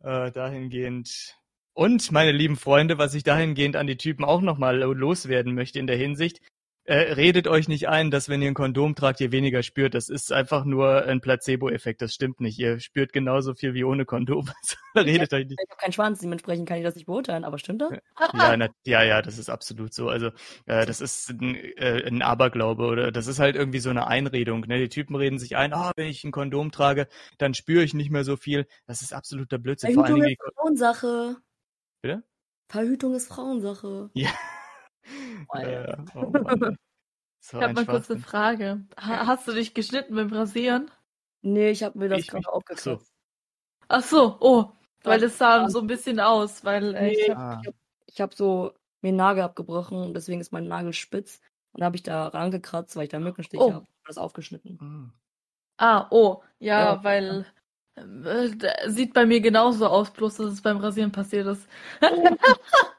äh, 0.00 0.30
dahingehend. 0.30 1.34
Und 1.72 2.12
meine 2.12 2.30
lieben 2.30 2.56
Freunde, 2.56 2.98
was 2.98 3.14
ich 3.14 3.24
dahingehend 3.24 3.74
an 3.74 3.88
die 3.88 3.96
Typen 3.96 4.24
auch 4.24 4.40
nochmal 4.40 4.78
loswerden 4.78 5.54
möchte 5.54 5.80
in 5.80 5.88
der 5.88 5.96
Hinsicht, 5.96 6.40
äh, 6.86 7.14
redet 7.14 7.48
euch 7.48 7.68
nicht 7.68 7.88
ein, 7.88 8.10
dass 8.10 8.28
wenn 8.28 8.42
ihr 8.42 8.48
ein 8.48 8.54
Kondom 8.54 8.94
tragt, 8.94 9.20
ihr 9.20 9.32
weniger 9.32 9.62
spürt. 9.62 9.94
Das 9.94 10.08
ist 10.08 10.32
einfach 10.32 10.64
nur 10.64 11.04
ein 11.06 11.20
Placebo-Effekt. 11.20 12.02
Das 12.02 12.12
stimmt 12.12 12.40
nicht. 12.40 12.58
Ihr 12.58 12.78
spürt 12.78 13.12
genauso 13.12 13.54
viel 13.54 13.74
wie 13.74 13.84
ohne 13.84 14.04
Kondom. 14.04 14.50
Also, 14.96 15.08
redet 15.10 15.32
euch 15.32 15.46
nicht. 15.46 15.58
Ich 15.60 15.70
habe 15.70 15.80
keinen 15.80 15.92
Schwanz, 15.92 16.20
dementsprechend 16.20 16.68
kann 16.68 16.78
ich 16.78 16.84
das 16.84 16.94
nicht 16.94 17.06
beurteilen, 17.06 17.42
aber 17.42 17.58
stimmt 17.58 17.82
das? 17.82 17.90
Ja, 18.32 18.56
na, 18.56 18.68
ja, 18.86 19.02
ja, 19.02 19.22
das 19.22 19.38
ist 19.38 19.50
absolut 19.50 19.92
so. 19.92 20.08
Also 20.08 20.28
äh, 20.66 20.86
das 20.86 21.00
ist 21.00 21.30
ein, 21.30 21.56
äh, 21.56 22.06
ein 22.06 22.22
Aberglaube 22.22 22.84
oder 22.84 23.10
das 23.10 23.26
ist 23.26 23.40
halt 23.40 23.56
irgendwie 23.56 23.80
so 23.80 23.90
eine 23.90 24.06
Einredung. 24.06 24.60
Ne? 24.60 24.78
Die 24.78 24.88
Typen 24.88 25.16
reden 25.16 25.40
sich 25.40 25.56
ein, 25.56 25.72
ah, 25.72 25.90
wenn 25.96 26.06
ich 26.06 26.22
ein 26.22 26.30
Kondom 26.30 26.70
trage, 26.70 27.08
dann 27.38 27.54
spüre 27.54 27.82
ich 27.82 27.92
nicht 27.92 28.10
mehr 28.10 28.22
so 28.22 28.36
viel. 28.36 28.68
Das 28.86 29.02
ist 29.02 29.12
absoluter 29.12 29.58
Blödsinn. 29.58 29.94
Vor 29.94 30.04
allen 30.04 30.12
Verhütung 30.12 30.28
Dingen 30.28 30.38
ist 30.46 30.54
Frauensache. 30.56 31.36
Bitte? 32.00 32.22
Verhütung 32.68 33.14
ist 33.14 33.26
Frauensache. 33.26 34.10
Ja. 34.14 34.30
Oh, 35.48 35.58
ja. 35.58 35.84
Äh, 35.84 35.96
oh 36.14 36.30
Mann. 36.30 36.76
So 37.40 37.58
Ich 37.58 37.62
habe 37.62 37.74
mal 37.74 37.86
kurz 37.86 38.10
eine. 38.10 38.20
Frage. 38.20 38.86
Ha 38.98 39.26
hast 39.26 39.46
du 39.46 39.52
dich 39.52 39.74
geschnitten 39.74 40.14
beim 40.14 40.32
Rasieren? 40.32 40.90
Nee, 41.42 41.70
ich 41.70 41.82
habe 41.82 41.98
mir 41.98 42.08
das 42.08 42.20
Ich 42.20 42.28
gerade 42.28 42.48
aufgekratzt. 42.50 43.12
Ach 43.88 44.02
so, 44.02 44.38
oh, 44.40 44.72
weil 45.02 45.20
das 45.20 45.36
sah 45.36 45.68
so 45.68 45.80
ein 45.80 45.86
bisschen 45.86 46.20
aus, 46.20 46.64
weil 46.64 46.94
äh, 46.94 47.12
ich 47.12 47.28
Nee. 47.28 47.34
hab, 47.34 47.38
Ah. 47.38 47.62
Ich 48.06 48.20
habe 48.20 48.34
so 48.34 48.72
mir 49.02 49.10
den 49.10 49.16
Nagel 49.16 49.42
abgebrochen 49.42 49.98
und 49.98 50.14
deswegen 50.14 50.40
ist 50.40 50.52
mein 50.52 50.66
Nagel 50.68 50.92
spitz. 50.94 51.40
Und 51.72 51.80
da 51.80 51.86
habe 51.86 51.96
ich 51.96 52.02
da 52.02 52.28
rangekratzt, 52.28 52.96
weil 52.96 53.04
ich 53.04 53.10
da 53.10 53.18
Mückenstich 53.18 53.60
Oh. 53.60 53.72
habe. 53.74 53.86
Das 54.06 54.16
aufgeschnitten. 54.18 54.78
Hm. 54.80 55.12
ah, 55.78 56.06
oh, 56.10 56.42
ja, 56.60 56.94
Ja. 56.94 57.04
weil 57.04 57.44
äh, 57.96 58.88
sieht 58.88 59.12
bei 59.12 59.26
mir 59.26 59.40
genauso 59.40 59.86
aus, 59.88 60.10
bloß 60.12 60.36
dass 60.36 60.46
es 60.52 60.62
beim 60.62 60.78
Rasieren 60.78 61.12
passiert 61.12 61.46
ist. 61.46 61.68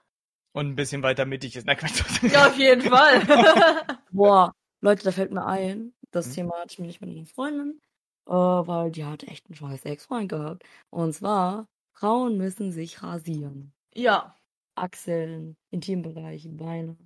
Und 0.56 0.68
ein 0.70 0.76
bisschen 0.76 1.04
weiter 1.04 1.26
mittig 1.26 1.56
ist. 1.56 1.68
Na 1.68 1.76
Quatsch. 1.76 2.02
Ja, 2.32 2.48
auf 2.48 2.58
jeden 2.58 2.82
Fall. 2.82 3.22
Boah, 4.12 4.54
Leute, 4.82 5.04
da 5.04 5.12
fällt 5.12 5.32
mir 5.32 5.46
ein, 5.46 5.94
das 6.12 6.28
Hm? 6.28 6.34
Thema 6.34 6.56
hatte 6.60 6.72
ich 6.74 6.80
mir 6.80 6.88
nicht 6.88 7.02
mit 7.02 7.10
einer 7.10 7.26
Freundin, 7.26 7.82
äh, 8.28 8.32
weil 8.32 8.92
die 8.92 9.06
hat 9.06 9.24
echt 9.24 9.48
einen 9.48 9.56
scheiß 9.56 9.84
Ex-Freund 9.86 10.30
gehabt. 10.30 10.64
Und 10.90 11.14
zwar, 11.14 11.68
Frauen 11.94 12.38
müssen 12.38 12.72
sich 12.72 13.04
rasieren. 13.04 13.74
ja, 13.94 14.36
Achseln, 14.76 15.58
Intimbereiche, 15.72 16.50
Beine. 16.50 16.98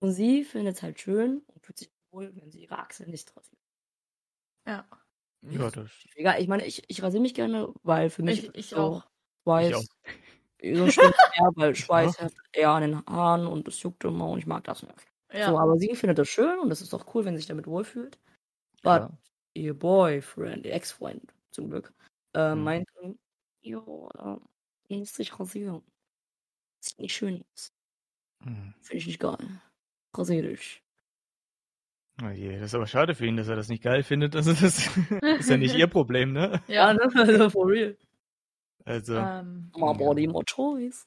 Und 0.00 0.12
sie 0.12 0.44
findet 0.44 0.76
es 0.76 0.82
halt 0.82 1.00
schön 1.00 1.42
und 1.46 1.64
fühlt 1.64 1.78
sich 1.78 1.90
wohl, 2.10 2.34
wenn 2.36 2.50
sie 2.50 2.62
ihre 2.62 2.78
Achseln 2.78 3.10
nicht 3.10 3.34
rasiert. 3.36 3.60
ja. 4.66 4.84
Ja, 5.42 5.70
das. 5.70 5.90
Egal, 6.16 6.40
ich 6.40 6.48
meine, 6.48 6.64
ich, 6.64 6.82
ich 6.88 7.02
rasiere 7.02 7.22
mich 7.22 7.34
gerne, 7.34 7.72
weil 7.84 8.10
für 8.10 8.22
mich 8.22 8.48
Ich, 8.48 8.54
ich 8.54 8.66
so 8.70 8.76
auch. 8.76 9.06
Ich 9.60 9.74
auch. 9.74 9.84
So 10.62 10.90
schlimm 10.90 11.12
eher, 11.34 11.50
weil 11.56 11.74
Schweiß 11.74 12.20
haftet 12.20 12.40
eher 12.52 12.70
an 12.70 12.82
den 12.82 13.06
Haaren 13.06 13.46
und 13.46 13.68
es 13.68 13.82
juckt 13.82 14.04
immer 14.04 14.28
und 14.28 14.38
ich 14.38 14.46
mag 14.46 14.64
das 14.64 14.82
nicht. 14.82 14.94
Ja. 15.32 15.50
So, 15.50 15.58
aber 15.58 15.76
sie 15.76 15.94
findet 15.94 16.18
das 16.18 16.28
schön 16.28 16.58
und 16.58 16.70
das 16.70 16.80
ist 16.80 16.94
auch 16.94 17.14
cool, 17.14 17.24
wenn 17.24 17.34
sie 17.34 17.38
sich 17.40 17.48
damit 17.48 17.66
wohlfühlt. 17.66 18.18
But 18.82 19.02
Ja. 19.02 19.18
ihr 19.54 19.74
Boyfriend, 19.78 20.64
ihr 20.64 20.72
Ex-Freund 20.74 21.34
zum 21.50 21.70
Glück, 21.70 21.92
äh, 22.34 22.54
Mhm. 22.54 22.62
meinte, 22.64 23.16
jo, 23.62 24.08
äh, 24.14 24.36
du 24.88 24.98
musst 24.98 25.18
dich 25.18 25.38
rasieren. 25.38 25.82
Sieht 26.80 26.98
nicht 27.00 27.14
schön 27.14 27.44
aus. 27.52 27.72
Hm. 28.44 28.74
Finde 28.80 28.96
ich 28.98 29.06
nicht 29.06 29.18
geil. 29.20 29.38
Rasier 30.14 30.42
dich. 30.42 30.82
Oh 32.22 32.28
je, 32.28 32.54
das 32.58 32.66
ist 32.68 32.74
aber 32.74 32.86
schade 32.86 33.14
für 33.14 33.26
ihn, 33.26 33.36
dass 33.36 33.48
er 33.48 33.56
das 33.56 33.68
nicht 33.68 33.82
geil 33.82 34.02
findet. 34.02 34.34
Also 34.36 34.52
das 34.54 34.62
ist 35.40 35.50
ja 35.50 35.56
nicht 35.58 35.74
ihr 35.74 35.86
Problem, 35.86 36.32
ne? 36.32 36.62
ja. 36.68 36.92
ne? 36.94 37.10
Also 37.14 37.50
for 37.50 37.66
real. 37.68 37.96
Also, 38.86 39.16
Ähm, 39.16 39.70
My 39.76 39.92
body, 39.94 40.28
my 40.28 40.42
choice. 40.46 41.06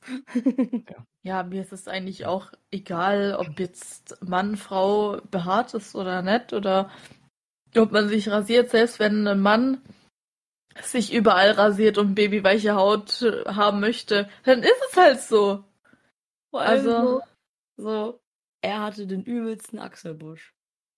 ja, 1.23 1.43
mir 1.43 1.61
ist 1.61 1.71
es 1.71 1.87
eigentlich 1.87 2.25
auch 2.25 2.51
egal, 2.71 3.35
ob 3.39 3.57
jetzt 3.59 4.21
Mann, 4.21 4.57
Frau 4.57 5.21
behaart 5.31 5.73
ist 5.73 5.95
oder 5.95 6.21
nicht 6.21 6.51
oder 6.53 6.91
ob 7.77 7.91
man 7.91 8.09
sich 8.09 8.29
rasiert, 8.29 8.69
selbst 8.69 8.99
wenn 8.99 9.25
ein 9.27 9.39
Mann 9.39 9.81
sich 10.81 11.13
überall 11.13 11.51
rasiert 11.51 11.97
und 11.97 12.15
babyweiche 12.15 12.75
Haut 12.75 13.21
äh, 13.21 13.45
haben 13.45 13.79
möchte, 13.79 14.29
dann 14.43 14.59
ist 14.61 14.81
es 14.91 14.97
halt 14.97 15.19
so. 15.21 15.63
Also- 16.51 17.21
so, 17.77 18.19
er 18.61 18.81
hatte 18.81 19.07
den 19.07 19.23
übelsten 19.23 19.79
Achselbusch. 19.79 20.53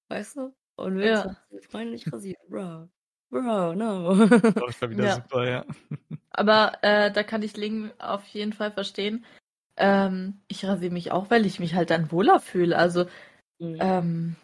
Weißt 0.09 0.35
du? 0.37 0.53
Und 0.77 0.95
will 0.97 1.05
Ja. 1.05 1.25
ja. 1.51 1.59
freundlich 1.69 2.11
rasieren. 2.11 2.41
Bro. 2.49 2.89
Bro, 3.29 3.75
no. 3.75 4.15
das 4.25 4.81
war 4.81 4.89
wieder 4.89 5.03
Ja. 5.05 5.15
super, 5.15 5.47
ja. 5.47 5.65
Aber 6.31 6.73
äh, 6.83 7.11
da 7.11 7.23
kann 7.23 7.43
ich 7.43 7.57
Ling 7.57 7.91
auf 7.99 8.25
jeden 8.27 8.53
Fall 8.53 8.71
verstehen. 8.71 9.25
Ähm, 9.77 10.41
ich 10.49 10.65
rasiere 10.65 10.93
mich 10.93 11.11
auch, 11.11 11.29
weil 11.31 11.45
ich 11.45 11.59
mich 11.59 11.75
halt 11.75 11.91
dann 11.91 12.11
wohler 12.11 12.39
fühle. 12.41 12.77
Also, 12.77 13.07
Mhm. 13.59 13.77
ähm, 13.79 14.35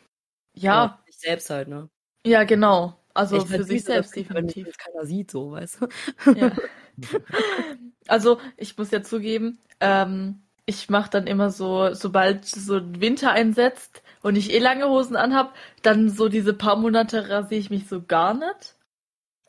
ja, 0.55 0.99
Sich 1.05 1.17
selbst 1.17 1.49
halt, 1.49 1.67
ne? 1.67 1.89
ja, 2.25 2.43
genau. 2.43 2.97
Also 3.13 3.37
Ich 3.37 3.45
für 3.45 3.63
sich 3.63 3.83
selbst 3.83 4.15
wenn 4.15 4.23
definitiv. 4.23 4.67
es 4.69 4.77
keiner 4.77 5.05
sieht, 5.05 5.31
so, 5.31 5.51
weißt 5.51 5.81
du? 5.81 5.87
Ja. 6.33 6.51
Also, 8.07 8.39
ich 8.57 8.77
muss 8.77 8.91
ja 8.91 9.03
zugeben, 9.03 9.59
ähm, 9.81 10.41
ich 10.65 10.89
mache 10.89 11.09
dann 11.11 11.27
immer 11.27 11.51
so, 11.51 11.93
sobald 11.93 12.45
so 12.45 12.79
Winter 13.01 13.31
einsetzt 13.31 14.01
und 14.23 14.35
ich 14.37 14.53
eh 14.53 14.59
lange 14.59 14.87
Hosen 14.89 15.15
anhab, 15.15 15.55
dann 15.83 16.09
so 16.09 16.29
diese 16.29 16.53
paar 16.53 16.75
Monate 16.77 17.29
rasiere 17.29 17.59
ich 17.59 17.69
mich 17.69 17.87
so 17.87 18.01
gar 18.01 18.33
nicht, 18.33 18.75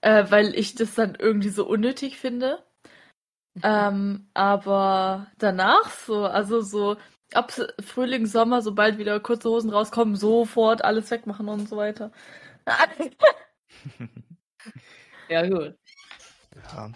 äh, 0.03 0.25
weil 0.31 0.55
ich 0.55 0.75
das 0.75 0.95
dann 0.95 1.15
irgendwie 1.15 1.49
so 1.51 1.66
unnötig 1.66 2.19
finde. 2.19 2.62
Ähm, 3.62 4.29
aber 4.35 5.27
danach 5.39 5.91
so, 5.91 6.25
also 6.25 6.61
so 6.61 6.97
ab 7.33 7.53
Frühling, 7.81 8.27
Sommer, 8.27 8.62
sobald 8.62 8.99
wieder 8.99 9.19
kurze 9.20 9.51
Hosen 9.51 9.70
rauskommen, 9.70 10.16
sofort 10.16 10.85
alles 10.85 11.11
wegmachen 11.11 11.49
und 11.49 11.69
so 11.69 11.77
weiter. 11.77 12.12
Ja, 15.29 15.47
gut. 15.47 15.75
ja. 16.55 16.91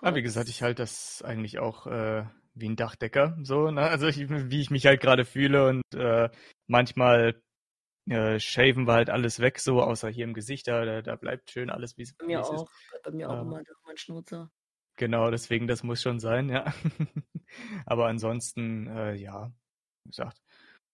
Aber 0.00 0.16
wie 0.16 0.22
gesagt, 0.22 0.48
ich 0.48 0.62
halte 0.62 0.82
das 0.82 1.22
eigentlich 1.22 1.58
auch 1.58 1.86
äh, 1.86 2.24
wie 2.54 2.68
ein 2.68 2.76
Dachdecker, 2.76 3.36
so, 3.42 3.70
ne? 3.70 3.82
Also 3.82 4.06
ich, 4.06 4.28
wie 4.28 4.60
ich 4.60 4.70
mich 4.70 4.86
halt 4.86 5.00
gerade 5.00 5.24
fühle 5.24 5.68
und 5.68 5.82
äh, 5.94 6.30
manchmal 6.66 7.40
äh, 8.08 8.38
shaven 8.38 8.86
wir 8.86 8.94
halt 8.94 9.10
alles 9.10 9.40
weg, 9.40 9.58
so, 9.58 9.82
außer 9.82 10.08
hier 10.08 10.24
im 10.24 10.34
Gesicht, 10.34 10.68
da, 10.68 11.02
da, 11.02 11.16
bleibt 11.16 11.50
schön 11.50 11.70
alles, 11.70 11.96
wie 11.96 12.02
es 12.02 12.14
Bei 12.18 12.26
mir 12.26 12.40
ist. 12.40 12.50
auch. 12.50 12.68
Bei 13.02 13.10
mir 13.10 13.30
auch 13.30 13.40
Ähm. 13.40 13.42
immer 13.42 13.62
der- 13.62 13.74
mein 13.86 13.96
Schnauzer. 13.96 14.50
Genau, 14.96 15.30
deswegen, 15.30 15.66
das 15.66 15.82
muss 15.82 16.02
schon 16.02 16.20
sein, 16.20 16.48
ja. 16.48 16.72
Aber 17.86 18.06
ansonsten, 18.06 18.86
äh, 18.86 19.14
ja, 19.14 19.52
wie 20.04 20.10
gesagt, 20.10 20.40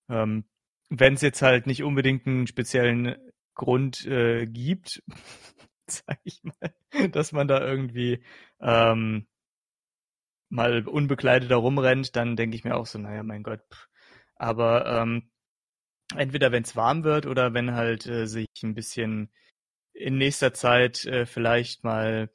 ähm, 0.08 0.44
wenn 0.88 1.14
es 1.14 1.22
jetzt 1.22 1.42
halt 1.42 1.66
nicht 1.66 1.82
unbedingt 1.82 2.26
einen 2.26 2.46
speziellen 2.46 3.16
Grund 3.54 4.06
äh, 4.06 4.46
gibt, 4.46 5.02
sag 5.86 6.18
ich 6.24 6.42
mal, 6.44 7.10
dass 7.10 7.32
man 7.32 7.48
da 7.48 7.60
irgendwie 7.60 8.24
ähm, 8.60 9.26
mal 10.48 10.86
unbekleidet 10.86 11.50
da 11.50 11.56
rumrennt, 11.56 12.16
dann 12.16 12.36
denke 12.36 12.56
ich 12.56 12.64
mir 12.64 12.76
auch 12.76 12.86
so, 12.86 12.98
naja, 12.98 13.22
mein 13.22 13.42
Gott. 13.42 13.60
Pff. 13.72 13.88
Aber 14.36 14.86
ähm, 14.86 15.30
entweder 16.16 16.52
wenn 16.52 16.62
es 16.62 16.76
warm 16.76 17.04
wird 17.04 17.26
oder 17.26 17.54
wenn 17.54 17.74
halt 17.74 18.06
äh, 18.06 18.26
sich 18.26 18.48
ein 18.62 18.74
bisschen 18.74 19.30
in 19.92 20.18
nächster 20.18 20.54
Zeit 20.54 21.04
äh, 21.04 21.26
vielleicht 21.26 21.84
mal 21.84 22.30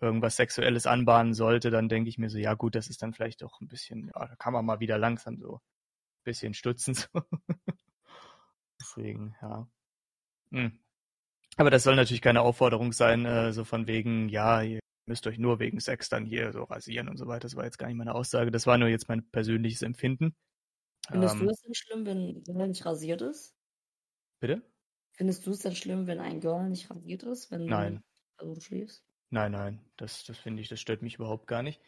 irgendwas 0.00 0.36
Sexuelles 0.36 0.86
anbahnen 0.86 1.34
sollte, 1.34 1.70
dann 1.70 1.88
denke 1.88 2.08
ich 2.08 2.18
mir 2.18 2.30
so, 2.30 2.38
ja 2.38 2.54
gut, 2.54 2.74
das 2.74 2.88
ist 2.88 3.02
dann 3.02 3.14
vielleicht 3.14 3.42
auch 3.42 3.60
ein 3.60 3.68
bisschen, 3.68 4.10
ja, 4.14 4.26
da 4.26 4.36
kann 4.36 4.52
man 4.52 4.64
mal 4.64 4.80
wieder 4.80 4.98
langsam 4.98 5.38
so 5.40 5.56
ein 5.56 6.24
bisschen 6.24 6.54
stutzen. 6.54 6.94
So. 7.10 7.22
Deswegen, 8.80 9.34
ja. 9.42 9.68
Hm. 10.52 10.78
Aber 11.56 11.70
das 11.70 11.82
soll 11.82 11.96
natürlich 11.96 12.22
keine 12.22 12.42
Aufforderung 12.42 12.92
sein, 12.92 13.24
äh, 13.26 13.52
so 13.52 13.64
von 13.64 13.88
wegen, 13.88 14.28
ja, 14.28 14.62
ihr 14.62 14.78
müsst 15.06 15.26
euch 15.26 15.38
nur 15.38 15.58
wegen 15.58 15.80
Sex 15.80 16.08
dann 16.08 16.24
hier 16.24 16.52
so 16.52 16.62
rasieren 16.62 17.08
und 17.08 17.16
so 17.16 17.26
weiter. 17.26 17.40
Das 17.40 17.56
war 17.56 17.64
jetzt 17.64 17.78
gar 17.78 17.88
nicht 17.88 17.96
meine 17.96 18.14
Aussage. 18.14 18.52
Das 18.52 18.66
war 18.66 18.78
nur 18.78 18.88
jetzt 18.88 19.08
mein 19.08 19.28
persönliches 19.30 19.82
Empfinden. 19.82 20.36
Findest 21.10 21.38
Ähm, 21.38 21.40
du 21.40 21.50
es 21.50 21.60
denn 21.60 21.74
schlimm, 21.74 22.06
wenn, 22.06 22.46
wenn 22.46 22.60
er 22.60 22.66
nicht 22.68 22.86
rasiert 22.86 23.20
ist? 23.22 23.54
bitte? 24.40 24.62
Findest 25.12 25.46
du 25.46 25.50
es 25.50 25.58
denn 25.58 25.76
schlimm, 25.76 26.06
wenn 26.06 26.18
ein 26.18 26.40
Girl 26.40 26.70
nicht 26.70 26.90
rasiert 26.90 27.22
ist, 27.22 27.50
wenn 27.50 27.66
Nein. 27.66 28.00
du 28.00 28.02
also 28.38 28.54
du 28.54 28.60
schläfst? 28.62 29.04
Nein, 29.30 29.52
nein, 29.52 29.80
das, 29.96 30.24
das 30.24 30.38
finde 30.38 30.62
ich, 30.62 30.68
das 30.68 30.80
stört 30.80 31.02
mich 31.02 31.16
überhaupt 31.16 31.46
gar 31.46 31.62
nicht. 31.62 31.80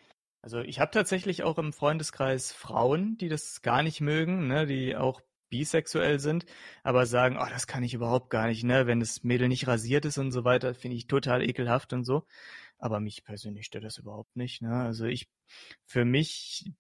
Also 0.43 0.61
ich 0.61 0.79
habe 0.81 0.91
tatsächlich 0.91 1.43
auch 1.43 1.59
im 1.59 1.73
Freundeskreis 1.73 2.53
Frauen, 2.53 3.17
die 3.19 3.29
das 3.29 3.63
gar 3.63 3.83
nicht 3.83 4.01
mögen, 4.01 4.47
ne, 4.47 4.67
die 4.67 4.97
auch 4.97 5.21
bisexuell 5.49 6.21
sind, 6.21 6.47
aber 6.85 7.07
sagen, 7.07 7.37
oh, 7.41 7.47
das 7.51 7.67
kann 7.67 7.83
ich 7.83 7.95
überhaupt 7.95 8.31
gar 8.31 8.47
nicht, 8.47 8.63
ne, 8.65 8.87
wenn 8.87 9.01
das 9.01 9.23
Mädel 9.25 9.49
nicht 9.49 9.67
rasiert 9.67 10.05
ist 10.05 10.19
und 10.19 10.33
so 10.33 10.45
weiter, 10.45 10.75
finde 10.75 10.97
ich 10.97 11.07
total 11.09 11.43
ekelhaft 11.43 11.93
und 11.93 12.05
so. 12.05 12.27
Aber 12.79 13.01
mich 13.01 13.25
persönlich 13.25 13.67
stört 13.67 13.85
das 13.85 13.99
überhaupt 13.99 14.37
nicht, 14.37 14.63
ne. 14.63 14.75
Also 14.85 15.07
ich, 15.07 15.31
für 15.87 16.05
mich, 16.05 16.73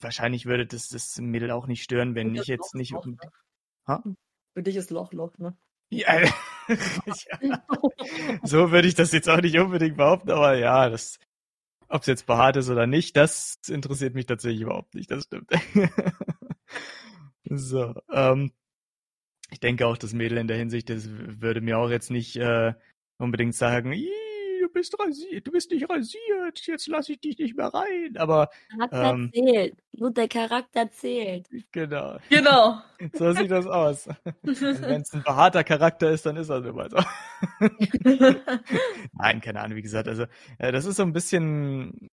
wahrscheinlich 0.00 0.46
würde 0.46 0.66
das 0.66 0.88
das 0.88 1.18
Mädel 1.18 1.50
auch 1.50 1.66
nicht 1.66 1.82
stören, 1.82 2.14
wenn 2.14 2.34
ich 2.34 2.46
jetzt 2.46 2.74
Loch 2.74 2.78
nicht 2.78 2.92
Loch, 2.92 3.06
ne? 3.06 3.16
Ha? 3.86 4.02
Für 4.54 4.62
dich 4.62 4.76
ist 4.76 4.90
Loch 4.90 5.12
Loch, 5.12 5.36
ne? 5.38 5.56
Ja, 5.90 6.20
ja. 7.40 7.62
So 8.42 8.70
würde 8.70 8.88
ich 8.88 8.94
das 8.94 9.12
jetzt 9.12 9.28
auch 9.28 9.40
nicht 9.40 9.58
unbedingt 9.58 9.96
behaupten, 9.96 10.30
aber 10.30 10.56
ja, 10.56 10.88
das, 10.88 11.18
ob 11.88 12.00
es 12.00 12.06
jetzt 12.06 12.26
behaart 12.26 12.56
ist 12.56 12.70
oder 12.70 12.86
nicht, 12.86 13.16
das 13.16 13.58
interessiert 13.68 14.14
mich 14.14 14.26
tatsächlich 14.26 14.62
überhaupt 14.62 14.94
nicht, 14.94 15.10
das 15.10 15.24
stimmt. 15.24 15.50
So, 17.44 17.94
ähm, 18.10 18.52
ich 19.50 19.60
denke 19.60 19.86
auch, 19.86 19.98
das 19.98 20.14
Mädel 20.14 20.38
in 20.38 20.48
der 20.48 20.56
Hinsicht, 20.56 20.88
das 20.88 21.08
würde 21.10 21.60
mir 21.60 21.78
auch 21.78 21.90
jetzt 21.90 22.10
nicht 22.10 22.36
äh, 22.36 22.72
unbedingt 23.18 23.54
sagen, 23.54 23.92
"Ih, 23.92 24.08
du 24.08 24.21
bist 24.72 24.98
rasiert, 24.98 25.46
du 25.46 25.52
bist 25.52 25.70
nicht 25.70 25.88
rasiert, 25.88 26.66
jetzt 26.66 26.86
lasse 26.88 27.12
ich 27.12 27.20
dich 27.20 27.38
nicht 27.38 27.56
mehr 27.56 27.68
rein. 27.68 28.16
Aber 28.16 28.50
Charakter 28.70 29.10
Ähm. 29.14 29.30
zählt. 29.32 29.76
Nur 29.92 30.10
der 30.10 30.28
Charakter 30.28 30.90
zählt. 30.90 31.48
genau, 31.72 32.18
Genau. 32.28 32.80
so 33.12 33.32
sieht 33.32 33.50
das 33.50 33.66
aus. 33.66 34.08
Wenn 34.42 35.02
es 35.02 35.12
ein 35.12 35.22
behaarter 35.22 35.64
Charakter 35.64 36.10
ist, 36.10 36.26
dann 36.26 36.36
ist 36.36 36.48
das 36.50 36.64
immer 36.64 36.88
so. 36.90 36.98
Nein, 39.12 39.40
keine 39.40 39.60
Ahnung, 39.60 39.76
wie 39.76 39.82
gesagt, 39.82 40.08
also 40.08 40.24
äh, 40.58 40.72
das 40.72 40.84
ist 40.84 40.96
so 40.96 41.02
ein 41.02 41.12
bisschen 41.12 42.10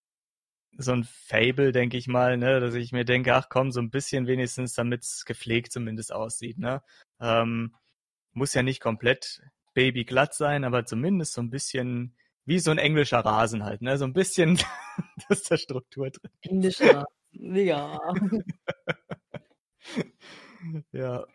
so 0.77 0.93
ein 0.93 1.03
Fable, 1.03 1.71
denke 1.73 1.97
ich 1.97 2.07
mal, 2.07 2.37
ne, 2.37 2.59
dass 2.61 2.73
ich 2.73 2.91
mir 2.93 3.03
denke, 3.05 3.35
ach 3.35 3.49
komm, 3.49 3.71
so 3.71 3.81
ein 3.81 3.89
bisschen 3.89 4.27
wenigstens, 4.27 4.73
damit 4.73 5.03
es 5.03 5.25
gepflegt 5.25 5.71
zumindest 5.73 6.13
aussieht, 6.13 6.57
ne. 6.57 6.81
Ähm, 7.19 7.75
muss 8.31 8.53
ja 8.53 8.63
nicht 8.63 8.79
komplett 8.79 9.41
babyglatt 9.73 10.33
sein, 10.33 10.63
aber 10.63 10.85
zumindest 10.85 11.33
so 11.33 11.41
ein 11.41 11.49
bisschen 11.49 12.15
wie 12.49 12.59
so 12.59 12.71
ein 12.71 12.79
englischer 12.79 13.19
Rasen 13.19 13.63
halt, 13.63 13.81
ne, 13.81 13.97
so 13.97 14.05
ein 14.05 14.13
bisschen, 14.13 14.59
dass 15.29 15.43
da 15.43 15.55
Struktur 15.57 16.09
drin. 16.09 16.31
Englischer. 16.41 17.05
Digga. 17.31 17.99
Ja, 20.91 21.25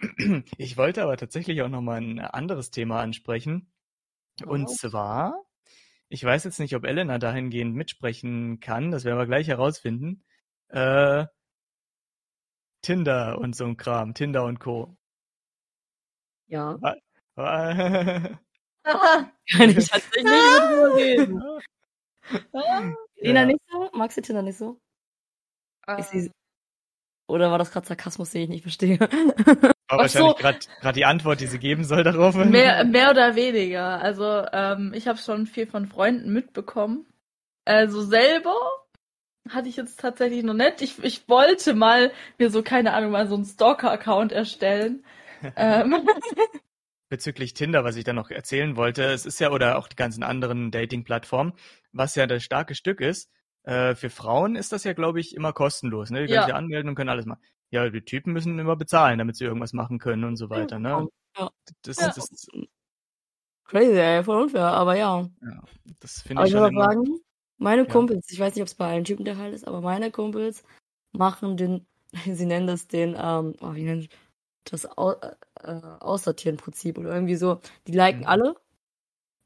ich 0.58 0.76
wollte 0.76 1.02
aber 1.02 1.16
tatsächlich 1.16 1.62
auch 1.62 1.68
noch 1.70 1.80
mal 1.80 1.98
ein 2.00 2.18
anderes 2.20 2.70
Thema 2.70 3.00
ansprechen. 3.00 3.72
Und 4.44 4.66
Wow. 4.66 4.76
zwar, 4.76 5.44
ich 6.10 6.22
weiß 6.22 6.44
jetzt 6.44 6.58
nicht, 6.60 6.76
ob 6.76 6.84
Elena 6.84 7.18
dahingehend 7.18 7.74
mitsprechen 7.74 8.60
kann, 8.60 8.90
das 8.90 9.04
werden 9.04 9.18
wir 9.18 9.26
gleich 9.26 9.48
herausfinden. 9.48 10.24
Äh, 10.68 11.24
Tinder 12.82 13.38
und 13.38 13.56
so 13.56 13.64
ein 13.64 13.78
Kram, 13.78 14.12
Tinder 14.12 14.44
und 14.44 14.60
Co. 14.60 14.94
Ja. 16.48 16.78
Äh, 18.84 18.92
Kann 19.56 19.70
ich 19.70 19.88
tatsächlich 19.88 20.24
nicht 20.24 20.58
drüber 20.60 20.96
reden. 20.96 21.42
Lena 23.16 23.40
Ja. 23.40 23.46
nicht 23.46 23.60
so? 23.70 23.90
Magst 23.92 24.16
du 24.16 24.22
Tinder 24.22 24.42
nicht 24.42 24.58
so? 24.58 24.78
Ist 25.98 26.10
sie- 26.10 26.30
Oder 27.28 27.50
war 27.50 27.58
das 27.58 27.70
gerade 27.70 27.86
Sarkasmus, 27.86 28.30
den 28.30 28.42
ich 28.42 28.48
nicht 28.48 28.62
verstehe? 28.62 28.98
War 29.90 30.08
so. 30.08 30.20
wahrscheinlich 30.24 30.36
gerade 30.38 30.58
gerade 30.80 30.94
die 30.96 31.04
Antwort, 31.04 31.40
die 31.40 31.46
sie 31.46 31.58
geben 31.58 31.84
soll 31.84 32.02
darauf. 32.04 32.34
Mehr, 32.34 32.84
mehr 32.84 33.10
oder 33.10 33.36
weniger. 33.36 34.00
Also 34.00 34.44
ähm, 34.52 34.92
ich 34.94 35.06
habe 35.06 35.18
schon 35.18 35.46
viel 35.46 35.66
von 35.66 35.86
Freunden 35.86 36.32
mitbekommen. 36.32 37.06
Also 37.66 38.02
selber 38.02 38.54
hatte 39.50 39.68
ich 39.68 39.76
jetzt 39.76 40.00
tatsächlich 40.00 40.42
noch 40.42 40.54
nicht. 40.54 40.80
Ich, 40.80 41.04
ich 41.04 41.28
wollte 41.28 41.74
mal 41.74 42.12
mir 42.38 42.48
so, 42.50 42.62
keine 42.62 42.94
Ahnung, 42.94 43.10
mal 43.12 43.28
so 43.28 43.34
einen 43.34 43.44
Stalker-Account 43.44 44.32
erstellen. 44.32 45.04
ähm, 45.56 46.08
bezüglich 47.14 47.54
Tinder, 47.54 47.84
was 47.84 47.94
ich 47.94 48.02
da 48.02 48.12
noch 48.12 48.30
erzählen 48.32 48.74
wollte, 48.76 49.04
es 49.04 49.24
ist 49.24 49.38
ja, 49.38 49.52
oder 49.52 49.78
auch 49.78 49.86
die 49.86 49.94
ganzen 49.94 50.24
anderen 50.24 50.72
Dating-Plattformen, 50.72 51.52
was 51.92 52.16
ja 52.16 52.26
das 52.26 52.42
starke 52.42 52.74
Stück 52.74 53.00
ist, 53.00 53.30
äh, 53.62 53.94
für 53.94 54.10
Frauen 54.10 54.56
ist 54.56 54.72
das 54.72 54.82
ja, 54.82 54.94
glaube 54.94 55.20
ich, 55.20 55.36
immer 55.36 55.52
kostenlos, 55.52 56.10
ne? 56.10 56.22
Die 56.22 56.26
können 56.26 56.34
Ja. 56.34 56.42
sich 56.42 56.48
ja 56.50 56.56
anmelden 56.56 56.88
und 56.88 56.96
können 56.96 57.10
alles 57.10 57.24
machen. 57.24 57.40
Ja, 57.70 57.88
die 57.88 58.00
Typen 58.02 58.32
müssen 58.32 58.58
immer 58.58 58.74
bezahlen, 58.74 59.18
damit 59.18 59.36
sie 59.36 59.44
irgendwas 59.44 59.72
machen 59.72 59.98
können 60.00 60.24
und 60.24 60.36
so 60.36 60.50
weiter, 60.50 60.80
ne? 60.80 61.06
Ja. 61.38 61.50
Das, 61.82 61.96
Ja. 61.98 62.06
das, 62.08 62.48
Crazy, 63.66 63.96
ey, 63.96 64.22
voll 64.24 64.42
unfair, 64.42 64.66
aber 64.66 64.96
ja. 64.96 65.28
das 66.00 66.20
finde 66.20 66.42
ich 66.42 66.48
ich 66.48 66.52
schon 66.58 66.68
immer. 66.68 66.84
sagen, 66.84 67.20
meine 67.58 67.82
Ja. 67.82 67.88
Kumpels, 67.88 68.28
ich 68.30 68.38
weiß 68.40 68.54
nicht, 68.54 68.62
ob 68.62 68.68
es 68.68 68.74
bei 68.74 68.88
allen 68.88 69.04
Typen 69.04 69.24
der 69.24 69.36
Fall 69.36 69.52
ist, 69.52 69.66
aber 69.66 69.80
meine 69.80 70.10
Kumpels 70.10 70.64
machen 71.12 71.56
den, 71.56 71.86
sie 72.26 72.44
nennen 72.46 72.66
das 72.66 72.88
den, 72.88 73.16
ähm, 73.18 73.54
oh, 73.60 73.74
wie 73.74 73.84
nennen 73.84 74.08
das 74.64 74.86
äh, 75.64 75.80
Aussortieren-Prinzip 76.00 76.98
oder 76.98 77.14
irgendwie 77.14 77.36
so. 77.36 77.60
Die 77.86 77.92
liken 77.92 78.20
Mhm. 78.20 78.26
alle 78.26 78.54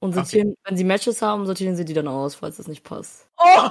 und 0.01 0.11
Okay. 0.11 0.17
sortieren, 0.17 0.55
wenn 0.65 0.77
sie 0.77 0.85
Matches 0.85 1.23
haben, 1.23 1.47
sortieren 1.47 1.77
sie 1.77 1.85
die 1.85 1.95
dann 1.95 2.09
aus, 2.09 2.35
falls 2.37 2.59
das 2.59 2.69
nicht 2.69 2.85
passt. 2.85 3.29
oh! 3.39 3.71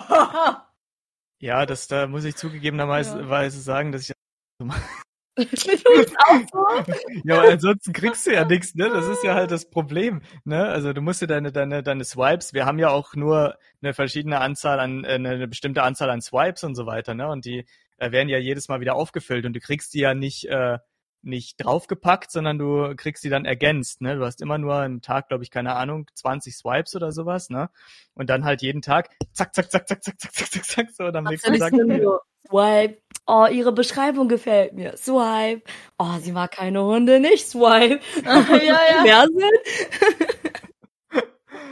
Ja, 1.39 1.65
das, 1.65 1.87
da 1.87 2.07
muss 2.07 2.23
ich 2.25 2.35
zugegebenerweise 2.35 3.19
Ja. 3.19 3.49
sagen, 3.61 3.91
dass 3.91 4.09
ich 4.09 4.13
auch 5.37 6.41
so? 6.51 6.93
Ja, 7.23 7.35
aber 7.35 7.47
ansonsten 7.51 7.93
kriegst 7.93 8.25
du 8.27 8.33
ja 8.33 8.43
nichts, 8.45 8.75
ne? 8.75 8.89
Das 8.89 9.07
ist 9.07 9.23
ja 9.23 9.35
halt 9.35 9.51
das 9.51 9.69
Problem, 9.69 10.21
ne? 10.45 10.65
Also 10.67 10.93
du 10.93 11.01
musst 11.01 11.21
dir 11.21 11.27
deine, 11.27 11.51
deine, 11.51 11.83
deine 11.83 12.03
Swipes, 12.03 12.53
wir 12.53 12.65
haben 12.65 12.79
ja 12.79 12.89
auch 12.89 13.15
nur 13.15 13.57
eine 13.81 13.93
verschiedene 13.93 14.39
Anzahl 14.39 14.79
an, 14.79 15.03
äh, 15.03 15.09
eine, 15.09 15.29
eine 15.29 15.47
bestimmte 15.47 15.83
Anzahl 15.83 16.09
an 16.09 16.21
Swipes 16.21 16.63
und 16.63 16.75
so 16.75 16.85
weiter, 16.85 17.13
ne? 17.13 17.27
Und 17.29 17.45
die 17.45 17.65
äh, 17.97 18.11
werden 18.11 18.29
ja 18.29 18.37
jedes 18.39 18.67
Mal 18.67 18.79
wieder 18.79 18.95
aufgefüllt 18.95 19.45
und 19.45 19.53
du 19.53 19.59
kriegst 19.59 19.93
die 19.93 19.99
ja 19.99 20.13
nicht, 20.13 20.45
äh, 20.45 20.79
nicht 21.21 21.57
draufgepackt, 21.63 22.31
sondern 22.31 22.57
du 22.57 22.95
kriegst 22.95 23.23
die 23.23 23.29
dann 23.29 23.45
ergänzt, 23.45 24.01
ne? 24.01 24.15
Du 24.15 24.25
hast 24.25 24.41
immer 24.41 24.57
nur 24.57 24.83
im 24.85 25.01
Tag, 25.01 25.27
glaube 25.27 25.43
ich, 25.43 25.51
keine 25.51 25.75
Ahnung, 25.75 26.07
20 26.13 26.55
Swipes 26.55 26.95
oder 26.95 27.11
sowas, 27.11 27.49
ne? 27.49 27.69
Und 28.13 28.29
dann 28.29 28.45
halt 28.45 28.61
jeden 28.61 28.81
Tag 28.81 29.09
zack, 29.33 29.53
zack, 29.53 29.71
zack, 29.71 29.87
zack, 29.87 30.03
zack, 30.03 30.19
zack, 30.19 30.31
zack, 30.33 30.51
zack, 30.51 30.65
zack, 30.65 30.87
so 30.91 31.05
und 31.05 31.15
am 31.15 31.25
nächsten 31.25 31.57
Tag. 31.57 31.73
so, 31.73 32.19
Swipe. 32.49 33.01
Oh, 33.25 33.45
ihre 33.51 33.73
Beschreibung 33.73 34.29
gefällt 34.29 34.73
mir. 34.73 34.95
Swipe. 34.95 35.63
Oh, 35.97 36.17
sie 36.21 36.31
mag 36.31 36.51
keine 36.51 36.83
Hunde, 36.83 37.19
nicht 37.19 37.47
Swipe. 37.47 37.99
ja, 38.25 38.59
ja. 38.63 39.03
Wer 39.03 39.25
sind? 39.27 39.53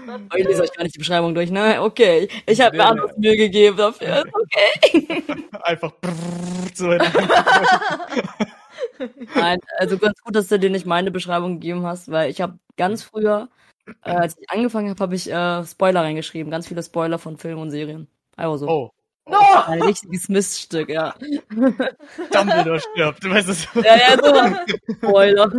Oh, 0.08 0.38
ich 0.38 0.46
lese 0.46 0.64
euch 0.64 0.74
gar 0.74 0.84
nicht 0.84 0.96
die 0.96 1.00
Beschreibung 1.00 1.34
durch, 1.34 1.50
ne? 1.50 1.82
Okay. 1.82 2.28
Ich 2.46 2.62
habe 2.62 2.78
mir 2.78 2.86
anderes 2.86 3.18
Mühe 3.18 3.38
gegeben 3.38 3.78
dafür. 3.78 4.24
Okay. 4.36 5.24
Einfach 5.64 5.94
so 6.76 6.92
in 6.92 7.02
Nein, 9.36 9.60
also 9.78 9.98
ganz 9.98 10.20
gut, 10.22 10.36
dass 10.36 10.48
du 10.48 10.60
dir 10.60 10.70
nicht 10.70 10.86
meine 10.86 11.12
Beschreibung 11.12 11.60
gegeben 11.60 11.86
hast, 11.86 12.10
weil 12.12 12.30
ich 12.32 12.42
habe 12.42 12.60
ganz 12.78 13.04
früher, 13.04 13.50
äh, 14.04 14.12
als 14.12 14.38
ich 14.40 14.50
angefangen 14.50 14.90
habe, 14.90 15.00
habe 15.02 15.16
ich 15.16 15.30
äh, 15.32 15.64
Spoiler 15.66 16.02
reingeschrieben. 16.02 16.52
Ganz 16.52 16.68
viele 16.68 16.84
Spoiler 16.84 17.20
von 17.20 17.38
Filmen 17.38 17.62
und 17.62 17.72
Serien. 17.72 18.08
Also 18.36 18.66
so. 18.66 18.70
Oh, 18.72 18.92
No! 19.28 19.40
Ein 19.66 19.82
richtiges 19.82 20.30
Miststück, 20.30 20.88
ja. 20.90 21.16
Dumbledore 22.32 22.80
stirbt, 22.80 23.24
du 23.24 23.30
weißt 23.32 23.50
es. 23.50 23.68
Ja, 23.74 23.96
ja, 23.98 24.18
so. 24.22 24.94
Spoiler. 24.98 25.52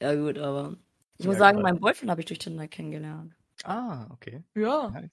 ja, 0.00 0.14
gut, 0.14 0.38
aber. 0.38 0.76
Ich 1.18 1.26
muss 1.26 1.34
Ja, 1.34 1.38
sagen, 1.40 1.56
gut. 1.58 1.64
meinen 1.64 1.80
Boyfriend 1.80 2.10
habe 2.10 2.20
ich 2.20 2.26
durch 2.26 2.38
Tinder 2.38 2.66
kennengelernt. 2.68 3.34
Ah, 3.64 4.06
okay. 4.10 4.42
Ja. 4.54 4.90
Nice. 4.90 5.10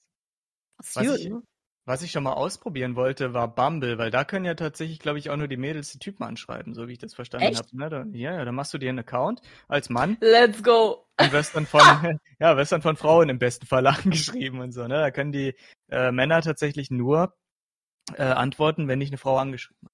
Was, 0.78 0.96
Was 0.96 1.18
ich- 1.18 1.28
ne? 1.28 1.42
Was 1.86 2.02
ich 2.02 2.12
schon 2.12 2.22
mal 2.22 2.34
ausprobieren 2.34 2.94
wollte, 2.94 3.32
war 3.32 3.52
Bumble, 3.52 3.98
weil 3.98 4.10
da 4.10 4.24
können 4.24 4.44
ja 4.44 4.54
tatsächlich, 4.54 4.98
glaube 4.98 5.18
ich, 5.18 5.30
auch 5.30 5.36
nur 5.36 5.48
die 5.48 5.56
Mädels 5.56 5.90
die 5.90 5.98
Typen 5.98 6.22
anschreiben, 6.24 6.74
so 6.74 6.86
wie 6.86 6.92
ich 6.92 6.98
das 6.98 7.14
verstanden 7.14 7.56
habe. 7.56 7.68
Ne? 7.76 7.88
Da, 7.88 8.04
ja, 8.12 8.34
ja, 8.34 8.44
da 8.44 8.52
machst 8.52 8.72
du 8.74 8.78
dir 8.78 8.90
einen 8.90 8.98
Account 9.00 9.40
als 9.66 9.88
Mann 9.88 10.16
Let's 10.20 10.62
go. 10.62 11.06
und 11.18 11.32
wirst 11.32 11.56
dann 11.56 11.66
von, 11.66 11.80
ja, 12.38 12.56
wirst 12.56 12.72
dann 12.72 12.82
von 12.82 12.96
Frauen 12.96 13.28
im 13.28 13.38
besten 13.38 13.66
Fall 13.66 13.86
angeschrieben 13.86 14.60
und 14.60 14.72
so. 14.72 14.82
Ne? 14.82 14.94
Da 15.00 15.10
können 15.10 15.32
die 15.32 15.54
äh, 15.88 16.12
Männer 16.12 16.42
tatsächlich 16.42 16.90
nur 16.90 17.34
äh, 18.14 18.22
antworten, 18.22 18.86
wenn 18.86 19.00
dich 19.00 19.10
eine 19.10 19.18
Frau 19.18 19.38
angeschrieben 19.38 19.80
hat. 19.86 19.92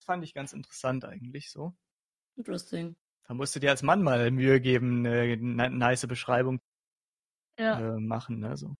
Das 0.00 0.04
fand 0.04 0.22
ich 0.24 0.34
ganz 0.34 0.52
interessant 0.52 1.04
eigentlich 1.04 1.50
so. 1.50 1.74
Interesting. 2.36 2.94
Da 3.26 3.34
musst 3.34 3.56
du 3.56 3.60
dir 3.60 3.70
als 3.70 3.82
Mann 3.82 4.02
mal 4.02 4.30
Mühe 4.30 4.60
geben, 4.60 5.04
eine 5.04 5.36
ne, 5.36 5.70
nice 5.70 6.06
Beschreibung 6.06 6.60
Ja. 7.58 7.80
äh, 7.96 8.00
machen. 8.00 8.38
Ne? 8.38 8.56
So. 8.56 8.76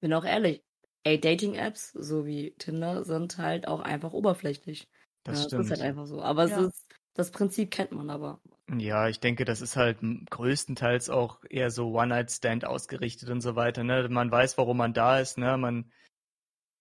Bin 0.00 0.12
auch 0.12 0.24
ehrlich. 0.24 0.62
Ey, 1.04 1.20
Dating-Apps, 1.20 1.92
so 1.92 2.26
wie 2.26 2.52
Tinder, 2.58 3.04
sind 3.04 3.38
halt 3.38 3.68
auch 3.68 3.80
einfach 3.80 4.12
oberflächlich. 4.12 4.88
Das 5.22 5.42
ja, 5.42 5.46
stimmt. 5.46 5.64
ist 5.64 5.70
halt 5.70 5.82
einfach 5.82 6.06
so. 6.06 6.20
Aber 6.20 6.46
Ja. 6.46 6.60
es 6.60 6.66
ist, 6.68 6.86
das 7.14 7.30
Prinzip 7.30 7.70
kennt 7.70 7.92
man 7.92 8.10
aber. 8.10 8.40
Ja, 8.76 9.08
ich 9.08 9.20
denke, 9.20 9.44
das 9.44 9.60
ist 9.60 9.76
halt 9.76 9.98
größtenteils 10.30 11.08
auch 11.08 11.38
eher 11.48 11.70
so 11.70 11.92
One-Night-Stand 11.92 12.64
ausgerichtet 12.64 13.30
und 13.30 13.40
so 13.40 13.54
weiter. 13.54 13.84
Ne? 13.84 14.08
Man 14.08 14.30
weiß, 14.30 14.58
warum 14.58 14.78
man 14.78 14.92
da 14.92 15.20
ist. 15.20 15.38
Ne? 15.38 15.56
Man, 15.56 15.92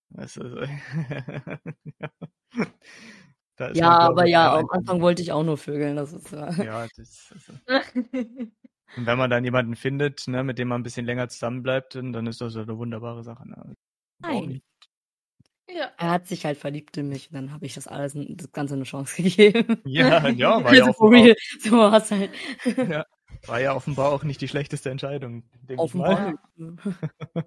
ist 0.18 0.36
Ja, 0.38 0.56
man, 3.60 3.74
glaub 3.76 4.02
aber 4.02 4.26
ja, 4.26 4.58
am 4.58 4.70
Anfang 4.70 5.02
wollte 5.02 5.22
ich 5.22 5.32
auch 5.32 5.44
nur 5.44 5.58
vögeln, 5.58 5.96
das 5.96 6.14
ist 6.14 6.32
ja. 6.32 6.52
Ja, 6.64 6.88
das, 6.96 7.32
also. 7.32 7.54
Und 8.98 9.06
wenn 9.06 9.18
man 9.18 9.30
dann 9.30 9.44
jemanden 9.44 9.76
findet, 9.76 10.28
ne, 10.28 10.44
mit 10.44 10.58
dem 10.58 10.70
man 10.70 10.82
ein 10.82 10.84
bisschen 10.84 11.06
länger 11.06 11.28
zusammenbleibt, 11.30 11.96
dann, 11.96 12.14
dann 12.14 12.28
ist 12.28 12.42
das 12.42 12.56
eine 12.56 12.78
wunderbare 12.78 13.24
Sache. 13.24 13.48
Ne? 13.48 13.76
Nein. 14.20 14.62
ja. 15.70 15.92
Er 15.98 16.12
hat 16.12 16.28
sich 16.28 16.46
halt 16.46 16.58
verliebt 16.58 16.96
in 16.98 17.10
mich 17.10 17.30
und 17.30 17.36
dann 17.36 17.52
habe 17.52 17.66
ich 17.66 17.74
das 17.74 17.88
alles, 17.88 18.14
das 18.16 18.52
Ganze 18.52 18.76
eine 18.76 18.84
Chance 18.84 19.16
gegeben. 19.22 19.82
Ja, 19.86 20.28
ja, 20.30 20.64
war 20.64 20.74
ja, 20.74 20.86
Also 20.86 21.04
offenbar. 21.04 21.36
So 21.60 21.72
war's 21.72 22.12
halt. 22.12 22.32
ja, 22.78 23.06
war 23.48 23.60
ja 23.62 23.76
offenbar 23.76 24.12
auch 24.12 24.24
nicht 24.24 24.42
die 24.42 24.48
schlechteste 24.48 24.90
Entscheidung. 24.90 25.44
denke 25.62 25.84
ich 25.86 25.94
mal. 25.94 26.36
Offenbar. 26.58 26.96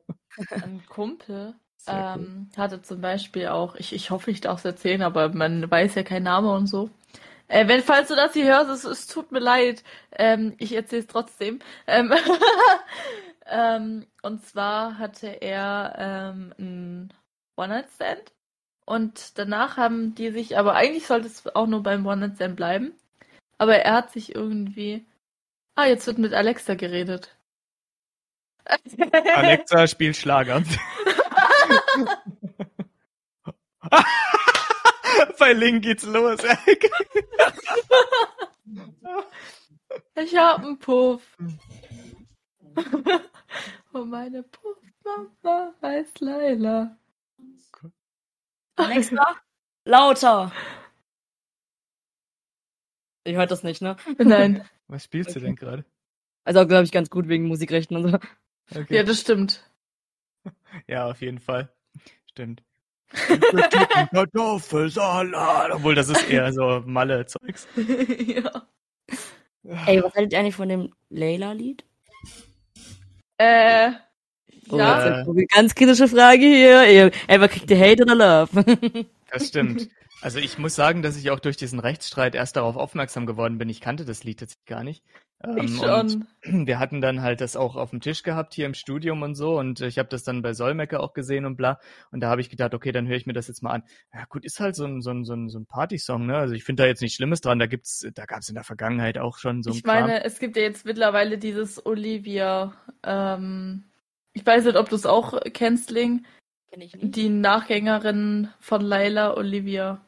Ein 0.51 0.83
Kumpel 0.87 1.55
cool. 1.89 1.95
ähm, 1.95 2.49
hatte 2.57 2.83
zum 2.83 3.01
Beispiel 3.01 3.49
auch, 3.49 3.77
ich, 3.77 3.93
ich 3.93 4.11
hoffe, 4.11 4.31
ich 4.31 4.41
darf 4.41 4.61
es 4.61 4.65
erzählen, 4.65 5.03
aber 5.03 5.31
man 5.35 5.71
weiß 5.71 5.95
ja 5.95 6.03
kein 6.03 6.23
Name 6.23 6.53
und 6.53 6.67
so. 6.67 6.91
Äh, 7.49 7.67
wenn, 7.67 7.83
falls 7.83 8.09
du 8.09 8.15
das 8.15 8.35
hier 8.35 8.45
hörst, 8.45 8.71
es, 8.71 8.85
es 8.85 9.07
tut 9.07 9.33
mir 9.33 9.39
leid, 9.41 9.83
ähm, 10.13 10.55
ich 10.59 10.73
erzähle 10.75 11.03
es 11.03 11.09
trotzdem. 11.09 11.61
Ähm, 11.87 12.13
ähm, 13.47 14.07
und 14.23 14.45
zwar 14.47 14.99
hatte 14.99 15.29
er 15.29 15.95
ähm, 15.99 16.55
einen 16.59 17.15
One-Night-Stand 17.57 18.33
und 18.85 19.39
danach 19.39 19.77
haben 19.79 20.15
die 20.15 20.31
sich, 20.31 20.59
aber 20.59 20.75
eigentlich 20.75 21.07
sollte 21.07 21.27
es 21.27 21.47
auch 21.55 21.67
nur 21.67 21.83
beim 21.83 22.07
One-Night-Stand 22.07 22.57
bleiben, 22.57 22.93
aber 23.57 23.77
er 23.77 23.95
hat 23.95 24.13
sich 24.13 24.35
irgendwie, 24.35 25.07
ah, 25.75 25.87
jetzt 25.87 26.07
wird 26.07 26.19
mit 26.19 26.35
Alexa 26.35 26.75
geredet. 26.75 27.35
Alexa 29.35 29.87
spielt 29.87 30.17
Schlager. 30.17 30.63
Bei 35.39 35.53
Link 35.53 35.83
geht's 35.83 36.05
los. 36.05 36.41
Ich 40.17 40.37
hab 40.37 40.65
einen 40.65 40.79
Puff. 40.79 41.37
Und 43.93 44.11
meine 44.11 44.43
Puffmama 44.43 45.75
heißt 45.81 46.21
Laila. 46.21 46.99
Alexa, 48.77 49.37
lauter. 49.85 50.53
Ich 53.25 53.37
hört 53.37 53.51
das 53.51 53.63
nicht, 53.63 53.81
ne? 53.81 53.97
Nein, 54.19 54.69
Was 54.89 55.05
spielst 55.05 55.37
du 55.37 55.41
denn 55.41 55.55
gerade? 55.55 55.85
Also 56.45 56.67
glaube 56.67 56.85
ich 56.85 56.93
ganz 56.93 57.11
gut 57.11 57.29
wegen 57.29 57.47
Musikrechten 57.47 57.97
und 57.97 58.11
so. 58.11 58.19
Okay. 58.75 58.97
ja, 58.97 59.03
das 59.03 59.21
stimmt. 59.21 59.71
Ja, 60.87 61.07
auf 61.09 61.21
jeden 61.21 61.39
Fall. 61.39 61.73
Stimmt. 62.27 62.63
Kartoffelsalat. 64.13 65.73
Obwohl, 65.73 65.95
das 65.95 66.09
ist 66.09 66.29
eher 66.29 66.53
so 66.53 66.83
Malle-Zeugs. 66.85 67.67
ja. 67.77 68.67
Ey, 69.87 70.03
was 70.03 70.15
haltet 70.15 70.33
ihr 70.33 70.39
eigentlich 70.39 70.57
von 70.57 70.69
dem 70.69 70.93
Layla-Lied? 71.11 71.85
Äh, 73.39 73.93
Oh, 74.71 74.77
ja, 74.77 75.23
Äh. 75.23 75.47
ganz 75.47 75.75
kritische 75.75 76.09
Frage 76.09 76.43
hier. 76.43 76.83
Ey, 76.83 77.11
ey, 77.27 77.41
wer 77.41 77.49
kriegt 77.49 77.71
ihr 77.71 77.79
Hate 77.79 78.03
oder 78.03 78.15
Love? 78.15 79.07
Das 79.31 79.49
stimmt. 79.49 79.89
Also 80.21 80.39
ich 80.39 80.59
muss 80.59 80.75
sagen, 80.75 81.03
dass 81.03 81.17
ich 81.17 81.31
auch 81.31 81.39
durch 81.39 81.57
diesen 81.57 81.79
Rechtsstreit 81.79 82.35
erst 82.35 82.57
darauf 82.57 82.77
aufmerksam 82.77 83.27
geworden 83.27 83.59
bin. 83.59 83.69
Ich 83.69 83.81
kannte 83.81 84.05
das 84.05 84.25
Lied 84.25 84.41
tatsächlich 84.41 84.67
gar 84.67 84.83
nicht. 84.83 85.05
ich 85.57 85.63
Ähm, 85.63 85.69
schon. 85.69 85.91
Und 85.91 86.27
wir 86.67 86.79
hatten 86.81 87.01
dann 87.01 87.23
halt 87.23 87.41
das 87.41 87.57
auch 87.57 87.77
auf 87.77 87.91
dem 87.91 88.01
Tisch 88.01 88.25
gehabt 88.25 88.55
hier 88.55 88.67
im 88.67 88.75
Studium 88.75 89.23
und 89.23 89.37
so 89.37 89.59
und 89.59 89.81
ich 89.81 89.99
habe 89.99 90.09
das 90.09 90.25
dann 90.25 90.43
bei 90.43 90.55
Solmecke 90.55 90.99
auch 90.99 91.13
gesehen 91.13 91.45
und 91.45 91.57
bla. 91.57 91.79
Und 92.11 92.21
da 92.21 92.31
habe 92.31 92.41
ich 92.41 92.51
gedacht, 92.51 92.75
okay, 92.75 92.91
dann 92.91 93.07
höre 93.07 93.17
ich 93.17 93.27
mir 93.27 93.33
das 93.33 93.47
jetzt 93.47 93.63
mal 93.63 93.71
an. 93.71 93.85
Ja 94.13 94.25
gut, 94.29 94.45
ist 94.45 94.59
halt 94.59 94.75
so 94.75 94.85
ein, 94.85 95.01
so 95.03 95.11
ein, 95.11 95.25
so 95.25 95.35
ein, 95.35 95.49
so 95.49 95.61
ein 95.61 95.67
Partysong, 95.67 96.27
ne? 96.27 96.37
Also 96.37 96.55
ich 96.55 96.65
finde 96.65 96.83
da 96.83 96.89
jetzt 96.89 97.01
nichts 97.01 97.17
Schlimmes 97.17 97.41
dran. 97.41 97.61
Da 97.61 97.67
gibt's, 97.67 98.05
da 98.15 98.25
gab's 98.25 98.49
in 98.49 98.57
der 98.57 98.65
Vergangenheit 98.65 99.19
auch 99.19 99.39
schon 99.39 99.63
so 99.63 99.71
ein 99.71 99.77
Ich 99.77 99.85
meine, 99.85 100.25
es 100.25 100.41
gibt 100.41 100.57
ja 100.57 100.63
jetzt 100.63 100.85
mittlerweile 100.85 101.39
dieses 101.39 101.85
Olivia, 101.87 102.75
ähm, 103.05 103.85
ich 104.33 104.45
weiß 104.45 104.65
nicht, 104.65 104.77
ob 104.77 104.89
du 104.89 104.97
es 104.97 105.07
auch 105.07 105.41
kennst, 105.53 105.91
Ling, 105.91 106.25
Kenn 106.71 106.83
ich 106.83 106.93
die 107.01 107.31
Nachgängerin 107.31 108.49
von 108.61 108.83
Laila, 108.83 109.37
Olivia. 109.37 110.01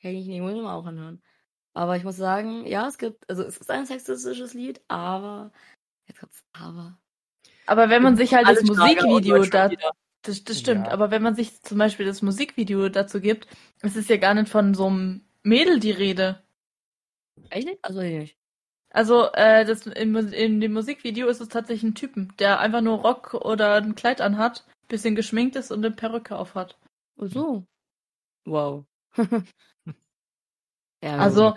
Kenn 0.00 0.16
ich 0.16 0.26
nicht, 0.26 0.40
muss 0.40 0.52
ich 0.52 0.62
mal 0.62 0.74
auch 0.74 0.86
anhören. 0.86 1.22
Aber 1.72 1.96
ich 1.96 2.04
muss 2.04 2.16
sagen, 2.16 2.66
ja, 2.66 2.88
es 2.88 2.98
gibt, 2.98 3.28
also 3.28 3.42
es 3.42 3.58
ist 3.58 3.70
ein 3.70 3.86
sexistisches 3.86 4.54
Lied, 4.54 4.80
aber, 4.88 5.52
jetzt 6.06 6.20
kommt's, 6.20 6.42
aber. 6.52 6.98
Aber 7.66 7.90
wenn 7.90 8.02
man 8.02 8.16
sich 8.16 8.34
halt 8.34 8.48
das 8.48 8.62
Musikvideo 8.62 9.44
da, 9.44 9.70
das, 10.22 10.44
das 10.44 10.58
stimmt, 10.58 10.86
Ja. 10.86 10.92
aber 10.92 11.10
wenn 11.10 11.22
man 11.22 11.36
sich 11.36 11.62
zum 11.62 11.78
Beispiel 11.78 12.06
das 12.06 12.22
Musikvideo 12.22 12.88
dazu 12.88 13.20
gibt, 13.20 13.46
es 13.82 13.94
ist 13.94 14.10
ja 14.10 14.16
gar 14.16 14.34
nicht 14.34 14.48
von 14.48 14.74
so 14.74 14.86
einem 14.86 15.24
Mädel 15.42 15.78
die 15.78 15.92
Rede. 15.92 16.42
Echt 17.50 17.68
nicht? 17.68 17.78
Also 17.82 18.00
nicht. 18.00 18.36
Also, 18.90 19.30
äh, 19.32 19.64
das, 19.64 19.86
in, 19.86 20.14
in 20.16 20.60
dem 20.60 20.72
Musikvideo 20.72 21.28
ist 21.28 21.40
es 21.40 21.48
tatsächlich 21.48 21.92
ein 21.92 21.94
Typen, 21.94 22.32
der 22.40 22.58
einfach 22.58 22.80
nur 22.80 22.98
Rock 22.98 23.34
oder 23.34 23.76
ein 23.76 23.94
Kleid 23.94 24.20
anhat, 24.20 24.66
bisschen 24.88 25.14
geschminkt 25.14 25.54
ist 25.54 25.70
und 25.70 25.84
eine 25.84 25.94
Perücke 25.94 26.36
aufhat. 26.36 26.76
Ach 27.18 27.28
so. 27.28 27.64
Wow. 28.44 28.84
ja, 31.02 31.16
Also-. 31.16 31.54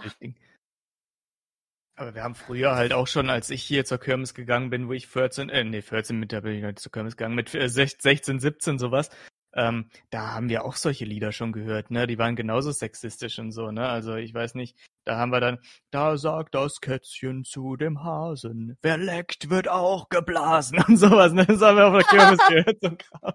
Aber 1.95 2.15
wir 2.15 2.23
haben 2.23 2.33
früher 2.33 2.75
halt 2.75 2.91
auch 2.91 3.05
schon, 3.05 3.29
als 3.29 3.51
ich 3.51 3.61
hier 3.61 3.85
zur 3.85 3.99
Kirmes 3.99 4.33
gegangen 4.33 4.71
bin, 4.71 4.87
wo 4.87 4.93
ich 4.93 5.07
14, 5.07 5.49
äh, 5.49 5.63
nee, 5.63 5.83
14 5.83 6.19
mit 6.19 6.31
der 6.31 6.41
bin 6.41 6.55
ich 6.55 6.63
nicht 6.63 6.79
zur 6.79 6.91
Kirmes 6.91 7.15
gegangen, 7.15 7.35
mit 7.35 7.53
äh, 7.53 7.69
16, 7.69 8.39
17 8.39 8.79
sowas, 8.79 9.11
ähm, 9.55 9.89
da 10.09 10.33
haben 10.33 10.49
wir 10.49 10.65
auch 10.65 10.75
solche 10.75 11.05
Lieder 11.05 11.31
schon 11.31 11.51
gehört, 11.51 11.91
ne? 11.91 12.07
Die 12.07 12.17
waren 12.17 12.35
genauso 12.35 12.71
sexistisch 12.71 13.37
und 13.37 13.51
so, 13.51 13.69
ne? 13.69 13.87
Also 13.87 14.15
ich 14.15 14.33
weiß 14.33 14.55
nicht, 14.55 14.75
da 15.05 15.17
haben 15.17 15.31
wir 15.31 15.41
dann, 15.41 15.59
da 15.91 16.17
sagt 16.17 16.55
das 16.55 16.81
Kätzchen 16.81 17.43
zu 17.43 17.75
dem 17.75 18.03
Hasen, 18.03 18.77
wer 18.81 18.97
leckt, 18.97 19.51
wird 19.51 19.67
auch 19.67 20.09
geblasen 20.09 20.83
und 20.87 20.97
sowas, 20.97 21.33
ne? 21.33 21.45
Das 21.45 21.61
haben 21.61 21.77
wir 21.77 21.87
auf 21.87 21.93
der 21.93 22.03
Kirmes 22.05 22.39
gehört, 22.47 22.77
so 22.81 22.89
Kram. 22.97 23.33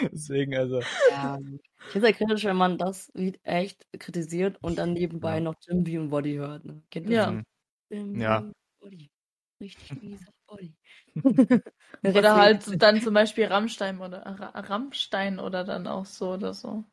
Deswegen, 0.12 0.54
also, 0.56 0.80
ja. 1.10 1.38
Ich 1.86 1.92
finde 1.92 2.08
es 2.08 2.18
ja 2.18 2.26
kritisch, 2.26 2.44
wenn 2.44 2.56
man 2.56 2.78
das 2.78 3.10
Lied 3.14 3.40
echt 3.44 3.86
kritisiert 3.98 4.58
und 4.62 4.78
dann 4.78 4.92
nebenbei 4.92 5.36
Ja. 5.36 5.40
noch 5.40 5.54
Jim 5.66 5.84
B 5.84 5.98
und 5.98 6.10
Body 6.10 6.34
hört. 6.36 6.64
Ne? 6.64 6.82
Kennt 6.90 7.08
ihr 7.10 7.16
Ja. 7.16 7.26
das? 7.26 7.34
mhm. 7.34 7.44
Jim 7.90 8.20
Ja. 8.20 8.50
Body. 8.80 9.10
Richtig 9.60 9.90
mieser 10.02 10.32
Body. 10.46 10.74
Oder 12.04 12.36
halt 12.36 12.82
dann 12.82 13.00
zum 13.00 13.14
Beispiel 13.14 13.46
Rammstein 13.46 14.00
oder 14.00 14.22
Ra 14.26 14.58
Rammstein 14.60 15.38
oder 15.38 15.64
dann 15.64 15.86
auch 15.86 16.06
so 16.06 16.32
oder 16.32 16.54
so. 16.54 16.84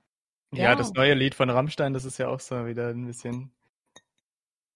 Ja, 0.54 0.72
Ja. 0.72 0.76
das 0.76 0.92
neue 0.94 1.14
Lied 1.16 1.36
von 1.36 1.50
Rammstein, 1.50 1.94
das 1.94 2.06
ist 2.06 2.18
ja 2.20 2.28
auch 2.30 2.40
so 2.40 2.66
wieder 2.68 2.90
ein 2.90 3.06
bisschen. 3.08 3.52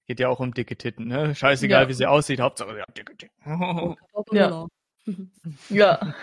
Geht 0.08 0.20
ja 0.20 0.28
auch 0.30 0.40
um 0.42 0.54
dicke 0.54 0.76
Titten, 0.78 1.08
ne? 1.08 1.34
Scheißegal, 1.34 1.84
Ja. 1.84 1.90
wie 1.90 1.94
sie 1.94 2.06
aussieht, 2.08 2.40
Hauptsache 2.42 2.74
sie 2.76 2.82
hat 2.82 2.98
dicke 2.98 3.16
Titten. 3.18 3.96
Ja. 4.32 4.68
Ja. 5.70 6.14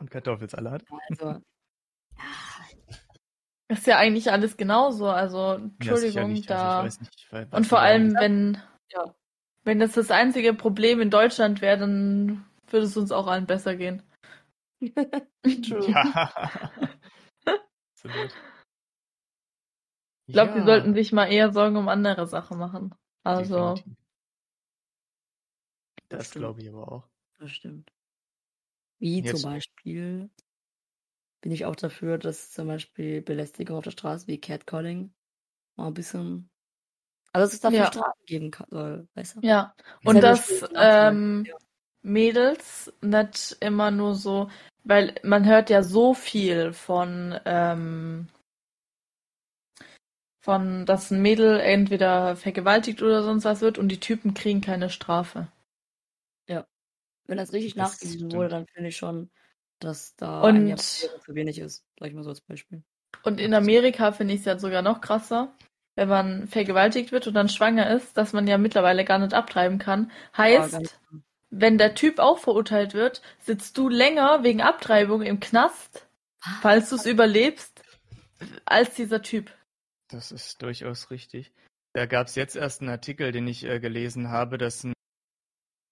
Und 0.00 0.10
Kartoffelsalat. 0.10 0.84
Also, 1.10 1.40
Das 3.68 3.78
ist 3.80 3.86
ja 3.86 3.98
eigentlich 3.98 4.30
alles 4.30 4.56
genauso. 4.56 5.08
Also, 5.08 5.38
Ja, 5.38 5.56
Entschuldigung, 5.80 6.40
da. 6.42 6.80
Also 6.80 6.86
ich 6.86 6.94
weiß 6.94 7.00
nicht, 7.00 7.32
weil- 7.32 7.48
Und 7.50 7.66
vor 7.66 7.78
die 7.78 7.84
allem, 7.84 8.14
da- 8.14 8.20
wenn, 8.20 8.62
Ja. 8.90 9.14
wenn 9.64 9.78
das 9.80 9.92
das 9.92 10.10
einzige 10.10 10.54
Problem 10.54 11.00
in 11.00 11.10
Deutschland 11.10 11.60
wäre, 11.60 11.78
dann 11.78 12.44
würde 12.68 12.86
es 12.86 12.96
uns 12.96 13.10
auch 13.12 13.26
allen 13.26 13.46
besser 13.46 13.74
gehen. 13.76 14.02
True. 15.42 15.90
Ja. 15.90 16.30
Absolut. 17.94 18.34
Ich 20.28 20.32
glaube, 20.32 20.52
die 20.52 20.58
Ja, 20.58 20.64
sollten 20.64 20.94
sich 20.94 21.12
mal 21.12 21.26
eher 21.26 21.52
Sorgen 21.52 21.76
um 21.76 21.88
andere 21.88 22.26
Sachen 22.26 22.58
machen. 22.58 22.94
Also, 23.24 23.74
definitiv. 23.74 23.96
Das 26.08 26.30
glaube 26.30 26.60
ich 26.62 26.68
aber 26.68 26.92
auch. 26.92 27.08
Das 27.38 27.50
stimmt. 27.50 27.90
Wie 28.98 29.20
Jetzt- 29.20 29.40
zum 29.40 29.50
Beispiel 29.50 30.30
bin 31.42 31.52
ich 31.52 31.64
auch 31.64 31.76
dafür, 31.76 32.18
dass 32.18 32.50
zum 32.50 32.66
Beispiel 32.68 33.22
Belästigung 33.22 33.76
auf 33.76 33.84
der 33.84 33.90
Straße 33.90 34.26
wie 34.26 34.40
Catcalling 34.40 35.12
mal 35.76 35.88
ein 35.88 35.94
bisschen. 35.94 36.48
Also, 37.32 37.46
dass 37.46 37.54
es 37.54 37.60
dafür 37.60 37.78
Ja. 37.78 37.86
Strafen 37.86 38.24
geben 38.26 38.50
kann, 38.50 38.66
soll, 38.70 39.08
weißt 39.14 39.36
du? 39.36 39.40
ja. 39.42 39.74
Und 40.04 40.16
ja 40.16 40.22
dass 40.22 40.64
ähm, 40.74 41.44
ja. 41.46 41.54
Mädels 42.02 42.92
nicht 43.02 43.56
immer 43.60 43.90
nur 43.90 44.14
so, 44.14 44.50
weil 44.84 45.14
man 45.22 45.44
hört 45.44 45.68
ja 45.70 45.82
so 45.82 46.14
viel 46.14 46.72
von, 46.72 47.38
ähm, 47.44 48.28
von, 50.40 50.86
dass 50.86 51.10
ein 51.10 51.20
Mädel 51.20 51.60
entweder 51.60 52.36
vergewaltigt 52.36 53.02
oder 53.02 53.22
sonst 53.22 53.44
was 53.44 53.60
wird 53.60 53.78
und 53.78 53.88
die 53.88 54.00
Typen 54.00 54.32
kriegen 54.32 54.60
keine 54.60 54.88
Strafe. 54.90 55.48
Wenn 57.26 57.38
das 57.38 57.52
richtig 57.52 57.74
Das 57.74 57.92
nachgewiesen 57.92 58.32
wurde, 58.32 58.48
dann 58.48 58.66
finde 58.66 58.88
ich 58.90 58.96
schon, 58.96 59.30
dass 59.80 60.14
da 60.16 60.42
Und- 60.42 60.56
ein 60.56 60.66
Jahr 60.68 60.78
zu 60.78 61.08
wenig 61.28 61.58
ist. 61.58 61.84
Sag 61.98 62.08
ich 62.08 62.14
mal 62.14 62.22
so 62.22 62.30
als 62.30 62.40
Beispiel. 62.40 62.82
Und 63.22 63.40
in 63.40 63.54
Amerika 63.54 64.12
finde 64.12 64.34
ich 64.34 64.40
es 64.40 64.46
ja 64.46 64.58
sogar 64.58 64.82
noch 64.82 65.00
krasser, 65.00 65.52
wenn 65.96 66.08
man 66.08 66.46
vergewaltigt 66.48 67.10
wird 67.12 67.26
und 67.26 67.34
dann 67.34 67.48
schwanger 67.48 67.90
ist, 67.90 68.16
dass 68.16 68.32
man 68.32 68.46
ja 68.46 68.58
mittlerweile 68.58 69.04
gar 69.04 69.18
nicht 69.18 69.34
abtreiben 69.34 69.78
kann. 69.78 70.10
Ja, 70.32 70.38
Heißt, 70.44 70.72
ganz- 70.72 71.00
wenn 71.50 71.78
der 71.78 71.94
Typ 71.94 72.18
auch 72.18 72.38
verurteilt 72.38 72.92
wird, 72.94 73.22
sitzt 73.40 73.76
du 73.78 73.88
länger 73.88 74.42
wegen 74.42 74.60
Abtreibung 74.60 75.22
im 75.22 75.40
Knast, 75.40 76.06
falls 76.60 76.90
du 76.90 76.96
es 76.96 77.06
überlebst, 77.06 77.82
als 78.64 78.94
dieser 78.94 79.22
Typ. 79.22 79.50
Das 80.08 80.30
ist 80.32 80.60
durchaus 80.62 81.10
richtig. 81.10 81.52
Da 81.94 82.04
gab 82.06 82.26
es 82.26 82.34
jetzt 82.34 82.56
erst 82.56 82.82
einen 82.82 82.90
Artikel, 82.90 83.32
den 83.32 83.46
ich 83.48 83.64
äh, 83.64 83.80
gelesen 83.80 84.28
habe, 84.30 84.58
dass 84.58 84.84
ein, 84.84 84.92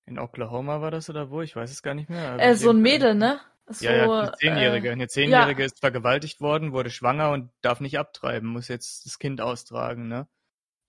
in 0.06 0.18
Oklahoma 0.18 0.81
war 0.81 0.90
das 0.90 1.09
oder 1.10 1.31
wo? 1.31 1.40
Ich 1.43 1.56
weiß 1.56 1.70
es 1.70 1.82
gar 1.82 1.94
nicht 1.94 2.10
mehr. 2.10 2.39
Äh, 2.39 2.55
so 2.56 2.70
ein 2.70 2.81
Mädel, 2.81 3.14
ne? 3.14 3.40
So, 3.66 3.86
Ja, 3.86 3.97
ja, 3.97 4.20
eine 4.20 4.32
Zehnjährige. 4.32 4.89
Äh, 4.89 4.93
Eine 4.93 5.09
Zehnjährige 5.09 5.64
ist 5.64 5.81
vergewaltigt 5.81 6.40
worden, 6.40 6.72
wurde 6.72 6.90
schwanger 6.90 7.31
und 7.31 7.51
darf 7.62 7.81
nicht 7.81 7.98
abtreiben, 7.98 8.48
muss 8.48 8.68
jetzt 8.68 9.06
das 9.06 9.18
Kind 9.18 9.40
austragen, 9.40 10.09
ne? 10.09 10.28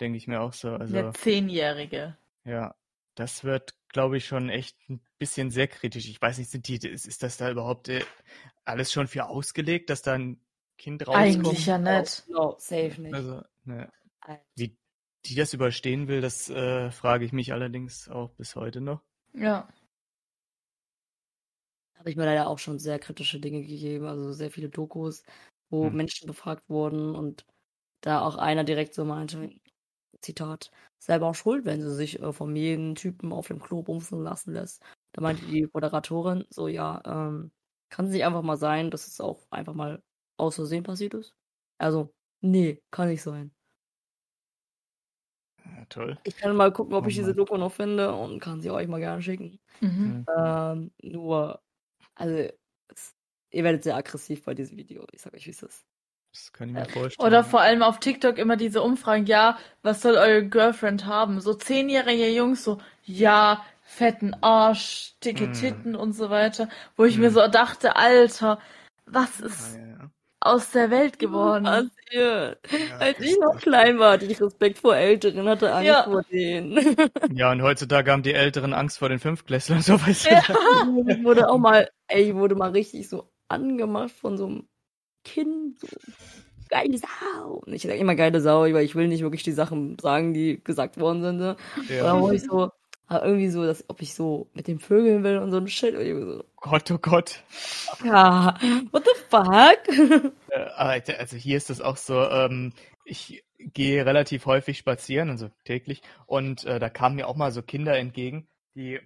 Denke 0.02 0.18
ich 0.18 0.28
mir 0.28 0.42
auch 0.42 0.52
so. 0.54 0.72
Also, 0.72 0.98
eine 0.98 1.14
Zehnjährige. 1.14 2.18
ja, 2.44 2.76
das 3.16 3.46
wird, 3.46 3.76
glaube 3.88 4.18
ich, 4.18 4.26
schon 4.26 4.50
echt 4.50 4.78
ein 4.90 5.00
bisschen 5.18 5.52
sehr 5.52 5.68
kritisch. 5.70 6.10
Ich 6.10 6.22
weiß 6.22 6.38
nicht, 6.38 6.52
sind 6.52 6.68
die, 6.68 6.76
ist, 6.76 7.06
ist 7.08 7.24
das 7.24 7.38
da 7.38 7.50
überhaupt 7.50 7.88
äh, 7.88 8.04
alles 8.66 8.92
schon 8.92 9.08
für 9.08 9.28
ausgelegt, 9.28 9.90
dass 9.90 10.02
da 10.02 10.14
ein 10.14 10.42
Kind 10.78 11.08
rauskommt? 11.08 11.26
Eigentlich 11.26 11.66
ja 11.66 11.78
nicht. 11.78 12.28
No, 12.28 12.56
safe 12.60 13.02
nicht. 13.02 13.14
Also, 13.14 13.42
ne, 13.64 13.90
wie 14.56 14.78
die 15.26 15.36
das 15.36 15.54
überstehen 15.54 16.08
will, 16.08 16.22
das 16.22 16.50
äh, 16.50 16.92
frage 16.92 17.26
ich 17.26 17.34
mich 17.34 17.54
allerdings 17.54 18.08
auch 18.10 18.34
bis 18.36 18.56
heute 18.56 18.82
noch. 18.82 19.04
Ja. 19.34 19.68
habe 21.98 22.10
ich 22.10 22.16
mir 22.16 22.26
leider 22.26 22.48
auch 22.48 22.60
schon 22.60 22.80
sehr 22.80 23.00
kritische 23.00 23.40
Dinge 23.40 23.62
gegeben, 23.62 24.06
also 24.06 24.32
sehr 24.34 24.52
viele 24.52 24.70
Dokus, 24.70 25.24
wo 25.70 25.90
Hm. 25.90 25.92
Menschen 25.92 26.28
befragt 26.28 26.64
wurden 26.70 27.16
und 27.16 27.46
da 28.02 28.22
auch 28.22 28.36
einer 28.38 28.64
direkt 28.64 28.94
so 28.94 29.06
meinte, 29.06 29.52
Zitat, 30.22 30.72
selber 31.00 31.28
auch 31.30 31.36
schuld, 31.36 31.66
wenn 31.66 31.82
sie 31.82 31.94
sich 31.96 32.22
äh, 32.22 32.34
von 32.34 32.56
jedem 32.56 32.96
Typen 32.96 33.34
auf 33.34 33.48
dem 33.48 33.62
Klo 33.62 33.84
bumsen 33.84 34.24
lassen 34.24 34.54
lässt. 34.54 34.84
Da 35.14 35.22
meinte 35.22 35.46
die 35.46 35.68
Moderatorin 35.74 36.46
so, 36.50 36.68
ja, 36.68 37.02
ähm, 37.06 37.52
kann 37.90 38.08
es 38.08 38.12
nicht 38.14 38.26
einfach 38.26 38.44
mal 38.44 38.58
sein, 38.58 38.92
dass 38.92 39.08
es 39.08 39.22
auch 39.22 39.48
einfach 39.52 39.74
mal 39.76 40.04
aus 40.38 40.56
Versehen 40.56 40.84
passiert 40.84 41.14
ist? 41.16 41.36
Also, 41.80 42.14
nee, 42.42 42.82
kann 42.92 43.10
nicht 43.10 43.24
sein. 43.24 43.54
Ja, 45.86 46.02
toll. 46.02 46.18
Ich 46.24 46.38
kann 46.38 46.56
mal 46.56 46.72
gucken, 46.72 46.94
ob 46.96 47.06
Oh 47.06 47.08
ich 47.08 47.16
diese 47.16 47.30
Mann. 47.30 47.38
Doku 47.38 47.58
noch 47.58 47.72
finde 47.72 48.14
und 48.14 48.40
kann 48.40 48.62
sie 48.62 48.72
euch 48.72 48.88
mal 48.88 49.00
gerne 49.00 49.22
schicken. 49.22 49.60
Mhm. 49.82 50.26
Ähm, 50.38 50.92
nur, 51.02 51.62
also, 52.16 52.50
es, 52.88 53.16
ihr 53.52 53.64
werdet 53.64 53.84
sehr 53.84 53.96
aggressiv 53.96 54.44
bei 54.44 54.54
diesem 54.54 54.78
Video. 54.78 55.06
Ich 55.12 55.22
sag 55.22 55.34
euch, 55.34 55.46
wie 55.46 55.52
es 55.52 55.64
ist. 55.64 55.86
Das 56.34 56.52
kann 56.52 56.70
ich 56.70 56.76
mir 56.76 56.86
vorstellen. 56.86 57.28
Oder 57.28 57.38
ja. 57.38 57.44
vor 57.44 57.62
allem 57.62 57.82
auf 57.82 58.00
TikTok 58.00 58.38
immer 58.38 58.58
diese 58.58 58.82
Umfragen, 58.82 59.26
ja, 59.26 59.58
was 59.84 60.02
soll 60.02 60.16
eure 60.16 60.48
Girlfriend 60.48 61.06
haben? 61.06 61.40
So 61.40 61.54
zehnjährige 61.54 62.30
Jungs, 62.30 62.64
so, 62.64 62.80
ja, 63.04 63.64
fetten 63.84 64.34
Arsch, 64.42 65.14
dicke 65.24 65.48
Mm. 65.48 65.54
Titten 65.54 65.96
und 65.96 66.12
so 66.14 66.30
weiter. 66.30 66.68
Wo 66.98 67.06
ich 67.06 67.18
mir 67.18 67.30
Mm. 67.30 67.34
so 67.34 67.48
dachte, 67.48 67.96
Alter, 67.96 68.60
was 69.06 69.42
Ah, 69.42 69.46
ist 69.46 69.76
ja, 69.76 69.86
ja. 69.88 70.12
Aus 70.46 70.72
der 70.72 70.92
Welt 70.92 71.20
geworden? 71.20 71.64
Passiert. 71.66 72.60
Ja, 72.72 72.98
Als 73.00 73.20
ich 73.20 73.38
noch 73.40 73.58
klein 73.60 73.98
war, 74.00 74.14
hatte 74.14 74.26
ich 74.26 74.40
Respekt 74.42 74.78
vor 74.78 74.96
Älteren, 74.96 75.48
hatte 75.50 75.74
Angst 75.74 75.88
Ja. 75.88 76.04
vor 76.04 76.24
denen. 76.32 76.78
Ja, 77.34 77.52
und 77.52 77.62
heutzutage 77.62 78.12
haben 78.12 78.24
die 78.24 78.34
Älteren 78.34 78.74
Angst 78.74 79.00
vor 79.00 79.10
den 79.10 79.20
Fünftklässlern, 79.20 79.82
so 79.82 79.94
weißt 80.02 80.26
du. 80.28 80.30
Ja. 80.30 80.44
ich 81.10 81.24
wurde 81.24 81.50
auch 81.50 81.58
mal, 81.58 81.90
ey, 82.08 82.30
ich 82.30 82.36
wurde 82.36 82.56
mal 82.56 82.70
richtig 82.72 83.10
so 83.10 83.30
angemacht 83.50 84.12
von 84.12 84.38
so 84.38 84.46
einem 84.46 84.68
Kind, 85.24 85.80
so 85.80 85.88
geile 86.70 86.98
Sau. 86.98 87.64
Und 87.66 87.74
ich 87.74 87.82
sage 87.84 87.96
immer 87.96 88.16
geile 88.16 88.42
Sau, 88.42 88.62
weil 88.62 88.86
ich 88.86 88.96
will 88.96 89.08
nicht 89.08 89.22
wirklich 89.24 89.44
die 89.44 89.52
Sachen 89.52 89.98
sagen, 90.00 90.34
die 90.34 90.64
gesagt 90.64 91.00
worden 91.00 91.24
sind. 91.24 91.38
Ne? 91.38 91.56
Ja. 91.90 92.20
wurde 92.20 92.36
ich 92.36 92.44
so, 92.44 92.70
aber 93.08 93.26
irgendwie 93.26 93.50
so, 93.50 93.64
dass, 93.66 93.86
ob 93.88 94.02
ich 94.02 94.14
so 94.14 94.50
mit 94.54 94.68
den 94.68 94.80
Vögeln 94.80 95.24
will 95.24 95.38
und 95.38 95.52
so 95.52 95.58
ein 95.58 95.68
Shit. 95.68 95.96
Und 95.96 96.02
ich 96.02 96.14
so, 96.14 96.44
Gott, 96.58 96.90
oh 96.92 96.98
Gott. 96.98 97.44
ja, 98.04 98.58
what 98.92 99.06
the 99.06 99.22
fuck? 99.30 100.34
Äh, 100.50 100.60
Alter, 100.76 101.20
also 101.20 101.36
hier 101.36 101.58
ist 101.58 101.70
das 101.70 101.82
auch 101.82 101.98
so, 101.98 102.22
ähm, 102.30 102.74
ich 103.04 103.44
gehe 103.58 104.06
relativ 104.06 104.46
häufig 104.46 104.78
spazieren, 104.78 105.30
also 105.30 105.50
täglich, 105.66 106.02
und 106.26 106.64
äh, 106.66 106.80
da 106.80 106.90
kamen 106.90 107.16
mir 107.16 107.28
auch 107.28 107.36
mal 107.36 107.52
so 107.52 107.62
Kinder 107.62 107.98
entgegen, 107.98 108.48
die, 108.76 109.00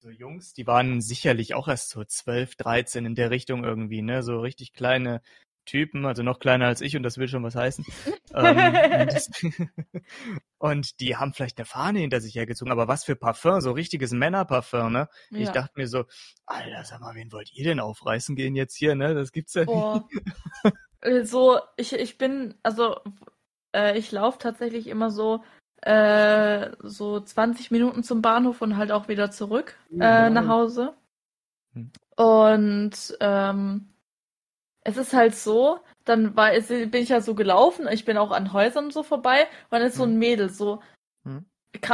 so 0.00 0.10
Jungs, 0.10 0.52
die 0.52 0.66
waren 0.66 1.00
sicherlich 1.00 1.54
auch 1.54 1.68
erst 1.68 1.90
so 1.90 2.04
12, 2.04 2.56
13 2.56 3.06
in 3.06 3.14
der 3.14 3.30
Richtung 3.30 3.64
irgendwie, 3.64 4.02
ne, 4.02 4.22
so 4.22 4.40
richtig 4.40 4.72
kleine 4.72 5.22
Typen, 5.64 6.06
also 6.06 6.22
noch 6.22 6.38
kleiner 6.38 6.66
als 6.66 6.80
ich 6.80 6.96
und 6.96 7.02
das 7.02 7.18
will 7.18 7.28
schon 7.28 7.42
was 7.42 7.54
heißen. 7.54 7.84
ähm, 8.34 8.76
und, 9.00 9.30
und 10.58 11.00
die 11.00 11.16
haben 11.16 11.32
vielleicht 11.32 11.58
eine 11.58 11.66
Fahne 11.66 12.00
hinter 12.00 12.20
sich 12.20 12.34
hergezogen, 12.34 12.72
aber 12.72 12.88
was 12.88 13.04
für 13.04 13.16
Parfum, 13.16 13.60
so 13.60 13.72
richtiges 13.72 14.12
Männerparfum, 14.12 14.92
ne? 14.92 15.08
Ich 15.30 15.46
Ja. 15.46 15.52
dachte 15.52 15.72
mir 15.76 15.86
so, 15.88 16.04
Alter, 16.46 16.84
sag 16.84 17.00
mal, 17.00 17.14
wen 17.14 17.32
wollt 17.32 17.52
ihr 17.52 17.64
denn 17.64 17.80
aufreißen 17.80 18.36
gehen 18.36 18.54
jetzt 18.54 18.76
hier, 18.76 18.94
ne? 18.94 19.14
Das 19.14 19.32
gibt's 19.32 19.54
ja 19.54 19.62
nicht. 19.62 19.72
Boah. 19.72 20.08
Äh, 21.02 21.24
so, 21.24 21.58
ich, 21.76 21.92
ich 21.92 22.16
bin, 22.16 22.54
also, 22.62 23.00
äh, 23.74 23.98
ich 23.98 24.12
laufe 24.12 24.38
tatsächlich 24.38 24.86
immer 24.86 25.10
so, 25.10 25.42
äh, 25.82 26.70
so 26.80 27.20
20 27.20 27.70
Minuten 27.72 28.04
zum 28.04 28.22
Bahnhof 28.22 28.62
und 28.62 28.76
halt 28.76 28.92
auch 28.92 29.08
wieder 29.08 29.30
zurück 29.30 29.76
äh, 29.98 30.30
nach 30.30 30.46
Hause. 30.48 30.94
Hm. 31.74 31.90
Und 32.16 33.16
ähm, 33.20 33.91
es 34.84 34.96
ist 34.96 35.12
halt 35.12 35.34
so, 35.34 35.80
dann 36.04 36.36
war, 36.36 36.52
es- 36.52 36.68
bin 36.68 36.94
ich 36.94 37.10
ja 37.10 37.20
so 37.20 37.34
gelaufen, 37.34 37.86
ich 37.90 38.04
bin 38.04 38.18
auch 38.18 38.30
an 38.32 38.52
Häusern 38.52 38.90
so 38.90 39.02
vorbei 39.02 39.42
und 39.70 39.72
dann 39.72 39.82
ist 39.82 39.96
so 39.96 40.04
ein 40.04 40.12
Hm. 40.12 40.18
Mädel 40.18 40.48
so 40.50 40.80
Hm. 41.24 41.44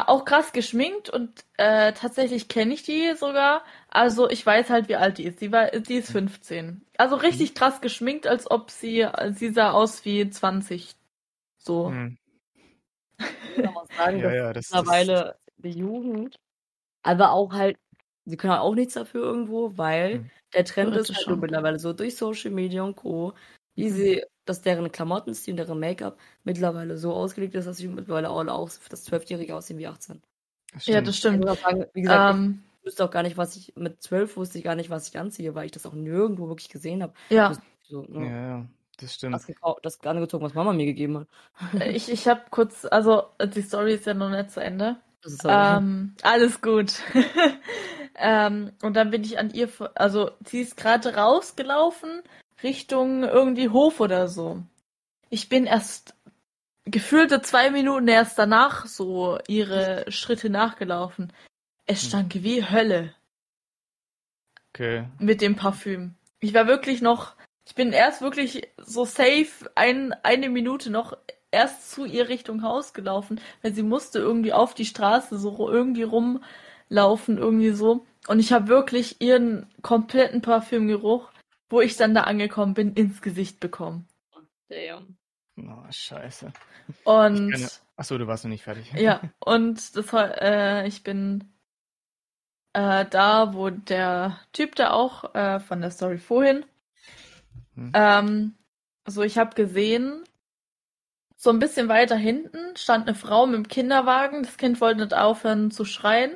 auch 0.07 0.25
krass 0.25 0.53
geschminkt 0.53 1.09
und 1.09 1.45
äh, 1.57 1.93
tatsächlich 1.93 2.49
kenne 2.49 2.75
ich 2.75 2.83
die 2.83 3.15
sogar. 3.17 3.63
Also 3.89 4.29
ich 4.29 4.45
weiß 4.45 4.71
halt, 4.71 4.89
wie 4.89 4.97
alt 4.97 5.19
die 5.19 5.25
ist. 5.25 5.41
Die 5.41 5.53
war, 5.53 5.71
die 5.71 5.95
ist 5.95 6.11
15. 6.11 6.83
Also 6.99 7.17
richtig 7.17 7.55
krass 7.55 7.81
geschminkt, 7.81 8.27
als 8.27 8.51
ob 8.51 8.71
sie, 8.71 9.07
sie 9.33 9.51
sah 9.51 9.71
aus 9.73 10.05
wie 10.05 10.29
20. 10.31 10.95
So. 11.59 11.91
Hm. 11.91 12.19
Ich 13.57 13.63
kann 13.65 13.75
mal 13.75 13.87
sagen, 13.97 14.21
Ja, 14.21 14.31
dass 14.31 14.35
ja, 14.35 14.53
das, 14.53 14.69
das 14.69 14.77
mittlerweile 14.77 15.37
die 15.59 15.71
Jugend, 15.71 16.39
aber 17.03 17.33
auch 17.33 17.53
halt, 17.53 17.79
sie 18.27 18.37
können 18.37 18.55
auch 18.55 18.75
nichts 18.75 18.95
dafür 18.95 19.23
irgendwo, 19.23 19.77
weil 19.77 20.15
Hm. 20.15 20.31
Der 20.55 20.65
Trend 20.65 20.97
ist 20.97 21.15
halt 21.15 21.27
schon. 21.27 21.35
nur 21.35 21.39
mittlerweile 21.39 21.79
so 21.79 21.93
durch 21.93 22.17
Social 22.17 22.51
Media 22.51 22.83
und 22.83 22.97
Co., 22.97 23.35
wie 23.75 23.91
sie, 23.91 24.25
dass 24.45 24.63
deren 24.63 24.91
Klamottenstil, 24.93 25.55
deren 25.57 25.79
Make-up 25.81 26.19
mittlerweile 26.45 26.99
so 26.99 27.13
ausgelegt 27.15 27.55
ist, 27.55 27.67
dass 27.67 27.77
sie 27.79 27.89
mittlerweile 27.89 28.31
auch, 28.31 28.45
auch 28.49 28.71
das 28.91 29.05
Zwölfjährige 29.05 29.55
aussehen 29.57 29.79
wie 29.79 29.87
18. 29.87 30.23
das 30.73 30.85
Ja, 30.87 31.01
das 31.01 31.17
stimmt. 31.17 31.45
sagen, 31.63 31.87
wie 31.95 32.03
gesagt, 32.03 32.25
Ähm, 32.29 32.65
ich 32.81 32.87
wusste 32.87 33.05
auch 33.05 33.11
gar 33.11 33.23
nicht, 33.23 33.37
was 33.37 33.57
ich, 33.57 33.75
mit 33.77 34.03
zwölf 34.03 34.37
wusste 34.37 34.59
ich 34.59 34.65
gar 34.65 34.75
nicht, 34.75 34.91
was 34.91 35.09
ich 35.09 35.19
anziehe, 35.19 35.55
weil 35.55 35.67
ich 35.67 35.73
das 35.73 35.87
auch 35.87 35.93
nirgendwo 35.95 36.49
wirklich 36.49 36.69
gesehen 36.71 37.03
habe. 37.03 37.15
ja, 37.31 37.59
So, 37.83 38.03
Ja, 38.17 38.25
ne, 38.25 38.35
ja, 38.49 38.69
das 38.99 39.15
stimmt. 39.15 39.47
das, 39.47 39.55
das 39.83 40.01
angezogen, 40.03 40.45
was 40.45 40.55
Mama 40.55 40.73
mir 40.73 40.87
gegeben 40.87 41.19
hat. 41.19 41.29
ich, 41.81 42.09
ich 42.11 42.29
habe 42.29 42.43
kurz, 42.51 42.85
also 42.85 43.25
die 43.43 43.63
Story 43.63 43.95
ist 43.95 44.07
ja 44.07 44.15
noch 44.15 44.31
nicht 44.31 44.51
zu 44.51 44.61
Ende. 44.61 45.01
Ähm, 45.47 46.15
alles 46.23 46.61
gut. 46.61 47.03
ähm, 48.17 48.73
und 48.83 48.95
dann 48.95 49.11
bin 49.11 49.25
ich 49.25 49.39
an 49.39 49.51
ihr, 49.51 49.69
also 49.95 50.31
sie 50.47 50.61
ist 50.61 50.77
gerade 50.77 51.15
rausgelaufen 51.15 52.23
Richtung 52.63 53.25
irgendwie 53.25 53.69
Hof 53.69 54.01
oder 54.01 54.29
so. 54.29 54.63
Ich 55.31 55.49
bin 55.49 55.67
erst 55.67 56.15
gefühlte 56.85 57.43
zwei 57.43 57.71
Minuten 57.71 58.09
erst 58.09 58.39
danach 58.39 58.87
so 58.87 59.39
ihre 59.47 60.05
Schritte 60.11 60.51
nachgelaufen. 60.51 61.33
Es 61.87 62.03
Hm. 62.03 62.09
stank 62.09 62.35
wie 62.35 62.65
Hölle 62.65 63.15
Okay. 64.75 65.07
mit 65.19 65.41
dem 65.41 65.57
Parfüm. 65.57 66.15
ich 66.41 66.55
war 66.55 66.67
wirklich 66.69 67.03
noch, 67.03 67.35
ich 67.67 67.75
bin 67.75 67.93
erst 67.93 68.23
wirklich 68.23 68.69
so 68.77 69.05
safe 69.05 69.71
ein, 69.75 70.13
eine 70.23 70.49
Minute 70.49 70.91
noch 70.91 71.17
erst 71.51 71.91
zu 71.91 72.05
ihr 72.05 72.29
Richtung 72.29 72.63
Haus 72.63 72.93
gelaufen, 72.93 73.41
weil 73.63 73.73
sie 73.73 73.83
musste 73.83 74.19
irgendwie 74.19 74.53
auf 74.53 74.75
die 74.75 74.85
Straße 74.85 75.39
so 75.39 75.71
irgendwie 75.71 76.03
rumlaufen, 76.03 77.39
irgendwie 77.39 77.71
so. 77.71 78.07
Und 78.27 78.41
ich 78.41 78.53
habe 78.53 78.69
wirklich 78.69 79.21
ihren 79.21 79.67
kompletten 79.83 80.43
Parfümgeruch, 80.43 81.31
wo 81.71 81.81
ich 81.81 81.97
dann 81.97 82.15
da 82.15 82.23
angekommen 82.23 82.75
bin, 82.75 82.95
ins 82.95 83.23
Gesicht 83.23 83.61
bekommen. 83.61 84.07
Damn. 84.69 85.17
Oh, 85.57 85.91
scheiße. 85.91 86.53
Und 87.05 87.53
Keine... 87.53 87.69
Achso, 87.97 88.17
du 88.17 88.27
warst 88.27 88.45
noch 88.45 88.51
nicht 88.51 88.63
fertig. 88.63 88.93
ja, 88.95 89.21
und 89.41 89.97
das 89.97 90.13
war, 90.13 90.41
äh, 90.41 90.87
ich 90.87 91.03
bin 91.03 91.53
äh, 92.75 93.07
da, 93.07 93.55
wo 93.55 93.71
der 93.71 94.39
Typ 94.53 94.77
da 94.77 94.91
auch 94.91 95.35
äh, 95.35 95.59
von 95.59 95.81
der 95.81 95.91
Story 95.91 96.19
vorhin. 96.19 96.65
Hm. 97.75 97.93
Ähm, 97.95 98.55
so, 99.07 99.23
ich 99.23 99.39
habe 99.39 99.55
gesehen, 99.55 100.23
so 101.41 101.51
ein 101.51 101.61
bisschen 101.61 101.89
weiter 101.89 102.17
hinten 102.17 102.77
stand 102.77 103.07
eine 103.07 103.17
Frau 103.17 103.47
mit 103.47 103.55
dem 103.55 103.69
Kinderwagen. 103.69 104.43
Das 104.43 104.57
Kind 104.57 104.81
wollte 104.81 105.03
nicht 105.03 105.15
aufhören 105.15 105.71
zu 105.71 105.85
schreien. 105.85 106.33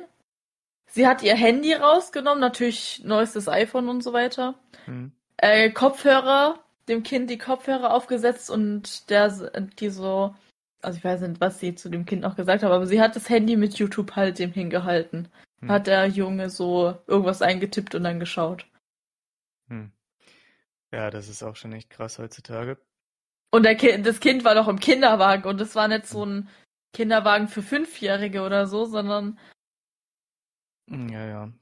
Sie 0.87 1.05
hat 1.05 1.21
ihr 1.23 1.35
Handy 1.35 1.73
rausgenommen, 1.73 2.39
natürlich 2.39 3.01
neuestes 3.03 3.49
iPhone 3.49 3.89
und 3.89 4.01
so 4.01 4.13
weiter. 4.13 4.55
Hm. 4.85 5.11
Äh, 5.35 5.71
Kopfhörer, 5.71 6.63
dem 6.87 7.03
Kind 7.03 7.29
die 7.29 7.37
Kopfhörer 7.37 7.93
aufgesetzt 7.93 8.49
und 8.49 9.09
der, 9.09 9.29
die 9.79 9.89
so, 9.89 10.33
also 10.81 10.97
ich 10.97 11.03
weiß 11.03 11.19
nicht, 11.21 11.41
was 11.41 11.59
sie 11.59 11.75
zu 11.75 11.89
dem 11.89 12.05
Kind 12.05 12.21
noch 12.21 12.37
gesagt 12.37 12.63
hat, 12.63 12.71
aber 12.71 12.87
sie 12.87 13.01
hat 13.01 13.17
das 13.17 13.29
Handy 13.29 13.57
mit 13.57 13.73
YouTube 13.73 14.15
halt 14.15 14.39
dem 14.39 14.53
hingehalten. 14.53 15.27
Hm. 15.59 15.69
Hat 15.69 15.87
der 15.87 16.07
Junge 16.07 16.49
so 16.49 16.97
irgendwas 17.07 17.41
eingetippt 17.41 17.93
und 17.93 18.05
dann 18.05 18.21
geschaut. 18.21 18.67
Hm. 19.67 19.91
Ja, 20.93 21.09
das 21.09 21.27
ist 21.27 21.43
auch 21.43 21.57
schon 21.57 21.73
echt 21.73 21.89
krass 21.89 22.19
heutzutage. 22.19 22.77
Und 23.53 23.63
der 23.63 23.75
Ki 23.75 24.01
das 24.01 24.19
Kind 24.19 24.43
war 24.43 24.55
doch 24.55 24.67
im 24.67 24.79
Kinderwagen 24.79 25.47
und 25.47 25.61
es 25.61 25.75
war 25.75 25.87
nicht 25.87 26.07
so 26.07 26.25
ein 26.25 26.49
Kinderwagen 26.91 27.47
für 27.47 27.61
Fünfjährige 27.61 28.41
oder 28.41 28.65
so, 28.65 28.85
sondern 28.85 29.37
Hm, 30.89 31.09
Ja, 31.09 31.25
ja. 31.27 31.53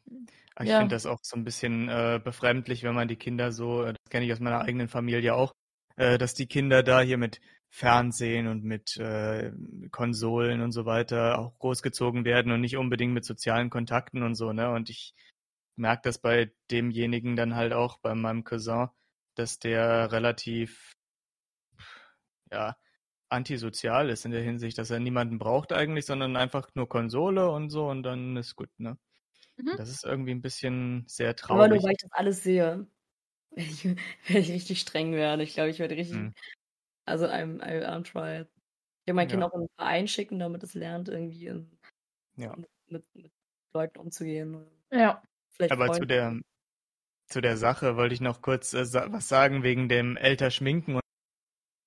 Ich 0.61 0.69
Ja. 0.69 0.77
finde 0.77 0.95
das 0.95 1.05
auch 1.05 1.19
so 1.21 1.35
ein 1.35 1.43
bisschen 1.43 1.89
äh, 1.89 2.21
befremdlich, 2.23 2.83
wenn 2.83 2.95
man 2.95 3.09
die 3.09 3.17
Kinder 3.17 3.51
so, 3.51 3.83
äh, 3.83 3.93
das 3.93 4.09
kenne 4.09 4.25
ich 4.25 4.31
aus 4.31 4.39
meiner 4.39 4.61
eigenen 4.61 4.87
Familie 4.87 5.35
auch, 5.35 5.53
äh, 5.97 6.17
dass 6.17 6.33
die 6.33 6.47
Kinder 6.47 6.81
da 6.81 7.01
hier 7.01 7.17
mit 7.17 7.41
Fernsehen 7.69 8.47
und 8.47 8.63
mit 8.63 8.95
äh, 8.97 9.51
Konsolen 9.91 10.61
und 10.61 10.71
so 10.71 10.85
weiter 10.85 11.39
auch 11.39 11.57
großgezogen 11.59 12.23
werden 12.25 12.51
und 12.53 12.61
nicht 12.61 12.77
unbedingt 12.77 13.13
mit 13.13 13.25
sozialen 13.25 13.69
Kontakten 13.69 14.23
und 14.23 14.35
so, 14.35 14.53
ne? 14.53 14.71
Und 14.71 14.89
ich 14.89 15.13
merke 15.75 16.03
das 16.05 16.19
bei 16.19 16.51
demjenigen 16.71 17.35
dann 17.35 17.55
halt 17.55 17.73
auch, 17.73 17.99
bei 17.99 18.15
meinem 18.15 18.43
Cousin, 18.45 18.87
dass 19.35 19.59
der 19.59 20.11
relativ, 20.11 20.93
ja, 22.51 22.75
antisozial 23.29 24.09
ist 24.09 24.25
in 24.25 24.31
der 24.31 24.43
Hinsicht, 24.43 24.77
dass 24.77 24.89
er 24.91 24.99
niemanden 24.99 25.39
braucht 25.39 25.73
eigentlich, 25.73 26.05
sondern 26.05 26.35
einfach 26.35 26.69
nur 26.75 26.89
Konsole 26.89 27.49
und 27.49 27.69
so 27.69 27.87
und 27.89 28.03
dann 28.03 28.37
ist 28.37 28.55
gut, 28.55 28.69
ne? 28.77 28.97
Mhm. 29.57 29.77
Das 29.77 29.89
ist 29.89 30.03
irgendwie 30.05 30.31
ein 30.31 30.41
bisschen 30.41 31.05
sehr 31.07 31.35
Aber 31.47 31.67
nur 31.67 31.77
traurig. 31.77 31.83
weil 31.83 31.91
ich 31.93 31.97
das 31.99 32.11
alles 32.13 32.43
sehe, 32.43 32.87
werde 33.51 33.69
ich, 33.71 33.85
werde 33.85 34.39
ich 34.39 34.51
richtig 34.51 34.81
streng 34.81 35.13
werden. 35.13 35.41
Ich 35.41 35.53
glaube, 35.53 35.69
ich 35.69 35.79
werde 35.79 35.95
richtig, 35.95 36.15
Hm. 36.15 36.33
also 37.05 37.25
I'm, 37.27 37.59
I'm, 37.61 37.83
I'm 37.85 38.03
try 38.03 38.41
it. 38.41 38.49
Ich 39.03 39.07
werde 39.07 39.15
mein 39.15 39.27
Kind 39.27 39.41
Ja. 39.41 39.49
auch 39.49 39.53
in 39.53 39.61
einen 39.61 39.69
Verein 39.77 40.07
schicken, 40.07 40.39
damit 40.39 40.63
es 40.63 40.73
lernt, 40.73 41.09
irgendwie 41.09 41.47
in, 41.47 41.79
Ja. 42.35 42.55
mit, 42.55 42.69
mit, 43.15 43.31
Leuten 43.73 43.99
umzugehen. 43.99 44.65
ja. 44.91 45.23
Vielleicht 45.51 45.71
Aber 45.73 45.91
zu 45.93 46.05
der, 46.05 46.39
zu 47.27 47.41
der 47.41 47.57
Sache 47.57 47.97
wollte 47.97 48.13
ich 48.13 48.21
noch 48.21 48.41
kurz 48.41 48.73
äh, 48.73 48.85
sa 48.85 49.11
was 49.11 49.27
sagen 49.27 49.63
wegen 49.63 49.89
dem 49.89 50.17
älter 50.17 50.51
Schminken. 50.51 50.99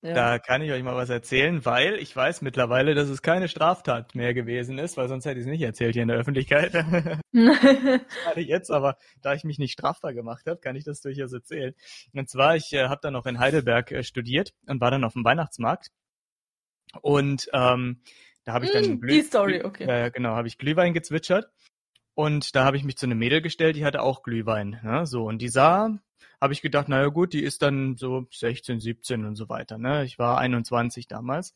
Ja. 0.04 0.12
da 0.12 0.38
kann 0.38 0.60
ich 0.60 0.70
euch 0.70 0.82
mal 0.82 0.96
was 0.96 1.08
erzählen, 1.08 1.64
weil 1.64 1.94
ich 1.94 2.14
weiß 2.14 2.42
mittlerweile, 2.42 2.94
dass 2.94 3.08
es 3.08 3.22
keine 3.22 3.48
Straftat 3.48 4.14
mehr 4.14 4.34
gewesen 4.34 4.78
ist, 4.78 4.98
weil 4.98 5.08
sonst 5.08 5.24
hätte 5.24 5.40
ich 5.40 5.46
es 5.46 5.50
nicht 5.50 5.62
erzählt 5.62 5.94
hier 5.94 6.02
in 6.02 6.08
der 6.08 6.18
Öffentlichkeit. 6.18 6.72
Gerade 7.32 8.40
jetzt, 8.40 8.70
aber 8.70 8.98
da 9.22 9.32
ich 9.32 9.44
mich 9.44 9.58
nicht 9.58 9.72
strafbar 9.72 10.12
gemacht 10.12 10.44
habe, 10.46 10.60
kann 10.60 10.76
ich 10.76 10.84
das 10.84 11.00
durchaus 11.00 11.32
erzählen. 11.32 11.74
Und 12.12 12.28
zwar, 12.28 12.54
ich 12.54 12.70
äh, 12.74 12.88
habe 12.88 13.00
dann 13.00 13.14
noch 13.14 13.24
in 13.24 13.38
Heidelberg 13.38 13.92
äh, 13.92 14.02
studiert 14.02 14.52
und 14.66 14.78
war 14.82 14.90
dann 14.90 15.04
auf 15.04 15.14
dem 15.14 15.24
Weihnachtsmarkt. 15.24 15.88
Und 17.00 17.48
ähm, 17.54 18.02
da 18.44 18.52
habe 18.52 18.66
ich 18.66 18.72
dann 18.72 18.98
Mm, 19.00 19.08
die 19.08 19.22
Story, 19.22 19.62
okay. 19.64 19.88
Ja, 19.88 20.10
genau, 20.10 20.36
habe 20.36 20.48
ich 20.48 20.58
Glühwein 20.58 20.92
gezwitschert. 20.92 21.50
Und 22.14 22.54
da 22.54 22.64
habe 22.64 22.76
ich 22.76 22.84
mich 22.84 22.96
zu 22.96 23.06
einem 23.06 23.18
Mädel 23.18 23.42
gestellt, 23.42 23.76
die 23.76 23.84
hatte 23.84 24.02
auch 24.02 24.22
Glühwein. 24.22 24.80
Ne? 24.82 25.06
So, 25.06 25.24
und 25.24 25.38
die 25.38 25.48
sah, 25.48 25.98
habe 26.40 26.52
ich 26.52 26.62
gedacht, 26.62 26.88
naja 26.88 27.08
gut, 27.08 27.32
die 27.32 27.42
ist 27.42 27.62
dann 27.62 27.96
so 27.96 28.26
16, 28.30 28.80
17 28.80 29.24
und 29.24 29.36
so 29.36 29.48
weiter. 29.48 29.78
Ne? 29.78 30.04
Ich 30.04 30.18
war 30.18 30.38
21 30.38 31.08
damals. 31.08 31.54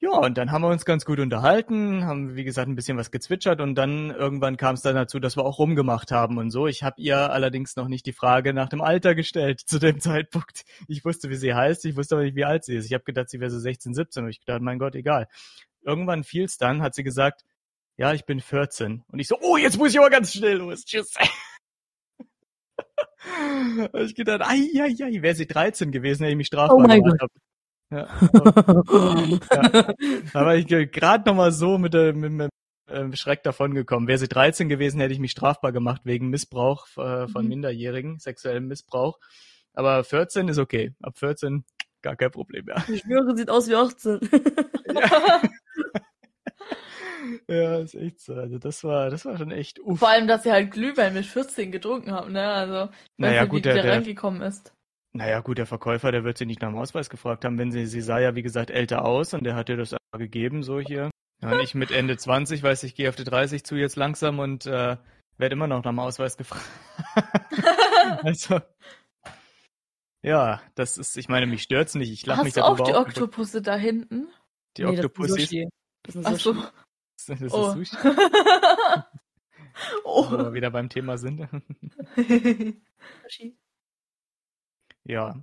Ja, 0.00 0.10
und 0.18 0.36
dann 0.36 0.50
haben 0.50 0.62
wir 0.62 0.68
uns 0.68 0.84
ganz 0.84 1.04
gut 1.04 1.20
unterhalten, 1.20 2.04
haben, 2.04 2.34
wie 2.34 2.42
gesagt, 2.42 2.66
ein 2.66 2.74
bisschen 2.74 2.98
was 2.98 3.12
gezwitschert 3.12 3.60
und 3.60 3.76
dann 3.76 4.10
irgendwann 4.10 4.56
kam 4.56 4.74
es 4.74 4.82
dann 4.82 4.96
dazu, 4.96 5.20
dass 5.20 5.36
wir 5.36 5.44
auch 5.44 5.60
rumgemacht 5.60 6.10
haben 6.10 6.38
und 6.38 6.50
so. 6.50 6.66
Ich 6.66 6.82
habe 6.82 7.00
ihr 7.00 7.30
allerdings 7.30 7.76
noch 7.76 7.86
nicht 7.86 8.04
die 8.06 8.12
Frage 8.12 8.52
nach 8.52 8.68
dem 8.68 8.80
Alter 8.80 9.14
gestellt 9.14 9.60
zu 9.64 9.78
dem 9.78 10.00
Zeitpunkt. 10.00 10.64
Ich 10.88 11.04
wusste, 11.04 11.30
wie 11.30 11.36
sie 11.36 11.54
heißt, 11.54 11.84
ich 11.84 11.94
wusste 11.94 12.16
aber 12.16 12.24
nicht, 12.24 12.34
wie 12.34 12.44
alt 12.44 12.64
sie 12.64 12.74
ist. 12.74 12.86
Ich 12.86 12.94
habe 12.94 13.04
gedacht, 13.04 13.28
sie 13.30 13.38
wäre 13.38 13.52
so 13.52 13.60
16, 13.60 13.94
17 13.94 14.24
und 14.24 14.30
ich 14.30 14.40
gedacht, 14.40 14.60
mein 14.60 14.80
Gott, 14.80 14.96
egal. 14.96 15.28
Irgendwann 15.82 16.24
fiel 16.24 16.46
es 16.46 16.58
dann, 16.58 16.82
hat 16.82 16.96
sie 16.96 17.04
gesagt, 17.04 17.44
ja, 17.96 18.12
ich 18.12 18.24
bin 18.24 18.40
14. 18.40 19.04
Und 19.06 19.18
ich 19.18 19.28
so, 19.28 19.36
oh, 19.40 19.56
jetzt 19.56 19.78
muss 19.78 19.90
ich 19.92 19.98
aber 19.98 20.10
ganz 20.10 20.32
schnell 20.32 20.58
los. 20.58 20.84
Tschüss. 20.84 21.14
Ich 23.94 24.16
gedacht, 24.16 24.40
ai, 24.42 24.68
ai, 24.80 24.96
ai, 25.00 25.22
wäre 25.22 25.36
sie 25.36 25.46
13 25.46 25.92
gewesen, 25.92 26.24
hätte 26.24 26.32
ich 26.32 26.36
mich 26.36 26.48
strafbar 26.48 26.76
Oh 26.76 27.02
gemacht. 27.02 27.30
Ja, 27.92 28.08
aber, 30.32 30.56
ich 30.56 30.66
gerade 30.66 31.28
noch 31.28 31.36
mal 31.36 31.52
so 31.52 31.76
mit 31.78 31.94
dem 31.94 32.18
mit, 32.20 32.32
mit, 32.32 32.50
äh, 32.88 33.14
Schreck 33.14 33.42
davon 33.42 33.74
gekommen. 33.74 34.08
Wäre 34.08 34.18
sie 34.18 34.28
13 34.28 34.68
gewesen, 34.68 35.00
hätte 35.00 35.12
ich 35.12 35.20
mich 35.20 35.32
strafbar 35.32 35.72
gemacht 35.72 36.02
wegen 36.04 36.30
Missbrauch 36.30 36.86
äh, 36.96 37.28
von 37.28 37.44
Mhm. 37.44 37.48
Minderjährigen, 37.48 38.18
sexuellem 38.18 38.66
Missbrauch. 38.66 39.18
Aber 39.74 40.04
14 40.04 40.48
ist 40.48 40.58
okay. 40.58 40.94
Ab 41.02 41.18
14 41.18 41.64
gar 42.02 42.16
kein 42.16 42.30
Problem 42.30 42.64
mehr. 42.64 42.84
Ich 42.88 43.02
schwöre, 43.02 43.36
sieht 43.36 43.50
aus 43.50 43.68
wie 43.68 43.74
18. 43.74 44.20
Ja, 44.86 45.42
ist 47.46 47.94
echt 47.94 48.20
so. 48.20 48.34
Also 48.34 48.58
das 48.58 48.82
war, 48.84 49.10
das 49.10 49.24
war 49.24 49.36
schon 49.38 49.50
echt 49.50 49.78
uff. 49.80 49.98
Vor 50.00 50.08
allem, 50.08 50.26
dass 50.26 50.42
sie 50.42 50.52
halt 50.52 50.70
Glühwein 50.70 51.14
mit 51.14 51.26
14 51.26 51.70
getrunken 51.72 52.12
haben, 52.12 52.32
ne? 52.32 52.46
Also, 52.46 52.92
Naja, 53.16 53.44
gut, 53.44 53.58
wie 53.58 53.62
der- 53.62 53.74
die 53.74 53.78
da 53.78 53.82
der- 53.84 53.92
reingekommen 53.94 54.42
ist. 54.42 54.72
Naja, 55.14 55.40
gut, 55.40 55.58
der 55.58 55.66
Verkäufer, 55.66 56.10
der 56.10 56.24
wird 56.24 56.38
sie 56.38 56.46
nicht 56.46 56.62
nach 56.62 56.70
dem 56.70 56.78
Ausweis 56.78 57.10
gefragt 57.10 57.44
haben, 57.44 57.58
wenn 57.58 57.70
sie, 57.70 57.84
sie 57.86 58.00
sah 58.00 58.18
ja, 58.18 58.34
wie 58.34 58.42
gesagt, 58.42 58.70
älter 58.70 59.04
aus 59.04 59.34
und 59.34 59.44
der 59.44 59.54
hat 59.56 59.68
ihr 59.68 59.76
das 59.76 59.92
einfach 59.92 60.18
gegeben, 60.18 60.62
so 60.62 60.80
hier. 60.80 61.10
Ja, 61.42 61.52
und 61.52 61.60
ich 61.60 61.74
mit 61.74 61.90
Ende 61.90 62.16
20 62.16 62.62
weiß, 62.62 62.82
ich 62.84 62.94
gehe 62.94 63.10
auf 63.10 63.16
die 63.16 63.24
30 63.24 63.62
zu 63.64 63.74
jetzt 63.76 63.96
langsam 63.96 64.38
und 64.38 64.64
äh, 64.64 64.96
werde 65.36 65.52
immer 65.52 65.66
noch 65.66 65.84
nach 65.84 65.90
dem 65.90 65.98
Ausweis 65.98 66.38
gefragt. 66.38 66.64
also, 68.22 68.60
ja, 70.22 70.62
das 70.76 70.98
ist, 70.98 71.16
ich 71.16 71.28
meine, 71.28 71.46
mich 71.46 71.62
stört's 71.62 71.94
nicht, 71.94 72.10
ich 72.12 72.24
lache 72.26 72.44
mich 72.44 72.50
Hast 72.50 72.56
du 72.58 72.62
auch 72.62 72.76
darüber 72.78 72.92
die. 72.92 73.06
Oktopusse 73.06 73.60
da 73.60 73.76
hinten? 73.76 74.28
Die 74.76 74.84
Nee, 74.84 74.96
das 74.96 74.98
ist 75.00 75.04
Oktopussis, 75.04 75.50
Sushi. 75.50 75.68
Das 76.04 76.14
ist 76.16 76.26
Ach 76.26 76.38
so. 76.38 76.54
Das 77.26 77.40
ist 77.40 77.52
Oh. 77.52 77.72
Sushi, 77.72 77.96
oh. 80.04 80.30
wo 80.30 80.38
wir 80.38 80.52
wieder 80.52 80.70
beim 80.70 80.88
Thema 80.88 81.18
sind. 81.18 81.48
Sushi. 82.16 83.56
Ja. 85.04 85.36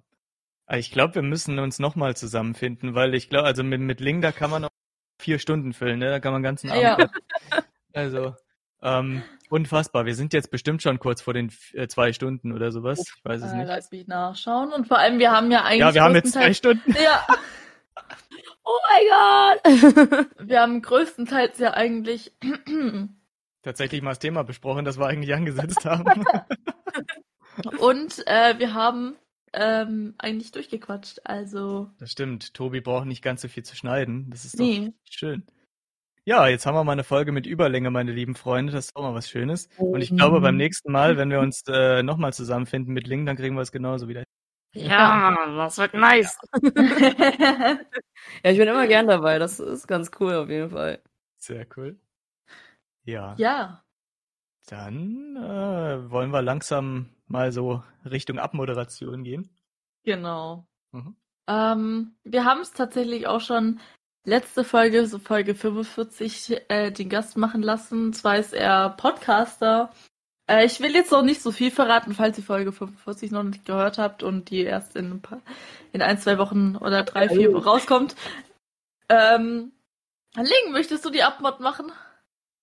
Aber 0.65 0.77
Ich 0.77 0.91
glaube, 0.91 1.15
wir 1.15 1.21
müssen 1.21 1.59
uns 1.59 1.79
nochmal 1.79 2.15
zusammenfinden, 2.15 2.95
weil 2.95 3.13
ich 3.15 3.29
glaube, 3.29 3.47
also 3.47 3.63
mit, 3.63 3.81
mit 3.81 3.99
Ling, 3.99 4.21
da 4.21 4.31
kann 4.31 4.49
man 4.51 4.61
noch 4.63 4.69
vier 5.19 5.39
Stunden 5.39 5.73
füllen, 5.73 5.99
ne? 5.99 6.09
Da 6.09 6.19
kann 6.19 6.31
man 6.31 6.41
den 6.41 6.45
ganzen 6.45 6.69
Abend. 6.69 6.83
Ja. 6.83 7.09
Also, 7.93 8.35
ähm, 8.81 9.23
unfassbar. 9.49 10.05
Wir 10.05 10.15
sind 10.15 10.31
jetzt 10.31 10.51
bestimmt 10.51 10.81
schon 10.83 10.99
kurz 10.99 11.21
vor 11.21 11.33
den 11.33 11.51
äh, 11.73 11.87
zwei 11.87 12.13
Stunden 12.13 12.53
oder 12.53 12.71
sowas. 12.71 12.99
Ich 13.17 13.25
weiß 13.25 13.41
es 13.41 13.51
Äh, 13.51 13.57
nicht. 13.57 13.67
lass 13.67 13.91
mich 13.91 14.07
nachschauen. 14.07 14.71
Und 14.71 14.87
vor 14.87 14.99
allem, 14.99 15.19
wir 15.19 15.31
haben 15.31 15.51
ja 15.51 15.63
eigentlich. 15.63 15.79
Ja, 15.79 15.93
wir 15.93 16.03
haben 16.03 16.15
jetzt 16.15 16.33
zwei 16.33 16.53
Stunden. 16.53 16.93
Ja, 16.93 17.25
Oh 18.63 18.79
mein 18.89 19.05
Gott! 19.09 20.27
wir 20.47 20.61
haben 20.61 20.81
größtenteils 20.81 21.59
ja 21.59 21.73
eigentlich. 21.73 22.33
Tatsächlich 23.61 24.01
mal 24.01 24.11
das 24.11 24.19
Thema 24.19 24.43
besprochen, 24.43 24.85
das 24.85 24.97
wir 24.97 25.07
eigentlich 25.07 25.33
angesetzt 25.33 25.85
haben. 25.85 26.23
Und 27.79 28.25
äh, 28.27 28.57
wir 28.57 28.73
haben 28.73 29.17
ähm, 29.53 30.15
eigentlich 30.17 30.51
durchgequatscht. 30.51 31.21
Also, 31.25 31.89
Das 31.99 32.11
stimmt. 32.11 32.53
Tobi 32.53 32.81
braucht 32.81 33.05
nicht 33.05 33.21
ganz 33.21 33.41
so 33.41 33.47
viel 33.47 33.63
zu 33.63 33.75
schneiden. 33.75 34.29
Das 34.29 34.45
ist 34.45 34.59
doch 34.59 34.63
nee. 34.63 34.93
schön. 35.09 35.43
Ja, 36.25 36.47
jetzt 36.47 36.65
haben 36.65 36.75
wir 36.75 36.83
mal 36.83 36.91
eine 36.91 37.03
Folge 37.03 37.31
mit 37.31 37.47
Überlänge, 37.47 37.89
meine 37.89 38.11
lieben 38.11 38.35
Freunde. 38.35 38.71
Das 38.71 38.85
ist 38.85 38.95
auch 38.95 39.01
mal 39.01 39.15
was 39.15 39.29
Schönes. 39.29 39.67
Und 39.77 40.01
ich 40.01 40.15
glaube, 40.15 40.41
beim 40.41 40.57
nächsten 40.57 40.91
Mal, 40.91 41.17
wenn 41.17 41.31
wir 41.31 41.39
uns 41.39 41.63
äh, 41.67 42.03
nochmal 42.03 42.33
zusammenfinden 42.33 42.93
mit 42.93 43.07
Ling, 43.07 43.25
dann 43.25 43.35
kriegen 43.35 43.55
wir 43.55 43.61
es 43.61 43.71
genauso 43.71 44.07
wieder. 44.07 44.23
Ja, 44.73 45.35
das 45.57 45.77
wird 45.77 45.93
nice. 45.93 46.37
Ja, 48.43 48.51
ich 48.51 48.57
bin 48.57 48.67
immer 48.67 48.87
gern 48.87 49.07
dabei. 49.07 49.39
Das 49.39 49.59
ist 49.59 49.87
ganz 49.87 50.11
cool 50.19 50.33
auf 50.35 50.49
jeden 50.49 50.71
Fall. 50.71 51.01
Sehr 51.37 51.65
cool. 51.77 51.99
Ja, 53.05 53.33
ja. 53.37 53.83
dann 54.67 55.35
äh, 55.37 56.11
wollen 56.11 56.31
wir 56.31 56.41
langsam 56.41 57.09
mal 57.27 57.51
so 57.51 57.83
Richtung 58.05 58.39
Abmoderation 58.39 59.23
gehen. 59.23 59.49
Genau. 60.03 60.67
Mhm. 60.91 61.15
Ähm, 61.47 62.15
wir 62.23 62.45
haben 62.45 62.61
es 62.61 62.73
tatsächlich 62.73 63.25
auch 63.27 63.41
schon 63.41 63.79
letzte 64.25 64.63
Folge, 64.63 65.07
so 65.07 65.17
Folge 65.17 65.55
45, 65.55 66.69
äh, 66.69 66.91
den 66.91 67.09
Gast 67.09 67.37
machen 67.37 67.61
lassen. 67.63 68.13
Zwar 68.13 68.37
ist 68.37 68.53
er 68.53 68.91
Podcaster. 68.91 69.91
Äh, 70.49 70.65
ich 70.65 70.79
will 70.79 70.95
jetzt 70.95 71.11
noch 71.11 71.21
nicht 71.21 71.41
so 71.41 71.51
viel 71.51 71.69
verraten, 71.69 72.13
falls 72.13 72.37
ihr 72.37 72.43
Folge 72.43 72.71
45 72.71 73.31
noch 73.31 73.43
nicht 73.43 73.65
gehört 73.65 73.99
habt 73.99 74.23
und 74.23 74.49
die 74.49 74.63
erst 74.63 74.95
in 74.95 75.11
ein, 75.11 75.21
paar, 75.21 75.41
in 75.93 76.01
ein 76.01 76.17
zwei 76.17 76.39
Wochen 76.39 76.75
oder 76.75 77.03
drei, 77.03 77.29
vier 77.29 77.55
rauskommt. 77.55 78.15
Ähm, 79.09 79.71
Ling, 80.35 80.71
möchtest 80.71 81.05
du 81.05 81.11
die 81.11 81.23
Abmod 81.23 81.59
machen? 81.59 81.91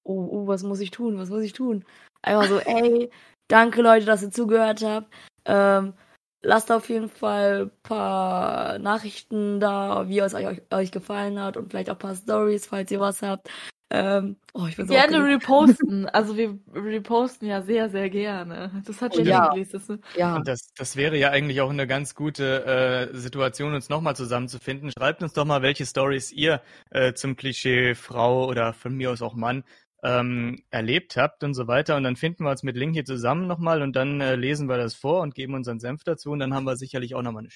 Oh, 0.03 0.29
oh, 0.31 0.47
was 0.49 0.65
muss 0.65 0.81
ich 0.81 0.91
tun? 0.91 1.19
Was 1.19 1.31
muss 1.31 1.43
ich 1.43 1.53
tun? 1.53 1.85
Einfach 2.23 2.49
so, 2.49 2.59
ey, 2.59 3.11
danke 3.49 3.83
Leute, 3.83 4.05
dass 4.05 4.23
ihr 4.23 4.31
zugehört 4.31 4.83
habt. 4.83 5.13
Ähm, 5.45 5.95
lasst 6.43 6.73
auf 6.73 6.89
jeden 6.89 7.09
Fall 7.09 7.67
ein 7.67 7.83
paar 7.85 8.79
Nachrichten 8.81 9.61
da, 9.61 10.09
wie 10.09 10.19
es 10.19 10.35
euch, 10.35 10.61
euch 10.73 10.91
gefallen 10.91 11.41
hat 11.41 11.57
und 11.57 11.71
vielleicht 11.71 11.91
auch 11.91 11.95
ein 11.95 12.01
paar 12.01 12.17
Stories, 12.17 12.67
falls 12.67 12.91
ihr 12.91 13.01
was 13.01 13.23
habt. 13.23 13.49
Ähm, 13.89 14.37
oh, 14.53 14.67
ich 14.67 14.77
bin 14.77 14.89
so 14.89 14.95
gerne 14.95 15.25
reposten. 15.25 16.09
Also 16.09 16.37
wir 16.37 16.59
reposten 16.75 17.47
ja 17.47 17.63
sehr, 17.63 17.89
sehr 17.89 18.11
gerne. 18.11 18.83
Das 18.85 19.01
hat 19.01 19.17
ja, 19.17 19.23
ja. 19.23 19.49
gelesen. 19.51 20.03
Ja. 20.17 20.37
Und 20.37 20.49
das, 20.49 20.73
das 20.77 20.97
wäre 20.97 21.17
ja 21.17 21.31
eigentlich 21.31 21.61
auch 21.61 21.71
eine 21.71 21.87
ganz 21.87 22.17
gute 22.17 22.65
äh, 23.13 23.17
Situation, 23.17 23.75
uns 23.75 23.89
nochmal 23.89 24.17
zusammenzufinden. 24.17 24.91
Schreibt 24.91 25.23
uns 25.23 25.35
doch 25.35 25.45
mal, 25.45 25.63
welche 25.63 25.87
Stories 25.87 26.33
ihr 26.33 26.63
äh, 26.91 27.13
zum 27.13 27.37
Klischee 27.37 27.95
Frau 27.95 28.49
oder 28.49 28.73
von 28.73 28.95
mir 28.95 29.13
aus 29.13 29.23
auch 29.23 29.35
Mann 29.35 29.63
ähm, 30.03 30.63
erlebt 30.71 31.17
habt 31.17 31.45
und 31.45 31.55
so 31.55 31.69
weiter. 31.69 31.97
Und 31.97 32.03
dann 32.03 32.17
finden 32.17 32.45
wir 32.45 32.51
uns 32.51 32.65
mit 32.65 32.77
Link 32.77 32.95
hier 32.95 33.05
zusammen 33.05 33.47
nochmal 33.47 33.83
und 33.83 33.95
dann 33.95 34.21
äh, 34.21 34.35
lesen 34.35 34.69
wir 34.69 34.79
das 34.79 34.95
vor 34.95 35.21
und 35.21 35.35
geben 35.35 35.55
unseren 35.55 35.79
Senf 35.79 36.03
dazu 36.03 36.31
und 36.33 36.41
dann 36.41 36.55
haben 36.55 36.65
wir 36.65 36.77
sicherlich 36.77 37.15
auch 37.15 37.23
nochmal 37.23 37.43
eine 37.43 37.51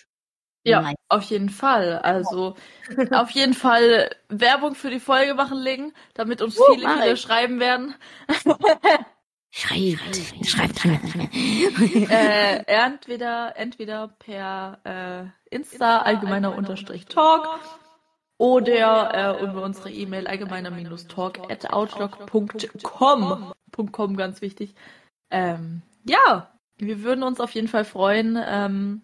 ja, 0.64 0.82
Nein. 0.82 0.94
auf 1.08 1.22
jeden 1.24 1.50
Fall. 1.50 1.98
Also 1.98 2.54
auf 3.10 3.30
jeden 3.30 3.54
Fall 3.54 4.10
Werbung 4.28 4.74
für 4.74 4.90
die 4.90 5.00
Folge 5.00 5.34
machen 5.34 5.58
legen, 5.58 5.92
damit 6.14 6.42
uns 6.42 6.60
viele, 6.70 6.86
uh, 6.86 7.02
viele 7.02 7.16
schreiben 7.16 7.60
werden. 7.60 7.94
Schreibt, 9.52 10.46
schreibt 10.46 10.84
äh, 10.84 12.62
entweder, 12.66 13.56
entweder 13.56 14.06
per 14.06 14.78
äh, 14.84 15.54
Insta 15.54 16.02
allgemeiner 16.02 16.56
Unterstrich 16.56 17.06
Talk 17.06 17.58
oder 18.38 19.38
äh, 19.38 19.44
über 19.44 19.64
unsere 19.64 19.90
E-Mail 19.90 20.28
allgemeiner-talk 20.28 21.50
at 21.50 21.68
outlook.com. 21.72 23.52
.com 23.92 24.16
ganz 24.16 24.40
wichtig. 24.40 24.74
Ähm, 25.30 25.82
ja, 26.04 26.50
wir 26.78 27.02
würden 27.02 27.24
uns 27.24 27.40
auf 27.40 27.52
jeden 27.52 27.68
Fall 27.68 27.84
freuen. 27.84 28.38
Ähm, 28.42 29.02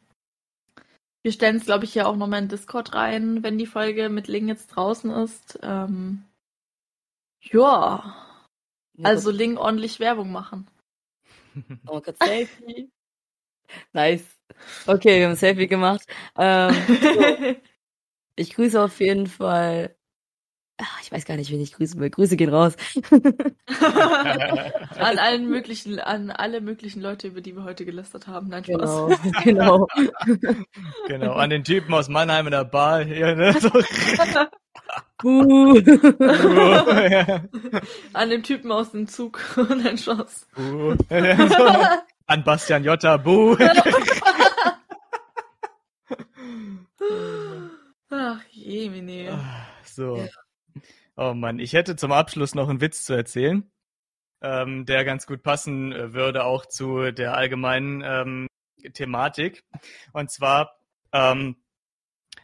wir 1.26 1.32
stellen 1.32 1.56
es, 1.56 1.64
glaube 1.64 1.84
ich, 1.84 1.92
ja 1.96 2.06
auch 2.06 2.14
nochmal 2.14 2.40
in 2.40 2.48
Discord 2.48 2.94
rein, 2.94 3.42
wenn 3.42 3.58
die 3.58 3.66
Folge 3.66 4.10
mit 4.10 4.28
Ling 4.28 4.46
jetzt 4.46 4.68
draußen 4.68 5.10
ist. 5.10 5.58
Ähm, 5.60 6.22
ja. 7.40 8.14
Also 9.02 9.32
Ling 9.32 9.56
ordentlich 9.56 9.98
Werbung 9.98 10.30
machen. 10.30 10.68
Oh, 11.88 12.00
kurz 12.00 12.18
Selfie. 12.18 12.90
nice. 13.92 14.38
Okay, 14.86 15.18
wir 15.18 15.24
haben 15.24 15.32
ein 15.32 15.36
Selfie 15.36 15.66
gemacht. 15.66 16.06
Ähm, 16.36 16.74
so. 17.02 17.56
Ich 18.36 18.54
grüße 18.54 18.80
auf 18.80 19.00
jeden 19.00 19.26
Fall 19.26 19.95
Ach, 20.78 21.00
ich 21.02 21.10
weiß 21.10 21.24
gar 21.24 21.36
nicht, 21.36 21.50
wen 21.50 21.60
ich 21.60 21.72
grüßen 21.72 21.98
will. 21.98 22.10
Grüße 22.10 22.36
gehen 22.36 22.50
raus. 22.50 22.76
an 24.98 25.18
allen 25.18 25.48
möglichen, 25.48 25.98
an 25.98 26.30
alle 26.30 26.60
möglichen 26.60 27.00
Leute, 27.00 27.28
über 27.28 27.40
die 27.40 27.56
wir 27.56 27.64
heute 27.64 27.86
gelästert 27.86 28.26
haben. 28.26 28.48
Nein, 28.48 28.64
Spaß. 28.64 29.18
Genau, 29.42 29.86
genau. 29.86 29.86
genau, 31.08 31.32
an 31.32 31.48
den 31.48 31.64
Typen 31.64 31.94
aus 31.94 32.10
Mannheim 32.10 32.46
in 32.46 32.50
der 32.50 32.64
Bar 32.64 33.04
hier, 33.04 33.34
ne? 33.34 33.54
So. 33.58 33.70
uh. 35.24 35.78
uh. 35.78 37.40
An 38.12 38.28
dem 38.28 38.42
Typen 38.42 38.70
aus 38.70 38.90
dem 38.90 39.08
Zug. 39.08 39.40
Nein, 39.56 39.96
Spaß. 39.96 40.46
Uh. 40.58 40.94
an 42.26 42.44
Bastian 42.44 42.84
Jotta. 42.84 43.16
Buh. 43.16 43.56
Ach, 48.10 48.40
Jemine. 48.50 49.32
Ah, 49.32 49.66
so. 49.82 50.16
Ja. 50.16 50.26
Oh 51.18 51.32
Mann, 51.32 51.58
ich 51.58 51.72
hätte 51.72 51.96
zum 51.96 52.12
Abschluss 52.12 52.54
noch 52.54 52.68
einen 52.68 52.82
Witz 52.82 53.04
zu 53.04 53.14
erzählen, 53.14 53.70
ähm, 54.42 54.84
der 54.84 55.02
ganz 55.06 55.26
gut 55.26 55.42
passen 55.42 55.90
äh, 55.92 56.12
würde 56.12 56.44
auch 56.44 56.66
zu 56.66 57.10
der 57.10 57.34
allgemeinen 57.34 58.02
ähm, 58.04 58.48
Thematik. 58.92 59.64
Und 60.12 60.30
zwar, 60.30 60.76
ähm, 61.12 61.56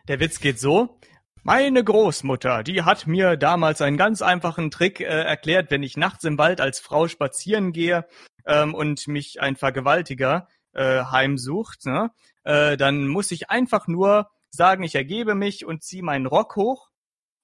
der 0.08 0.20
Witz 0.20 0.40
geht 0.40 0.58
so. 0.58 0.98
Meine 1.42 1.84
Großmutter, 1.84 2.62
die 2.62 2.82
hat 2.82 3.06
mir 3.06 3.36
damals 3.36 3.82
einen 3.82 3.98
ganz 3.98 4.22
einfachen 4.22 4.70
Trick 4.70 5.00
äh, 5.00 5.04
erklärt, 5.04 5.70
wenn 5.70 5.82
ich 5.82 5.98
nachts 5.98 6.24
im 6.24 6.38
Wald 6.38 6.62
als 6.62 6.80
Frau 6.80 7.08
spazieren 7.08 7.72
gehe 7.72 8.06
ähm, 8.46 8.74
und 8.74 9.06
mich 9.06 9.42
ein 9.42 9.56
Vergewaltiger 9.56 10.48
äh, 10.72 11.04
heimsucht, 11.04 11.84
ne? 11.84 12.10
äh, 12.44 12.78
dann 12.78 13.06
muss 13.06 13.32
ich 13.32 13.50
einfach 13.50 13.86
nur 13.86 14.30
sagen, 14.48 14.82
ich 14.82 14.94
ergebe 14.94 15.34
mich 15.34 15.66
und 15.66 15.82
ziehe 15.82 16.02
meinen 16.02 16.26
Rock 16.26 16.56
hoch 16.56 16.91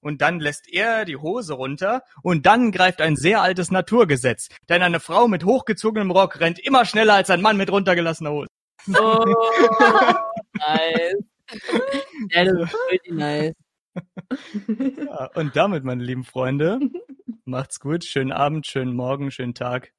und 0.00 0.22
dann 0.22 0.40
lässt 0.40 0.68
er 0.68 1.04
die 1.04 1.16
Hose 1.16 1.54
runter 1.54 2.02
und 2.22 2.46
dann 2.46 2.72
greift 2.72 3.00
ein 3.00 3.16
sehr 3.16 3.42
altes 3.42 3.70
Naturgesetz. 3.70 4.48
Denn 4.68 4.82
eine 4.82 5.00
Frau 5.00 5.28
mit 5.28 5.44
hochgezogenem 5.44 6.10
Rock 6.10 6.40
rennt 6.40 6.58
immer 6.58 6.84
schneller 6.84 7.14
als 7.14 7.30
ein 7.30 7.42
Mann 7.42 7.56
mit 7.56 7.70
runtergelassener 7.70 8.30
Hose. 8.30 8.48
Oh, 8.88 9.24
nice. 10.54 11.14
Ja, 12.30 12.44
das 12.44 12.54
ist 12.54 12.76
richtig 12.92 13.14
nice. 13.14 13.54
Ja, 14.68 15.30
und 15.34 15.56
damit, 15.56 15.82
meine 15.82 16.04
lieben 16.04 16.22
Freunde, 16.22 16.78
macht's 17.44 17.80
gut. 17.80 18.04
Schönen 18.04 18.30
Abend, 18.30 18.64
schönen 18.64 18.94
Morgen, 18.94 19.32
schönen 19.32 19.54
Tag. 19.54 19.92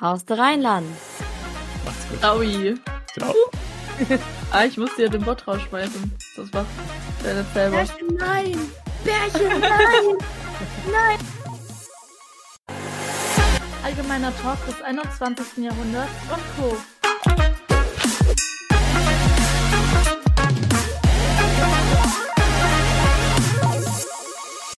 Haus 0.00 0.24
der 0.24 0.38
Rheinland. 0.38 0.88
Macht's 1.84 2.08
gut. 2.08 2.24
Aui. 2.24 2.74
Ciao. 3.12 3.32
ah, 4.50 4.64
ich 4.64 4.76
musste 4.76 5.02
ja 5.02 5.08
den 5.08 5.22
Bot 5.22 5.46
rausschmeißen. 5.46 6.12
Das 6.34 6.52
war's. 6.52 6.66
Selber. 7.52 7.84
Nein. 8.18 8.58
Bärchen, 9.04 9.60
nein! 9.60 10.18
nein! 10.90 11.18
Allgemeiner 13.84 14.32
Talk 14.42 14.64
des 14.66 14.80
21. 14.80 15.64
Jahrhunderts 15.64 16.12
und 16.30 16.42
Co. 16.56 16.76